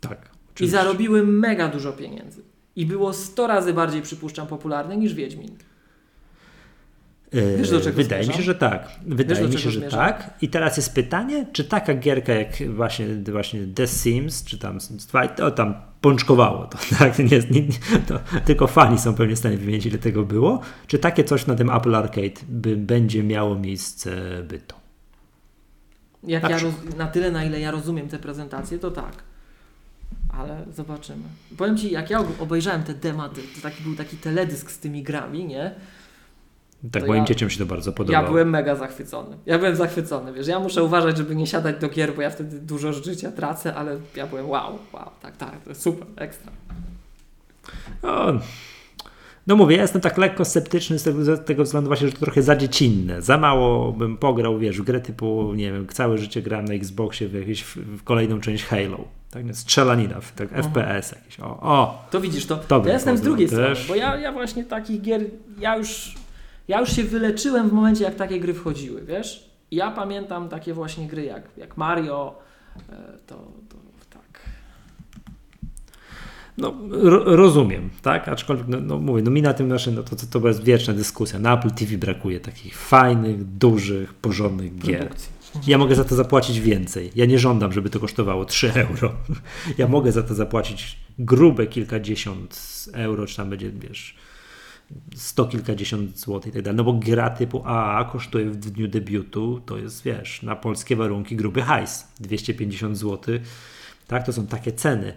Tak. 0.00 0.30
Oczywiście. 0.54 0.64
I 0.64 0.68
zarobiły 0.80 1.26
mega 1.26 1.68
dużo 1.68 1.92
pieniędzy. 1.92 2.49
I 2.76 2.86
było 2.86 3.12
100 3.12 3.46
razy 3.46 3.72
bardziej, 3.72 4.02
przypuszczam, 4.02 4.46
popularne 4.46 4.96
niż 4.96 5.14
Wiedźmin. 5.14 5.56
E, 7.32 7.56
Wiesz, 7.56 7.70
do 7.70 7.80
czego 7.80 7.96
Wydaje 7.96 8.24
zmierzam? 8.24 8.32
mi 8.32 8.38
się, 8.38 8.42
że 8.42 8.54
tak. 8.54 8.88
Wydaje 9.06 9.40
Wiesz, 9.40 9.54
mi 9.54 9.60
się, 9.60 9.70
że 9.70 9.80
tak. 9.80 10.34
I 10.42 10.48
teraz 10.48 10.76
jest 10.76 10.94
pytanie, 10.94 11.46
czy 11.52 11.64
taka 11.64 11.94
gierka 11.94 12.32
jak 12.32 12.48
właśnie, 12.74 13.06
właśnie 13.32 13.60
The 13.74 13.86
Sims, 13.86 14.44
czy 14.44 14.58
tam 14.58 14.78
to 15.36 15.50
tam 15.50 15.74
pączkowało 16.00 16.66
to, 16.66 16.78
tak? 16.98 17.18
Nie, 17.18 17.24
nie, 17.50 17.68
to, 18.06 18.20
tylko 18.44 18.66
fani 18.66 18.98
są 18.98 19.14
pewnie 19.14 19.36
w 19.36 19.38
stanie 19.38 19.56
wymienić, 19.56 19.86
ile 19.86 19.98
tego 19.98 20.24
było. 20.24 20.60
Czy 20.86 20.98
takie 20.98 21.24
coś 21.24 21.46
na 21.46 21.54
tym 21.54 21.70
Apple 21.70 21.94
Arcade 21.94 22.40
by, 22.48 22.76
będzie 22.76 23.22
miało 23.22 23.54
miejsce 23.58 24.10
bytu? 24.42 24.76
Jak 26.24 26.42
na, 26.42 26.50
ja 26.50 26.58
roz, 26.58 26.74
na 26.96 27.06
tyle, 27.06 27.30
na 27.30 27.44
ile 27.44 27.60
ja 27.60 27.70
rozumiem 27.70 28.08
tę 28.08 28.18
prezentację, 28.18 28.78
to 28.78 28.90
tak 28.90 29.29
ale 30.32 30.64
zobaczymy. 30.72 31.22
Powiem 31.56 31.76
Ci, 31.76 31.90
jak 31.90 32.10
ja 32.10 32.24
obejrzałem 32.38 32.82
te 32.82 32.94
tematy, 32.94 33.40
to 33.54 33.62
taki 33.62 33.82
był 33.82 33.96
taki 33.96 34.16
teledysk 34.16 34.70
z 34.70 34.78
tymi 34.78 35.02
grami, 35.02 35.44
nie? 35.44 35.74
Tak, 36.92 37.06
moim 37.06 37.20
ja, 37.20 37.24
dzieciom 37.24 37.50
się 37.50 37.58
to 37.58 37.66
bardzo 37.66 37.92
podobało. 37.92 38.24
Ja 38.24 38.30
byłem 38.30 38.50
mega 38.50 38.76
zachwycony. 38.76 39.36
Ja 39.46 39.58
byłem 39.58 39.76
zachwycony, 39.76 40.32
wiesz, 40.32 40.46
ja 40.46 40.60
muszę 40.60 40.84
uważać, 40.84 41.16
żeby 41.16 41.36
nie 41.36 41.46
siadać 41.46 41.80
do 41.80 41.88
gier, 41.88 42.14
bo 42.14 42.22
ja 42.22 42.30
wtedy 42.30 42.60
dużo 42.60 42.92
życia 42.92 43.32
tracę, 43.32 43.74
ale 43.74 43.98
ja 44.16 44.26
byłem 44.26 44.48
wow, 44.48 44.78
wow, 44.92 45.10
tak, 45.22 45.36
tak, 45.36 45.62
to 45.64 45.70
jest 45.70 45.82
super, 45.82 46.06
ekstra. 46.16 46.52
No, 48.02 48.26
no 49.46 49.56
mówię, 49.56 49.76
ja 49.76 49.82
jestem 49.82 50.00
tak 50.00 50.18
lekko 50.18 50.44
sceptyczny 50.44 50.98
z 50.98 51.02
tego, 51.02 51.24
z 51.24 51.44
tego 51.44 51.64
względu 51.64 51.88
właśnie, 51.88 52.06
że 52.06 52.12
to 52.12 52.20
trochę 52.20 52.42
za 52.42 52.56
dziecinne. 52.56 53.22
Za 53.22 53.38
mało 53.38 53.92
bym 53.92 54.16
pograł, 54.16 54.58
wiesz, 54.58 54.80
w 54.80 54.84
grę 54.84 55.00
typu, 55.00 55.54
nie 55.54 55.72
wiem, 55.72 55.86
całe 55.86 56.18
życie 56.18 56.42
grałem 56.42 56.64
na 56.64 56.74
Xboxie 56.74 57.28
w, 57.28 57.34
jakieś, 57.34 57.62
w 57.76 58.02
kolejną 58.02 58.40
część 58.40 58.64
Halo. 58.64 59.19
Tak, 59.30 59.44
strzelanina, 59.52 60.20
tak, 60.36 60.48
FPS 60.50 61.12
jakiś. 61.12 61.40
O, 61.40 61.60
o, 61.60 62.06
to 62.10 62.20
widzisz, 62.20 62.46
to, 62.46 62.56
to 62.56 62.82
ja 62.86 62.92
jestem 62.92 63.16
z 63.16 63.20
drugiej 63.20 63.48
strony, 63.48 63.74
bo 63.88 63.94
ja, 63.94 64.16
ja 64.16 64.32
właśnie 64.32 64.64
takich 64.64 65.00
gier, 65.00 65.20
ja 65.58 65.76
już, 65.76 66.14
ja 66.68 66.80
już 66.80 66.92
się 66.92 67.04
wyleczyłem 67.04 67.68
w 67.68 67.72
momencie, 67.72 68.04
jak 68.04 68.14
takie 68.14 68.40
gry 68.40 68.54
wchodziły, 68.54 69.02
wiesz? 69.04 69.50
Ja 69.70 69.90
pamiętam 69.90 70.48
takie 70.48 70.74
właśnie 70.74 71.06
gry 71.06 71.24
jak, 71.24 71.42
jak 71.56 71.76
Mario, 71.76 72.34
e, 72.88 73.18
to, 73.26 73.34
to 73.68 73.80
no, 76.60 76.74
ro, 76.90 77.36
rozumiem, 77.36 77.90
tak? 78.02 78.28
Aczkolwiek, 78.28 78.68
no, 78.68 78.80
no, 78.80 78.98
mówię, 78.98 79.22
no 79.22 79.30
mi 79.30 79.42
na 79.42 79.54
tym 79.54 79.68
nasze, 79.68 79.90
no 79.90 80.02
to, 80.02 80.16
to, 80.16 80.40
to 80.40 80.48
jest 80.48 80.64
wieczna 80.64 80.94
dyskusja. 80.94 81.38
Na 81.38 81.54
Apple 81.54 81.70
TV 81.70 81.98
brakuje 81.98 82.40
takich 82.40 82.76
fajnych, 82.76 83.44
dużych, 83.44 84.14
porządnych 84.14 84.78
gier. 84.78 85.08
Ja 85.66 85.78
mogę 85.78 85.94
za 85.94 86.04
to 86.04 86.14
zapłacić 86.14 86.60
więcej. 86.60 87.10
Ja 87.14 87.26
nie 87.26 87.38
żądam, 87.38 87.72
żeby 87.72 87.90
to 87.90 88.00
kosztowało 88.00 88.44
3 88.44 88.72
euro. 88.88 89.14
Ja 89.78 89.88
mogę 89.88 90.12
za 90.12 90.22
to 90.22 90.34
zapłacić 90.34 90.98
grube 91.18 91.66
kilkadziesiąt 91.66 92.60
euro, 92.92 93.26
czy 93.26 93.36
tam 93.36 93.50
będzie, 93.50 93.70
wiesz, 93.70 94.14
sto 95.14 95.44
kilkadziesiąt 95.44 96.18
złotych 96.18 96.52
i 96.52 96.54
tak 96.54 96.62
dalej. 96.62 96.76
No 96.76 96.84
bo 96.84 96.92
gra 96.92 97.30
typu 97.30 97.62
AAA 97.64 98.04
kosztuje 98.04 98.50
w 98.50 98.56
dniu 98.56 98.88
debiutu, 98.88 99.60
to 99.66 99.78
jest, 99.78 100.02
wiesz, 100.02 100.42
na 100.42 100.56
polskie 100.56 100.96
warunki 100.96 101.36
gruby 101.36 101.62
hajs. 101.62 102.08
250 102.20 102.98
zł. 102.98 103.34
Tak, 104.06 104.26
to 104.26 104.32
są 104.32 104.46
takie 104.46 104.72
ceny 104.72 105.12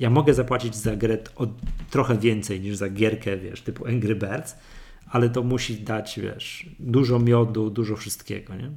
ja 0.00 0.10
mogę 0.10 0.34
zapłacić 0.34 0.76
za 0.76 0.96
grę 0.96 1.18
o 1.36 1.46
trochę 1.90 2.18
więcej 2.18 2.60
niż 2.60 2.76
za 2.76 2.88
gierkę, 2.88 3.36
wiesz, 3.36 3.62
typu 3.62 3.86
Angry 3.86 4.14
Birds, 4.14 4.56
ale 5.10 5.28
to 5.30 5.42
musi 5.42 5.80
dać, 5.80 6.20
wiesz, 6.20 6.70
dużo 6.78 7.18
miodu, 7.18 7.70
dużo 7.70 7.96
wszystkiego, 7.96 8.54
nie? 8.54 8.70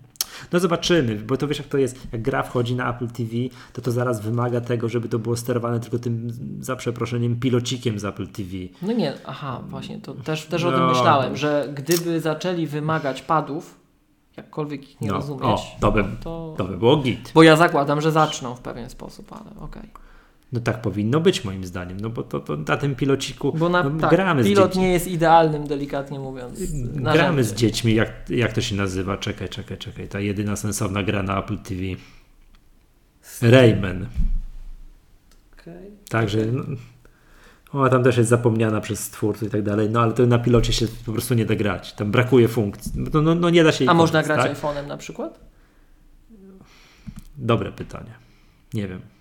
No 0.52 0.60
zobaczymy, 0.60 1.16
bo 1.16 1.38
to 1.38 1.48
wiesz 1.48 1.58
jak 1.58 1.68
to 1.68 1.78
jest, 1.78 2.08
jak 2.12 2.22
gra 2.22 2.44
wchodzi 2.44 2.76
na 2.76 2.96
Apple 2.96 3.08
TV, 3.08 3.32
to 3.74 3.82
to 3.82 3.92
zaraz 3.92 4.22
wymaga 4.22 4.62
tego, 4.62 4.90
żeby 4.90 5.10
to 5.10 5.20
było 5.20 5.38
sterowane 5.38 5.80
tylko 5.80 6.00
tym, 6.00 6.28
za 6.60 6.76
przeproszeniem, 6.76 7.40
pilocikiem 7.40 8.00
z 8.00 8.06
Apple 8.06 8.28
TV. 8.28 8.50
No 8.82 8.94
nie, 8.94 9.14
aha, 9.26 9.62
właśnie, 9.68 10.02
to 10.02 10.14
też, 10.14 10.46
też 10.46 10.64
no. 10.64 10.70
o 10.70 10.72
tym 10.72 10.88
myślałem, 10.88 11.38
że 11.38 11.70
gdyby 11.74 12.22
zaczęli 12.22 12.68
wymagać 12.68 13.22
padów, 13.22 13.80
jakkolwiek 14.38 14.90
ich 14.90 15.02
nie 15.02 15.08
no, 15.08 15.14
rozumieć, 15.14 15.44
o, 15.44 15.62
to, 15.80 15.92
by, 15.92 16.04
to... 16.22 16.54
to 16.58 16.64
by 16.64 16.78
było 16.78 16.98
git. 16.98 17.32
Bo 17.34 17.44
ja 17.44 17.56
zakładam, 17.56 18.02
że 18.02 18.12
zaczną 18.12 18.56
w 18.56 18.60
pewien 18.60 18.90
sposób, 18.90 19.34
ale 19.34 19.50
okej. 19.60 19.82
Okay. 19.90 20.04
No 20.54 20.60
tak 20.60 20.82
powinno 20.82 21.20
być 21.20 21.46
moim 21.46 21.66
zdaniem, 21.66 22.00
no 22.00 22.10
bo 22.10 22.24
to, 22.24 22.40
to 22.40 22.58
na 22.58 22.78
tym 22.78 22.96
pilociku 22.96 23.54
bo 23.54 23.70
na, 23.70 23.84
no, 23.84 24.00
tak, 24.00 24.10
gramy 24.10 24.44
pilot 24.44 24.72
z 24.72 24.74
dziećmi. 24.74 24.82
nie 24.82 24.94
jest 24.94 25.08
idealnym, 25.08 25.68
delikatnie 25.68 26.20
mówiąc. 26.20 26.60
Gramy 27.14 27.44
z 27.44 27.54
dziećmi, 27.54 27.96
jak, 27.96 28.30
jak 28.30 28.54
to 28.54 28.62
się 28.62 28.76
nazywa? 28.76 29.18
Czekaj, 29.18 29.50
czekaj, 29.50 29.78
czekaj. 29.78 30.08
Ta 30.08 30.20
jedyna 30.20 30.56
sensowna 30.56 31.04
gra 31.04 31.24
na 31.24 31.40
Apple 31.40 31.58
TV. 31.58 31.82
Rayman. 33.42 34.08
Okay. 35.54 35.92
Także 36.10 36.46
no, 36.46 36.64
o, 37.82 37.90
tam 37.90 38.04
też 38.04 38.18
jest 38.18 38.30
zapomniana 38.30 38.82
przez 38.82 39.10
twórców 39.10 39.48
i 39.48 39.52
tak 39.52 39.62
dalej, 39.64 39.90
no 39.90 40.02
ale 40.02 40.14
to 40.14 40.26
na 40.26 40.40
pilocie 40.40 40.74
się 40.74 40.88
po 41.06 41.12
prostu 41.12 41.34
nie 41.34 41.46
da 41.46 41.56
grać. 41.56 41.94
Tam 41.94 42.12
brakuje 42.12 42.48
funkcji. 42.48 42.92
No, 42.96 43.22
no, 43.22 43.36
no 43.36 43.50
nie 43.50 43.64
da 43.64 43.72
się 43.72 43.86
A 43.90 43.94
można 43.94 44.24
grać 44.24 44.42
tak? 44.42 44.58
iPhone'em 44.58 44.88
na 44.88 44.98
przykład? 44.98 45.40
Dobre 47.38 47.72
pytanie. 47.72 48.14
Nie 48.74 48.88
wiem. 48.88 49.13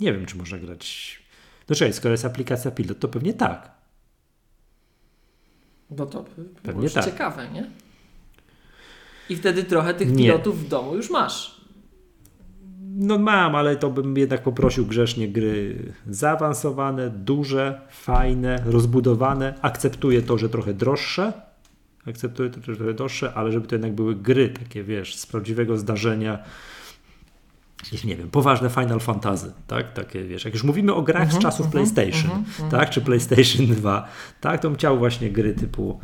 Nie 0.00 0.12
wiem, 0.12 0.26
czy 0.26 0.36
można 0.36 0.58
grać. 0.58 1.16
No 1.68 1.76
czekaj, 1.76 1.92
skoro 1.92 2.12
jest 2.12 2.24
aplikacja 2.24 2.70
Pilot, 2.70 2.98
to 2.98 3.08
pewnie 3.08 3.34
tak. 3.34 3.70
No 5.90 6.06
to 6.06 6.24
pewnie 6.62 6.90
tak. 6.90 7.04
ciekawe, 7.04 7.48
nie? 7.50 7.70
I 9.28 9.36
wtedy 9.36 9.64
trochę 9.64 9.94
tych 9.94 10.12
nie. 10.12 10.24
pilotów 10.24 10.64
w 10.64 10.68
domu 10.68 10.96
już 10.96 11.10
masz. 11.10 11.60
No 12.98 13.18
mam, 13.18 13.54
ale 13.54 13.76
to 13.76 13.90
bym 13.90 14.16
jednak 14.16 14.42
poprosił 14.42 14.86
grzecznie 14.86 15.28
gry 15.28 15.76
zaawansowane, 16.08 17.10
duże, 17.10 17.80
fajne, 17.90 18.62
rozbudowane. 18.66 19.54
Akceptuję 19.62 20.22
to, 20.22 20.38
że 20.38 20.48
trochę 20.48 20.74
droższe. 20.74 21.32
Akceptuję 22.06 22.50
to, 22.50 22.60
że 22.62 22.76
trochę 22.76 22.94
droższe, 22.94 23.34
ale 23.34 23.52
żeby 23.52 23.66
to 23.66 23.74
jednak 23.74 23.92
były 23.92 24.14
gry 24.16 24.48
takie, 24.48 24.84
wiesz, 24.84 25.16
z 25.16 25.26
prawdziwego 25.26 25.78
zdarzenia 25.78 26.38
nie 28.04 28.16
wiem, 28.16 28.30
poważne 28.30 28.70
Final 28.70 29.00
Fantasy, 29.00 29.52
tak? 29.66 29.92
Takie, 29.92 30.24
wiesz, 30.24 30.44
jak 30.44 30.54
już 30.54 30.62
mówimy 30.62 30.94
o 30.94 31.02
grach 31.02 31.32
z 31.32 31.34
mhm, 31.34 31.42
czasów 31.42 31.66
mhm, 31.66 31.72
PlayStation, 31.72 32.30
mhm, 32.30 32.70
tak? 32.70 32.90
Czy 32.90 33.00
PlayStation 33.00 33.66
2, 33.66 34.08
tak? 34.40 34.60
To 34.60 34.68
bym 34.68 34.76
chciał 34.76 34.98
właśnie 34.98 35.30
gry 35.30 35.54
typu 35.54 36.00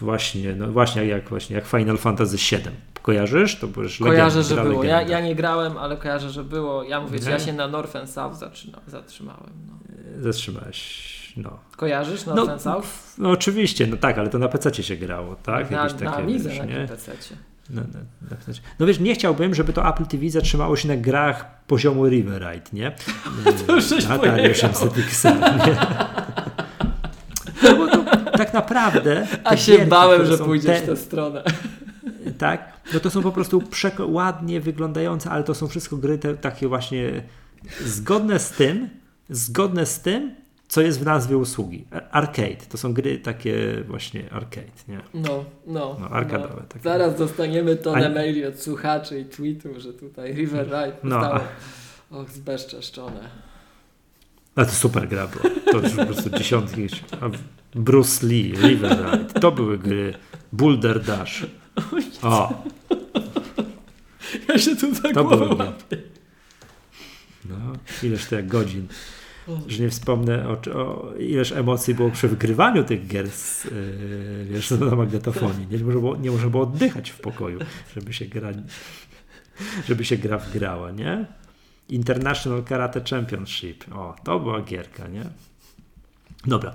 właśnie, 0.00 0.54
no 0.54 0.68
właśnie 0.68 1.06
jak, 1.06 1.28
właśnie 1.28 1.56
jak 1.56 1.66
Final 1.66 1.98
Fantasy 1.98 2.38
7. 2.38 2.72
Kojarzysz? 3.02 3.58
To 3.58 3.66
byłeś 3.66 3.98
Kojarzę, 3.98 4.42
że 4.42 4.62
było. 4.62 4.84
Ja, 4.84 5.02
ja, 5.02 5.20
nie 5.20 5.34
grałem, 5.34 5.76
ale 5.76 5.96
kojarzę, 5.96 6.30
że 6.30 6.44
było. 6.44 6.82
Ja 6.82 7.00
mówię, 7.00 7.18
ja 7.30 7.38
się 7.38 7.52
na 7.52 7.68
North 7.68 7.96
and 7.96 8.10
South 8.10 8.36
zatrzymałem. 8.86 9.52
No. 9.66 9.74
Zatrzymałeś. 10.22 11.12
No. 11.36 11.58
Kojarzysz 11.76 12.26
North 12.26 12.46
no, 12.46 12.52
and 12.52 12.62
South? 12.62 13.18
No 13.18 13.30
oczywiście, 13.30 13.86
no 13.86 13.96
tak, 13.96 14.18
ale 14.18 14.28
to 14.28 14.38
na 14.38 14.48
PC 14.48 14.82
się 14.82 14.96
grało, 14.96 15.36
tak? 15.42 15.70
Na, 15.70 15.82
Jakieś 15.82 16.00
na 16.00 16.16
Amidze 16.16 16.50
na 16.66 16.88
PC. 16.88 17.12
No, 17.70 17.82
no, 17.92 17.98
no, 18.30 18.36
no 18.78 18.86
wiesz, 18.86 19.00
nie 19.00 19.14
chciałbym, 19.14 19.54
żeby 19.54 19.72
to 19.72 19.88
Apple 19.88 20.06
TV 20.06 20.30
zatrzymało 20.30 20.76
się 20.76 20.88
na 20.88 20.96
grach 20.96 21.64
poziomu 21.66 22.08
Riverite, 22.08 22.70
nie? 22.72 22.92
to 23.66 23.74
już 23.74 24.06
Atari 24.10 24.50
800 24.50 24.98
XL, 24.98 25.28
nie? 25.28 25.76
No 27.62 27.76
bo 27.76 27.88
to 27.88 28.04
tak 28.38 28.54
naprawdę... 28.54 29.26
A 29.44 29.56
się 29.56 29.72
gierki, 29.72 29.90
bałem, 29.90 30.26
że 30.26 30.38
pójdziesz 30.38 30.80
te... 30.80 30.82
w 30.82 30.86
tę 30.86 30.96
stronę. 30.96 31.42
Tak? 32.38 32.72
No 32.94 33.00
to 33.00 33.10
są 33.10 33.22
po 33.22 33.32
prostu 33.32 33.62
ładnie 34.06 34.60
wyglądające, 34.60 35.30
ale 35.30 35.44
to 35.44 35.54
są 35.54 35.68
wszystko 35.68 35.96
gry 35.96 36.18
te, 36.18 36.34
takie 36.34 36.68
właśnie 36.68 37.22
zgodne 37.84 38.38
z 38.38 38.50
tym, 38.50 38.88
zgodne 39.30 39.86
z 39.86 40.00
tym, 40.00 40.34
co 40.72 40.80
jest 40.80 41.00
w 41.00 41.04
nazwie 41.04 41.36
usługi? 41.36 41.84
Arcade. 42.10 42.66
To 42.68 42.78
są 42.78 42.92
gry 42.92 43.18
takie 43.18 43.84
właśnie 43.86 44.32
arcade, 44.32 44.72
nie? 44.88 45.00
No, 45.14 45.44
no. 45.66 45.96
no 46.00 46.08
arkadowe. 46.08 46.62
No. 46.74 46.80
Zaraz 46.82 47.18
dostaniemy 47.18 47.76
tonę 47.76 48.06
A... 48.06 48.10
maili 48.10 48.46
od 48.46 48.60
słuchaczy 48.60 49.20
i 49.20 49.24
tweetów, 49.24 49.78
że 49.78 49.92
tutaj 49.92 50.34
River 50.34 50.64
Ride 50.64 50.96
no, 51.02 51.20
zostało 51.20 51.40
och, 52.10 52.30
zbezczeszczone. 52.30 53.28
A 54.56 54.64
to 54.64 54.70
super 54.70 55.08
gra 55.08 55.26
była. 55.26 55.54
To 55.72 55.78
już 55.78 55.92
po 55.96 56.06
prostu 56.06 56.30
dziesiątki. 56.30 56.86
Bruce 57.74 58.26
Lee, 58.26 58.52
River 58.52 58.96
Ride. 59.12 59.40
To 59.40 59.52
były 59.52 59.78
gry. 59.78 60.14
Boulder 60.52 61.04
Dash. 61.04 61.46
O. 62.22 62.62
Ja 64.48 64.58
się 64.58 64.76
tu 64.76 64.94
zagłowam. 64.94 65.72
No, 67.44 67.56
ileż 68.02 68.26
to 68.26 68.34
jak 68.34 68.48
godzin. 68.48 68.88
Że 69.66 69.82
nie 69.82 69.90
wspomnę 69.90 70.48
o, 70.48 70.52
o 70.74 71.14
ileż 71.14 71.52
emocji 71.52 71.94
było 71.94 72.10
przy 72.10 72.28
wygrywaniu 72.28 72.84
tych 72.84 73.06
gier 73.06 73.30
z, 73.30 73.64
yy, 73.64 73.70
wiesz, 74.50 74.70
na 74.70 74.96
magnetofonie. 74.96 75.66
Nie 75.70 75.78
można, 75.78 76.00
było, 76.00 76.16
nie 76.16 76.30
można 76.30 76.48
było 76.50 76.62
oddychać 76.62 77.10
w 77.10 77.20
pokoju, 77.20 77.58
żeby 77.94 78.12
się 78.12 78.26
gra, 78.26 78.50
żeby 79.88 80.04
się 80.04 80.16
gra 80.16 80.38
wgrała, 80.38 80.90
nie? 80.90 81.26
International 81.88 82.62
Karate 82.62 83.00
Championship. 83.10 83.84
O, 83.94 84.16
to 84.24 84.40
była 84.40 84.62
gierka, 84.62 85.08
nie? 85.08 85.24
Dobra. 86.46 86.74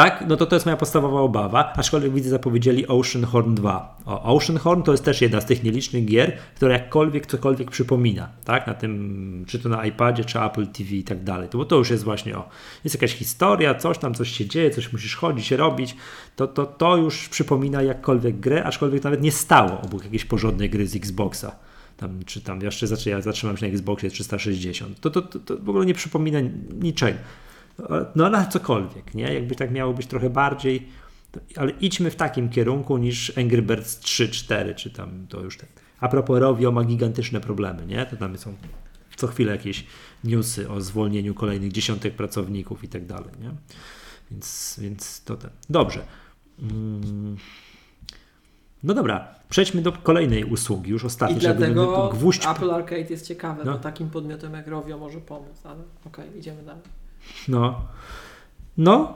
Tak, 0.00 0.24
no 0.28 0.36
to 0.36 0.46
to 0.46 0.56
jest 0.56 0.66
moja 0.66 0.76
podstawowa 0.76 1.20
obawa, 1.20 1.72
aczkolwiek 1.76 2.12
widzę 2.14 2.30
zapowiedzieli 2.30 2.86
Oceanhorn 2.88 3.54
2. 3.54 3.98
O, 4.06 4.36
Oceanhorn 4.36 4.82
to 4.82 4.92
jest 4.92 5.04
też 5.04 5.22
jedna 5.22 5.40
z 5.40 5.46
tych 5.46 5.64
nielicznych 5.64 6.04
gier, 6.04 6.38
która 6.56 6.72
jakkolwiek 6.72 7.26
cokolwiek 7.26 7.70
przypomina, 7.70 8.28
tak, 8.44 8.66
na 8.66 8.74
tym, 8.74 9.44
czy 9.48 9.58
to 9.58 9.68
na 9.68 9.86
iPadzie, 9.86 10.24
czy 10.24 10.40
Apple 10.40 10.66
TV 10.66 10.90
i 10.90 11.04
tak 11.04 11.24
dalej, 11.24 11.48
to, 11.48 11.58
bo 11.58 11.64
to 11.64 11.76
już 11.76 11.90
jest 11.90 12.04
właśnie, 12.04 12.36
o, 12.38 12.48
jest 12.84 12.96
jakaś 12.96 13.14
historia, 13.14 13.74
coś 13.74 13.98
tam, 13.98 14.14
coś 14.14 14.30
się 14.30 14.46
dzieje, 14.46 14.70
coś 14.70 14.92
musisz 14.92 15.16
chodzić, 15.16 15.50
robić, 15.50 15.96
to, 16.36 16.46
to, 16.46 16.66
to 16.66 16.96
już 16.96 17.28
przypomina 17.28 17.82
jakkolwiek 17.82 18.40
grę, 18.40 18.64
aczkolwiek 18.64 19.04
nawet 19.04 19.22
nie 19.22 19.32
stało 19.32 19.80
obok 19.80 20.04
jakiejś 20.04 20.24
porządnej 20.24 20.70
gry 20.70 20.86
z 20.86 20.96
Xboxa. 20.96 21.56
Tam, 21.96 22.20
czy 22.26 22.40
tam 22.40 22.60
jeszcze 22.62 22.86
ja 23.06 23.20
zatrzymam 23.20 23.56
się 23.56 23.66
na 23.66 23.72
Xboxie 23.72 24.10
360, 24.10 25.00
to, 25.00 25.10
to, 25.10 25.22
to, 25.22 25.38
to 25.38 25.56
w 25.56 25.68
ogóle 25.68 25.86
nie 25.86 25.94
przypomina 25.94 26.38
niczego 26.82 27.18
no 28.14 28.30
na 28.30 28.46
cokolwiek, 28.46 29.14
nie? 29.14 29.34
Jakby 29.34 29.54
tak 29.54 29.70
miało 29.70 29.94
być 29.94 30.06
trochę 30.06 30.30
bardziej, 30.30 30.88
ale 31.56 31.70
idźmy 31.70 32.10
w 32.10 32.16
takim 32.16 32.48
kierunku 32.48 32.98
niż 32.98 33.38
Angry 33.38 33.62
Birds 33.62 33.98
3, 33.98 34.28
4, 34.28 34.74
czy 34.74 34.90
tam 34.90 35.26
to 35.28 35.40
już 35.40 35.58
tak. 35.58 35.68
A 36.00 36.08
propos 36.08 36.40
Rovio 36.40 36.72
ma 36.72 36.84
gigantyczne 36.84 37.40
problemy, 37.40 37.86
nie? 37.86 38.06
To 38.06 38.16
tam 38.16 38.38
są 38.38 38.54
co 39.16 39.26
chwilę 39.26 39.52
jakieś 39.52 39.86
newsy 40.24 40.70
o 40.70 40.80
zwolnieniu 40.80 41.34
kolejnych 41.34 41.72
dziesiątek 41.72 42.14
pracowników 42.14 42.84
i 42.84 42.88
tak 42.88 43.06
dalej, 43.06 43.30
nie? 43.40 43.50
Więc, 44.30 44.76
więc 44.82 45.24
to 45.24 45.36
ten. 45.36 45.50
Dobrze. 45.70 46.00
Mm. 46.62 47.36
No 48.82 48.94
dobra, 48.94 49.34
przejdźmy 49.48 49.82
do 49.82 49.92
kolejnej 49.92 50.44
usługi, 50.44 50.90
już 50.90 51.04
ostatniej. 51.04 51.38
I 51.38 51.40
dlatego 51.40 52.08
gwóźdź... 52.08 52.46
Apple 52.46 52.70
Arcade 52.70 53.10
jest 53.10 53.26
ciekawe, 53.26 53.64
no. 53.64 53.72
bo 53.72 53.78
takim 53.78 54.10
podmiotem 54.10 54.54
jak 54.54 54.68
Rovio 54.68 54.98
może 54.98 55.20
pomóc, 55.20 55.60
ale 55.64 55.82
okej, 56.06 56.28
okay, 56.28 56.38
idziemy 56.38 56.62
dalej. 56.62 56.82
No, 57.48 57.80
no, 58.78 59.14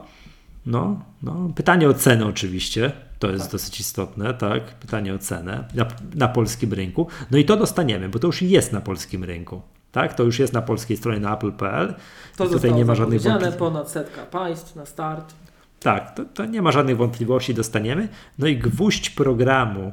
no, 0.65 1.01
no. 1.23 1.49
Pytanie 1.55 1.89
o 1.89 1.93
cenę 1.93 2.25
oczywiście. 2.25 2.91
To 3.19 3.31
jest 3.31 3.43
tak. 3.43 3.51
dosyć 3.51 3.79
istotne, 3.79 4.33
tak? 4.33 4.73
Pytanie 4.73 5.13
o 5.13 5.17
cenę 5.17 5.67
na, 5.73 5.85
na 6.15 6.27
polskim 6.27 6.73
rynku. 6.73 7.07
No 7.31 7.37
i 7.37 7.45
to 7.45 7.57
dostaniemy, 7.57 8.09
bo 8.09 8.19
to 8.19 8.27
już 8.27 8.41
jest 8.41 8.73
na 8.73 8.81
polskim 8.81 9.23
rynku. 9.23 9.61
Tak, 9.91 10.13
to 10.13 10.23
już 10.23 10.39
jest 10.39 10.53
na 10.53 10.61
polskiej 10.61 10.97
stronie 10.97 11.19
na 11.19 11.33
apple.pl. 11.33 11.95
To 12.37 12.47
tutaj 12.47 12.73
nie 12.73 12.85
ma 12.85 12.95
żadnych 12.95 13.21
wątpliwości. 13.21 13.59
ponad 13.59 13.91
setka 13.91 14.25
państw 14.25 14.75
na 14.75 14.85
start. 14.85 15.33
Tak, 15.79 16.15
to, 16.15 16.25
to 16.25 16.45
nie 16.45 16.61
ma 16.61 16.71
żadnych 16.71 16.97
wątpliwości, 16.97 17.53
dostaniemy. 17.53 18.07
No 18.39 18.47
i 18.47 18.57
gwóźdź 18.57 19.09
programu 19.09 19.91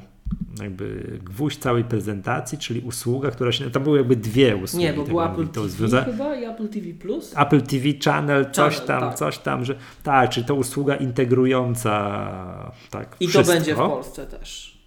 jakby 0.63 1.19
gwóźdź 1.25 1.59
całej 1.59 1.85
prezentacji, 1.85 2.59
czyli 2.59 2.81
usługa, 2.81 3.31
która 3.31 3.53
się. 3.53 3.71
Tam 3.71 3.83
były 3.83 3.99
jakby 3.99 4.17
dwie 4.17 4.57
usługi. 4.57 4.85
Nie, 4.85 4.93
bo 4.93 5.05
był 5.05 5.23
Apple 5.23 5.49
TV 5.49 5.69
związa... 5.69 6.05
chyba 6.05 6.37
i 6.37 6.45
Apple 6.45 6.69
TV 6.69 6.87
Plus. 7.01 7.35
Apple 7.37 7.63
TV 7.63 7.85
Channel, 8.05 8.51
coś 8.51 8.75
Channel, 8.75 8.87
tam, 8.87 9.01
tak. 9.01 9.15
coś 9.15 9.39
tam, 9.39 9.65
że. 9.65 9.77
Tak, 10.03 10.31
czyli 10.31 10.47
to 10.47 10.55
usługa 10.55 10.97
integrująca 10.97 12.73
tak. 12.91 13.17
I 13.21 13.29
wszystko. 13.29 13.53
to 13.53 13.59
będzie 13.59 13.75
w 13.75 13.79
Polsce 13.79 14.27
też. 14.27 14.79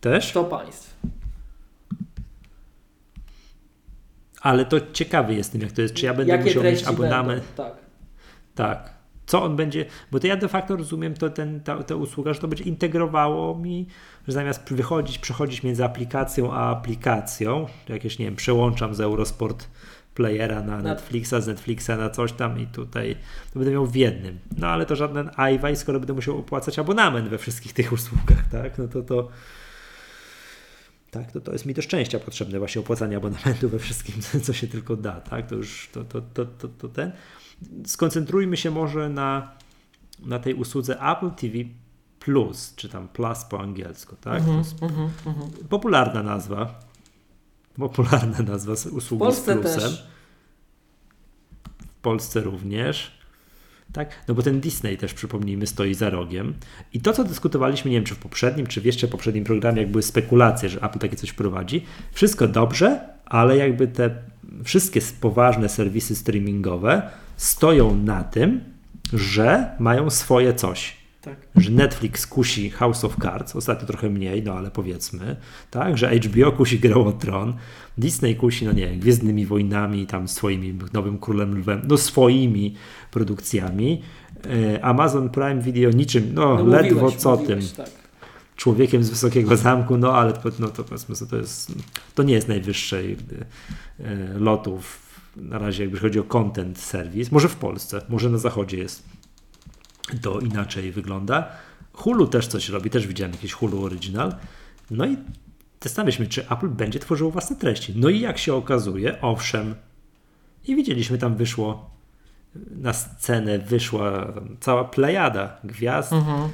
Też? 0.00 0.32
To 0.32 0.44
państw. 0.44 0.96
Ale 4.40 4.64
to 4.64 4.76
ciekawy 4.92 5.34
jestem, 5.34 5.60
jak 5.60 5.72
to 5.72 5.82
jest. 5.82 5.94
Czy 5.94 6.06
ja 6.06 6.14
będę 6.14 6.32
Jakie 6.32 6.44
musiał 6.44 6.62
mieć 6.62 6.84
abonament? 6.84 7.44
Będą? 7.44 7.56
Tak. 7.56 7.82
Tak 8.54 8.91
co 9.32 9.42
on 9.42 9.56
będzie, 9.56 9.84
bo 10.10 10.20
to 10.20 10.26
ja 10.26 10.36
de 10.36 10.48
facto 10.48 10.76
rozumiem 10.76 11.14
to, 11.14 11.30
ten, 11.30 11.60
ta, 11.60 11.82
ta 11.82 11.94
usługa, 11.94 12.34
że 12.34 12.40
to 12.40 12.48
będzie 12.48 12.64
integrowało 12.64 13.58
mi, 13.58 13.86
że 14.28 14.32
zamiast 14.32 14.72
wychodzić, 14.72 15.18
przechodzić 15.18 15.62
między 15.62 15.84
aplikacją 15.84 16.52
a 16.52 16.70
aplikacją, 16.70 17.66
jakieś, 17.88 18.18
nie 18.18 18.24
wiem, 18.24 18.36
przełączam 18.36 18.94
z 18.94 19.00
Eurosport 19.00 19.68
playera 20.14 20.62
na 20.62 20.82
Netflixa, 20.82 21.34
z 21.40 21.46
Netflixa 21.46 21.88
na 21.88 22.10
coś 22.10 22.32
tam 22.32 22.60
i 22.60 22.66
tutaj 22.66 23.16
to 23.52 23.58
będę 23.58 23.72
miał 23.72 23.86
w 23.86 23.96
jednym. 23.96 24.38
No 24.56 24.66
ale 24.66 24.86
to 24.86 24.96
żaden 24.96 25.30
iWi, 25.54 25.76
skoro 25.76 26.00
będę 26.00 26.12
musiał 26.12 26.38
opłacać 26.38 26.78
abonament 26.78 27.28
we 27.28 27.38
wszystkich 27.38 27.72
tych 27.72 27.92
usługach, 27.92 28.48
tak? 28.50 28.78
No 28.78 28.88
to 28.88 29.02
to 29.02 29.28
tak, 31.10 31.32
to, 31.32 31.40
to 31.40 31.52
jest 31.52 31.66
mi 31.66 31.74
do 31.74 31.82
szczęścia 31.82 32.18
potrzebne 32.18 32.58
właśnie 32.58 32.80
opłacanie 32.80 33.16
abonamentu 33.16 33.68
we 33.68 33.78
wszystkim, 33.78 34.14
co 34.44 34.52
się 34.52 34.66
tylko 34.66 34.96
da, 34.96 35.20
tak? 35.20 35.46
To 35.46 35.54
już 35.54 35.88
to, 35.92 36.04
to, 36.04 36.20
to, 36.20 36.44
to, 36.44 36.68
to 36.68 36.88
ten 36.88 37.12
skoncentrujmy 37.86 38.56
się 38.56 38.70
może 38.70 39.08
na, 39.08 39.52
na 40.26 40.38
tej 40.38 40.54
usłudze 40.54 41.00
Apple 41.00 41.30
TV 41.30 41.58
Plus, 42.18 42.74
czy 42.76 42.88
tam 42.88 43.08
Plus 43.08 43.44
po 43.44 43.60
angielsku, 43.60 44.16
tak? 44.20 44.42
Mm 44.42 44.62
-hmm, 44.62 44.82
mm 44.82 45.10
-hmm. 45.34 45.64
Popularna 45.68 46.22
nazwa. 46.22 46.80
Popularna 47.76 48.38
nazwa 48.38 48.72
usługi 48.72 49.24
z 49.34 49.40
Plusem. 49.40 49.62
Też. 49.62 50.06
W 51.86 52.00
Polsce 52.02 52.40
również. 52.40 53.22
Tak? 53.92 54.24
No 54.28 54.34
bo 54.34 54.42
ten 54.42 54.60
Disney 54.60 54.96
też, 54.96 55.14
przypomnijmy, 55.14 55.66
stoi 55.66 55.94
za 55.94 56.10
rogiem. 56.10 56.54
I 56.92 57.00
to, 57.00 57.12
co 57.12 57.24
dyskutowaliśmy, 57.24 57.90
nie 57.90 57.96
wiem, 57.96 58.04
czy 58.04 58.14
w 58.14 58.18
poprzednim, 58.18 58.66
czy 58.66 58.80
w 58.80 58.84
jeszcze 58.84 59.08
poprzednim 59.08 59.44
programie, 59.44 59.82
jak 59.82 59.90
były 59.90 60.02
spekulacje, 60.02 60.68
że 60.68 60.80
Apple 60.82 60.98
takie 60.98 61.16
coś 61.16 61.32
prowadzi, 61.32 61.84
wszystko 62.12 62.48
dobrze, 62.48 63.08
ale 63.24 63.56
jakby 63.56 63.88
te 63.88 64.10
wszystkie 64.64 65.00
poważne 65.20 65.68
serwisy 65.68 66.16
streamingowe 66.16 67.10
stoją 67.36 67.96
na 67.96 68.24
tym, 68.24 68.60
że 69.12 69.76
mają 69.78 70.10
swoje 70.10 70.54
coś. 70.54 71.02
Tak. 71.22 71.36
Że 71.56 71.70
Netflix 71.70 72.26
kusi 72.26 72.70
House 72.70 73.04
of 73.04 73.16
Cards, 73.22 73.56
ostatnio 73.56 73.86
trochę 73.86 74.10
mniej, 74.10 74.42
no 74.42 74.54
ale 74.54 74.70
powiedzmy, 74.70 75.36
tak, 75.70 75.98
że 75.98 76.16
HBO 76.16 76.52
kusi 76.52 76.78
Grę 76.78 76.94
o 76.94 77.12
Tron, 77.12 77.54
Disney 77.98 78.36
kusi, 78.36 78.64
no 78.64 78.72
nie 78.72 78.96
Gwiezdnymi 78.96 79.46
Wojnami, 79.46 80.06
tam 80.06 80.28
swoimi 80.28 80.78
Nowym 80.92 81.18
Królem 81.18 81.58
Lwem, 81.58 81.82
no 81.88 81.96
swoimi 81.96 82.74
produkcjami, 83.10 84.02
e, 84.74 84.84
Amazon 84.84 85.30
Prime 85.30 85.60
Video 85.60 85.90
niczym, 85.90 86.34
no, 86.34 86.54
no 86.54 86.64
ledwo 86.64 86.94
mówiłeś, 86.94 87.14
co 87.14 87.36
mówiłeś, 87.36 87.72
tym. 87.72 87.84
Tak. 87.84 87.94
Człowiekiem 88.56 89.04
z 89.04 89.10
Wysokiego 89.10 89.56
Zamku, 89.56 89.98
no 89.98 90.12
ale 90.12 90.32
no, 90.58 90.68
to, 90.68 90.84
to, 91.30 91.36
jest, 91.36 91.72
to 92.14 92.22
nie 92.22 92.34
jest 92.34 92.48
najwyższej 92.48 93.16
e, 94.00 94.38
lotów 94.38 95.11
na 95.36 95.58
razie, 95.58 95.82
jakby 95.82 95.98
chodzi 95.98 96.18
o 96.18 96.24
content 96.24 96.78
serwis, 96.78 97.32
może 97.32 97.48
w 97.48 97.56
Polsce, 97.56 98.02
może 98.08 98.30
na 98.30 98.38
zachodzie 98.38 98.78
jest 98.78 99.02
to 100.22 100.40
inaczej 100.40 100.92
wygląda. 100.92 101.48
Hulu 101.92 102.26
też 102.26 102.46
coś 102.46 102.68
robi, 102.68 102.90
też 102.90 103.06
widziałem 103.06 103.32
jakieś 103.32 103.52
Hulu 103.52 103.84
Original. 103.84 104.34
No 104.90 105.06
i 105.06 105.16
zastanawialiśmy, 105.80 106.26
czy 106.26 106.48
Apple 106.48 106.68
będzie 106.68 106.98
tworzyło 106.98 107.30
własne 107.30 107.56
treści. 107.56 107.92
No 107.96 108.08
i 108.08 108.20
jak 108.20 108.38
się 108.38 108.54
okazuje, 108.54 109.20
owszem. 109.20 109.74
I 110.64 110.76
widzieliśmy, 110.76 111.18
tam 111.18 111.36
wyszło 111.36 111.90
na 112.70 112.92
scenę, 112.92 113.58
wyszła 113.58 114.32
cała 114.60 114.84
plejada 114.84 115.56
gwiazd. 115.64 116.12
Mhm. 116.12 116.50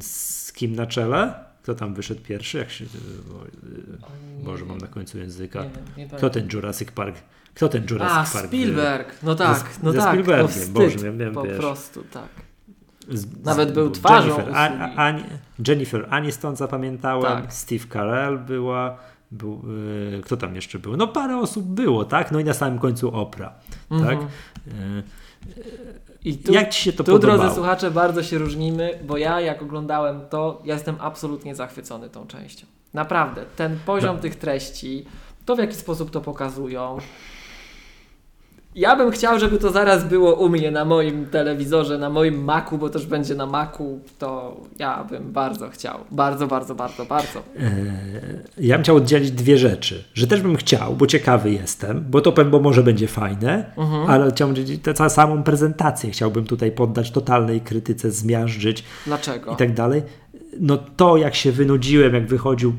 Z 0.00 0.52
kim 0.52 0.76
na 0.76 0.86
czele? 0.86 1.34
Kto 1.62 1.74
tam 1.74 1.94
wyszedł 1.94 2.20
pierwszy? 2.20 2.58
Jak 2.58 2.70
się, 2.70 2.84
Boże, 4.44 4.64
mam 4.64 4.78
na 4.78 4.86
końcu 4.86 5.18
języka. 5.18 5.64
Nie, 5.96 6.04
nie 6.04 6.10
Kto 6.10 6.30
ten 6.30 6.48
Jurassic 6.52 6.90
Park 6.90 7.16
kto 7.54 7.68
ten 7.68 7.86
Jurassic 7.90 8.30
A, 8.30 8.38
Park? 8.38 8.46
Spielberg. 8.46 9.22
No 9.22 9.34
tak, 9.34 9.58
ze, 9.58 9.64
no 9.82 9.92
ze 9.92 9.98
tak. 9.98 10.10
Spielbergiem, 10.10 10.62
no 10.66 10.80
Boże, 10.80 11.12
miałem, 11.12 11.34
po 11.34 11.42
wiesz, 11.42 11.58
prostu, 11.58 12.02
tak. 12.02 12.28
Z, 13.08 13.44
Nawet 13.44 13.72
był 13.72 13.90
twarzą 13.90 14.28
Jennifer, 14.28 14.54
a, 14.56 15.08
a, 15.08 15.14
Jennifer 15.68 16.06
Aniston 16.10 16.56
zapamiętałem, 16.56 17.42
tak. 17.42 17.52
Steve 17.52 17.84
Carell 17.92 18.38
była, 18.38 18.98
był, 19.30 19.62
y, 20.18 20.20
kto 20.24 20.36
tam 20.36 20.54
jeszcze 20.54 20.78
był? 20.78 20.96
No 20.96 21.06
parę 21.06 21.38
osób 21.38 21.66
było, 21.66 22.04
tak? 22.04 22.32
No 22.32 22.40
i 22.40 22.44
na 22.44 22.54
samym 22.54 22.78
końcu 22.78 23.14
Opra, 23.16 23.52
mm 23.90 24.02
-hmm. 24.02 24.06
tak? 24.06 24.18
Y, 24.18 25.02
i 26.24 26.38
tu, 26.38 26.52
jak 26.52 26.70
Ci 26.70 26.82
się 26.82 26.92
to 26.92 27.04
tu, 27.04 27.12
podobało? 27.12 27.38
drodzy 27.38 27.54
słuchacze, 27.54 27.90
bardzo 27.90 28.22
się 28.22 28.38
różnimy, 28.38 28.98
bo 29.04 29.16
ja 29.16 29.40
jak 29.40 29.62
oglądałem 29.62 30.20
to, 30.30 30.62
ja 30.64 30.74
jestem 30.74 30.96
absolutnie 31.00 31.54
zachwycony 31.54 32.10
tą 32.10 32.26
częścią. 32.26 32.66
Naprawdę, 32.94 33.44
ten 33.56 33.78
poziom 33.86 34.16
no. 34.16 34.22
tych 34.22 34.36
treści, 34.36 35.06
to 35.46 35.56
w 35.56 35.58
jaki 35.58 35.74
sposób 35.74 36.10
to 36.10 36.20
pokazują, 36.20 36.98
Ja 38.74 38.96
bym 38.96 39.10
chciał, 39.10 39.38
żeby 39.38 39.58
to 39.58 39.70
zaraz 39.70 40.04
było 40.04 40.34
u 40.34 40.48
mnie 40.48 40.70
na 40.70 40.84
moim 40.84 41.26
telewizorze, 41.26 41.98
na 41.98 42.10
moim 42.10 42.44
Macu, 42.44 42.78
bo 42.78 42.90
też 42.90 43.06
będzie 43.06 43.34
na 43.34 43.46
Macu, 43.46 44.00
to 44.18 44.60
ja 44.78 45.04
bym 45.04 45.32
bardzo 45.32 45.70
chciał. 45.70 45.98
Bardzo, 46.10 46.46
bardzo, 46.46 46.74
bardzo, 46.74 47.04
bardzo. 47.04 47.42
Eee, 47.58 47.66
ja 48.58 48.74
bym 48.74 48.82
chciał 48.82 48.96
oddzielić 48.96 49.30
dwie 49.30 49.58
rzeczy. 49.58 50.04
Że 50.14 50.26
też 50.26 50.40
bym 50.40 50.56
chciał, 50.56 50.94
bo 50.94 51.06
ciekawy 51.06 51.50
jestem, 51.50 52.04
bo 52.10 52.20
to 52.20 52.44
bo 52.44 52.60
może 52.60 52.82
będzie 52.82 53.08
fajne, 53.08 53.72
mhm. 53.76 54.10
ale 54.10 54.30
chciałbym 54.30 54.78
tę 54.78 55.10
samą 55.10 55.42
prezentację 55.42 56.10
chciałbym 56.10 56.44
tutaj 56.44 56.72
poddać 56.72 57.10
totalnej 57.10 57.60
krytyce, 57.60 58.10
zmiażdżyć. 58.10 58.84
Dlaczego? 59.06 59.52
I 59.52 59.56
tak 59.56 59.74
dalej 59.74 60.02
no 60.60 60.78
to 60.96 61.16
jak 61.16 61.34
się 61.34 61.52
wynudziłem, 61.52 62.14
jak 62.14 62.26
wychodził 62.26 62.72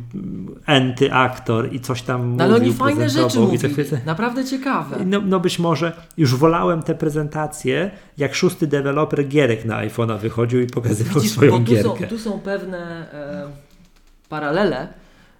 enty 0.65 1.13
aktor 1.13 1.73
i 1.73 1.79
coś 1.79 2.01
tam 2.01 2.35
no, 2.35 2.43
ale 2.43 2.55
oni 2.55 2.73
fajne 2.73 3.09
rzeczy 3.09 3.39
mówili, 3.39 3.63
naprawdę 4.05 4.45
ciekawe. 4.45 5.05
No, 5.05 5.21
no 5.25 5.39
być 5.39 5.59
może 5.59 5.91
już 6.17 6.35
wolałem 6.35 6.83
te 6.83 6.95
prezentacje, 6.95 7.91
jak 8.17 8.35
szósty 8.35 8.67
deweloper 8.67 9.27
gierek 9.27 9.65
na 9.65 9.87
iPhone'a 9.87 10.19
wychodził 10.19 10.61
i 10.61 10.67
pokazywał 10.67 11.13
Widzisz, 11.15 11.31
swoją 11.31 11.51
tu 11.51 11.63
gierkę. 11.63 11.99
Są, 11.99 12.07
tu 12.07 12.19
są 12.19 12.39
pewne 12.39 13.11
e, 13.13 13.47
paralele, 14.29 14.87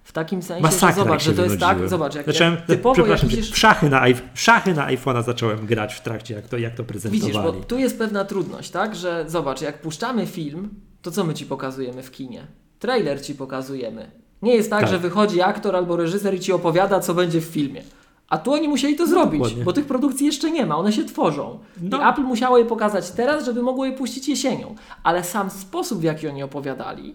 w 0.04 0.12
takim 0.12 0.42
sensie, 0.42 0.62
Masakra, 0.62 0.94
że 0.94 1.04
zobacz, 1.04 1.22
że 1.22 1.32
to 1.32 1.44
jest 1.44 1.60
tak, 1.60 1.88
zobacz, 1.88 2.14
jak, 2.14 2.26
Zacząłem, 2.26 2.54
jak 2.54 2.66
typowo 2.66 2.94
przepraszam 2.94 3.30
jak 3.30 3.38
widzisz... 3.38 3.56
szachy 3.56 3.90
na, 3.90 4.04
szachy 4.34 4.74
na 4.74 4.86
iPhone'a 4.86 5.24
zacząłem 5.24 5.66
grać 5.66 5.94
w 5.94 6.00
trakcie, 6.00 6.34
jak 6.34 6.48
to, 6.48 6.58
jak 6.58 6.74
to 6.74 6.84
prezentowali. 6.84 7.32
Widzisz, 7.32 7.42
bo 7.42 7.52
tu 7.52 7.78
jest 7.78 7.98
pewna 7.98 8.24
trudność, 8.24 8.70
tak, 8.70 8.94
że 8.94 9.24
zobacz, 9.28 9.60
jak 9.60 9.80
puszczamy 9.80 10.26
film, 10.26 10.70
to 11.04 11.10
co 11.10 11.24
my 11.24 11.34
ci 11.34 11.46
pokazujemy 11.46 12.02
w 12.02 12.10
kinie? 12.10 12.46
Trailer 12.78 13.22
ci 13.22 13.34
pokazujemy. 13.34 14.10
Nie 14.42 14.54
jest 14.54 14.70
tak, 14.70 14.80
tak, 14.80 14.90
że 14.90 14.98
wychodzi 14.98 15.42
aktor 15.42 15.76
albo 15.76 15.96
reżyser 15.96 16.34
i 16.34 16.40
ci 16.40 16.52
opowiada, 16.52 17.00
co 17.00 17.14
będzie 17.14 17.40
w 17.40 17.44
filmie. 17.44 17.82
A 18.28 18.38
tu 18.38 18.52
oni 18.52 18.68
musieli 18.68 18.96
to 18.96 19.06
zrobić, 19.06 19.40
Dokładnie. 19.40 19.64
bo 19.64 19.72
tych 19.72 19.86
produkcji 19.86 20.26
jeszcze 20.26 20.50
nie 20.50 20.66
ma, 20.66 20.76
one 20.76 20.92
się 20.92 21.04
tworzą. 21.04 21.58
No. 21.82 21.98
I 21.98 22.12
Apple 22.12 22.22
musiało 22.22 22.58
je 22.58 22.64
pokazać 22.64 23.10
teraz, 23.10 23.44
żeby 23.44 23.62
mogło 23.62 23.86
je 23.86 23.92
puścić 23.92 24.28
jesienią. 24.28 24.74
Ale 25.02 25.24
sam 25.24 25.50
sposób, 25.50 26.00
w 26.00 26.02
jaki 26.02 26.28
oni 26.28 26.42
opowiadali, 26.42 27.14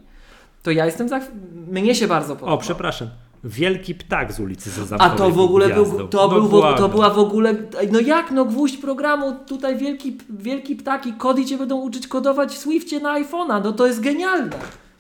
to 0.64 0.72
ja 0.72 0.86
jestem 0.86 1.10
za... 1.10 1.20
Mnie 1.68 1.96
się 1.96 2.08
bardzo 2.08 2.36
podoba. 2.36 2.52
O, 2.52 2.58
przepraszam. 2.58 3.08
Wielki 3.44 3.96
ptak 3.96 4.34
z 4.34 4.40
ulicy 4.40 4.72
Sezamkowej. 4.72 5.14
A 5.14 5.18
to 5.18 5.30
w 5.30 5.40
ogóle 5.40 5.70
był, 5.70 6.08
to, 6.08 6.28
no 6.28 6.42
był, 6.42 6.62
to 6.78 6.90
była 6.90 7.10
w 7.10 7.20
ogóle. 7.20 7.56
No 7.92 8.00
jak 8.00 8.32
no 8.32 8.46
gwóźdź 8.46 8.78
programu, 8.78 9.36
tutaj 9.48 9.78
wielki, 9.78 10.18
wielki 10.30 10.76
ptaki, 10.76 11.14
kody 11.14 11.46
cię 11.46 11.58
będą 11.58 11.82
uczyć 11.82 12.08
kodować 12.08 12.54
w 12.54 12.58
Swiftie 12.58 13.00
na 13.00 13.24
iPhone'a. 13.24 13.64
No 13.64 13.72
to 13.72 13.88
jest 13.88 14.00
genialne. 14.00 14.58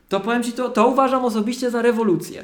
To 0.10 0.20
powiem 0.20 0.44
ci, 0.44 0.52
to, 0.52 0.70
to 0.70 0.88
uważam 0.88 1.26
osobiście 1.26 1.72
za 1.72 1.82
rewolucję. 1.82 2.44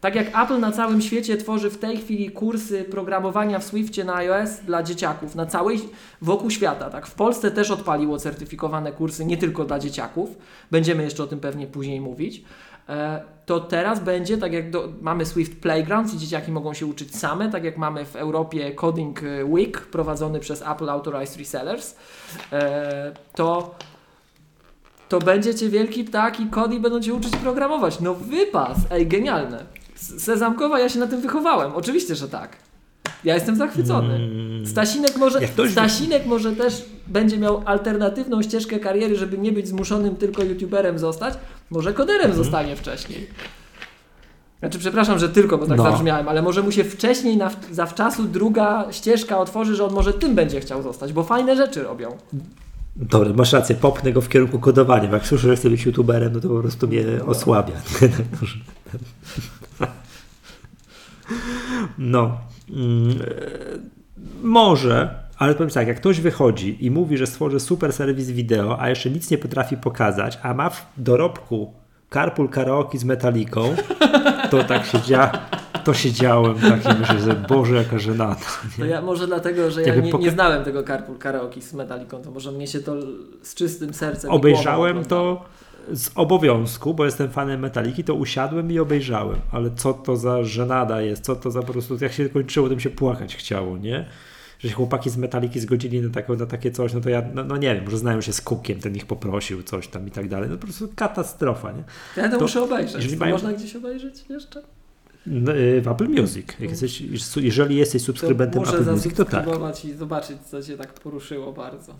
Tak 0.00 0.14
jak 0.14 0.26
Apple 0.44 0.60
na 0.60 0.72
całym 0.72 1.02
świecie 1.02 1.36
tworzy 1.36 1.70
w 1.70 1.78
tej 1.78 1.96
chwili 1.96 2.30
kursy 2.30 2.84
programowania 2.84 3.58
w 3.58 3.64
Swiftie 3.64 4.04
na 4.04 4.14
iOS 4.14 4.50
dla 4.66 4.82
dzieciaków 4.82 5.34
na 5.34 5.46
całej 5.46 5.80
wokół 6.22 6.50
świata, 6.50 6.90
tak? 6.90 7.06
W 7.06 7.14
Polsce 7.14 7.50
też 7.50 7.70
odpaliło 7.70 8.18
certyfikowane 8.18 8.92
kursy 8.92 9.24
nie 9.24 9.36
tylko 9.36 9.64
dla 9.64 9.78
dzieciaków. 9.78 10.30
Będziemy 10.70 11.02
jeszcze 11.02 11.22
o 11.22 11.26
tym 11.26 11.40
pewnie 11.40 11.66
później 11.66 12.00
mówić. 12.00 12.44
E, 12.88 13.35
to 13.46 13.60
teraz 13.60 14.00
będzie, 14.00 14.38
tak 14.38 14.52
jak 14.52 14.70
do, 14.70 14.88
mamy 15.00 15.26
Swift 15.26 15.60
Playgrounds 15.60 16.14
i 16.14 16.18
dzieciaki 16.18 16.52
mogą 16.52 16.74
się 16.74 16.86
uczyć 16.86 17.16
same, 17.16 17.50
tak 17.50 17.64
jak 17.64 17.76
mamy 17.76 18.04
w 18.04 18.16
Europie 18.16 18.74
Coding 18.74 19.20
Week 19.44 19.80
prowadzony 19.80 20.40
przez 20.40 20.62
Apple 20.62 20.90
Authorized 20.90 21.36
Resellers, 21.36 21.96
e, 22.52 23.12
to 23.34 23.74
to 25.08 25.18
będziecie 25.18 25.68
wielki 25.68 26.04
ptak 26.04 26.40
i 26.40 26.46
kody 26.46 26.80
będą 26.80 27.00
cię 27.00 27.14
uczyć 27.14 27.36
programować. 27.36 28.00
No 28.00 28.14
wypas! 28.14 28.78
Ej, 28.90 29.06
genialne. 29.06 29.64
Sezamkowa, 29.94 30.80
ja 30.80 30.88
się 30.88 30.98
na 30.98 31.06
tym 31.06 31.20
wychowałem. 31.20 31.72
Oczywiście, 31.74 32.14
że 32.14 32.28
tak. 32.28 32.56
Ja 33.26 33.34
jestem 33.34 33.56
zachwycony. 33.56 34.14
Mm. 34.14 34.66
Stasinek 34.66 35.16
może, 35.16 35.40
Stasinek 35.70 36.26
może 36.26 36.52
też 36.52 36.84
będzie 37.06 37.38
miał 37.38 37.62
alternatywną 37.64 38.42
ścieżkę 38.42 38.78
kariery, 38.78 39.16
żeby 39.16 39.38
nie 39.38 39.52
być 39.52 39.68
zmuszonym 39.68 40.16
tylko 40.16 40.42
youtuberem 40.42 40.98
zostać. 40.98 41.34
Może 41.70 41.92
koderem 41.92 42.24
mm. 42.30 42.36
zostanie 42.36 42.76
wcześniej. 42.76 43.26
Znaczy, 44.58 44.78
przepraszam, 44.78 45.18
że 45.18 45.28
tylko, 45.28 45.58
bo 45.58 45.66
tak 45.66 45.78
no. 45.78 45.84
zabrzmiałem, 45.84 46.28
ale 46.28 46.42
może 46.42 46.62
mu 46.62 46.72
się 46.72 46.84
wcześniej, 46.84 47.36
na, 47.36 47.50
zawczasu 47.70 48.24
druga 48.24 48.86
ścieżka 48.90 49.38
otworzy, 49.38 49.76
że 49.76 49.84
on 49.84 49.94
może 49.94 50.12
tym 50.12 50.34
będzie 50.34 50.60
chciał 50.60 50.82
zostać, 50.82 51.12
bo 51.12 51.22
fajne 51.22 51.56
rzeczy 51.56 51.82
robią. 51.82 52.16
Dobra, 52.96 53.32
masz 53.34 53.52
rację, 53.52 53.74
popnę 53.74 54.12
go 54.12 54.20
w 54.20 54.28
kierunku 54.28 54.58
kodowania. 54.58 55.10
Jak 55.10 55.26
słyszę, 55.26 55.48
że 55.48 55.56
chcę 55.56 55.70
być 55.70 55.86
youtuberem, 55.86 56.32
no 56.32 56.40
to 56.40 56.48
po 56.48 56.60
prostu 56.60 56.88
mnie 56.88 57.04
osłabia. 57.26 57.74
No. 61.98 62.38
Mm, 62.70 63.18
może, 64.42 65.14
ale 65.38 65.54
powiem 65.54 65.70
tak, 65.70 65.88
jak 65.88 65.96
ktoś 65.96 66.20
wychodzi 66.20 66.86
i 66.86 66.90
mówi, 66.90 67.16
że 67.16 67.26
stworzy 67.26 67.60
super 67.60 67.92
serwis 67.92 68.30
wideo, 68.30 68.80
a 68.80 68.88
jeszcze 68.88 69.10
nic 69.10 69.30
nie 69.30 69.38
potrafi 69.38 69.76
pokazać, 69.76 70.38
a 70.42 70.54
ma 70.54 70.70
w 70.70 70.86
dorobku 70.96 71.72
carpool 72.10 72.48
karaoke 72.48 72.98
z 72.98 73.04
metaliką, 73.04 73.76
to 74.50 74.64
tak 74.64 74.86
się 74.86 75.00
dzieje 75.00 75.30
to 75.86 75.94
siedziałem 75.94 76.54
taki 76.54 76.98
myślę, 77.00 77.20
że 77.20 77.34
Boże, 77.34 77.76
jaka 77.76 77.98
żenata. 77.98 78.46
To 78.78 78.84
ja 78.84 79.02
może 79.02 79.26
dlatego, 79.26 79.70
że 79.70 79.82
ja 79.82 79.94
nie, 79.94 80.12
nie 80.12 80.30
znałem 80.30 80.64
tego 80.64 80.82
Carpool 80.82 81.18
Karaoke 81.18 81.62
z 81.62 81.74
Metallicą, 81.74 82.22
to 82.22 82.30
może 82.30 82.52
mnie 82.52 82.66
się 82.66 82.80
to 82.80 82.94
z 83.42 83.54
czystym 83.54 83.94
sercem 83.94 84.30
Obejrzałem 84.30 85.04
to 85.04 85.44
z 85.92 86.10
obowiązku, 86.14 86.94
bo 86.94 87.04
jestem 87.04 87.30
fanem 87.30 87.60
Metaliki, 87.60 88.04
to 88.04 88.14
usiadłem 88.14 88.72
i 88.72 88.78
obejrzałem, 88.78 89.38
ale 89.52 89.70
co 89.76 89.94
to 89.94 90.16
za 90.16 90.44
żenada 90.44 91.00
jest, 91.02 91.24
co 91.24 91.36
to 91.36 91.50
za 91.50 91.62
po 91.62 91.72
prostu, 91.72 91.96
jak 92.00 92.12
się 92.12 92.28
kończyło, 92.28 92.68
to 92.68 92.74
mi 92.74 92.80
się 92.80 92.90
płakać 92.90 93.36
chciało, 93.36 93.78
nie? 93.78 94.06
Że 94.58 94.68
się 94.68 94.74
chłopaki 94.74 95.10
z 95.10 95.16
Metaliki 95.16 95.60
zgodzili 95.60 96.00
na, 96.00 96.10
takie, 96.10 96.32
na 96.32 96.46
takie 96.46 96.70
coś, 96.70 96.94
no 96.94 97.00
to 97.00 97.08
ja, 97.08 97.22
no, 97.34 97.44
no, 97.44 97.56
nie 97.56 97.74
wiem, 97.74 97.84
może 97.84 97.98
znają 97.98 98.20
się 98.20 98.32
z 98.32 98.40
Kukiem, 98.40 98.80
ten 98.80 98.96
ich 98.96 99.06
poprosił, 99.06 99.62
coś 99.62 99.88
tam 99.88 100.08
i 100.08 100.10
tak 100.10 100.28
dalej, 100.28 100.50
no 100.50 100.56
po 100.56 100.62
prostu 100.62 100.88
katastrofa, 100.96 101.72
nie? 101.72 101.84
Ja 102.16 102.28
to, 102.28 102.36
to 102.36 102.42
muszę 102.42 102.62
obejrzeć. 102.62 103.16
Mają... 103.16 103.32
Można 103.32 103.52
gdzieś 103.52 103.76
obejrzeć 103.76 104.24
jeszcze? 104.28 104.62
Y, 105.26 105.80
w 105.82 105.88
Apple 105.88 106.08
Music. 106.08 106.46
Jak 106.60 106.70
jesteś, 106.70 107.02
jeżeli 107.36 107.76
jesteś 107.76 108.02
subskrybentem 108.02 108.62
to 108.62 108.78
Apple 108.78 108.90
Music, 108.90 109.14
to 109.14 109.24
tak. 109.24 109.46
i 109.84 109.92
zobaczyć, 109.92 110.36
co 110.50 110.62
Cię 110.62 110.76
tak 110.76 110.92
poruszyło 110.92 111.52
bardzo. 111.52 111.94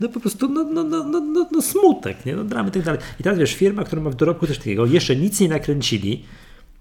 No 0.00 0.08
po 0.08 0.20
prostu 0.20 0.48
no, 0.48 0.64
no, 0.64 0.84
no, 0.84 1.04
no, 1.04 1.20
no, 1.20 1.48
no 1.52 1.62
smutek, 1.62 2.26
nie? 2.26 2.36
No, 2.36 2.44
dramy 2.44 2.68
i 2.68 2.72
tak 2.72 2.82
dalej. 2.82 3.00
I 3.20 3.22
teraz 3.22 3.38
wiesz, 3.38 3.54
firma, 3.54 3.84
która 3.84 4.02
ma 4.02 4.10
w 4.10 4.14
dorobku 4.14 4.46
też 4.46 4.58
takiego, 4.58 4.86
jeszcze 4.86 5.16
nic 5.16 5.40
nie 5.40 5.48
nakręcili, 5.48 6.24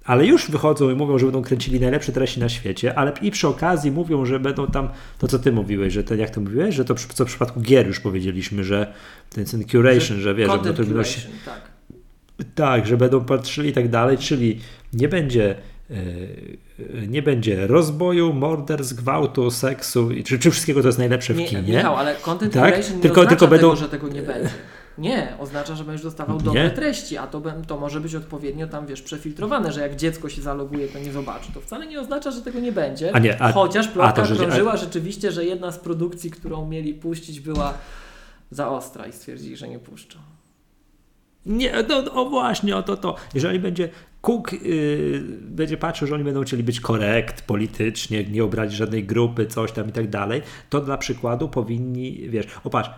ale 0.04 0.26
już 0.26 0.52
wychodzą 0.52 0.90
i 0.90 0.96
mówią, 0.96 1.18
że 1.18 1.26
będą 1.26 1.42
kręcili 1.42 1.80
najlepsze 1.80 2.12
treści 2.12 2.40
na 2.40 2.50
świecie, 2.50 2.98
ale 2.98 3.14
i 3.22 3.32
przy 3.32 3.48
okazji 3.48 3.92
mówią, 3.92 4.26
że 4.26 4.40
będą 4.40 4.68
tam, 4.68 4.90
to 5.18 5.28
co 5.28 5.40
ty 5.40 5.52
mówiłeś, 5.52 5.94
że 5.94 6.04
ten, 6.04 6.20
jak 6.20 6.30
to 6.30 6.42
mówiłeś, 6.42 6.76
że 6.76 6.86
to 6.86 6.96
co 6.96 7.26
w 7.26 7.28
przypadku 7.28 7.62
gier 7.62 7.88
już 7.88 8.00
powiedzieliśmy, 8.00 8.64
że 8.64 8.94
ten, 9.30 9.46
ten 9.46 9.66
curation, 9.66 10.18
że, 10.18 10.22
że 10.22 10.36
wiesz, 10.36 10.52
że 10.52 10.74
to 10.74 10.84
curation, 10.84 11.32
tak 11.46 11.76
tak, 12.56 12.88
że 12.88 12.98
będą 12.98 13.26
patrzyli 13.26 13.70
i 13.70 13.74
tak 13.74 13.90
dalej, 13.90 14.18
czyli 14.18 14.60
nie 14.94 15.08
będzie 15.08 15.56
nie 17.08 17.22
będzie 17.22 17.68
rozboju, 17.68 18.34
morderstw, 18.34 18.96
gwałtu, 18.96 19.52
seksu, 19.52 20.10
czy, 20.26 20.40
czy 20.40 20.52
wszystkiego 20.52 20.82
to 20.82 20.88
jest 20.88 20.98
najlepsze 20.98 21.34
w 21.34 21.38
kinie. 21.38 21.62
Michał, 21.62 21.96
ale 21.96 22.16
content 22.16 22.54
tak? 22.54 22.78
nie 22.78 22.84
tylko, 22.84 23.22
oznacza 23.22 23.30
tylko 23.30 23.48
będą... 23.48 23.70
tego, 23.70 23.76
że 23.76 23.90
tego 23.90 24.08
nie 24.08 24.22
będzie. 24.22 24.50
Nie, 24.98 25.34
oznacza, 25.40 25.76
że 25.76 25.84
będziesz 25.84 26.04
dostawał 26.04 26.38
dobre 26.38 26.64
nie? 26.64 26.70
treści, 26.70 27.18
a 27.18 27.28
to, 27.28 27.42
to 27.68 27.80
może 27.80 28.02
być 28.02 28.16
odpowiednio 28.16 28.68
tam, 28.68 28.88
wiesz, 28.88 29.02
przefiltrowane, 29.02 29.72
że 29.72 29.82
jak 29.82 29.96
dziecko 29.96 30.30
się 30.30 30.42
zaloguje, 30.42 30.88
to 30.88 31.00
nie 31.00 31.12
zobaczy. 31.12 31.52
To 31.54 31.62
wcale 31.62 31.88
nie 31.88 32.00
oznacza, 32.00 32.32
że 32.32 32.42
tego 32.42 32.60
nie 32.60 32.72
będzie. 32.72 33.16
A 33.16 33.20
nie, 33.20 33.42
a, 33.42 33.52
Chociaż 33.52 33.88
plotka 33.88 34.10
a 34.10 34.26
to, 34.26 34.26
że, 34.26 34.36
krążyła 34.36 34.72
a... 34.72 34.78
rzeczywiście, 34.78 35.32
że 35.32 35.46
jedna 35.46 35.72
z 35.72 35.80
produkcji, 35.80 36.32
którą 36.32 36.68
mieli 36.68 36.94
puścić, 36.94 37.40
była 37.40 37.74
za 38.52 38.70
ostra 38.70 39.08
i 39.08 39.14
stwierdzili, 39.14 39.58
że 39.58 39.68
nie 39.68 39.80
puszczą. 39.80 40.20
Nie, 41.46 41.74
no, 41.90 42.02
no 42.02 42.30
właśnie, 42.30 42.78
o 42.78 42.84
to, 42.84 42.98
to. 42.98 43.16
Jeżeli 43.34 43.60
będzie 43.60 43.90
Cook 44.26 44.54
yy, 44.54 45.24
będzie 45.42 45.78
patrzył, 45.78 46.08
że 46.08 46.16
oni 46.16 46.24
będą 46.24 46.44
chcieli 46.44 46.64
być 46.64 46.80
korekt 46.80 47.42
politycznie, 47.42 48.24
nie 48.24 48.44
obrazić 48.44 48.78
żadnej 48.78 49.04
grupy, 49.04 49.48
coś 49.48 49.72
tam 49.72 49.90
i 49.90 49.92
tak 49.92 50.10
dalej, 50.10 50.42
to 50.70 50.82
dla 50.82 50.98
przykładu 50.98 51.50
powinni, 51.50 52.30
wiesz, 52.30 52.46
opatrz, 52.64 52.90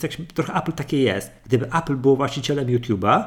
tak, 0.00 0.10
trochę 0.34 0.54
Apple 0.54 0.72
takie 0.72 1.02
jest. 1.02 1.30
Gdyby 1.44 1.66
Apple 1.72 1.96
było 1.96 2.16
właścicielem 2.16 2.66
YouTube'a, 2.66 3.24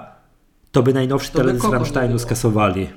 to 0.72 0.84
by 0.84 0.94
najnowszy 0.94 1.32
to 1.32 1.38
teledysk 1.38 1.70
Rammsteinu 1.72 2.20
skasowali. 2.20 2.90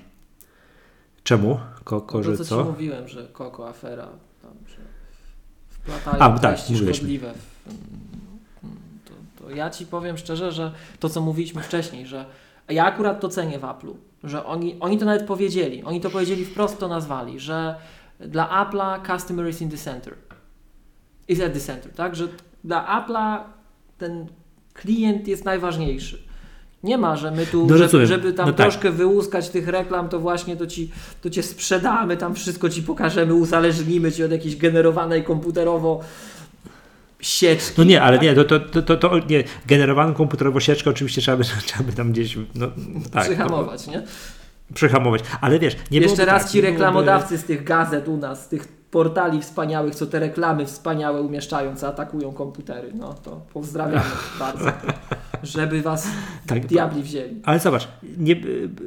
Czemu? 1.23 1.61
Koko, 1.85 2.19
no 2.19 2.25
to, 2.25 2.31
że 2.31 2.37
co? 2.37 2.45
co? 2.45 2.63
Ci 2.63 2.71
mówiłem, 2.71 3.09
że 3.09 3.29
Koko 3.33 3.69
afera, 3.69 4.09
tam, 4.43 4.53
że 4.69 4.77
wplatają 5.69 6.23
A, 6.23 6.39
tak, 6.39 6.59
szkodliwe 6.59 7.35
w 7.35 7.51
ja 9.55 9.71
ci 9.71 9.87
powiem 9.87 10.19
szczerze, 10.19 10.53
że 10.53 10.73
to, 11.01 11.09
co 11.09 11.21
mówiliśmy 11.21 11.63
wcześniej, 11.63 12.07
że 12.07 12.25
ja 12.71 12.85
akurat 12.85 13.21
to 13.21 13.29
cenię 13.29 13.59
w 13.59 13.63
Apple'u, 13.63 13.95
że 14.25 14.47
oni, 14.47 14.77
oni 14.81 14.99
to 14.99 15.05
nawet 15.05 15.27
powiedzieli, 15.27 15.83
oni 15.85 16.01
to 16.01 16.11
powiedzieli 16.11 16.45
wprost, 16.45 16.79
to 16.79 16.89
nazwali, 16.89 17.41
że 17.41 17.75
dla 18.21 18.65
Apple'a 18.65 19.17
customer 19.17 19.49
is 19.49 19.63
in 19.63 19.71
the 19.71 19.77
center. 19.77 20.15
Is 21.29 21.41
at 21.41 21.53
the 21.53 21.61
center, 21.61 21.93
tak? 21.93 22.17
Że 22.17 22.29
dla 22.65 23.07
Apple'a 23.07 23.39
ten 23.99 24.27
klient 24.75 25.29
jest 25.29 25.45
najważniejszy. 25.45 26.31
Nie 26.83 26.99
ma, 26.99 27.17
że 27.17 27.31
my 27.31 27.47
tu, 27.47 27.67
no, 27.67 27.77
żeby, 27.77 28.07
żeby, 28.07 28.33
tam 28.33 28.47
no 28.47 28.53
tak. 28.53 28.67
troszkę 28.67 28.91
wyłuskać 28.91 29.49
tych 29.49 29.69
reklam, 29.69 30.09
to 30.09 30.21
właśnie 30.21 30.57
to 30.57 30.67
ci 30.67 30.91
to 31.23 31.31
cię 31.31 31.43
sprzedamy, 31.43 32.17
tam 32.17 32.35
wszystko 32.35 32.69
ci 32.69 32.83
pokażemy, 32.83 33.35
uzależnimy 33.35 34.13
cię 34.13 34.25
od 34.25 34.31
jakiejś 34.31 34.57
generowanej 34.57 35.25
komputerowo 35.25 36.01
sieczki. 37.21 37.75
No 37.79 37.85
nie, 37.85 38.03
ale 38.03 38.19
nie, 38.19 38.35
to, 38.35 38.45
to, 38.45 38.83
to, 38.83 38.97
to, 38.97 39.19
nie, 39.19 39.45
generowaną 39.67 40.15
komputerowo 40.15 40.61
sieczkę 40.61 40.91
oczywiście 40.91 41.21
trzeba 41.21 41.37
by, 41.37 41.45
trzeba 41.67 41.85
by 41.85 41.93
tam 41.93 42.13
gdzieś 42.13 42.39
no, 42.55 42.67
tak, 43.13 43.25
Przyhamować, 43.25 43.87
nie? 43.87 44.03
Przyhamować, 44.75 45.21
ale 45.41 45.59
wiesz, 45.59 45.77
nie 45.91 46.01
Jeszcze 46.01 46.25
raz 46.25 46.43
tak, 46.43 46.53
ci 46.53 46.61
reklamodawcy 46.61 47.39
z 47.39 47.45
tych 47.45 47.65
gazet 47.65 48.09
u 48.09 48.17
nas, 48.17 48.45
z 48.45 48.49
tych 48.49 48.80
portali 48.91 49.41
wspaniałych, 49.41 49.95
co 49.95 50.07
te 50.07 50.21
reklamy 50.21 50.67
wspaniałe 50.67 51.23
umieszczają, 51.23 51.77
co 51.77 51.89
atakują 51.89 52.33
komputery. 52.33 52.93
No 52.95 53.15
to 53.15 53.41
pozdrawiamy 53.53 54.11
bardzo. 54.39 54.73
Żeby 55.43 55.83
was 55.83 56.09
tak, 56.47 56.67
diabli 56.67 57.03
wzięli. 57.03 57.41
Ale 57.45 57.59
zobacz, 57.59 57.89
nie, 58.19 58.37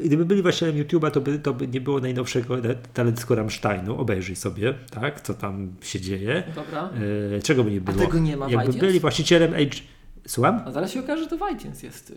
gdyby 0.05 0.25
byli 0.25 0.41
właścicielem 0.41 0.75
YouTube'a, 0.75 1.11
to 1.11 1.21
by, 1.21 1.39
to 1.39 1.53
by 1.53 1.67
nie 1.67 1.81
było 1.81 1.99
najnowszego 1.99 2.57
teledysku 2.93 3.35
Rammsteinu. 3.35 3.97
Obejrzyj 3.97 4.35
sobie, 4.35 4.73
tak, 4.91 5.21
co 5.21 5.33
tam 5.33 5.73
się 5.81 6.01
dzieje. 6.01 6.43
Dobra. 6.55 6.89
E, 7.37 7.41
czego 7.41 7.63
by 7.63 7.71
nie 7.71 7.81
było? 7.81 7.97
A 7.97 8.05
tego 8.05 8.19
nie 8.19 8.37
ma 8.37 8.49
Jakby 8.49 8.73
byli 8.73 8.99
właścicielem 8.99 9.53
Age... 9.53 9.79
Słucham? 10.27 10.61
A 10.65 10.71
zaraz 10.71 10.91
się 10.91 10.99
okaże, 10.99 11.23
że 11.23 11.29
to 11.29 11.37
w 11.37 11.51
iTunes 11.51 11.83
jest. 11.83 12.07
Ty. 12.07 12.13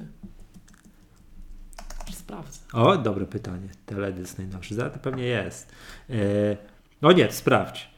Sprawdzę. 2.13 2.59
O, 2.73 2.97
dobre 2.97 3.27
pytanie. 3.27 3.69
Teledysk 3.87 4.39
najnowszy. 4.39 4.75
Zaraz 4.75 4.93
to 4.93 4.99
pewnie 4.99 5.25
jest. 5.25 5.73
E, 6.11 6.15
no 7.03 7.13
nie, 7.13 7.33
sprawdź. 7.33 7.91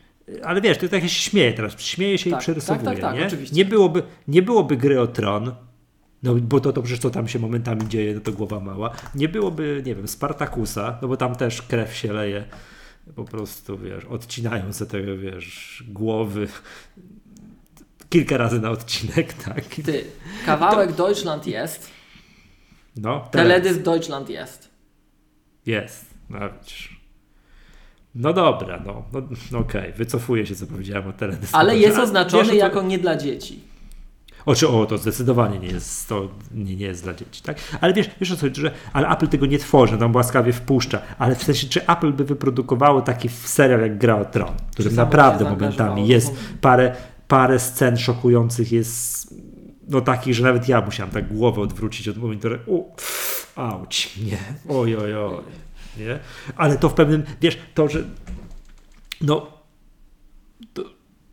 Ale 0.43 0.61
wiesz, 0.61 0.79
to 0.79 0.89
tak 0.89 1.03
się 1.03 1.09
śmieje 1.09 1.53
teraz. 1.53 1.81
Śmieje 1.81 2.19
się 2.19 2.31
tak, 2.31 2.41
i 2.41 2.43
przerysowuje. 2.43 2.85
Tak, 2.85 2.95
tak, 2.95 3.03
tak, 3.03 3.21
nie? 3.21 3.27
Oczywiście. 3.27 3.57
Nie, 3.57 3.65
byłoby, 3.65 4.03
nie 4.29 4.43
byłoby 4.43 4.77
gry 4.77 5.01
o 5.01 5.07
tron, 5.07 5.55
no 6.23 6.35
bo 6.35 6.61
to, 6.61 6.73
to 6.73 6.83
przecież 6.83 7.01
to 7.01 7.11
tam 7.11 7.29
się 7.29 7.39
momentami 7.39 7.89
dzieje, 7.89 8.15
no 8.15 8.21
to 8.21 8.33
głowa 8.33 8.61
mała. 8.61 8.91
Nie 9.15 9.29
byłoby, 9.29 9.83
nie 9.87 9.95
wiem, 9.95 10.09
Spartakusa, 10.09 10.99
no 11.03 11.09
bo 11.09 11.17
tam 11.17 11.37
też 11.37 11.63
krew 11.63 11.97
się 11.97 12.13
leje. 12.13 12.45
Po 13.17 13.25
prostu, 13.25 13.79
wiesz, 13.79 14.05
odcinają 14.05 14.73
sobie 14.73 14.91
tego, 14.91 15.19
wiesz, 15.19 15.85
głowy 15.89 16.49
kilka 18.09 18.37
razy 18.37 18.61
na 18.61 18.71
odcinek, 18.71 19.33
tak? 19.45 19.65
Ty, 19.65 20.05
kawałek 20.47 20.91
to... 20.91 20.97
Deutschland 20.97 21.47
jest. 21.47 21.91
No, 22.97 23.29
teledysk 23.31 23.81
Deutschland 23.81 24.31
jest. 24.31 24.69
Jest, 25.67 26.15
no 26.31 26.39
widzisz. 26.61 26.98
No 28.19 28.33
dobra, 28.33 28.83
no, 28.87 29.03
no, 29.13 29.23
no 29.53 29.59
okej, 29.59 29.81
okay. 29.81 29.93
wycofuję 29.93 30.47
się, 30.47 30.55
co 30.55 30.67
powiedziałem 30.67 31.09
o 31.09 31.13
teledysku. 31.13 31.57
Ale 31.57 31.79
jest 31.79 31.99
oznaczony 31.99 32.45
wiesz, 32.45 32.55
jako 32.55 32.81
to... 32.81 32.87
nie 32.87 32.99
dla 32.99 33.17
dzieci. 33.17 33.61
Oczy, 34.47 34.69
o, 34.69 34.87
to 34.87 34.99
zdecydowanie 34.99 35.59
nie 35.59 35.69
jest, 35.69 36.09
to 36.09 36.29
nie, 36.55 36.77
nie 36.77 36.87
jest 36.87 37.03
dla 37.03 37.15
dzieci, 37.15 37.43
tak? 37.43 37.59
Ale 37.81 37.95
wiesz, 37.95 38.11
wiesz 38.21 38.33
o 38.33 38.37
co 38.37 38.41
chodzi, 38.41 38.61
że 38.61 38.71
ale 38.93 39.09
Apple 39.09 39.29
tego 39.29 39.47
nie 39.47 39.59
tworzy, 39.59 39.97
nam 39.97 40.15
łaskawie 40.15 40.53
wpuszcza, 40.53 41.01
ale 41.19 41.35
w 41.35 41.43
sensie, 41.43 41.69
czy 41.69 41.87
Apple 41.87 42.13
by 42.13 42.25
wyprodukowało 42.25 43.03
taki 43.03 43.29
serial 43.29 43.81
jak 43.81 43.99
Gra 43.99 44.17
o 44.17 44.25
Tron, 44.25 44.55
który 44.73 44.91
naprawdę 44.91 45.51
momentami 45.51 46.09
jest 46.09 46.33
parę, 46.61 46.97
parę 47.29 47.59
scen 47.59 47.97
szokujących 47.97 48.73
jest 48.73 49.35
no 49.89 50.01
takich, 50.01 50.35
że 50.35 50.45
nawet 50.45 50.69
ja 50.69 50.81
musiałem 50.81 51.13
tak 51.13 51.35
głowę 51.35 51.63
odwrócić 51.63 52.09
od 52.09 52.17
monitora. 52.17 52.59
U, 52.67 52.85
auć, 53.57 54.17
nie, 54.17 54.39
oj, 54.69 54.97
oj, 54.97 55.15
oj 55.15 55.43
nie? 55.99 56.19
Ale 56.57 56.77
to 56.77 56.89
w 56.89 56.95
pewnym, 56.95 57.23
wiesz, 57.41 57.59
to, 57.75 57.89
że 57.89 58.05
no 59.21 59.59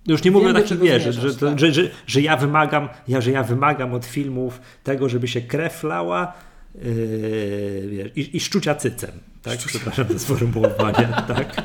już 0.07 0.23
nie 0.23 0.31
mówię 0.31 0.49
o 0.49 0.53
takim, 0.53 0.79
wiesz, 0.79 1.03
że, 1.03 1.35
tak. 1.35 1.59
że, 1.59 1.73
że, 1.73 1.89
że, 2.07 2.21
ja 2.21 2.37
wymagam, 2.37 2.89
ja, 3.07 3.21
że 3.21 3.31
ja 3.31 3.43
wymagam 3.43 3.93
od 3.93 4.05
filmów 4.05 4.61
tego, 4.83 5.09
żeby 5.09 5.27
się 5.27 5.41
krew 5.41 5.83
lała 5.83 6.33
yy, 6.75 8.11
i, 8.15 8.37
i 8.37 8.39
szczucia 8.39 8.75
cycem, 8.75 9.11
tak? 9.41 9.57
Przepraszam 9.57 10.07
za 10.09 10.19
sformułowanie, 10.19 11.07
tak? 11.27 11.55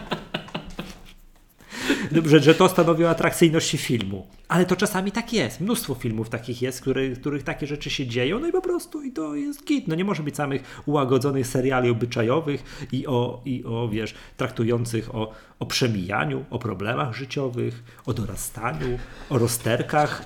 że, 2.30 2.40
że 2.40 2.54
to 2.54 2.68
stanowi 2.68 3.04
o 3.04 3.10
atrakcyjności 3.10 3.78
filmu. 3.78 4.26
Ale 4.48 4.66
to 4.66 4.76
czasami 4.76 5.12
tak 5.12 5.32
jest. 5.32 5.60
Mnóstwo 5.60 5.94
filmów 5.94 6.28
takich 6.28 6.62
jest, 6.62 6.80
który, 6.80 7.16
których 7.16 7.42
takie 7.42 7.66
rzeczy 7.66 7.90
się 7.90 8.06
dzieją, 8.06 8.40
no 8.40 8.46
i 8.46 8.52
po 8.52 8.60
prostu 8.60 9.02
i 9.02 9.12
to 9.12 9.34
jest 9.34 9.64
git. 9.64 9.88
No 9.88 9.94
nie 9.94 10.04
może 10.04 10.22
być 10.22 10.36
samych 10.36 10.82
ułagodzonych 10.86 11.46
seriali 11.46 11.90
obyczajowych 11.90 12.86
i 12.92 13.06
o, 13.06 13.42
i 13.44 13.64
o 13.64 13.88
wiesz, 13.88 14.14
traktujących 14.36 15.14
o, 15.14 15.32
o 15.58 15.66
przemijaniu, 15.66 16.44
o 16.50 16.58
problemach 16.58 17.14
życiowych, 17.14 17.82
o 18.06 18.14
dorastaniu, 18.14 18.98
o 19.30 19.38
rozterkach. 19.38 20.24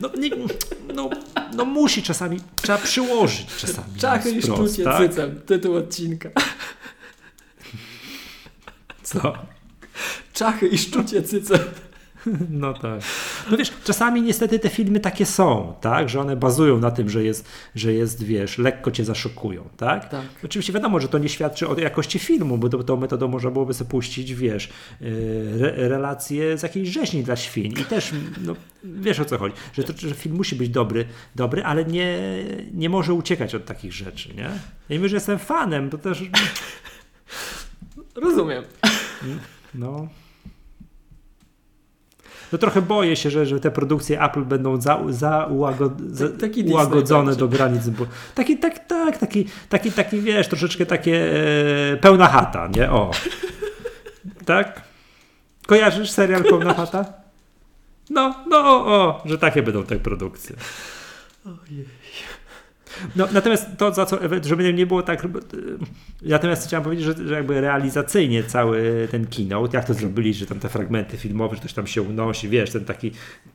No, 0.00 0.10
nie, 0.18 0.30
no, 0.94 1.10
no 1.56 1.64
musi 1.64 2.02
czasami, 2.02 2.40
trzeba 2.62 2.78
przyłożyć 2.78 3.56
czasami. 3.56 3.98
Czachy 3.98 4.30
i 4.30 4.42
szczucie 4.42 4.84
tak? 4.84 5.08
cycem, 5.08 5.40
tytuł 5.46 5.76
odcinka. 5.76 6.30
Co? 9.02 9.55
Czachy 10.36 10.66
i 10.66 10.78
szczucie 10.78 11.22
cycem. 11.22 11.58
No 12.50 12.74
tak. 12.74 13.00
No 13.50 13.56
wiesz, 13.56 13.72
czasami 13.84 14.22
niestety 14.22 14.58
te 14.58 14.68
filmy 14.68 15.00
takie 15.00 15.26
są, 15.26 15.74
tak, 15.80 16.08
że 16.08 16.20
one 16.20 16.36
bazują 16.36 16.78
na 16.78 16.90
tym, 16.90 17.10
że 17.10 17.24
jest, 17.24 17.48
że 17.74 17.92
jest 17.92 18.22
wiesz, 18.22 18.58
lekko 18.58 18.90
cię 18.90 19.04
zaszokują, 19.04 19.68
tak? 19.76 20.08
tak. 20.08 20.26
Oczywiście 20.44 20.72
wiadomo, 20.72 21.00
że 21.00 21.08
to 21.08 21.18
nie 21.18 21.28
świadczy 21.28 21.68
o 21.68 21.78
jakości 21.78 22.18
filmu, 22.18 22.58
bo 22.58 22.68
tą 22.68 22.96
metodą 22.96 23.28
można 23.28 23.50
byłoby 23.50 23.74
sobie 23.74 23.90
puścić, 23.90 24.34
wiesz, 24.34 24.68
e, 24.68 25.04
re, 25.60 25.88
relacje 25.88 26.58
z 26.58 26.62
jakiejś 26.62 26.88
rzeźni 26.88 27.22
dla 27.22 27.36
świń 27.36 27.72
i 27.80 27.84
też, 27.84 28.12
no, 28.44 28.56
wiesz 28.84 29.20
o 29.20 29.24
co 29.24 29.38
chodzi, 29.38 29.54
że, 29.72 29.84
to, 29.84 29.92
że 30.08 30.14
film 30.14 30.36
musi 30.36 30.56
być 30.56 30.68
dobry, 30.68 31.06
dobry, 31.34 31.64
ale 31.64 31.84
nie, 31.84 32.18
nie 32.74 32.88
może 32.88 33.14
uciekać 33.14 33.54
od 33.54 33.64
takich 33.64 33.92
rzeczy, 33.92 34.34
nie? 34.34 34.50
Ja 34.88 34.96
mówię, 34.96 35.08
że 35.08 35.16
jestem 35.16 35.38
fanem, 35.38 35.90
to 35.90 35.98
też... 35.98 36.22
Rozumiem. 38.14 38.64
No 39.74 40.08
no 42.52 42.58
trochę 42.58 42.82
boję 42.82 43.16
się, 43.16 43.30
że, 43.30 43.46
że 43.46 43.60
te 43.60 43.70
produkcje 43.70 44.22
Apple 44.22 44.44
będą 44.44 44.80
za, 44.80 45.00
za, 45.08 45.44
ułagod, 45.44 46.00
za 46.00 46.28
taki 46.28 46.62
ułagodzone 46.64 47.36
do 47.36 47.48
granic. 47.48 47.88
Bo 47.88 48.06
taki, 48.34 48.58
tak, 48.58 48.86
tak, 48.86 49.18
taki, 49.18 49.46
taki, 49.68 49.92
taki, 49.92 50.20
wiesz, 50.20 50.48
troszeczkę 50.48 50.86
takie 50.86 51.32
e, 51.92 51.96
pełna 51.96 52.26
chata, 52.26 52.68
nie? 52.76 52.90
O. 52.90 53.10
tak? 54.44 54.82
Kojarzysz 55.66 56.10
serial 56.10 56.44
Pełna 56.44 56.74
chata? 56.74 57.04
No, 58.10 58.34
no, 58.46 58.58
o, 58.58 58.86
o, 58.86 59.22
że 59.24 59.38
takie 59.38 59.62
będą 59.62 59.82
te 59.82 59.96
produkcje. 59.96 60.56
Ojej. 61.44 61.95
No, 63.16 63.28
natomiast 63.32 63.66
to, 63.78 63.94
za 63.94 64.06
co, 64.06 64.18
żeby 64.42 64.72
nie 64.72 64.86
było 64.86 65.02
tak. 65.02 65.28
Natomiast 66.22 66.66
chciałem 66.66 66.84
powiedzieć, 66.84 67.06
że, 67.06 67.28
że 67.28 67.34
jakby 67.34 67.60
realizacyjnie 67.60 68.44
cały 68.44 69.08
ten 69.10 69.26
keynote, 69.26 69.76
jak 69.76 69.86
to 69.86 69.94
zrobili, 69.94 70.34
że 70.34 70.46
tam 70.46 70.60
te 70.60 70.68
fragmenty 70.68 71.16
filmowe, 71.16 71.54
że 71.54 71.60
ktoś 71.60 71.72
tam 71.72 71.86
się 71.86 72.02
unosi, 72.02 72.48
wiesz, 72.48 72.70
ten 72.70 72.84
taki, 72.84 73.10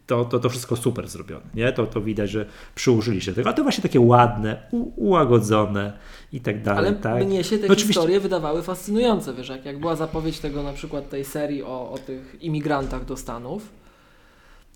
to, 0.07 0.25
to, 0.25 0.39
to 0.39 0.49
wszystko 0.49 0.75
super 0.75 1.07
zrobione, 1.07 1.45
nie? 1.53 1.71
To, 1.71 1.87
to 1.87 2.01
widać, 2.01 2.29
że 2.29 2.45
przyłożyli 2.75 3.21
się 3.21 3.31
do 3.31 3.35
tego. 3.35 3.49
A 3.49 3.53
to 3.53 3.63
właśnie 3.63 3.81
takie 3.81 3.99
ładne, 3.99 4.67
u, 4.71 5.07
ułagodzone 5.07 5.97
i 6.33 6.41
tak 6.41 6.63
dalej. 6.63 6.87
Ale 6.87 6.95
tak? 6.95 7.25
mnie 7.25 7.43
się 7.43 7.57
te 7.57 7.67
no, 7.67 7.75
historie 7.75 8.03
oczywiście... 8.03 8.19
wydawały 8.19 8.63
fascynujące, 8.63 9.33
wiesz, 9.33 9.49
jak, 9.49 9.65
jak 9.65 9.79
była 9.79 9.95
zapowiedź 9.95 10.39
tego 10.39 10.63
na 10.63 10.73
przykład 10.73 11.09
tej 11.09 11.25
serii 11.25 11.63
o, 11.63 11.91
o 11.91 11.97
tych 11.97 12.43
imigrantach 12.43 13.05
do 13.05 13.17
Stanów, 13.17 13.69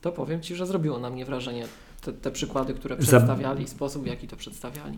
to 0.01 0.11
powiem 0.11 0.41
Ci, 0.41 0.55
że 0.55 0.65
zrobiło 0.65 0.99
na 0.99 1.09
mnie 1.09 1.25
wrażenie 1.25 1.65
te, 2.05 2.13
te 2.13 2.31
przykłady, 2.31 2.73
które 2.73 2.97
przedstawiali, 2.97 3.67
sposób 3.67 4.03
w 4.03 4.07
jaki 4.07 4.27
to 4.27 4.35
przedstawiali. 4.35 4.97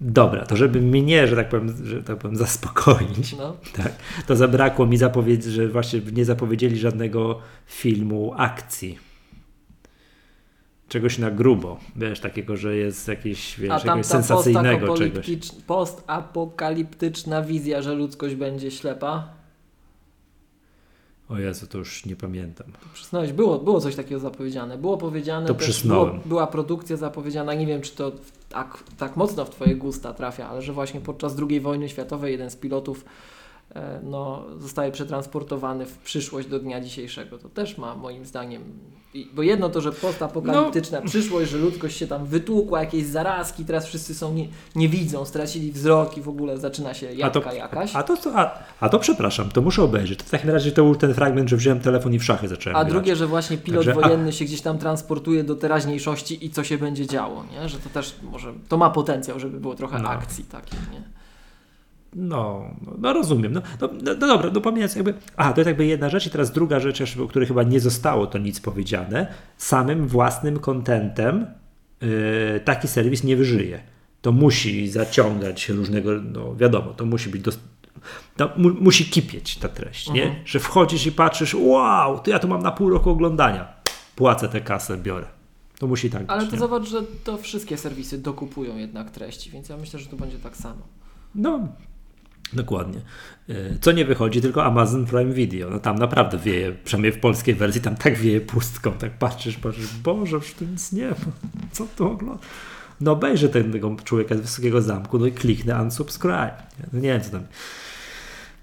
Dobra, 0.00 0.46
to 0.46 0.56
żeby 0.56 0.80
mnie, 0.80 1.26
że 1.26 1.36
tak 1.36 1.48
powiem, 1.48 1.86
że 1.86 2.02
tak 2.02 2.18
powiem 2.18 2.36
zaspokoić, 2.36 3.36
no. 3.38 3.56
tak, 3.76 3.92
to 4.26 4.36
zabrakło 4.36 4.86
mi 4.86 4.96
zapowiedzi, 4.96 5.50
że 5.50 5.68
właśnie 5.68 6.00
nie 6.12 6.24
zapowiedzieli 6.24 6.78
żadnego 6.78 7.38
filmu 7.66 8.34
akcji. 8.36 8.98
Czegoś 10.88 11.18
na 11.18 11.30
grubo, 11.30 11.80
wiesz, 11.96 12.20
takiego, 12.20 12.56
że 12.56 12.76
jest 12.76 13.08
jakiś, 13.08 13.60
wiesz, 13.60 13.70
A 13.70 13.74
jakiegoś 13.74 14.06
sensacyjnego 14.06 14.96
czegoś. 14.96 15.26
Postapokaliptyczna 15.66 17.42
wizja, 17.42 17.82
że 17.82 17.94
ludzkość 17.94 18.34
będzie 18.34 18.70
ślepa 18.70 19.41
o 21.32 21.38
Jezu, 21.38 21.66
to 21.66 21.78
już 21.78 22.06
nie 22.06 22.16
pamiętam. 22.16 22.66
Przysnąłeś, 22.94 23.32
było, 23.32 23.58
było 23.58 23.80
coś 23.80 23.96
takiego 23.96 24.20
zapowiedziane. 24.20 24.78
Było 24.78 24.98
powiedziane, 24.98 25.46
to 25.46 25.54
było, 25.84 26.18
była 26.24 26.46
produkcja 26.46 26.96
zapowiedziana, 26.96 27.54
nie 27.54 27.66
wiem 27.66 27.80
czy 27.80 27.92
to 27.96 28.12
tak, 28.48 28.84
tak 28.98 29.16
mocno 29.16 29.44
w 29.44 29.50
Twoje 29.50 29.76
gusta 29.76 30.12
trafia, 30.12 30.48
ale 30.48 30.62
że 30.62 30.72
właśnie 30.72 31.00
podczas 31.00 31.36
II 31.48 31.60
wojny 31.60 31.88
światowej 31.88 32.32
jeden 32.32 32.50
z 32.50 32.56
pilotów 32.56 33.04
no, 34.02 34.44
zostaje 34.58 34.92
przetransportowany 34.92 35.86
w 35.86 35.98
przyszłość 35.98 36.48
do 36.48 36.58
dnia 36.58 36.80
dzisiejszego. 36.80 37.38
To 37.38 37.48
też 37.48 37.78
ma 37.78 37.96
moim 37.96 38.26
zdaniem 38.26 38.62
bo 39.34 39.42
jedno 39.42 39.68
to, 39.68 39.80
że 39.80 39.92
postapokaliptyczna 39.92 41.00
no. 41.00 41.06
przyszłość, 41.06 41.50
że 41.50 41.58
ludzkość 41.58 41.96
się 41.96 42.06
tam 42.06 42.26
wytłukła, 42.26 42.80
jakieś 42.80 43.06
zarazki, 43.06 43.64
teraz 43.64 43.86
wszyscy 43.86 44.14
są 44.14 44.34
nie, 44.34 44.48
nie 44.76 44.88
widzą, 44.88 45.24
stracili 45.24 45.72
wzrok 45.72 46.16
i 46.16 46.20
w 46.20 46.28
ogóle 46.28 46.58
zaczyna 46.58 46.94
się 46.94 47.12
jaka 47.12 47.40
a 47.40 47.42
to, 47.42 47.52
jakaś. 47.52 47.96
A 47.96 48.02
to, 48.02 48.16
a, 48.34 48.58
a 48.80 48.88
to 48.88 48.98
przepraszam, 48.98 49.50
to 49.50 49.62
muszę 49.62 49.82
obejrzeć. 49.82 50.18
To 50.18 50.24
w 50.24 50.30
takim 50.30 50.50
razie 50.50 50.72
to 50.72 50.84
był 50.84 50.94
ten 50.94 51.14
fragment, 51.14 51.48
że 51.48 51.56
wziąłem 51.56 51.80
telefon 51.80 52.14
i 52.14 52.18
w 52.18 52.24
szachy 52.24 52.48
zacząłem 52.48 52.76
A 52.76 52.80
grać. 52.80 52.92
drugie, 52.92 53.16
że 53.16 53.26
właśnie 53.26 53.58
pilot 53.58 53.84
Także, 53.86 54.00
wojenny 54.00 54.28
a... 54.28 54.32
się 54.32 54.44
gdzieś 54.44 54.60
tam 54.60 54.78
transportuje 54.78 55.44
do 55.44 55.54
teraźniejszości 55.54 56.46
i 56.46 56.50
co 56.50 56.64
się 56.64 56.78
będzie 56.78 57.06
działo, 57.06 57.44
nie? 57.52 57.68
Że 57.68 57.78
to 57.78 57.88
też 57.90 58.14
może, 58.22 58.52
to 58.68 58.76
ma 58.76 58.90
potencjał, 58.90 59.40
żeby 59.40 59.60
było 59.60 59.74
trochę 59.74 59.98
no. 59.98 60.08
akcji 60.08 60.44
takiej, 60.44 60.78
nie? 60.92 61.21
No, 62.14 62.64
no, 62.98 63.12
rozumiem. 63.12 63.52
No, 63.52 63.62
no, 63.80 63.88
no, 63.92 64.14
no 64.14 64.26
dobra, 64.26 64.50
no 64.54 64.60
pomijając 64.60 64.96
jakby. 64.96 65.14
A, 65.36 65.52
to 65.52 65.60
jest 65.60 65.66
jakby 65.66 65.86
jedna 65.86 66.08
rzecz, 66.08 66.26
i 66.26 66.30
teraz 66.30 66.52
druga 66.52 66.80
rzecz, 66.80 67.16
o 67.18 67.26
której 67.26 67.48
chyba 67.48 67.62
nie 67.62 67.80
zostało 67.80 68.26
to 68.26 68.38
nic 68.38 68.60
powiedziane. 68.60 69.26
Samym 69.56 70.08
własnym 70.08 70.58
kontentem 70.58 71.46
yy, 72.00 72.60
taki 72.64 72.88
serwis 72.88 73.24
nie 73.24 73.36
wyżyje. 73.36 73.80
To 74.22 74.32
musi 74.32 74.88
zaciągać 74.88 75.68
różnego, 75.68 76.10
no 76.12 76.56
wiadomo, 76.56 76.92
to 76.92 77.04
musi 77.06 77.30
być. 77.30 77.44
to 78.36 78.50
mu, 78.56 78.70
musi 78.70 79.04
kipieć 79.04 79.56
ta 79.56 79.68
treść, 79.68 80.10
nie? 80.10 80.24
Mhm. 80.24 80.42
Że 80.46 80.60
wchodzisz 80.60 81.06
i 81.06 81.12
patrzysz, 81.12 81.54
wow, 81.54 82.18
to 82.18 82.30
ja 82.30 82.38
to 82.38 82.48
mam 82.48 82.62
na 82.62 82.72
pół 82.72 82.90
roku 82.90 83.10
oglądania. 83.10 83.74
Płacę 84.16 84.48
tę 84.48 84.60
kasę, 84.60 84.98
biorę. 84.98 85.26
To 85.78 85.86
musi 85.86 86.10
tak 86.10 86.22
Ale 86.28 86.40
być. 86.40 86.50
to 86.50 86.56
nie? 86.56 86.60
zobacz, 86.60 86.88
że 86.88 87.02
to 87.24 87.36
wszystkie 87.36 87.76
serwisy 87.76 88.18
dokupują 88.18 88.76
jednak 88.76 89.10
treści, 89.10 89.50
więc 89.50 89.68
ja 89.68 89.76
myślę, 89.76 90.00
że 90.00 90.06
to 90.06 90.16
będzie 90.16 90.38
tak 90.38 90.56
samo. 90.56 90.82
No, 91.34 91.68
Dokładnie. 92.52 93.00
E, 93.48 93.54
co 93.80 93.92
nie 93.92 94.04
wychodzi, 94.04 94.40
tylko 94.40 94.64
Amazon 94.64 95.06
Prime 95.06 95.32
Video. 95.32 95.70
No 95.70 95.78
tam 95.78 95.98
naprawdę 95.98 96.38
wieje, 96.38 96.72
przynajmniej 96.84 97.12
w 97.12 97.18
polskiej 97.18 97.54
wersji, 97.54 97.80
tam 97.80 97.96
tak 97.96 98.18
wieje 98.18 98.40
pustką. 98.40 98.92
Tak 98.92 99.18
patrzysz, 99.18 99.56
patrzysz, 99.56 99.96
Boże, 100.04 100.36
już 100.36 100.54
tu 100.54 100.64
nic 100.64 100.92
nie 100.92 101.08
ma. 101.08 101.16
Co 101.72 101.86
to 101.96 102.10
ogląda? 102.10 102.42
No 103.00 103.12
obejrzę 103.12 103.48
tego 103.48 103.96
człowieka 104.04 104.36
z 104.36 104.40
Wysokiego 104.40 104.82
Zamku, 104.82 105.18
no 105.18 105.26
i 105.26 105.32
kliknę 105.32 105.82
unsubscribe. 105.82 106.62
No 106.92 107.00
nie 107.00 107.08
wiem, 107.08 107.20
co 107.20 107.30
tam... 107.30 107.42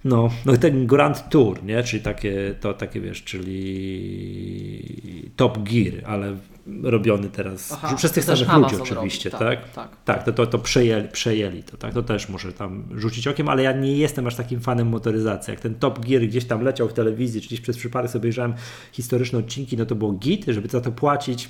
No, 0.04 0.30
no 0.46 0.58
ten 0.58 0.88
Grand 0.88 1.30
Tour, 1.30 1.64
nie? 1.64 1.84
Czyli 1.84 2.04
takie, 2.04 2.56
to 2.62 2.74
takie 2.74 3.02
wiesz, 3.02 3.24
czyli 3.24 5.32
Top 5.36 5.58
Gear, 5.58 5.94
ale 6.06 6.36
robiony 6.84 7.30
teraz 7.30 7.72
Aha, 7.72 7.96
przez 7.96 8.12
tych 8.12 8.24
samych 8.24 8.54
ludzi 8.54 8.76
oczywiście, 8.82 9.30
robi. 9.30 9.46
tak? 9.46 9.62
Tak, 9.62 9.74
tak. 9.74 10.04
tak 10.04 10.24
to, 10.24 10.32
to, 10.32 10.48
to 10.48 10.60
przejęli, 10.60 11.08
przejęli 11.08 11.64
to, 11.64 11.78
tak? 11.78 11.94
To 11.94 12.04
też 12.04 12.30
muszę 12.30 12.54
tam 12.54 12.84
rzucić 12.96 13.28
okiem, 13.28 13.50
ale 13.50 13.64
ja 13.64 13.72
nie 13.72 13.98
jestem 13.98 14.28
aż 14.28 14.36
takim 14.36 14.60
fanem 14.60 14.88
motoryzacji. 14.88 15.52
Jak 15.52 15.60
ten 15.60 15.76
Top 15.76 16.06
Gear 16.06 16.22
gdzieś 16.22 16.46
tam 16.46 16.62
leciał 16.62 16.90
w 16.90 16.94
telewizji, 16.94 17.42
czy 17.42 17.48
gdzieś 17.48 17.62
przez 17.62 17.78
przypadek 17.78 18.12
sobie 18.12 18.22
obejrzałem 18.22 18.54
historyczne 18.92 19.40
odcinki, 19.40 19.78
no 19.78 19.86
to 19.86 19.96
było 19.96 20.12
git, 20.12 20.46
żeby 20.48 20.68
za 20.68 20.82
to 20.82 20.92
płacić. 20.92 21.50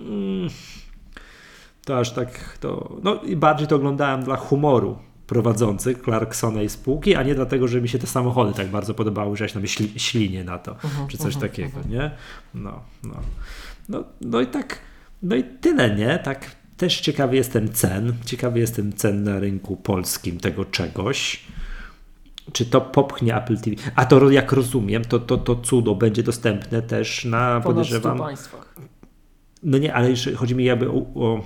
Mm, 0.00 0.48
to 1.84 1.98
aż 1.98 2.12
tak 2.12 2.58
to. 2.58 2.96
No 3.02 3.22
i 3.22 3.36
bardziej 3.36 3.68
to 3.68 3.76
oglądałem 3.76 4.22
dla 4.22 4.36
humoru 4.36 4.98
prowadzący 5.26 5.94
Clarksona 5.94 6.62
i 6.62 6.68
spółki, 6.68 7.14
a 7.14 7.22
nie 7.22 7.34
dlatego, 7.34 7.68
że 7.68 7.80
mi 7.80 7.88
się 7.88 7.98
te 7.98 8.06
samochody 8.06 8.52
tak 8.52 8.68
bardzo 8.68 8.94
podobały, 8.94 9.36
że 9.36 9.44
ja 9.44 9.48
się 9.48 9.54
tam 9.54 9.66
śli, 9.66 10.00
ślinię 10.00 10.44
na 10.44 10.58
to, 10.58 10.72
uh 10.72 10.84
mhm, 10.84 11.06
-huh, 11.06 11.10
czy 11.10 11.18
coś 11.18 11.36
uh 11.36 11.42
mhm, 11.42 11.50
-huh, 11.50 11.50
takiego, 11.50 11.68
uh 11.68 11.86
mhm. 11.86 11.86
-huh. 11.86 11.92
nie? 11.92 12.10
No, 12.54 12.80
no. 13.04 13.14
No, 13.88 14.04
no 14.20 14.40
i 14.40 14.46
tak, 14.46 14.78
no 15.22 15.36
i 15.36 15.44
tyle, 15.44 15.96
nie? 15.96 16.18
Tak 16.18 16.56
też 16.76 17.00
ciekawy 17.00 17.36
jestem 17.36 17.72
cen, 17.72 18.12
ciekawy 18.24 18.58
jestem 18.58 18.92
cen 18.92 19.24
na 19.24 19.40
rynku 19.40 19.76
polskim 19.76 20.40
tego 20.40 20.64
czegoś. 20.64 21.44
Czy 22.52 22.66
to 22.66 22.80
popchnie 22.80 23.36
Apple 23.36 23.56
TV? 23.56 23.76
A 23.94 24.06
to 24.06 24.30
jak 24.30 24.52
rozumiem, 24.52 25.04
to, 25.04 25.18
to, 25.18 25.36
to 25.36 25.56
cudo 25.56 25.94
będzie 25.94 26.22
dostępne 26.22 26.82
też 26.82 27.24
na 27.24 27.60
podejrzewam. 27.60 28.18
państwach. 28.18 28.74
No 29.62 29.78
nie, 29.78 29.94
ale 29.94 30.08
chodzi 30.36 30.54
mi 30.54 30.64
jakby 30.64 30.90
o, 30.90 30.94
o 30.94 31.44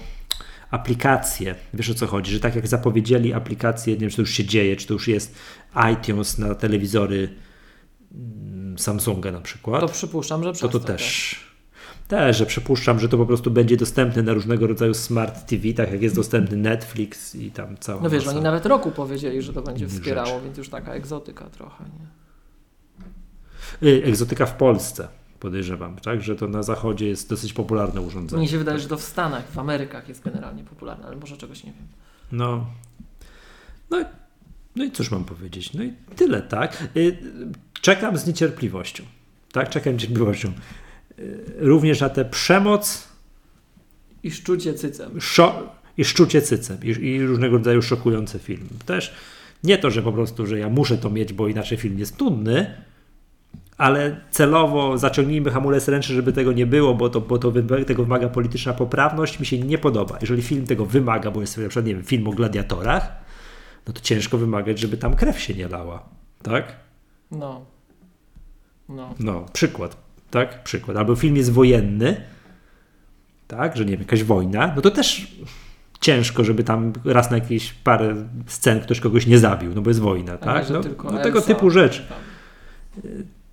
aplikacje. 0.70 1.54
Wiesz 1.74 1.90
o 1.90 1.94
co 1.94 2.06
chodzi? 2.06 2.32
Że 2.32 2.40
tak 2.40 2.56
jak 2.56 2.68
zapowiedzieli 2.68 3.32
aplikacje, 3.32 3.94
nie 3.94 4.00
wiem, 4.00 4.10
czy 4.10 4.16
to 4.16 4.22
już 4.22 4.30
się 4.30 4.44
dzieje, 4.44 4.76
czy 4.76 4.86
to 4.86 4.94
już 4.94 5.08
jest 5.08 5.34
iTunes 5.92 6.38
na 6.38 6.54
telewizory 6.54 7.28
mm, 8.14 8.78
Samsunga 8.78 9.32
na 9.32 9.40
przykład. 9.40 9.80
To 9.80 9.88
przypuszczam, 9.88 10.44
że 10.44 10.52
to, 10.52 10.68
to 10.68 10.80
też. 10.80 11.36
Też, 12.08 12.36
że 12.36 12.46
przypuszczam, 12.46 13.00
że 13.00 13.08
to 13.08 13.18
po 13.18 13.26
prostu 13.26 13.50
będzie 13.50 13.76
dostępne 13.76 14.22
na 14.22 14.32
różnego 14.32 14.66
rodzaju 14.66 14.94
smart 14.94 15.46
TV, 15.46 15.72
tak 15.72 15.92
jak 15.92 16.02
jest 16.02 16.14
dostępny 16.14 16.56
Netflix 16.56 17.34
i 17.34 17.50
tam 17.50 17.76
cała. 17.80 18.02
No 18.02 18.10
wiesz, 18.10 18.26
oni 18.26 18.40
nawet 18.40 18.66
roku 18.66 18.90
powiedzieli, 18.90 19.42
że 19.42 19.52
to 19.52 19.62
będzie 19.62 19.88
wspierało, 19.88 20.28
rzeczy. 20.28 20.44
więc 20.44 20.58
już 20.58 20.68
taka 20.68 20.92
egzotyka 20.92 21.44
trochę, 21.44 21.84
nie? 21.84 23.88
Y, 23.88 24.04
egzotyka 24.04 24.46
w 24.46 24.56
Polsce 24.56 25.08
podejrzewam, 25.40 25.96
tak? 25.96 26.22
Że 26.22 26.36
to 26.36 26.48
na 26.48 26.62
zachodzie 26.62 27.08
jest 27.08 27.28
dosyć 27.28 27.52
popularne 27.52 28.00
urządzenie. 28.00 28.40
Mnie 28.40 28.48
się 28.48 28.58
wydaje, 28.58 28.78
że 28.78 28.88
to 28.88 28.96
w 28.96 29.02
Stanach, 29.02 29.50
w 29.50 29.58
Amerykach 29.58 30.08
jest 30.08 30.24
generalnie 30.24 30.64
popularne, 30.64 31.06
ale 31.06 31.16
może 31.16 31.36
czegoś 31.36 31.64
nie 31.64 31.72
wiem. 31.72 31.86
No. 32.32 32.66
No, 33.90 34.04
no 34.76 34.84
i 34.84 34.90
cóż 34.90 35.10
mam 35.10 35.24
powiedzieć? 35.24 35.72
No 35.72 35.82
i 35.82 35.92
tyle, 36.16 36.42
tak? 36.42 36.88
Y, 36.96 37.18
czekam 37.80 38.16
z 38.16 38.26
niecierpliwością. 38.26 39.04
Tak, 39.52 39.68
czekam 39.68 39.92
z 39.92 39.94
niecierpliwością. 39.94 40.52
Y, 41.18 41.44
również 41.58 42.00
na 42.00 42.08
tę 42.08 42.24
przemoc. 42.24 43.08
I 44.22 44.30
szczucie 44.30 44.74
cycem. 44.74 45.20
Szo 45.20 45.76
I 45.96 46.04
szczucie 46.04 46.42
cycem. 46.42 46.78
I, 46.82 46.88
I, 46.88 47.26
różnego 47.26 47.56
rodzaju 47.56 47.82
szokujące 47.82 48.38
filmy. 48.38 48.68
Też 48.86 49.14
nie 49.64 49.78
to, 49.78 49.90
że 49.90 50.02
po 50.02 50.12
prostu, 50.12 50.46
że 50.46 50.58
ja 50.58 50.68
muszę 50.68 50.98
to 50.98 51.10
mieć, 51.10 51.32
bo 51.32 51.48
inaczej 51.48 51.78
film 51.78 51.98
jest 51.98 52.20
nudny, 52.20 52.74
ale 53.78 54.20
celowo 54.30 54.98
zaciągnijmy 54.98 55.50
hamulec 55.50 55.88
ręczny, 55.88 56.14
żeby 56.14 56.32
tego 56.32 56.52
nie 56.52 56.66
było, 56.66 56.94
bo 56.94 57.08
to, 57.08 57.20
bo 57.20 57.38
to 57.38 57.52
tego 57.86 58.02
wymaga 58.02 58.28
polityczna 58.28 58.72
poprawność, 58.72 59.40
mi 59.40 59.46
się 59.46 59.58
nie 59.58 59.78
podoba. 59.78 60.18
Jeżeli 60.20 60.42
film 60.42 60.66
tego 60.66 60.86
wymaga, 60.86 61.30
bo 61.30 61.40
jest 61.40 61.58
na 61.58 61.68
przykład, 61.68 61.86
nie 61.86 61.94
wiem, 61.94 62.04
film 62.04 62.28
o 62.28 62.30
gladiatorach, 62.30 63.12
no 63.86 63.92
to 63.92 64.00
ciężko 64.00 64.38
wymagać, 64.38 64.78
żeby 64.78 64.96
tam 64.96 65.16
krew 65.16 65.40
się 65.40 65.54
nie 65.54 65.68
lała. 65.68 66.08
Tak? 66.42 66.76
No. 67.30 67.66
No. 68.88 69.14
No, 69.18 69.46
przykład. 69.52 69.96
Tak? 70.30 70.62
Przykład. 70.62 70.96
Albo 70.96 71.16
film 71.16 71.36
jest 71.36 71.52
wojenny, 71.52 72.24
tak, 73.48 73.76
że 73.76 73.84
nie 73.84 73.90
wiem, 73.90 74.00
jakaś 74.00 74.24
wojna, 74.24 74.72
no 74.76 74.82
to 74.82 74.90
też 74.90 75.36
ciężko, 76.00 76.44
żeby 76.44 76.64
tam 76.64 76.92
raz 77.04 77.30
na 77.30 77.36
jakieś 77.36 77.72
parę 77.72 78.28
scen 78.46 78.80
ktoś 78.80 79.00
kogoś 79.00 79.26
nie 79.26 79.38
zabił, 79.38 79.74
no 79.74 79.82
bo 79.82 79.90
jest 79.90 80.00
wojna, 80.00 80.36
tak? 80.36 80.70
No, 80.70 80.80
no 81.12 81.18
tego 81.18 81.42
typu 81.42 81.70
rzeczy. 81.70 82.02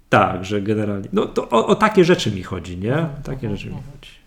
Tak, 0.10 0.45
że 0.45 0.61
generalnie. 0.61 1.10
No 1.14 1.26
to 1.26 1.49
o, 1.49 1.68
o 1.68 1.76
takie 1.76 2.06
rzeczy 2.06 2.32
mi 2.32 2.44
chodzi, 2.44 2.77
nie? 2.77 2.94
Mhm, 2.94 3.23
takie 3.23 3.49
rzeczy 3.49 3.65
mi 3.65 3.76
mhm. 3.76 3.91
chodzi. 3.91 4.26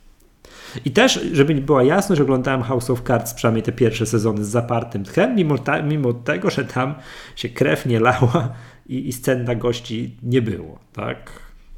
I 0.85 0.91
też, 0.91 1.21
żeby 1.33 1.55
była 1.55 1.83
jasność, 1.83 2.21
oglądałem 2.21 2.63
House 2.63 2.91
of 2.91 3.03
Cards 3.03 3.35
przynajmniej 3.35 3.63
te 3.63 3.73
pierwsze 3.73 4.07
sezony 4.07 4.45
z 4.45 4.49
zapartym 4.49 5.05
tchem, 5.05 5.37
mimo, 5.37 5.59
ta, 5.59 5.83
mimo 5.83 6.13
tego, 6.13 6.51
że 6.51 6.65
tam 6.65 6.95
się 7.37 7.49
krew 7.49 7.87
nie 7.87 8.01
lała 8.01 8.55
i, 8.87 9.09
i 9.09 9.13
scen 9.13 9.45
na 9.45 9.55
gości 9.55 10.17
nie 10.23 10.43
było, 10.43 10.79
tak? 10.93 11.31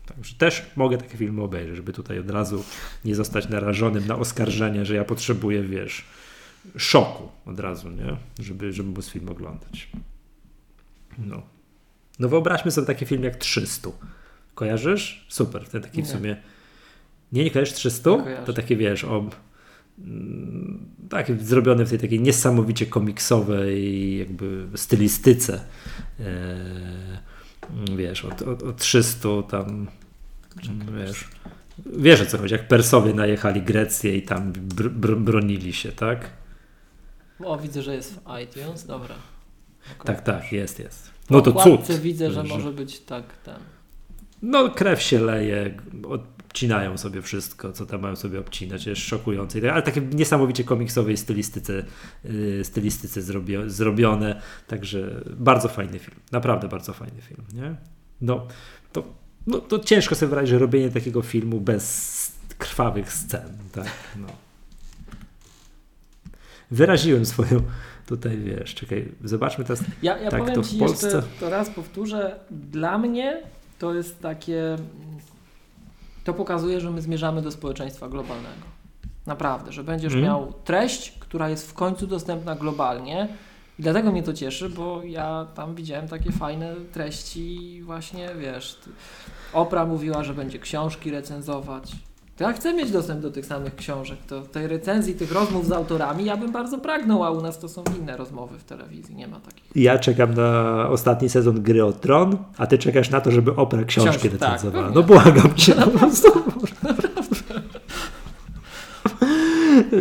Także 0.07 0.35
też 0.35 0.67
mogę 0.77 0.99
takie 0.99 1.17
filmy 1.17 1.43
obejrzeć, 1.43 1.77
żeby 1.77 1.93
tutaj 1.93 2.19
od 2.19 2.31
razu 2.31 2.65
nie 3.05 3.15
zostać 3.15 3.49
narażonym 3.49 4.07
na 4.07 4.17
oskarżenie, 4.17 4.85
że 4.85 4.95
ja 4.95 5.05
potrzebuję, 5.05 5.63
wiesz, 5.63 6.05
szoku 6.77 7.29
od 7.47 7.61
razu, 7.61 7.91
nie? 7.91 8.17
Żeby, 8.45 8.73
żeby 8.73 8.91
móc 8.91 9.09
film 9.09 9.29
oglądać. 9.29 9.89
No. 11.19 11.43
No 12.21 12.29
wyobraźmy 12.29 12.71
sobie 12.71 12.87
taki 12.87 13.07
film 13.07 13.25
jak 13.25 13.37
300. 13.37 13.91
Kojarzysz? 14.55 15.27
Super, 15.29 15.69
ten 15.69 15.83
taki 15.83 15.99
nie. 15.99 16.05
w 16.05 16.09
sumie. 16.09 16.37
Nie, 17.33 17.45
nie 17.45 17.51
kojarzysz 17.51 17.75
300? 17.75 18.11
Nie 18.11 18.37
to 18.47 18.53
takie 18.53 18.77
wiesz, 18.77 19.05
o 19.05 19.31
mm, 19.99 20.87
taki 21.11 21.39
zrobiony 21.39 21.87
w 21.87 21.91
tej 21.91 21.99
takiej 21.99 22.21
niesamowicie 22.21 22.87
komiksowej 22.87 24.19
jakby 24.19 24.67
stylistyce. 24.75 25.65
Eee, 26.21 27.97
wiesz, 27.97 28.25
o, 28.25 28.29
o, 28.29 28.69
o 28.69 28.73
300 28.73 29.29
tam 29.43 29.87
wiesz, 30.99 31.25
wiesz 31.87 32.21
o 32.21 32.27
co 32.27 32.39
chodzi, 32.39 32.55
jak 32.55 32.69
Persowie 32.69 33.15
najechali 33.15 33.63
Grecję 33.63 34.17
i 34.17 34.23
tam 34.23 34.53
br 34.53 34.91
br 34.91 35.17
bronili 35.17 35.73
się, 35.73 35.93
tak? 35.93 36.31
O, 37.45 37.59
widzę, 37.59 37.83
że 37.83 37.95
jest 37.95 38.15
w 38.15 38.21
iTunes, 38.43 38.87
dobra. 38.87 39.15
Tak, 40.05 40.21
tak, 40.21 40.53
jest, 40.53 40.79
jest. 40.79 41.11
No 41.31 41.41
to 41.41 41.53
cud. 41.53 41.97
widzę, 42.01 42.31
że 42.31 42.45
może 42.45 42.73
być 42.73 43.01
tak 43.01 43.37
ten. 43.37 43.59
No 44.43 44.71
krew 44.71 45.03
się 45.03 45.21
leje, 45.21 45.75
odcinają 46.51 46.99
sobie 46.99 47.23
wszystko, 47.23 47.73
co 47.73 47.87
tam 47.87 48.01
mają 48.01 48.17
sobie 48.17 48.41
obcinać, 48.41 48.87
jest 48.87 49.03
szokujące, 49.03 49.61
tak, 49.61 49.71
ale 49.71 49.83
takie 49.83 50.01
niesamowicie 50.01 50.65
komiksowej 50.65 51.17
stylistyce, 51.17 51.85
yy, 52.25 52.65
stylistyce 52.65 53.23
zrobio, 53.23 53.71
zrobione, 53.71 54.43
także 54.67 55.25
bardzo 55.37 55.69
fajny 55.69 55.99
film, 55.99 56.17
naprawdę 56.33 56.69
bardzo 56.69 56.93
fajny 56.93 57.23
film, 57.23 57.45
nie? 57.55 57.77
No, 58.21 58.47
to, 58.93 59.05
no, 59.47 59.59
to 59.59 59.79
ciężko 59.79 60.15
sobie 60.15 60.29
wyobrazić, 60.29 60.51
że 60.51 60.59
robienie 60.59 60.91
takiego 60.91 61.23
filmu 61.23 61.61
bez 61.61 62.33
krwawych 62.59 63.13
scen, 63.13 63.59
tak, 63.73 63.91
no. 64.17 64.27
wyraziłem 66.71 67.27
swoją 67.27 67.63
tutaj, 68.11 68.39
wiesz, 68.39 68.75
czekaj, 68.75 69.13
zobaczmy 69.25 69.65
teraz, 69.65 69.85
ja, 70.03 70.19
ja 70.19 70.31
tak 70.31 70.41
powiem 70.41 70.55
to 70.55 70.63
w 70.63 70.69
ci 70.69 70.79
Polsce... 70.79 71.07
Jeszcze, 71.07 71.23
to 71.41 71.51
raz 71.51 71.71
powtórzę, 71.71 72.41
dla 72.51 72.99
mnie 72.99 73.43
to 73.79 73.95
jest 73.95 74.23
takie, 74.23 74.77
to 76.25 76.35
pokazuje, 76.35 76.81
że 76.81 76.91
my 76.91 77.03
zmierzamy 77.03 77.43
do 77.43 77.51
społeczeństwa 77.51 78.09
globalnego. 78.09 78.67
Naprawdę, 79.27 79.73
że 79.73 79.85
będziesz 79.85 80.13
hmm. 80.13 80.31
miał 80.31 80.53
treść, 80.65 81.13
która 81.21 81.49
jest 81.49 81.71
w 81.71 81.75
końcu 81.75 82.07
dostępna 82.07 82.55
globalnie. 82.55 83.29
I 83.79 83.83
dlatego 83.83 84.13
mnie 84.13 84.23
to 84.23 84.33
cieszy, 84.33 84.69
bo 84.69 85.03
ja 85.05 85.47
tam 85.55 85.75
widziałem 85.75 86.09
takie 86.09 86.33
fajne 86.33 86.75
treści, 86.93 87.81
właśnie 87.83 88.29
wiesz. 88.39 88.79
Opra 89.53 89.87
mówiła, 89.87 90.25
że 90.25 90.35
będzie 90.35 90.59
książki 90.59 91.11
recenzować. 91.11 91.93
To 92.41 92.45
ja 92.45 92.53
chcę 92.53 92.75
mieć 92.75 92.91
dostęp 92.91 93.21
do 93.21 93.31
tych 93.31 93.47
samych 93.47 93.77
książek. 93.77 94.19
To 94.29 94.43
tej 94.43 94.67
recenzji, 94.67 95.15
tych 95.15 95.33
rozmów 95.33 95.67
z 95.67 95.73
autorami 95.73 96.25
ja 96.25 96.37
bym 96.37 96.53
bardzo 96.53 96.79
pragnął, 96.79 97.25
a 97.25 97.31
u 97.31 97.41
nas 97.41 97.59
to 97.59 97.69
są 97.69 97.85
inne 98.01 98.17
rozmowy 98.17 98.59
w 98.59 98.65
telewizji, 98.65 99.17
nie 99.17 99.29
ma 99.29 99.41
takich. 99.41 99.65
Ja 99.75 99.99
czekam 99.99 100.35
na 100.35 100.89
ostatni 100.89 101.29
sezon 101.29 101.63
Gry 101.63 101.85
o 101.85 101.93
Tron, 101.93 102.37
a 102.57 102.67
ty 102.67 102.79
czekasz 102.79 103.11
na 103.11 103.21
to, 103.21 103.31
żeby 103.31 103.57
Opra 103.57 103.85
książki, 103.85 104.11
książki 104.11 104.39
tak, 104.39 104.53
recenzowała. 104.53 104.85
Tak, 104.85 104.95
no 104.95 105.03
błagam 105.03 105.55
cię. 105.55 105.75
No, 105.81 105.87
po 105.87 105.99
prostu. 105.99 106.29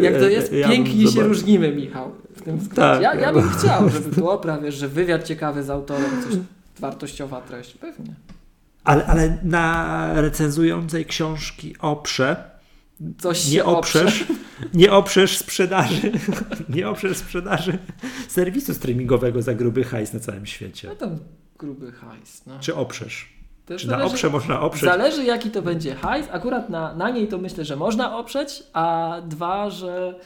Jak 0.02 0.18
to 0.18 0.30
jest, 0.30 0.54
ja 0.54 0.68
pięknie 0.68 1.08
się 1.08 1.24
różnimy, 1.24 1.76
Michał. 1.76 2.12
W 2.36 2.42
tym 2.42 2.60
tak, 2.60 3.02
ja, 3.02 3.14
ja 3.14 3.34
bym 3.34 3.50
chciał, 3.50 3.90
żeby 3.90 4.10
było 4.10 4.38
prawie, 4.38 4.72
że 4.72 4.88
wywiad 4.88 5.24
ciekawy 5.24 5.64
z 5.64 5.70
autorem, 5.70 6.24
coś 6.24 6.40
wartościowa 6.80 7.42
treść, 7.42 7.74
pewnie. 7.74 8.14
Ale, 8.90 9.06
ale 9.06 9.38
na 9.44 10.22
recenzującej 10.22 11.06
książki 11.06 11.76
oprze 11.80 12.60
Coś 13.18 13.52
nie 13.52 13.66
oprzesz, 13.66 14.26
nie 14.74 14.92
oprzesz 14.92 15.38
sprzedaży, 15.38 16.12
nie 16.76 16.90
oprzesz 16.90 17.18
sprzedaży 17.18 17.78
serwisu 18.28 18.74
streamingowego 18.74 19.42
za 19.42 19.54
gruby 19.54 19.84
hajs 19.84 20.14
na 20.14 20.20
całym 20.20 20.46
świecie. 20.46 20.88
No 20.88 20.96
tam 20.96 21.18
gruby 21.58 21.92
hajs. 21.92 22.46
No. 22.46 22.60
Czy 22.60 22.76
oprzesz? 22.76 23.40
Czy 23.78 23.88
zależy, 23.88 24.06
na 24.08 24.12
oprze 24.12 24.30
można 24.30 24.62
oprzeć? 24.62 24.90
Zależy 24.90 25.24
jaki 25.24 25.52
to 25.52 25.62
będzie 25.62 25.96
hajs. 25.96 26.28
Akurat 26.32 26.70
na, 26.70 26.96
na 26.96 27.10
niej 27.10 27.28
to 27.28 27.38
myślę, 27.38 27.66
że 27.66 27.76
można 27.76 28.18
oprzeć, 28.18 28.64
a 28.74 29.16
dwa, 29.28 29.70
że, 29.70 30.20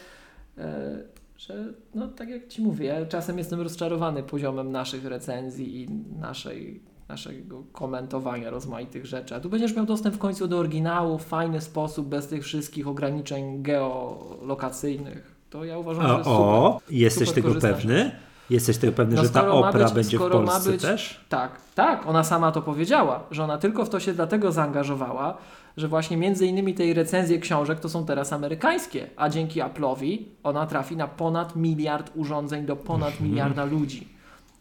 e, 0.57 1.03
że 1.37 1.73
no 1.95 2.07
tak 2.07 2.29
jak 2.29 2.47
Ci 2.47 2.61
mówię, 2.61 2.85
ja 2.85 3.05
czasem 3.05 3.37
jestem 3.37 3.61
rozczarowany 3.61 4.23
poziomem 4.23 4.71
naszych 4.71 5.05
recenzji 5.05 5.81
i 5.81 5.89
naszej, 6.19 6.81
naszego 7.09 7.63
komentowania 7.71 8.49
rozmaitych 8.49 9.05
rzeczy. 9.05 9.35
A 9.35 9.39
tu 9.39 9.49
będziesz 9.49 9.75
miał 9.75 9.85
dostęp 9.85 10.15
w 10.15 10.19
końcu 10.19 10.47
do 10.47 10.57
oryginału 10.57 11.17
w 11.17 11.23
fajny 11.23 11.61
sposób, 11.61 12.07
bez 12.07 12.27
tych 12.27 12.43
wszystkich 12.43 12.87
ograniczeń 12.87 13.63
geolokacyjnych. 13.63 15.35
To 15.49 15.63
ja 15.65 15.77
uważam, 15.77 16.07
że 16.07 16.13
O, 16.25 16.79
super, 16.79 16.95
jesteś 16.95 17.29
super 17.29 17.43
tego 17.43 17.61
pewny? 17.61 18.11
Jesteś 18.49 18.77
tego 18.77 18.93
pewny, 18.93 19.15
no 19.15 19.23
że 19.23 19.29
ta 19.29 19.51
opera 19.51 19.85
być, 19.85 19.93
będzie 19.93 20.17
w 20.17 20.29
Polsce 20.29 20.71
być, 20.71 20.81
też? 20.81 21.25
Tak, 21.29 21.51
tak. 21.75 22.07
Ona 22.07 22.23
sama 22.23 22.51
to 22.51 22.61
powiedziała, 22.61 23.23
że 23.31 23.43
ona 23.43 23.57
tylko 23.57 23.85
w 23.85 23.89
to 23.89 23.99
się 23.99 24.13
dlatego 24.13 24.51
zaangażowała, 24.51 25.37
że 25.77 25.87
właśnie 25.87 26.17
między 26.17 26.47
innymi 26.47 26.73
tej 26.73 26.93
recenzje 26.93 27.39
książek 27.39 27.79
to 27.79 27.89
są 27.89 28.05
teraz 28.05 28.33
amerykańskie, 28.33 29.09
a 29.15 29.29
dzięki 29.29 29.61
Apple'owi 29.61 30.17
ona 30.43 30.65
trafi 30.65 30.97
na 30.97 31.07
ponad 31.07 31.55
miliard 31.55 32.11
urządzeń 32.15 32.65
do 32.65 32.75
ponad 32.75 33.11
mhm. 33.11 33.29
miliarda 33.29 33.65
ludzi. 33.65 34.12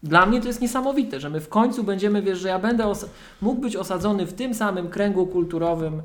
Dla 0.03 0.27
mnie 0.27 0.41
to 0.41 0.47
jest 0.47 0.61
niesamowite, 0.61 1.21
że 1.21 1.31
my 1.31 1.41
w 1.41 1.49
końcu 1.49 1.85
będziemy, 1.85 2.23
wiesz, 2.23 2.39
że 2.39 2.49
ja 2.49 2.59
będę 2.59 2.93
mógł 3.41 3.61
być 3.61 3.77
osadzony 3.77 4.27
w 4.27 4.33
tym 4.33 4.55
samym 4.55 4.89
kręgu 4.89 5.27
kulturowym 5.27 6.03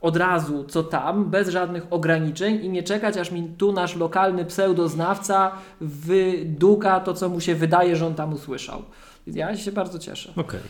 od 0.00 0.16
razu 0.16 0.64
co 0.64 0.82
tam, 0.82 1.30
bez 1.30 1.48
żadnych 1.48 1.86
ograniczeń 1.90 2.64
i 2.64 2.68
nie 2.68 2.82
czekać, 2.82 3.16
aż 3.16 3.30
mi 3.30 3.48
tu 3.58 3.72
nasz 3.72 3.96
lokalny 3.96 4.44
pseudoznawca 4.44 5.52
wyduka 5.80 7.00
to, 7.00 7.14
co 7.14 7.28
mu 7.28 7.40
się 7.40 7.54
wydaje, 7.54 7.96
że 7.96 8.06
on 8.06 8.14
tam 8.14 8.32
usłyszał. 8.32 8.82
Ja 9.26 9.56
się 9.56 9.72
bardzo 9.72 9.98
cieszę. 9.98 10.32
Okay. 10.36 10.60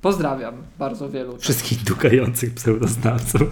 Pozdrawiam 0.00 0.54
bardzo 0.78 1.10
wielu. 1.10 1.38
Wszystkich 1.38 1.84
dukających 1.84 2.54
pseudoznawców. 2.54 3.42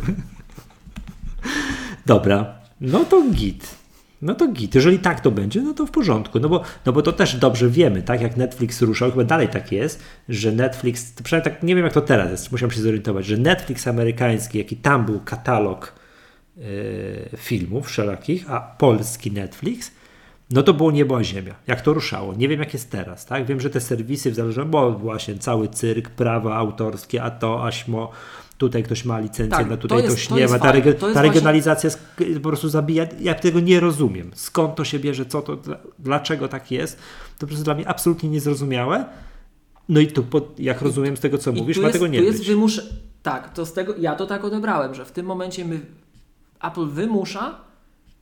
Dobra, 2.07 2.55
no 2.81 3.05
to 3.05 3.23
git. 3.31 3.84
No 4.25 4.35
to 4.35 4.49
git. 4.49 4.75
Jeżeli 4.75 4.99
tak 4.99 5.21
to 5.21 5.31
będzie, 5.31 5.63
no 5.63 5.75
to 5.75 5.87
w 5.87 5.91
porządku. 5.91 6.41
No 6.41 6.49
bo, 6.49 6.63
no 6.87 6.93
bo 6.93 7.03
to 7.03 7.13
też 7.13 7.37
dobrze 7.37 7.69
wiemy, 7.69 8.03
tak? 8.03 8.21
Jak 8.21 8.37
Netflix 8.37 8.83
ruszał, 8.83 9.11
chyba 9.11 9.25
dalej 9.25 9.49
tak 9.49 9.73
jest, 9.73 10.03
że 10.29 10.53
Netflix, 10.53 11.13
przynajmniej 11.23 11.55
tak, 11.55 11.63
nie 11.63 11.75
wiem 11.75 11.85
jak 11.85 11.93
to 11.93 12.01
teraz 12.01 12.31
jest, 12.31 12.53
musiałem 12.53 12.71
się 12.71 12.81
zorientować, 12.81 13.27
że 13.27 13.37
Netflix 13.37 13.87
amerykański, 13.87 14.59
jaki 14.59 14.77
tam 14.77 15.05
był 15.05 15.21
katalog 15.21 15.93
yy, 16.57 16.65
filmów 17.37 17.87
wszelakich, 17.87 18.51
a 18.51 18.61
polski 18.61 19.33
Netflix, 19.33 19.91
no 20.51 20.63
to 20.63 20.75
było 20.75 20.91
niebo 20.91 21.17
a 21.17 21.25
ziemia. 21.25 21.55
Jak 21.67 21.81
to 21.81 21.95
ruszało. 21.95 22.35
Nie 22.35 22.49
wiem 22.49 22.61
jak 22.61 22.73
jest 22.73 22.91
teraz, 22.91 23.27
tak? 23.27 23.47
Wiem, 23.47 23.61
że 23.61 23.71
te 23.71 23.81
serwisy 23.81 24.31
w 24.31 24.35
zależności, 24.35 24.71
bo 24.71 24.93
właśnie 24.93 25.39
cały 25.39 25.69
cyrk, 25.69 26.11
prawa 26.11 26.57
autorskie, 26.57 27.23
a 27.23 27.31
to, 27.31 27.67
aśmo, 27.67 28.11
tutaj 28.59 28.83
ktoś 28.83 29.05
ma 29.05 29.19
licencję, 29.19 29.59
tak, 29.59 29.71
no 29.71 29.77
tutaj 29.77 30.03
jest, 30.03 30.17
ktoś 30.17 30.31
nie 30.31 30.49
ma. 30.49 30.59
Ta, 30.59 30.73
reg 30.73 30.85
ta 31.15 31.23
regionalizacja 31.23 31.91
właśnie... 31.91 32.35
po 32.35 32.49
prostu 32.49 32.69
zabija. 32.69 33.07
Ja 33.21 33.35
tego 33.35 33.61
nie 33.61 33.81
rozumiem. 33.81 34.31
Skąd 34.35 34.75
to 34.75 34.85
się 34.85 34.99
bierze, 34.99 35.27
co 35.27 35.43
to, 35.43 35.59
dlaczego 35.99 36.49
tak 36.49 36.71
jest. 36.71 36.97
To 37.39 37.41
po 37.41 37.47
prostu 37.47 37.65
dla 37.65 37.75
mnie 37.75 37.89
absolutnie 37.89 38.29
niezrozumiałe. 38.29 39.05
No 39.89 40.01
i 40.01 40.07
tu, 40.07 40.25
jak 40.59 40.83
rozumiem 40.83 41.17
z 41.17 41.21
tego, 41.21 41.39
co 41.39 41.51
I 41.51 41.55
mówisz, 41.55 41.79
ma 41.79 41.91
tego 41.91 42.07
nie 42.07 42.19
tu 42.19 42.25
być. 42.25 42.35
Jest 42.35 42.47
wymusz... 42.49 42.81
Tak, 43.23 43.53
to 43.53 43.67
z 43.67 43.73
tego, 43.73 43.95
ja 43.99 44.17
to 44.17 44.27
tak 44.27 44.45
odebrałem, 44.45 44.95
że 44.95 45.05
w 45.05 45.13
tym 45.13 45.27
momencie 45.27 45.65
my, 45.65 45.81
Apple 46.63 46.87
wymusza, 46.87 47.55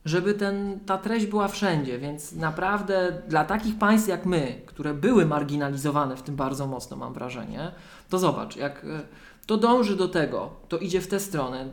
żeby 0.05 0.33
ten, 0.33 0.79
ta 0.85 0.97
treść 0.97 1.25
była 1.25 1.47
wszędzie, 1.47 1.99
więc 1.99 2.31
naprawdę 2.31 3.21
dla 3.27 3.45
takich 3.45 3.77
państw 3.77 4.07
jak 4.07 4.25
my, 4.25 4.61
które 4.65 4.93
były 4.93 5.25
marginalizowane 5.25 6.17
w 6.17 6.21
tym 6.21 6.35
bardzo 6.35 6.67
mocno, 6.67 6.97
mam 6.97 7.13
wrażenie, 7.13 7.71
to 8.09 8.19
zobacz, 8.19 8.55
jak 8.55 8.85
e, 8.85 9.01
to 9.45 9.57
dąży 9.57 9.95
do 9.95 10.07
tego, 10.07 10.49
to 10.69 10.77
idzie 10.77 11.01
w 11.01 11.07
tę 11.07 11.19
stronę. 11.19 11.65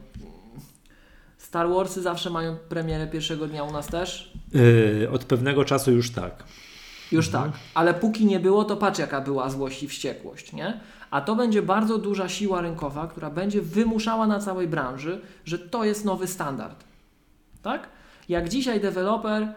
Star 1.38 1.68
Warsy 1.68 2.02
zawsze 2.02 2.30
mają 2.30 2.56
premierę 2.56 3.06
pierwszego 3.06 3.48
dnia 3.48 3.64
u 3.64 3.72
nas 3.72 3.86
też? 3.86 4.32
Yy, 4.54 5.10
od 5.12 5.24
pewnego 5.24 5.64
czasu 5.64 5.92
już 5.92 6.10
tak. 6.10 6.44
Już 7.12 7.26
mhm. 7.26 7.52
tak, 7.52 7.60
ale 7.74 7.94
póki 7.94 8.26
nie 8.26 8.40
było, 8.40 8.64
to 8.64 8.76
patrz 8.76 8.98
jaka 8.98 9.20
była 9.20 9.50
złość 9.50 9.82
i 9.82 9.88
wściekłość, 9.88 10.52
nie? 10.52 10.80
A 11.10 11.20
to 11.20 11.36
będzie 11.36 11.62
bardzo 11.62 11.98
duża 11.98 12.28
siła 12.28 12.60
rynkowa, 12.60 13.06
która 13.06 13.30
będzie 13.30 13.62
wymuszała 13.62 14.26
na 14.26 14.38
całej 14.38 14.68
branży, 14.68 15.20
że 15.44 15.58
to 15.58 15.84
jest 15.84 16.04
nowy 16.04 16.26
standard. 16.26 16.84
Tak? 17.62 17.88
Jak 18.28 18.48
dzisiaj 18.48 18.80
deweloper, 18.80 19.54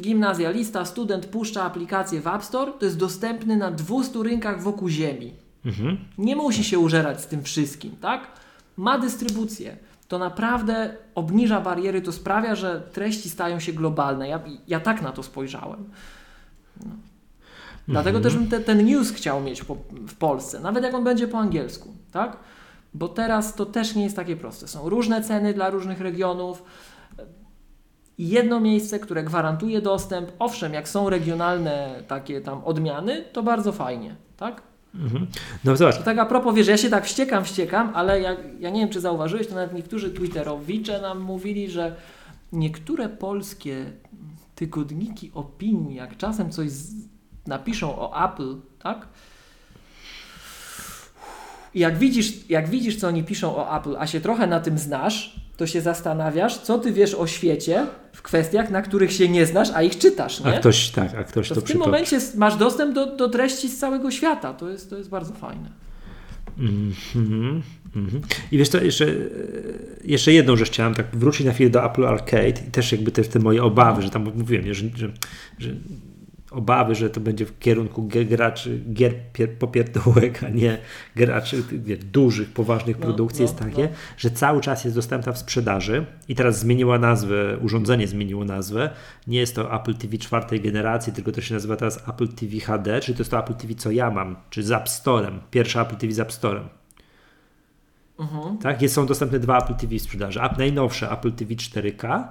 gimnazjalista, 0.00 0.84
student 0.84 1.26
puszcza 1.26 1.62
aplikację 1.62 2.20
w 2.20 2.26
App 2.26 2.44
Store, 2.44 2.72
to 2.72 2.84
jest 2.84 2.98
dostępny 2.98 3.56
na 3.56 3.70
200 3.70 4.22
rynkach 4.22 4.62
wokół 4.62 4.88
Ziemi. 4.88 5.45
Mhm. 5.66 5.98
Nie 6.18 6.36
musi 6.36 6.64
się 6.64 6.78
użerać 6.78 7.20
z 7.20 7.26
tym 7.26 7.42
wszystkim, 7.42 7.96
tak? 8.00 8.26
Ma 8.76 8.98
dystrybucję. 8.98 9.76
To 10.08 10.18
naprawdę 10.18 10.96
obniża 11.14 11.60
bariery, 11.60 12.02
to 12.02 12.12
sprawia, 12.12 12.54
że 12.54 12.80
treści 12.92 13.30
stają 13.30 13.60
się 13.60 13.72
globalne. 13.72 14.28
Ja, 14.28 14.40
ja 14.68 14.80
tak 14.80 15.02
na 15.02 15.12
to 15.12 15.22
spojrzałem. 15.22 15.90
No. 16.84 16.90
Dlatego 17.88 18.18
mhm. 18.18 18.22
też 18.22 18.34
bym 18.34 18.48
te, 18.48 18.60
ten 18.60 18.84
news 18.84 19.12
chciał 19.12 19.40
mieć 19.40 19.64
po, 19.64 19.76
w 19.90 20.14
Polsce, 20.14 20.60
nawet 20.60 20.84
jak 20.84 20.94
on 20.94 21.04
będzie 21.04 21.28
po 21.28 21.38
angielsku, 21.38 21.88
tak? 22.12 22.36
Bo 22.94 23.08
teraz 23.08 23.54
to 23.54 23.66
też 23.66 23.94
nie 23.94 24.04
jest 24.04 24.16
takie 24.16 24.36
proste. 24.36 24.68
Są 24.68 24.88
różne 24.88 25.22
ceny 25.22 25.54
dla 25.54 25.70
różnych 25.70 26.00
regionów. 26.00 26.62
Jedno 28.18 28.60
miejsce, 28.60 28.98
które 28.98 29.24
gwarantuje 29.24 29.80
dostęp, 29.80 30.32
owszem, 30.38 30.74
jak 30.74 30.88
są 30.88 31.10
regionalne 31.10 32.02
takie 32.08 32.40
tam 32.40 32.64
odmiany, 32.64 33.24
to 33.32 33.42
bardzo 33.42 33.72
fajnie, 33.72 34.16
tak? 34.36 34.62
Mhm. 34.94 35.26
No 35.64 35.76
zobacz. 35.76 36.02
tak 36.02 36.18
a 36.18 36.26
propos, 36.26 36.54
wiesz, 36.54 36.66
ja 36.66 36.76
się 36.76 36.90
tak 36.90 37.04
wściekam, 37.04 37.44
wściekam, 37.44 37.92
ale 37.94 38.20
ja, 38.20 38.36
ja 38.60 38.70
nie 38.70 38.80
wiem, 38.80 38.88
czy 38.88 39.00
zauważyłeś, 39.00 39.46
to 39.46 39.54
nawet 39.54 39.74
niektórzy 39.74 40.10
twitterowicze 40.10 41.00
nam 41.00 41.20
mówili, 41.20 41.70
że 41.70 41.96
niektóre 42.52 43.08
polskie 43.08 43.92
tygodniki 44.54 45.30
opinii, 45.34 45.94
jak 45.94 46.16
czasem 46.16 46.50
coś 46.50 46.70
z, 46.70 46.94
napiszą 47.46 47.98
o 47.98 48.24
Apple, 48.24 48.56
tak? 48.78 49.08
Jak 51.74 51.98
widzisz, 51.98 52.50
jak 52.50 52.68
widzisz, 52.68 52.96
co 52.96 53.08
oni 53.08 53.24
piszą 53.24 53.56
o 53.56 53.76
Apple, 53.78 53.96
a 53.98 54.06
się 54.06 54.20
trochę 54.20 54.46
na 54.46 54.60
tym 54.60 54.78
znasz, 54.78 55.45
to 55.56 55.66
się 55.66 55.80
zastanawiasz, 55.80 56.58
co 56.58 56.78
ty 56.78 56.92
wiesz 56.92 57.14
o 57.14 57.26
świecie 57.26 57.86
w 58.12 58.22
kwestiach, 58.22 58.70
na 58.70 58.82
których 58.82 59.12
się 59.12 59.28
nie 59.28 59.46
znasz, 59.46 59.68
a 59.74 59.82
ich 59.82 59.98
czytasz, 59.98 60.40
nie? 60.40 60.56
A 60.56 60.58
ktoś, 60.58 60.90
tak, 60.90 61.14
a 61.14 61.24
ktoś 61.24 61.48
to, 61.48 61.54
to 61.54 61.60
W 61.60 61.64
tym 61.64 61.78
momencie 61.78 62.18
masz 62.34 62.56
dostęp 62.56 62.94
do, 62.94 63.16
do 63.16 63.28
treści 63.28 63.68
z 63.68 63.78
całego 63.78 64.10
świata. 64.10 64.54
To 64.54 64.70
jest, 64.70 64.90
to 64.90 64.96
jest 64.96 65.08
bardzo 65.08 65.34
fajne. 65.34 65.70
Mm 66.58 66.92
-hmm, 67.14 67.60
mm 67.96 68.10
-hmm. 68.10 68.20
I 68.52 68.58
wiesz 68.58 68.68
co, 68.68 68.80
jeszcze, 68.80 69.06
jeszcze 70.04 70.32
jedną 70.32 70.56
rzecz 70.56 70.68
chciałem 70.68 70.94
tak 70.94 71.06
wrócić 71.12 71.46
na 71.46 71.52
chwilę 71.52 71.70
do 71.70 71.84
Apple 71.84 72.06
Arcade 72.06 72.48
i 72.68 72.70
też 72.72 72.92
jakby 72.92 73.10
te, 73.10 73.24
te 73.24 73.38
moje 73.38 73.64
obawy, 73.64 74.02
że 74.02 74.10
tam 74.10 74.32
mówiłem, 74.34 74.74
że, 74.74 74.88
że, 74.94 75.12
że 75.58 75.70
obawy, 76.50 76.94
że 76.94 77.10
to 77.10 77.20
będzie 77.20 77.46
w 77.46 77.58
kierunku 77.58 78.08
graczy 78.28 78.80
gier 78.92 79.14
popierdółek, 79.58 80.44
a 80.44 80.48
nie 80.48 80.78
graczy 81.16 81.62
wie, 81.72 81.96
dużych, 81.96 82.52
poważnych 82.52 82.98
no, 82.98 83.06
produkcji, 83.06 83.40
no, 83.40 83.42
jest 83.44 83.58
takie, 83.58 83.82
no. 83.82 83.88
że 84.16 84.30
cały 84.30 84.60
czas 84.60 84.84
jest 84.84 84.96
dostępna 84.96 85.32
w 85.32 85.38
sprzedaży 85.38 86.06
i 86.28 86.34
teraz 86.34 86.58
zmieniła 86.58 86.98
nazwę, 86.98 87.58
urządzenie 87.62 88.08
zmieniło 88.08 88.44
nazwę. 88.44 88.90
Nie 89.26 89.38
jest 89.38 89.54
to 89.54 89.80
Apple 89.80 89.94
TV 89.94 90.18
czwartej 90.18 90.60
generacji, 90.60 91.12
tylko 91.12 91.32
to 91.32 91.40
się 91.40 91.54
nazywa 91.54 91.76
teraz 91.76 92.08
Apple 92.08 92.28
TV 92.28 92.60
HD, 92.60 93.00
czyli 93.00 93.16
to 93.16 93.20
jest 93.20 93.30
to 93.30 93.38
Apple 93.38 93.54
TV, 93.54 93.74
co 93.74 93.90
ja 93.90 94.10
mam, 94.10 94.36
czy 94.50 94.62
z 94.62 94.70
App 94.70 94.88
Storem, 94.88 95.40
pierwsza 95.50 95.82
Apple 95.82 95.96
TV 95.96 96.12
z 96.12 96.20
App 96.20 96.32
Storem. 96.32 96.68
Uh-huh. 98.18 98.58
Tak, 98.62 98.82
jest, 98.82 98.94
są 98.94 99.06
dostępne 99.06 99.38
dwa 99.38 99.58
Apple 99.58 99.74
TV 99.74 99.96
w 99.96 100.02
sprzedaży. 100.02 100.40
Najnowsze 100.58 101.10
Apple 101.10 101.32
TV 101.32 101.54
4K 101.54 102.24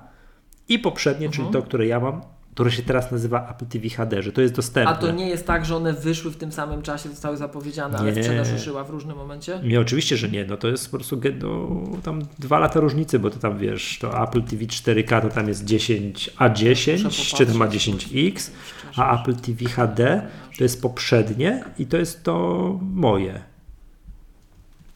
i 0.70 0.80
poprzednie, 0.80 1.30
czyli 1.30 1.48
to, 1.48 1.62
które 1.62 1.88
ja 1.88 2.00
mam, 2.00 2.22
które 2.56 2.72
się 2.72 2.84
teraz 2.84 3.11
nazywa 3.11 3.49
Apple 3.49 3.65
TV 3.65 3.90
HD, 3.90 4.22
że 4.22 4.32
to 4.32 4.41
jest 4.41 4.56
dostępne. 4.56 4.91
A 4.91 4.95
to 4.95 5.11
nie 5.11 5.30
jest 5.30 5.48
tak, 5.48 5.65
że 5.65 5.76
one 5.76 5.94
wyszły 5.94 6.32
w 6.32 6.38
tym 6.38 6.52
samym 6.52 6.82
czasie, 6.82 7.10
zostały 7.10 7.38
zapowiedziane, 7.38 7.94
nie. 7.94 8.11
ale 8.11 8.23
sprzedaż 8.23 8.52
ruszyła 8.52 8.84
w 8.84 8.90
różnym 8.90 9.18
momencie? 9.18 9.60
Nie, 9.64 9.80
oczywiście, 9.80 10.18
że 10.18 10.30
nie. 10.30 10.45
No 10.45 10.57
to 10.57 10.68
jest 10.68 10.91
po 10.91 10.98
prostu 10.98 11.22
no, 11.41 11.82
tam 12.03 12.22
dwa 12.40 12.60
lata 12.60 12.80
różnicy, 12.80 13.19
bo 13.19 13.30
to 13.30 13.40
tam 13.40 13.57
wiesz, 13.57 13.99
to 14.02 14.23
Apple 14.23 14.44
TV 14.44 14.65
4K 14.65 15.22
to 15.22 15.30
tam 15.30 15.48
jest 15.48 15.65
10A10, 15.65 17.36
czy 17.38 17.45
to 17.45 17.57
ma 17.57 17.68
10X, 17.68 18.52
a 18.95 19.22
Apple 19.22 19.36
TV 19.36 19.65
HD 19.65 20.27
to 20.57 20.64
jest 20.64 20.82
poprzednie 20.82 21.64
i 21.80 21.86
to 21.86 21.98
jest 21.98 22.23
to 22.23 22.80
moje 22.82 23.41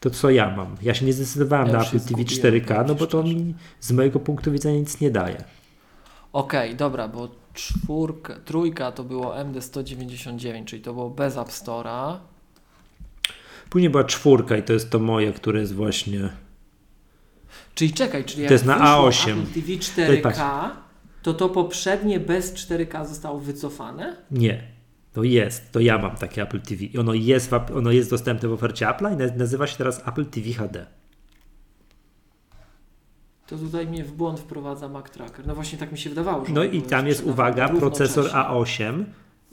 to 0.00 0.10
co 0.10 0.30
ja 0.30 0.56
mam. 0.56 0.76
Ja 0.82 0.94
się 0.94 1.06
nie 1.06 1.12
zdecydowałem 1.12 1.66
ja 1.66 1.72
na 1.72 1.80
Apple 1.80 2.00
TV 2.00 2.22
4K, 2.22 2.84
no 2.88 2.94
bo 2.94 3.06
to 3.06 3.22
mi 3.22 3.54
z 3.80 3.92
mojego 3.92 4.20
punktu 4.20 4.52
widzenia 4.52 4.78
nic 4.78 5.00
nie 5.00 5.10
daje. 5.10 5.44
Okej, 6.32 6.68
okay, 6.68 6.76
dobra, 6.76 7.08
bo 7.08 7.28
czwórka, 7.54 8.34
trójka 8.44 8.92
to 8.92 9.04
było 9.04 9.34
MD199, 9.34 10.64
czyli 10.64 10.82
to 10.82 10.92
było 10.92 11.10
bez 11.10 11.36
App 11.36 11.48
Store'a. 11.48 12.16
Później 13.70 13.90
była 13.90 14.04
czwórka 14.04 14.56
i 14.56 14.62
to 14.62 14.72
jest 14.72 14.90
to 14.90 14.98
moje, 14.98 15.32
które 15.32 15.60
jest 15.60 15.74
właśnie... 15.74 16.30
Czyli 17.74 17.92
czekaj, 17.92 18.24
czyli 18.24 18.46
to 18.46 18.52
jest 18.52 18.64
na 18.64 18.78
A8. 18.78 19.30
Apple 19.30 19.60
TV 19.60 19.68
4K, 19.68 20.70
to 21.22 21.34
to 21.34 21.48
poprzednie 21.48 22.20
bez 22.20 22.54
4K 22.54 23.06
zostało 23.06 23.40
wycofane? 23.40 24.16
Nie. 24.30 24.62
To 25.12 25.22
jest, 25.22 25.72
to 25.72 25.80
ja 25.80 25.98
mam 25.98 26.16
takie 26.16 26.42
Apple 26.42 26.60
TV 26.60 26.84
i 26.84 26.98
ono 26.98 27.14
jest, 27.14 27.52
ono 27.52 27.90
jest 27.90 28.10
dostępne 28.10 28.48
w 28.48 28.52
ofercie 28.52 28.86
Apple'a 28.86 29.34
i 29.34 29.38
nazywa 29.38 29.66
się 29.66 29.76
teraz 29.76 30.08
Apple 30.08 30.26
TV 30.26 30.52
HD 30.52 30.86
to 33.50 33.58
tutaj 33.58 33.86
mnie 33.86 34.04
w 34.04 34.12
błąd 34.12 34.40
wprowadza 34.40 34.88
Mac 34.88 35.10
Tracker. 35.10 35.46
No 35.46 35.54
właśnie 35.54 35.78
tak 35.78 35.92
mi 35.92 35.98
się 35.98 36.10
wydawało. 36.10 36.46
Że 36.46 36.52
no 36.52 36.64
i 36.64 36.82
tam 36.82 37.06
jest, 37.06 37.24
uwaga, 37.24 37.68
procesor 37.68 38.24
A8, 38.24 39.04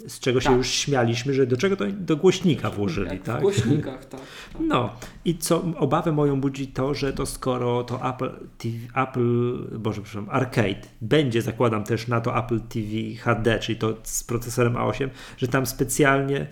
z 0.08 0.20
czego 0.20 0.42
się 0.42 0.50
tak. 0.50 0.58
już 0.58 0.70
śmialiśmy, 0.70 1.34
że 1.34 1.48
do 1.48 1.58
czego 1.58 1.76
to 1.76 1.86
do 1.92 2.18
głośnika 2.18 2.70
włożyli, 2.70 3.20
tak? 3.20 3.38
W 3.38 3.42
głośnikach, 3.42 4.06
tak, 4.06 4.20
tak, 4.54 4.62
No 4.62 4.90
i 5.26 5.38
co 5.38 5.64
obawę 5.78 6.12
moją 6.12 6.42
budzi 6.42 6.68
to, 6.68 6.94
że 6.94 7.14
to 7.14 7.26
skoro 7.26 7.84
to 7.84 8.10
Apple 8.10 8.32
TV, 8.58 8.78
Apple, 9.04 9.80
Boże, 9.80 10.02
przepraszam, 10.02 10.36
Arcade 10.36 10.88
będzie, 11.02 11.42
zakładam 11.42 11.84
też 11.84 12.08
na 12.08 12.22
to 12.22 12.38
Apple 12.38 12.60
TV 12.60 13.16
HD, 13.20 13.60
czyli 13.60 13.78
to 13.78 13.94
z 14.04 14.24
procesorem 14.24 14.74
A8, 14.74 15.10
że 15.38 15.48
tam 15.48 15.66
specjalnie 15.66 16.48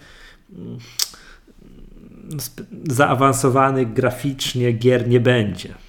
mm, 0.55 0.77
zaawansowanych 2.89 3.93
graficznie 3.93 4.71
gier 4.71 5.07
nie 5.07 5.19
będzie 5.19 5.84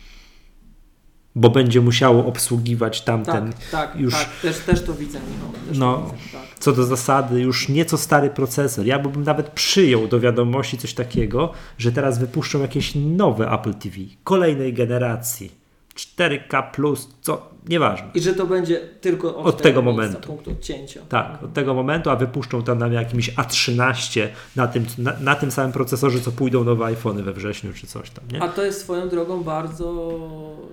bo 1.36 1.50
będzie 1.50 1.80
musiało 1.80 2.26
obsługiwać 2.26 3.00
tamten 3.00 3.52
tak, 3.52 3.70
tak, 3.70 4.00
już. 4.00 4.14
Tak, 4.14 4.28
też, 4.42 4.58
też 4.58 4.82
to 4.82 4.94
widzę, 4.94 5.18
Michał. 5.30 5.48
no, 5.74 6.02
widzę, 6.02 6.38
tak. 6.38 6.58
Co 6.58 6.72
do 6.72 6.84
zasady, 6.84 7.40
już 7.40 7.68
nieco 7.68 7.98
stary 7.98 8.30
procesor. 8.30 8.86
Ja 8.86 8.98
bym 8.98 9.22
nawet 9.22 9.50
przyjął 9.50 10.08
do 10.08 10.20
wiadomości 10.20 10.78
coś 10.78 10.94
takiego, 10.94 11.52
że 11.78 11.92
teraz 11.92 12.18
wypuszczą 12.18 12.60
jakieś 12.60 12.92
nowe 12.94 13.50
Apple 13.50 13.74
TV 13.74 13.96
kolejnej 14.24 14.72
generacji 14.72 15.50
4K, 15.96 16.96
co 17.20 17.50
nieważne. 17.68 18.08
I 18.14 18.20
że 18.20 18.34
to 18.34 18.46
będzie 18.46 18.80
tylko 19.00 19.36
od, 19.36 19.46
od 19.46 19.62
tego 19.62 19.82
momentu. 19.82 20.26
punktu 20.26 20.50
odcięcia. 20.50 21.00
Tak, 21.08 21.42
od 21.42 21.52
tego 21.52 21.74
momentu, 21.74 22.10
a 22.10 22.16
wypuszczą 22.16 22.62
tam 22.62 22.78
na 22.78 22.86
jakimś 22.88 23.34
A13 23.34 24.28
na 24.56 24.66
tym, 24.66 24.86
na, 24.98 25.12
na 25.20 25.34
tym 25.34 25.50
samym 25.50 25.72
procesorze, 25.72 26.20
co 26.20 26.32
pójdą 26.32 26.64
nowe 26.64 26.84
iPhony 26.84 27.22
we 27.22 27.32
wrześniu 27.32 27.72
czy 27.72 27.86
coś 27.86 28.10
tam. 28.10 28.24
Nie? 28.32 28.42
A 28.42 28.48
to 28.48 28.64
jest 28.64 28.80
swoją 28.80 29.08
drogą 29.08 29.42
bardzo 29.42 30.08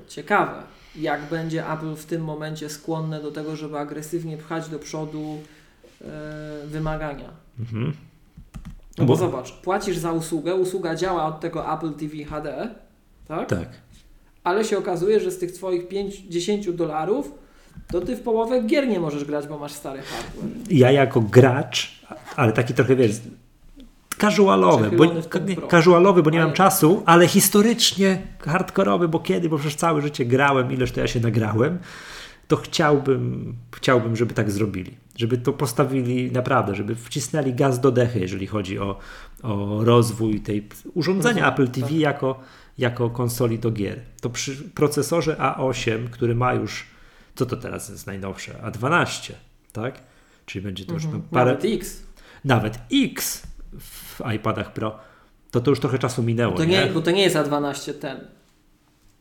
ciekawe. 0.08 0.64
Jak 0.96 1.22
będzie 1.22 1.72
Apple 1.72 1.96
w 1.96 2.06
tym 2.06 2.24
momencie 2.24 2.70
skłonne 2.70 3.22
do 3.22 3.32
tego, 3.32 3.56
żeby 3.56 3.78
agresywnie 3.78 4.38
pchać 4.38 4.70
do 4.70 4.80
przodu 4.80 5.38
e, 6.02 6.06
wymagania. 6.68 7.30
Mhm. 7.60 7.94
No 8.98 9.06
bo, 9.06 9.14
bo 9.14 9.16
zobacz, 9.16 9.52
płacisz 9.52 9.98
za 9.98 10.12
usługę, 10.12 10.56
usługa 10.56 10.96
działa 10.96 11.26
od 11.26 11.40
tego 11.40 11.74
Apple 11.74 11.94
TV 11.94 12.24
HD, 12.26 12.76
tak? 13.28 13.50
Tak 13.50 13.68
ale 14.44 14.66
się 14.66 14.78
okazuje, 14.78 15.20
że 15.20 15.32
z 15.32 15.38
tych 15.38 15.52
Twoich 15.52 15.88
5-10 15.88 16.74
dolarów 16.74 17.32
to 17.88 18.02
Ty 18.02 18.16
w 18.16 18.22
połowę 18.22 18.64
gier 18.64 18.88
nie 18.88 19.00
możesz 19.00 19.26
grać, 19.26 19.48
bo 19.48 19.58
masz 19.58 19.72
stary 19.72 20.02
hardware. 20.02 20.50
Ja 20.70 20.92
jako 20.92 21.22
gracz, 21.22 22.06
ale 22.36 22.54
taki 22.54 22.74
trochę 22.74 22.96
wiesz, 22.96 23.12
casualowy, 24.30 24.92
bo, 24.98 25.06
casualowy, 25.68 26.24
bo 26.24 26.30
nie 26.30 26.40
mam 26.40 26.54
czasu, 26.54 27.04
ale 27.06 27.28
historycznie 27.28 28.22
hardkorowy, 28.40 29.08
bo 29.08 29.20
kiedy, 29.20 29.50
bo 29.50 29.58
przecież 29.58 29.76
całe 29.76 30.02
życie 30.02 30.26
grałem, 30.26 30.72
ileż 30.72 30.92
to 30.92 31.00
ja 31.00 31.08
się 31.08 31.20
nagrałem, 31.20 31.80
to 32.48 32.56
chciałbym, 32.56 33.56
chciałbym, 33.76 34.16
żeby 34.16 34.34
tak 34.34 34.52
zrobili. 34.52 34.92
Żeby 35.18 35.38
to 35.38 35.54
postawili 35.54 36.32
naprawdę, 36.32 36.76
żeby 36.76 36.96
wcisnęli 36.96 37.54
gaz 37.54 37.80
do 37.80 37.92
dechy, 37.92 38.20
jeżeli 38.20 38.48
chodzi 38.48 38.80
o, 38.80 38.98
o 39.44 39.84
rozwój 39.84 40.42
tej 40.42 40.68
urządzenia 40.94 41.54
Apple 41.54 41.68
TV 41.68 41.88
tak. 41.88 41.98
jako 41.98 42.40
jako 42.78 43.10
konsoli 43.10 43.60
do 43.60 43.72
gier. 43.72 44.00
To 44.22 44.30
przy 44.30 44.56
procesorze 44.56 45.36
A8, 45.36 46.10
który 46.10 46.36
ma 46.36 46.54
już, 46.54 46.86
co 47.36 47.46
to 47.46 47.58
teraz 47.58 47.90
jest 47.90 48.08
najnowsze? 48.08 48.54
A12, 48.54 49.34
tak? 49.74 50.00
Czyli 50.46 50.66
będzie 50.66 50.86
to 50.86 50.94
już 50.94 51.06
mhm. 51.06 51.24
parę... 51.24 51.52
Nawet 51.52 51.66
X. 51.66 52.04
Nawet 52.46 52.80
X 52.94 53.48
w 53.80 54.03
iPadach 54.36 54.74
Pro, 54.74 55.00
to 55.52 55.62
to 55.62 55.72
już 55.72 55.80
trochę 55.80 56.00
czasu 56.00 56.24
minęło. 56.24 56.58
To 56.58 56.66
nie, 56.66 56.86
nie? 56.86 56.92
Bo 56.92 57.02
to 57.02 57.12
nie 57.12 57.22
jest 57.22 57.36
A12 57.36 57.94
ten. 57.94 58.28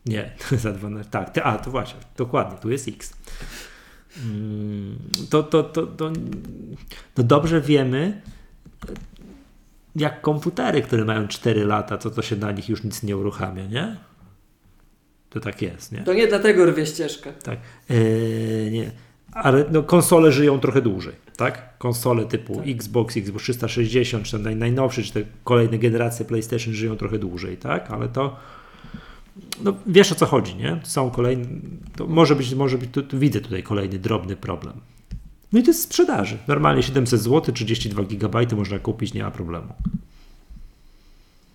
Nie, 0.05 0.31
to 0.49 0.55
jest 0.55 0.65
A12, 0.65 1.05
tak. 1.05 1.37
A, 1.43 1.57
to 1.57 1.71
właśnie, 1.71 1.99
dokładnie, 2.17 2.57
tu 2.57 2.71
jest 2.71 2.87
X. 2.87 3.13
Mm, 4.25 4.97
to, 5.29 5.43
to, 5.43 5.63
to, 5.63 5.87
to, 5.87 6.11
to 7.13 7.23
dobrze 7.23 7.61
wiemy, 7.61 8.21
jak 9.95 10.21
komputery, 10.21 10.81
które 10.81 11.05
mają 11.05 11.27
4 11.27 11.65
lata, 11.65 11.97
to 11.97 12.09
to 12.09 12.21
się 12.21 12.35
na 12.35 12.51
nich 12.51 12.69
już 12.69 12.83
nic 12.83 13.03
nie 13.03 13.17
uruchamia, 13.17 13.65
nie? 13.65 13.97
To 15.29 15.39
tak 15.39 15.61
jest, 15.61 15.91
nie? 15.91 16.03
To 16.03 16.13
nie 16.13 16.27
dlatego 16.27 16.65
rwie 16.65 16.85
ścieżkę. 16.85 17.33
Tak. 17.33 17.59
Eee, 17.89 18.71
nie. 18.71 18.91
Ale 19.31 19.65
no, 19.71 19.83
konsole 19.83 20.31
żyją 20.31 20.59
trochę 20.59 20.81
dłużej, 20.81 21.13
tak? 21.37 21.77
Konsole 21.77 22.25
typu 22.25 22.55
tak. 22.55 22.67
Xbox, 22.67 23.17
Xbox 23.17 23.43
360, 23.43 24.25
czy 24.25 24.39
naj, 24.39 24.55
najnowsze, 24.55 25.03
czy 25.03 25.13
te 25.13 25.23
kolejne 25.43 25.77
generacje 25.77 26.25
PlayStation 26.25 26.73
żyją 26.73 26.95
trochę 26.95 27.19
dłużej, 27.19 27.57
tak? 27.57 27.91
Ale 27.91 28.09
to 28.09 28.35
no, 29.63 29.73
wiesz 29.85 30.11
o 30.11 30.15
co 30.15 30.25
chodzi, 30.25 30.55
nie? 30.55 30.79
Są 30.83 31.11
kolejne, 31.11 31.45
to 31.95 32.07
może 32.07 32.35
być, 32.35 32.55
może 32.55 32.77
być, 32.77 32.91
tu, 32.91 33.01
tu 33.01 33.19
widzę 33.19 33.41
tutaj 33.41 33.63
kolejny 33.63 33.99
drobny 33.99 34.35
problem. 34.35 34.73
No 35.53 35.59
i 35.59 35.63
to 35.63 35.69
jest 35.69 35.81
sprzedaży. 35.81 36.37
Normalnie 36.47 36.83
700 36.83 37.21
zł, 37.21 37.53
32 37.53 38.03
GB 38.03 38.55
można 38.55 38.79
kupić, 38.79 39.13
nie 39.13 39.23
ma 39.23 39.31
problemu. 39.31 39.73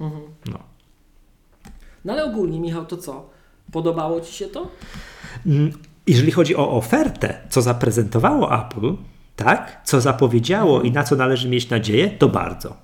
Mhm. 0.01 0.23
No. 0.47 0.59
No 2.05 2.13
ale 2.13 2.25
ogólnie, 2.25 2.61
Michał, 2.61 2.87
to 2.87 2.97
co? 2.97 3.31
Podobało 3.73 4.21
Ci 4.21 4.33
się 4.33 4.47
to? 4.47 4.71
Jeżeli 6.07 6.33
chodzi 6.33 6.57
o 6.57 6.71
ofertę, 6.71 7.41
co 7.51 7.63
zaprezentowało 7.63 8.65
Apple, 8.65 8.97
tak, 9.39 9.81
co 9.85 10.01
zapowiedziało 10.01 10.83
i 10.83 10.93
na 10.93 11.05
co 11.05 11.17
należy 11.17 11.49
mieć 11.49 11.71
nadzieję, 11.71 12.11
to 12.11 12.29
bardzo. 12.29 12.77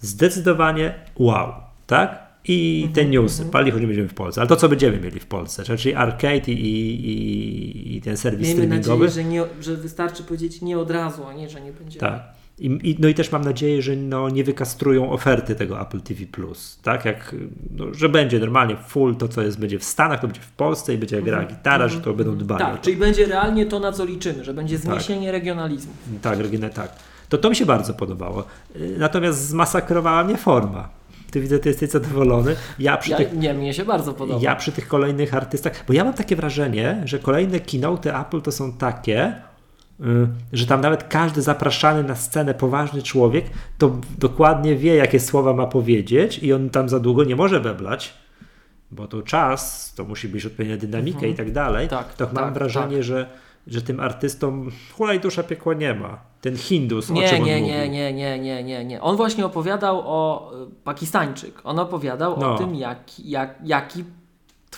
Zdecydowanie 0.00 0.94
wow, 1.16 1.52
tak? 1.86 2.30
i 2.44 2.88
te 2.94 3.00
mhm, 3.00 3.10
newsy, 3.10 3.42
mhm. 3.42 3.50
pali 3.50 3.70
choć 3.70 3.86
będziemy 3.86 4.08
w 4.08 4.14
Polsce, 4.14 4.40
ale 4.40 4.48
to 4.48 4.56
co 4.56 4.68
będziemy 4.68 5.00
mieli 5.00 5.20
w 5.20 5.26
Polsce, 5.26 5.64
czyli 5.64 5.94
arcade 5.94 6.48
i, 6.48 6.52
i, 6.52 7.96
i 7.96 8.00
ten 8.00 8.16
serwis 8.16 8.48
Miejmy 8.48 8.62
streamingowy. 8.62 9.04
nadzieję, 9.04 9.24
że, 9.24 9.30
nie, 9.30 9.42
że 9.60 9.76
wystarczy 9.76 10.22
powiedzieć 10.22 10.62
nie 10.62 10.78
od 10.78 10.90
razu, 10.90 11.26
a 11.26 11.32
nie, 11.32 11.48
że 11.48 11.60
nie 11.60 11.72
będzie. 11.72 12.00
Tak. 12.00 12.22
I, 12.60 12.96
no 12.98 13.08
i 13.08 13.14
też 13.14 13.32
mam 13.32 13.44
nadzieję, 13.44 13.82
że 13.82 13.96
no, 13.96 14.28
nie 14.28 14.44
wykastrują 14.44 15.12
oferty 15.12 15.54
tego 15.54 15.80
Apple 15.80 16.00
TV+. 16.00 16.24
Tak 16.82 17.04
jak, 17.04 17.34
no, 17.76 17.84
że 17.94 18.08
będzie 18.08 18.38
normalnie 18.38 18.76
full 18.76 19.16
to, 19.16 19.28
co 19.28 19.42
jest, 19.42 19.60
będzie 19.60 19.78
w 19.78 19.84
Stanach, 19.84 20.20
to 20.20 20.26
będzie 20.26 20.40
w 20.40 20.52
Polsce 20.52 20.94
i 20.94 20.98
będzie 20.98 21.16
jak 21.16 21.24
gra 21.24 21.38
mhm. 21.38 21.56
gitara, 21.56 21.88
że 21.88 22.00
to 22.00 22.14
będą 22.14 22.36
dbali. 22.36 22.64
Tak, 22.64 22.80
czyli 22.80 22.96
będzie 22.96 23.26
realnie 23.26 23.66
to, 23.66 23.80
na 23.80 23.92
co 23.92 24.04
liczymy, 24.04 24.44
że 24.44 24.54
będzie 24.54 24.78
tak. 24.78 24.84
zniesienie 24.84 25.26
tak. 25.26 25.32
regionalizmu. 25.32 25.92
Tak, 26.22 26.38
tak. 26.74 26.92
To 27.28 27.38
to 27.38 27.50
mi 27.50 27.56
się 27.56 27.66
bardzo 27.66 27.94
podobało. 27.94 28.44
Natomiast 28.98 29.48
zmasakrowała 29.48 30.24
mnie 30.24 30.36
forma 30.36 31.00
ty 31.30 31.40
widzę, 31.40 31.58
ty 31.58 31.68
jesteś 31.68 31.90
zadowolony. 31.90 32.56
Ja 32.78 32.96
przy 32.96 33.10
ja, 33.10 33.16
tych, 33.16 33.32
nie, 33.36 33.54
mnie 33.54 33.74
się 33.74 33.84
bardzo 33.84 34.14
podoba. 34.14 34.40
Ja 34.42 34.56
przy 34.56 34.72
tych 34.72 34.88
kolejnych 34.88 35.34
artystach, 35.34 35.84
bo 35.86 35.92
ja 35.92 36.04
mam 36.04 36.14
takie 36.14 36.36
wrażenie, 36.36 37.02
że 37.04 37.18
kolejne 37.18 37.60
keynote 37.60 38.18
Apple 38.18 38.40
to 38.40 38.52
są 38.52 38.72
takie, 38.72 39.34
że 40.52 40.66
tam 40.66 40.80
nawet 40.80 41.04
każdy 41.04 41.42
zapraszany 41.42 42.02
na 42.02 42.14
scenę 42.14 42.54
poważny 42.54 43.02
człowiek 43.02 43.44
to 43.78 43.96
dokładnie 44.18 44.76
wie, 44.76 44.94
jakie 44.94 45.20
słowa 45.20 45.52
ma 45.52 45.66
powiedzieć 45.66 46.38
i 46.38 46.52
on 46.52 46.70
tam 46.70 46.88
za 46.88 47.00
długo 47.00 47.24
nie 47.24 47.36
może 47.36 47.60
beblać, 47.60 48.14
bo 48.90 49.08
to 49.08 49.22
czas, 49.22 49.94
to 49.96 50.04
musi 50.04 50.28
być 50.28 50.46
odpowiednia 50.46 50.76
dynamika 50.76 51.16
mhm. 51.16 51.32
i 51.32 51.36
tak 51.36 51.52
dalej. 51.52 51.88
Tak, 51.88 52.14
to 52.14 52.24
mam 52.24 52.34
tak, 52.34 52.54
wrażenie, 52.54 52.96
tak. 52.96 53.04
że 53.04 53.26
że 53.66 53.82
tym 53.82 54.00
artystom 54.00 54.70
hulaj 54.96 55.20
dusza 55.20 55.42
piekła 55.42 55.74
nie 55.74 55.94
ma. 55.94 56.18
Ten 56.40 56.56
Hindus, 56.56 57.10
nie, 57.10 57.24
o 57.24 57.28
czym 57.28 57.44
nie, 57.44 57.56
on 57.56 57.62
nie, 57.62 57.78
mówi. 57.78 57.90
nie, 57.90 58.12
nie, 58.12 58.38
nie, 58.38 58.64
nie, 58.64 58.84
nie. 58.84 59.00
On 59.00 59.16
właśnie 59.16 59.46
opowiadał 59.46 60.02
o 60.04 60.52
y, 60.62 60.84
Pakistańczyk. 60.84 61.60
On 61.64 61.78
opowiadał 61.78 62.38
no. 62.40 62.54
o 62.54 62.58
tym, 62.58 62.74
jak, 62.74 62.98
jak, 63.18 63.58
jaki 63.64 64.04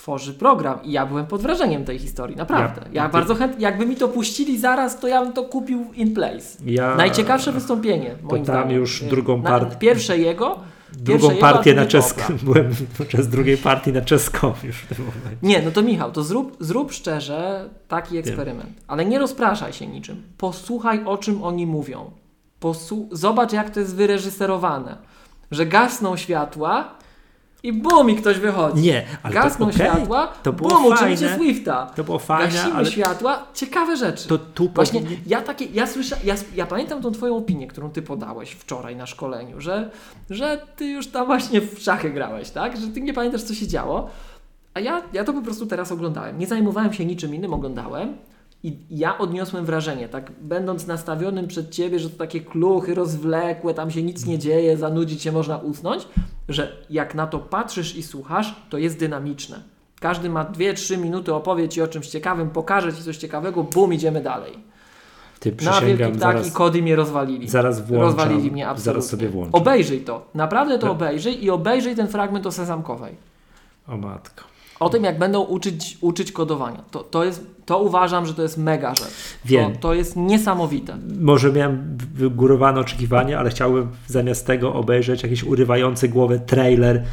tworzy 0.02 0.34
program. 0.34 0.78
I 0.84 0.92
ja 0.92 1.06
byłem 1.06 1.26
pod 1.26 1.42
wrażeniem 1.42 1.84
tej 1.84 1.98
historii, 1.98 2.36
naprawdę. 2.36 2.80
Ja, 2.92 3.02
ja 3.02 3.08
bardzo 3.08 3.34
chętnie, 3.34 3.62
jakby 3.62 3.86
mi 3.86 3.96
to 3.96 4.08
puścili 4.08 4.58
zaraz, 4.58 5.00
to 5.00 5.08
ja 5.08 5.24
bym 5.24 5.32
to 5.32 5.42
kupił 5.44 5.86
in 5.94 6.14
place. 6.14 6.58
Ja, 6.66 6.94
Najciekawsze 6.96 7.52
wystąpienie, 7.52 8.14
moim 8.22 8.44
to 8.44 8.52
tam 8.52 8.62
zdaniem. 8.62 8.80
już 8.80 9.04
drugą 9.04 9.42
partię. 9.42 9.76
Pierwsze 9.76 10.18
jego, 10.18 10.58
drugą 10.92 11.30
partię 11.36 11.74
na 11.74 11.86
czeską. 11.86 12.22
Byłem 12.44 12.74
podczas 12.98 13.28
drugiej 13.28 13.56
partii 13.56 13.92
na 13.92 14.00
czeską 14.00 14.52
już 14.64 14.76
w 14.76 14.94
tym 14.94 14.98
momencie. 15.06 15.36
Nie, 15.42 15.62
no 15.62 15.70
to 15.70 15.82
Michał, 15.82 16.12
to 16.12 16.22
zrób, 16.22 16.56
zrób 16.60 16.92
szczerze 16.92 17.70
taki 17.88 18.18
eksperyment. 18.18 18.74
Wiem. 18.74 18.84
Ale 18.88 19.04
nie 19.04 19.18
rozpraszaj 19.18 19.72
się 19.72 19.86
niczym. 19.86 20.22
Posłuchaj, 20.38 21.04
o 21.04 21.18
czym 21.18 21.42
oni 21.42 21.66
mówią. 21.66 22.10
Posłu 22.60 23.08
Zobacz, 23.12 23.52
jak 23.52 23.70
to 23.70 23.80
jest 23.80 23.96
wyreżyserowane. 23.96 24.96
Że 25.50 25.66
gasną 25.66 26.16
światła 26.16 27.01
i 27.62 27.72
bum, 27.72 28.10
i 28.10 28.16
ktoś 28.16 28.38
wychodzi. 28.38 28.82
Nie, 28.82 29.04
ale 29.22 29.34
Gasną 29.34 29.66
to, 29.66 29.74
okay. 29.74 29.86
światła, 29.88 30.26
to 30.42 30.52
było 30.52 30.68
bum, 30.70 30.96
fajne. 30.96 31.14
uczymy 31.14 31.34
Swifta. 31.34 31.86
To 31.86 32.04
było 32.04 32.18
fajne, 32.18 32.52
Gasimy 32.52 32.74
ale... 32.74 32.90
światła, 32.90 33.46
ciekawe 33.54 33.96
rzeczy. 33.96 34.28
To 34.28 34.38
tu 34.38 34.68
Właśnie 34.68 35.00
powinien... 35.00 35.20
ja 35.26 35.40
takie, 35.40 35.64
ja 35.64 35.86
słyszę, 35.86 36.16
ja, 36.24 36.34
ja 36.54 36.66
pamiętam 36.66 37.02
tą 37.02 37.12
twoją 37.12 37.36
opinię, 37.36 37.66
którą 37.66 37.90
ty 37.90 38.02
podałeś 38.02 38.50
wczoraj 38.50 38.96
na 38.96 39.06
szkoleniu, 39.06 39.60
że, 39.60 39.90
że 40.30 40.66
ty 40.76 40.86
już 40.86 41.06
tam 41.06 41.26
właśnie 41.26 41.60
w 41.60 41.78
szachy 41.78 42.10
grałeś, 42.10 42.50
tak? 42.50 42.76
Że 42.76 42.88
ty 42.88 43.00
nie 43.00 43.14
pamiętasz, 43.14 43.42
co 43.42 43.54
się 43.54 43.66
działo. 43.66 44.10
A 44.74 44.80
ja, 44.80 45.02
ja 45.12 45.24
to 45.24 45.32
po 45.32 45.42
prostu 45.42 45.66
teraz 45.66 45.92
oglądałem. 45.92 46.38
Nie 46.38 46.46
zajmowałem 46.46 46.92
się 46.92 47.04
niczym 47.04 47.34
innym, 47.34 47.54
oglądałem. 47.54 48.16
I 48.64 48.76
ja 48.90 49.18
odniosłem 49.18 49.64
wrażenie, 49.64 50.08
tak 50.08 50.32
będąc 50.40 50.86
nastawionym 50.86 51.48
przed 51.48 51.70
ciebie, 51.70 51.98
że 51.98 52.10
to 52.10 52.18
takie 52.18 52.40
kluchy 52.40 52.94
rozwlekłe, 52.94 53.74
tam 53.74 53.90
się 53.90 54.02
nic 54.02 54.26
nie 54.26 54.38
dzieje, 54.38 54.76
zanudzić 54.76 55.22
się 55.22 55.32
można 55.32 55.56
usnąć, 55.56 56.08
że 56.48 56.76
jak 56.90 57.14
na 57.14 57.26
to 57.26 57.38
patrzysz 57.38 57.96
i 57.96 58.02
słuchasz, 58.02 58.62
to 58.70 58.78
jest 58.78 58.98
dynamiczne. 58.98 59.60
Każdy 60.00 60.30
ma 60.30 60.44
2-3 60.44 60.98
minuty, 60.98 61.34
opowie 61.34 61.68
ci 61.68 61.82
o 61.82 61.88
czymś 61.88 62.06
ciekawym, 62.06 62.50
pokaże 62.50 62.92
ci 62.92 63.02
coś 63.02 63.16
ciekawego, 63.16 63.62
bum, 63.62 63.94
idziemy 63.94 64.22
dalej. 64.22 64.52
Ty 65.40 65.56
Na 65.62 65.80
wielki 65.80 66.18
ptak 66.18 66.46
i 66.46 66.50
kody 66.50 66.82
mnie 66.82 66.96
rozwalili. 66.96 67.48
Zaraz 67.48 67.80
włączam. 67.80 68.00
Rozwalili 68.00 68.50
mnie 68.50 68.68
absolutnie. 68.68 68.92
Zaraz 68.92 69.10
sobie 69.10 69.28
włączę. 69.28 69.52
Obejrzyj 69.52 70.00
to. 70.00 70.26
Naprawdę 70.34 70.78
to 70.78 70.90
obejrzyj 70.90 71.44
i 71.44 71.50
obejrzyj 71.50 71.96
ten 71.96 72.08
fragment 72.08 72.46
o 72.46 72.52
Sezamkowej. 72.52 73.16
O 73.88 73.96
matko. 73.96 74.51
O 74.82 74.88
tym, 74.88 75.04
jak 75.04 75.18
będą 75.18 75.42
uczyć, 75.42 75.98
uczyć 76.00 76.32
kodowania. 76.32 76.84
To, 76.90 77.02
to, 77.02 77.24
jest, 77.24 77.46
to 77.66 77.82
uważam, 77.82 78.26
że 78.26 78.34
to 78.34 78.42
jest 78.42 78.58
mega 78.58 78.94
rzecz. 78.94 79.08
Wiem. 79.44 79.72
To, 79.72 79.78
to 79.78 79.94
jest 79.94 80.16
niesamowite. 80.16 80.96
Może 81.20 81.52
miałem 81.52 81.98
wygórowane 82.14 82.80
oczekiwania, 82.80 83.38
ale 83.38 83.50
chciałbym 83.50 83.88
zamiast 84.06 84.46
tego 84.46 84.74
obejrzeć 84.74 85.22
jakiś 85.22 85.44
urywający 85.44 86.08
głowę 86.08 86.38
trailer 86.38 87.04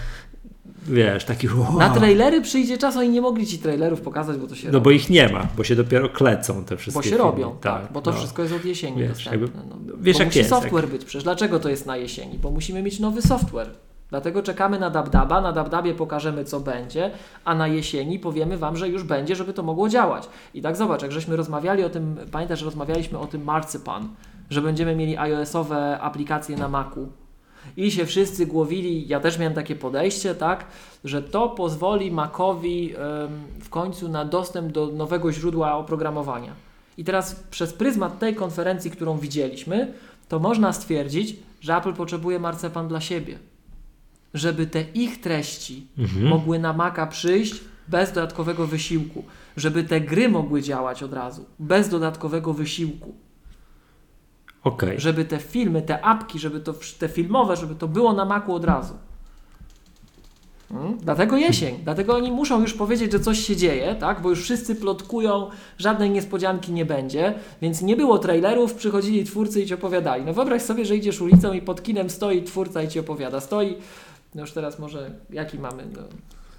wiesz, 0.88 1.26
taki 1.26 1.48
wow. 1.48 1.78
Na 1.78 1.90
trailery 1.90 2.42
przyjdzie 2.42 2.78
czas, 2.78 2.98
oni 2.98 3.10
nie 3.10 3.22
mogli 3.22 3.48
ci 3.48 3.58
trailerów 3.58 4.02
pokazać, 4.02 4.38
bo 4.38 4.48
to 4.48 4.56
się 4.56 4.68
No 4.68 4.74
robi. 4.74 4.84
bo 4.84 4.92
ich 4.92 5.10
nie 5.10 5.30
ma, 5.30 5.48
bo 5.58 5.64
się 5.64 5.76
dopiero 5.76 6.10
klecą 6.10 6.64
te 6.64 6.78
wszystkie 6.78 7.00
Bo 7.00 7.04
się 7.04 7.10
filmy. 7.10 7.24
robią, 7.24 7.52
tak, 7.62 7.82
tak, 7.82 7.92
bo 7.92 8.02
to 8.02 8.12
no. 8.12 8.18
wszystko 8.18 8.42
jest 8.42 8.56
od 8.56 8.66
jesieni 8.66 8.98
wiesz, 8.98 9.10
dostępne. 9.10 9.42
Jakby, 9.42 9.60
no. 9.70 9.94
wiesz 10.02 10.16
bo 10.18 10.20
jak 10.20 10.28
musi 10.28 10.38
jest, 10.40 10.50
software 10.50 10.84
jak... 10.84 10.92
być 10.92 11.06
przecież. 11.06 11.24
Dlaczego 11.24 11.60
to 11.60 11.70
jest 11.70 11.86
na 11.86 11.98
jesieni? 11.98 12.38
Bo 12.38 12.52
musimy 12.52 12.84
mieć 12.84 13.00
nowy 13.00 13.22
software. 13.22 13.70
Dlatego 14.10 14.44
czekamy 14.44 14.80
na 14.80 14.90
Dabdaba, 14.90 15.42
na 15.42 15.52
Dabdabie 15.52 15.94
pokażemy 15.94 16.46
co 16.46 16.60
będzie, 16.60 17.12
a 17.46 17.56
na 17.56 17.68
jesieni 17.68 18.20
powiemy 18.20 18.58
Wam, 18.58 18.78
że 18.78 18.90
już 18.90 19.04
będzie, 19.04 19.36
żeby 19.36 19.54
to 19.54 19.64
mogło 19.64 19.90
działać. 19.90 20.30
I 20.54 20.62
tak 20.62 20.76
zobacz, 20.76 21.02
jak 21.02 21.12
żeśmy 21.12 21.36
rozmawiali 21.36 21.84
o 21.84 21.90
tym, 21.90 22.18
pamiętasz, 22.32 22.60
że 22.60 22.66
rozmawialiśmy 22.66 23.20
o 23.20 23.28
tym 23.28 23.44
Marcypan, 23.44 24.10
że 24.50 24.62
będziemy 24.62 24.96
mieli 24.96 25.18
iOS-owe 25.18 26.00
aplikacje 26.00 26.58
na 26.58 26.70
Macu 26.70 27.10
i 27.78 27.92
się 27.92 28.06
wszyscy 28.06 28.46
głowili, 28.46 29.08
ja 29.08 29.20
też 29.20 29.40
miałem 29.40 29.54
takie 29.54 29.76
podejście, 29.76 30.36
tak, 30.36 30.66
że 31.04 31.22
to 31.22 31.50
pozwoli 31.50 32.12
Macowi 32.12 32.94
w 33.62 33.70
końcu 33.70 34.10
na 34.10 34.26
dostęp 34.26 34.72
do 34.72 34.88
nowego 34.88 35.32
źródła 35.32 35.78
oprogramowania. 35.78 36.54
I 36.98 37.04
teraz 37.04 37.36
przez 37.36 37.74
pryzmat 37.74 38.20
tej 38.20 38.36
konferencji, 38.36 38.92
którą 38.92 39.18
widzieliśmy, 39.18 39.94
to 40.30 40.40
można 40.40 40.74
stwierdzić, 40.74 41.36
że 41.62 41.76
Apple 41.76 41.94
potrzebuje 41.94 42.40
marcepan 42.40 42.88
dla 42.88 43.02
siebie. 43.02 43.40
Żeby 44.34 44.68
te 44.68 44.82
ich 44.82 45.22
treści 45.22 45.88
mhm. 45.98 46.28
mogły 46.28 46.60
na 46.60 46.74
Maca 46.74 47.08
przyjść 47.08 47.62
bez 47.88 48.12
dodatkowego 48.12 48.68
wysiłku. 48.68 49.24
Żeby 49.58 49.84
te 49.84 50.02
gry 50.02 50.30
mogły 50.30 50.62
działać 50.62 51.04
od 51.04 51.14
razu, 51.14 51.46
bez 51.60 51.90
dodatkowego 51.90 52.54
wysiłku. 52.54 53.16
Okay. 54.64 55.00
Żeby 55.00 55.26
te 55.26 55.40
filmy, 55.40 55.82
te 55.82 56.06
apki, 56.06 56.40
żeby 56.40 56.60
to, 56.60 56.74
te 57.00 57.10
filmowe, 57.10 57.56
żeby 57.56 57.76
to 57.76 57.88
było 57.88 58.14
na 58.14 58.26
maku 58.26 58.54
od 58.54 58.66
razu. 58.66 58.94
Hmm? 60.72 60.98
Dlatego 60.98 61.38
jesień, 61.38 61.80
dlatego 61.84 62.16
oni 62.16 62.32
muszą 62.32 62.62
już 62.62 62.74
powiedzieć, 62.74 63.12
że 63.12 63.20
coś 63.20 63.40
się 63.40 63.56
dzieje, 63.56 63.96
tak? 63.96 64.22
bo 64.22 64.30
już 64.30 64.42
wszyscy 64.42 64.76
plotkują, 64.76 65.50
żadnej 65.78 66.10
niespodzianki 66.10 66.72
nie 66.72 66.86
będzie, 66.86 67.34
więc 67.62 67.82
nie 67.82 67.96
było 67.96 68.20
trailerów, 68.20 68.74
przychodzili 68.74 69.24
twórcy 69.24 69.62
i 69.62 69.66
ci 69.66 69.74
opowiadali. 69.74 70.26
No 70.26 70.34
wyobraź 70.34 70.62
sobie, 70.62 70.86
że 70.86 70.96
idziesz 70.96 71.22
ulicą 71.22 71.54
i 71.54 71.62
pod 71.62 71.84
kinem 71.84 72.10
stoi 72.10 72.44
twórca 72.44 72.84
i 72.84 72.88
ci 72.88 73.00
opowiada. 73.00 73.40
Stoi, 73.40 73.78
no 74.36 74.42
już 74.42 74.52
teraz 74.52 74.80
może, 74.80 75.12
jaki 75.30 75.60
mamy? 75.60 75.84
No, 75.96 76.02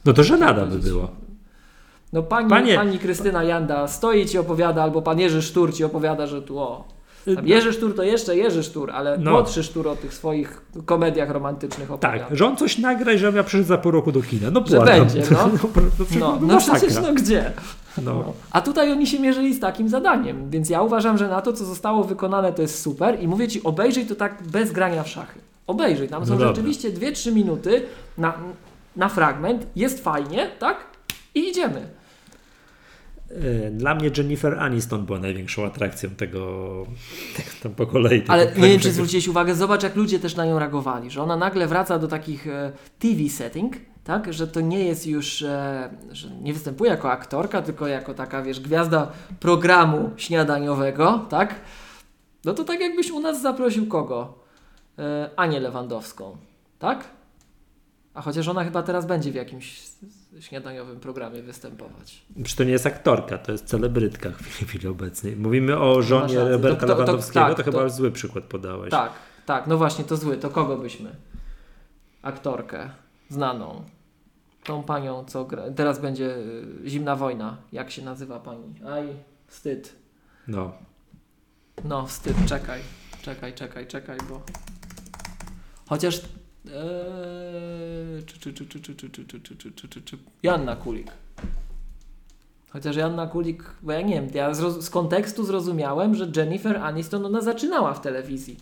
no 0.05 0.13
to 0.13 0.25
żenada 0.25 0.67
by 0.67 0.79
było. 0.79 1.11
No 2.13 2.23
pani, 2.23 2.51
Panie... 2.51 2.75
pani 2.75 2.99
Krystyna 2.99 3.45
Janda 3.45 3.89
stoi 3.89 4.21
i 4.21 4.27
ci 4.27 4.39
opowiada, 4.39 4.83
albo 4.83 5.03
pan 5.03 5.21
Jerzy 5.21 5.43
Sztur 5.43 5.75
ci 5.75 5.85
opowiada, 5.85 6.27
że 6.27 6.43
tu 6.43 6.59
o, 6.59 6.89
tam 7.35 7.49
Jerzy 7.49 7.73
Sztur 7.73 7.97
to 7.97 8.03
jeszcze 8.03 8.37
Jerzy 8.37 8.63
Sztur, 8.63 8.91
ale 8.91 9.19
no. 9.19 9.31
młodszy 9.31 9.63
Sztur 9.63 9.89
o 9.89 9.97
tych 9.97 10.15
swoich 10.15 10.63
komediach 10.87 11.31
romantycznych 11.31 11.91
opowiada. 11.91 12.25
Tak, 12.25 12.37
że 12.37 12.47
on 12.47 12.57
coś 12.57 12.79
nagra 12.79 13.13
i 13.13 13.19
że 13.19 13.33
ja 13.37 13.43
przyszedł 13.45 13.69
za 13.69 13.79
pół 13.79 13.93
roku 13.93 14.13
do 14.13 14.23
kina. 14.23 14.51
No 14.51 14.63
Że 14.67 14.81
będzie, 14.81 15.23
no. 15.31 15.39
no, 15.75 16.17
no, 16.21 16.39
no, 16.41 16.47
no 16.47 16.59
przecież 16.59 16.95
no 16.95 17.15
gdzie? 17.15 17.53
No. 18.05 18.33
A 18.51 18.61
tutaj 18.61 18.93
oni 18.93 19.07
się 19.07 19.21
mierzyli 19.21 19.55
z 19.55 19.61
takim 19.61 19.89
zadaniem, 19.89 20.51
więc 20.51 20.71
ja 20.71 20.83
uważam, 20.83 21.19
że 21.19 21.29
na 21.29 21.43
to, 21.43 21.53
co 21.53 21.65
zostało 21.65 22.05
wykonane, 22.05 22.53
to 22.53 22.63
jest 22.63 22.83
super 22.83 23.23
i 23.23 23.29
mówię 23.29 23.49
Ci, 23.49 23.63
obejrzyj 23.63 24.07
to 24.07 24.15
tak 24.15 24.43
bez 24.43 24.73
grania 24.73 25.03
w 25.03 25.09
szachy. 25.09 25.41
Obejrzyj, 25.71 26.09
tam 26.09 26.27
są 26.27 26.39
no 26.39 26.49
rzeczywiście 26.49 26.93
2-3 26.93 27.33
minuty 27.33 27.83
na, 28.19 28.39
na 28.97 29.09
fragment, 29.09 29.67
jest 29.77 30.05
fajnie, 30.05 30.51
tak? 30.59 30.77
I 31.35 31.49
idziemy. 31.49 31.89
E, 33.31 33.71
dla 33.71 33.95
mnie 33.95 34.11
Jennifer 34.17 34.59
Aniston 34.59 35.07
była 35.07 35.19
największą 35.19 35.67
atrakcją 35.67 36.11
tego, 36.11 36.41
tego 37.37 37.51
tam 37.63 37.75
po 37.75 37.87
kolei. 37.87 38.23
Ale 38.29 38.47
nie 38.47 38.69
wiem, 38.69 38.81
czy 38.81 38.93
zwróciłeś 38.93 39.29
uwagę, 39.29 39.55
zobacz 39.55 39.83
jak 39.83 39.97
ludzie 39.97 40.19
też 40.19 40.37
na 40.37 40.47
nią 40.47 40.59
reagowali, 40.59 41.11
że 41.11 41.23
ona 41.23 41.37
nagle 41.37 41.67
wraca 41.67 41.99
do 41.99 42.09
takich 42.09 42.47
e, 42.47 42.73
TV 42.99 43.29
setting, 43.29 43.77
tak, 44.05 44.33
że 44.33 44.47
to 44.47 44.61
nie 44.61 44.85
jest 44.85 45.07
już, 45.07 45.43
e, 45.43 45.91
że 46.13 46.31
nie 46.43 46.53
występuje 46.53 46.91
jako 46.91 47.11
aktorka, 47.11 47.63
tylko 47.63 47.87
jako 47.87 48.15
taka, 48.15 48.43
wiesz, 48.43 48.61
gwiazda 48.61 49.13
programu 49.41 50.11
śniadaniowego, 50.17 51.27
tak? 51.29 51.55
No 52.45 52.55
to 52.55 52.65
tak 52.65 52.81
jakbyś 52.81 53.11
u 53.11 53.21
nas 53.21 53.43
zaprosił 53.43 53.87
kogo? 53.87 54.40
Anię 55.37 55.61
Lewandowską, 55.61 56.37
tak? 56.79 57.05
A 58.15 58.23
chociaż 58.23 58.49
ona 58.49 58.65
chyba 58.65 58.83
teraz 58.83 59.07
będzie 59.07 59.33
w 59.33 59.35
jakimś 59.35 59.83
śniadaniowym 60.41 61.01
programie 61.01 61.43
występować. 61.43 62.23
Czy 62.45 62.57
to 62.57 62.65
nie 62.65 62.73
jest 62.73 62.87
aktorka, 62.87 63.39
to 63.39 63.53
jest 63.53 63.65
celebrytka 63.65 64.31
w 64.31 64.43
chwili 64.43 64.89
obecnej. 64.89 65.37
Mówimy 65.37 65.79
o 65.79 66.03
żonie 66.03 66.35
no 66.35 66.49
Roberta 66.49 66.81
to, 66.81 66.87
to, 66.87 66.93
to, 66.95 67.01
Lewandowskiego, 67.01 67.47
tak, 67.47 67.57
to, 67.57 67.63
chyba 67.63 67.89
zły 67.89 68.11
przykład 68.11 68.45
podałeś. 68.45 68.91
Tak, 68.91 69.13
tak, 69.47 69.67
no 69.67 69.77
właśnie, 69.77 70.05
to 70.05 70.17
zły. 70.17 70.37
To 70.37 70.51
kogo 70.51 70.77
byśmy? 70.77 71.17
Aktorkę 72.23 72.91
znaną. 73.29 73.83
Tą 74.65 74.83
panią, 74.83 75.25
co 75.25 75.45
gra. 75.45 75.63
Teraz 75.77 75.99
będzie 75.99 76.37
y, 76.37 76.65
Zimna 76.87 77.17
Wojna. 77.17 77.57
Jak 77.73 77.91
się 77.91 78.03
nazywa 78.03 78.41
pani? 78.41 78.75
Aj, 78.89 79.09
wstyd. 79.47 79.97
No. 80.49 80.73
No, 81.85 82.07
wstyd, 82.07 82.37
czekaj. 82.47 82.81
Czekaj, 83.23 83.55
czekaj, 83.55 83.87
czekaj, 83.87 84.19
bo... 84.29 84.43
Chociaż 85.91 86.21
Janna 90.43 90.77
Kulik. 90.77 91.11
Chociaż 92.71 92.97
Janna 92.97 93.27
Kulik, 93.27 93.63
bo 93.83 93.93
ja 93.93 94.01
nie 94.01 94.15
wiem, 94.15 94.29
ja 94.35 94.55
z 94.55 94.91
kontekstu 94.91 95.45
zrozumiałem, 95.45 96.15
że 96.15 96.33
Jennifer 96.37 96.77
Aniston 96.77 97.27
ona 97.27 97.41
zaczynała 97.41 97.95
w 97.95 98.01
telewizji. 98.01 98.57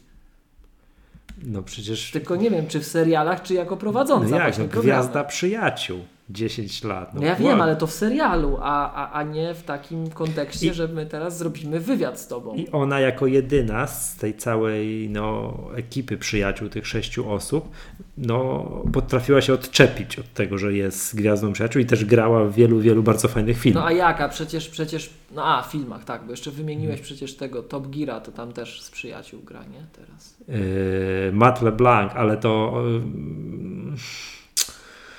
No 1.43 1.63
przecież. 1.63 2.11
Tylko 2.11 2.37
nie 2.37 2.51
wiem, 2.51 2.67
czy 2.67 2.81
w 2.81 2.87
serialach, 2.87 3.43
czy 3.43 3.55
jako 3.55 3.77
prowadząca. 3.77 4.31
No 4.31 4.37
jak, 4.37 4.59
no, 4.59 4.65
gwiazda 4.65 5.25
przyjaciół. 5.25 5.99
10 6.31 6.85
lat. 6.85 7.15
No, 7.15 7.21
no 7.21 7.27
ja 7.27 7.35
wiem, 7.35 7.61
ale 7.61 7.77
to 7.77 7.87
w 7.87 7.93
serialu, 7.93 8.59
a, 8.61 8.93
a, 8.93 9.13
a 9.13 9.23
nie 9.23 9.55
w 9.55 9.63
takim 9.63 10.11
kontekście, 10.11 10.67
I, 10.67 10.75
że 10.75 10.89
my 10.89 11.07
teraz 11.07 11.39
zrobimy 11.39 11.81
wywiad 11.81 12.21
z 12.21 12.27
tobą. 12.27 12.55
I 12.55 12.69
ona 12.71 13.01
jako 13.01 13.27
jedyna 13.27 13.87
z 13.87 14.17
tej 14.17 14.37
całej 14.37 15.11
no, 15.11 15.55
ekipy 15.77 16.17
przyjaciół, 16.17 16.69
tych 16.69 16.87
sześciu 16.87 17.31
osób, 17.31 17.71
no, 18.19 18.65
potrafiła 18.93 19.41
się 19.41 19.53
odczepić 19.53 20.19
od 20.19 20.33
tego, 20.33 20.59
że 20.59 20.73
jest 20.73 21.17
gwiazdą 21.17 21.53
przyjaciół 21.53 21.83
i 21.83 21.87
też 21.87 22.05
grała 22.05 22.45
w 22.45 22.55
wielu, 22.55 22.81
wielu 22.81 23.03
bardzo 23.03 23.29
fajnych 23.29 23.59
filmach. 23.59 23.83
No 23.83 23.89
a 23.89 23.93
jaka? 23.93 24.29
Przecież, 24.29 24.69
przecież, 24.69 25.11
no 25.35 25.45
a, 25.45 25.63
w 25.63 25.73
filmach, 25.73 26.05
tak, 26.05 26.25
bo 26.25 26.31
jeszcze 26.31 26.51
wymieniłeś 26.51 26.97
hmm. 26.97 27.05
przecież 27.05 27.37
tego 27.37 27.63
Top 27.63 27.87
Gira, 27.87 28.21
to 28.21 28.33
tam 28.33 28.53
też 28.53 28.83
z 28.83 28.91
przyjaciół 28.91 29.43
gra, 29.43 29.65
nie? 29.65 29.87
Teraz. 29.93 30.37
Yy, 30.49 31.33
Matt 31.33 31.63
LeBlanc, 31.63 32.13
ale 32.15 32.37
to... 32.37 32.83
Yy, 32.87 34.38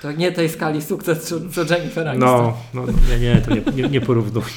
to 0.02 0.12
nie 0.12 0.32
tej 0.32 0.48
skali 0.48 0.82
sukces, 0.82 1.28
co, 1.28 1.36
co 1.52 1.74
Jennifer 1.74 2.08
Aniston. 2.08 2.52
No, 2.74 2.86
no 2.86 2.92
nie, 3.10 3.18
nie, 3.18 3.36
to 3.40 3.54
nie, 3.54 3.62
nie, 3.82 3.88
nie 3.88 4.00
porównujmy. 4.00 4.50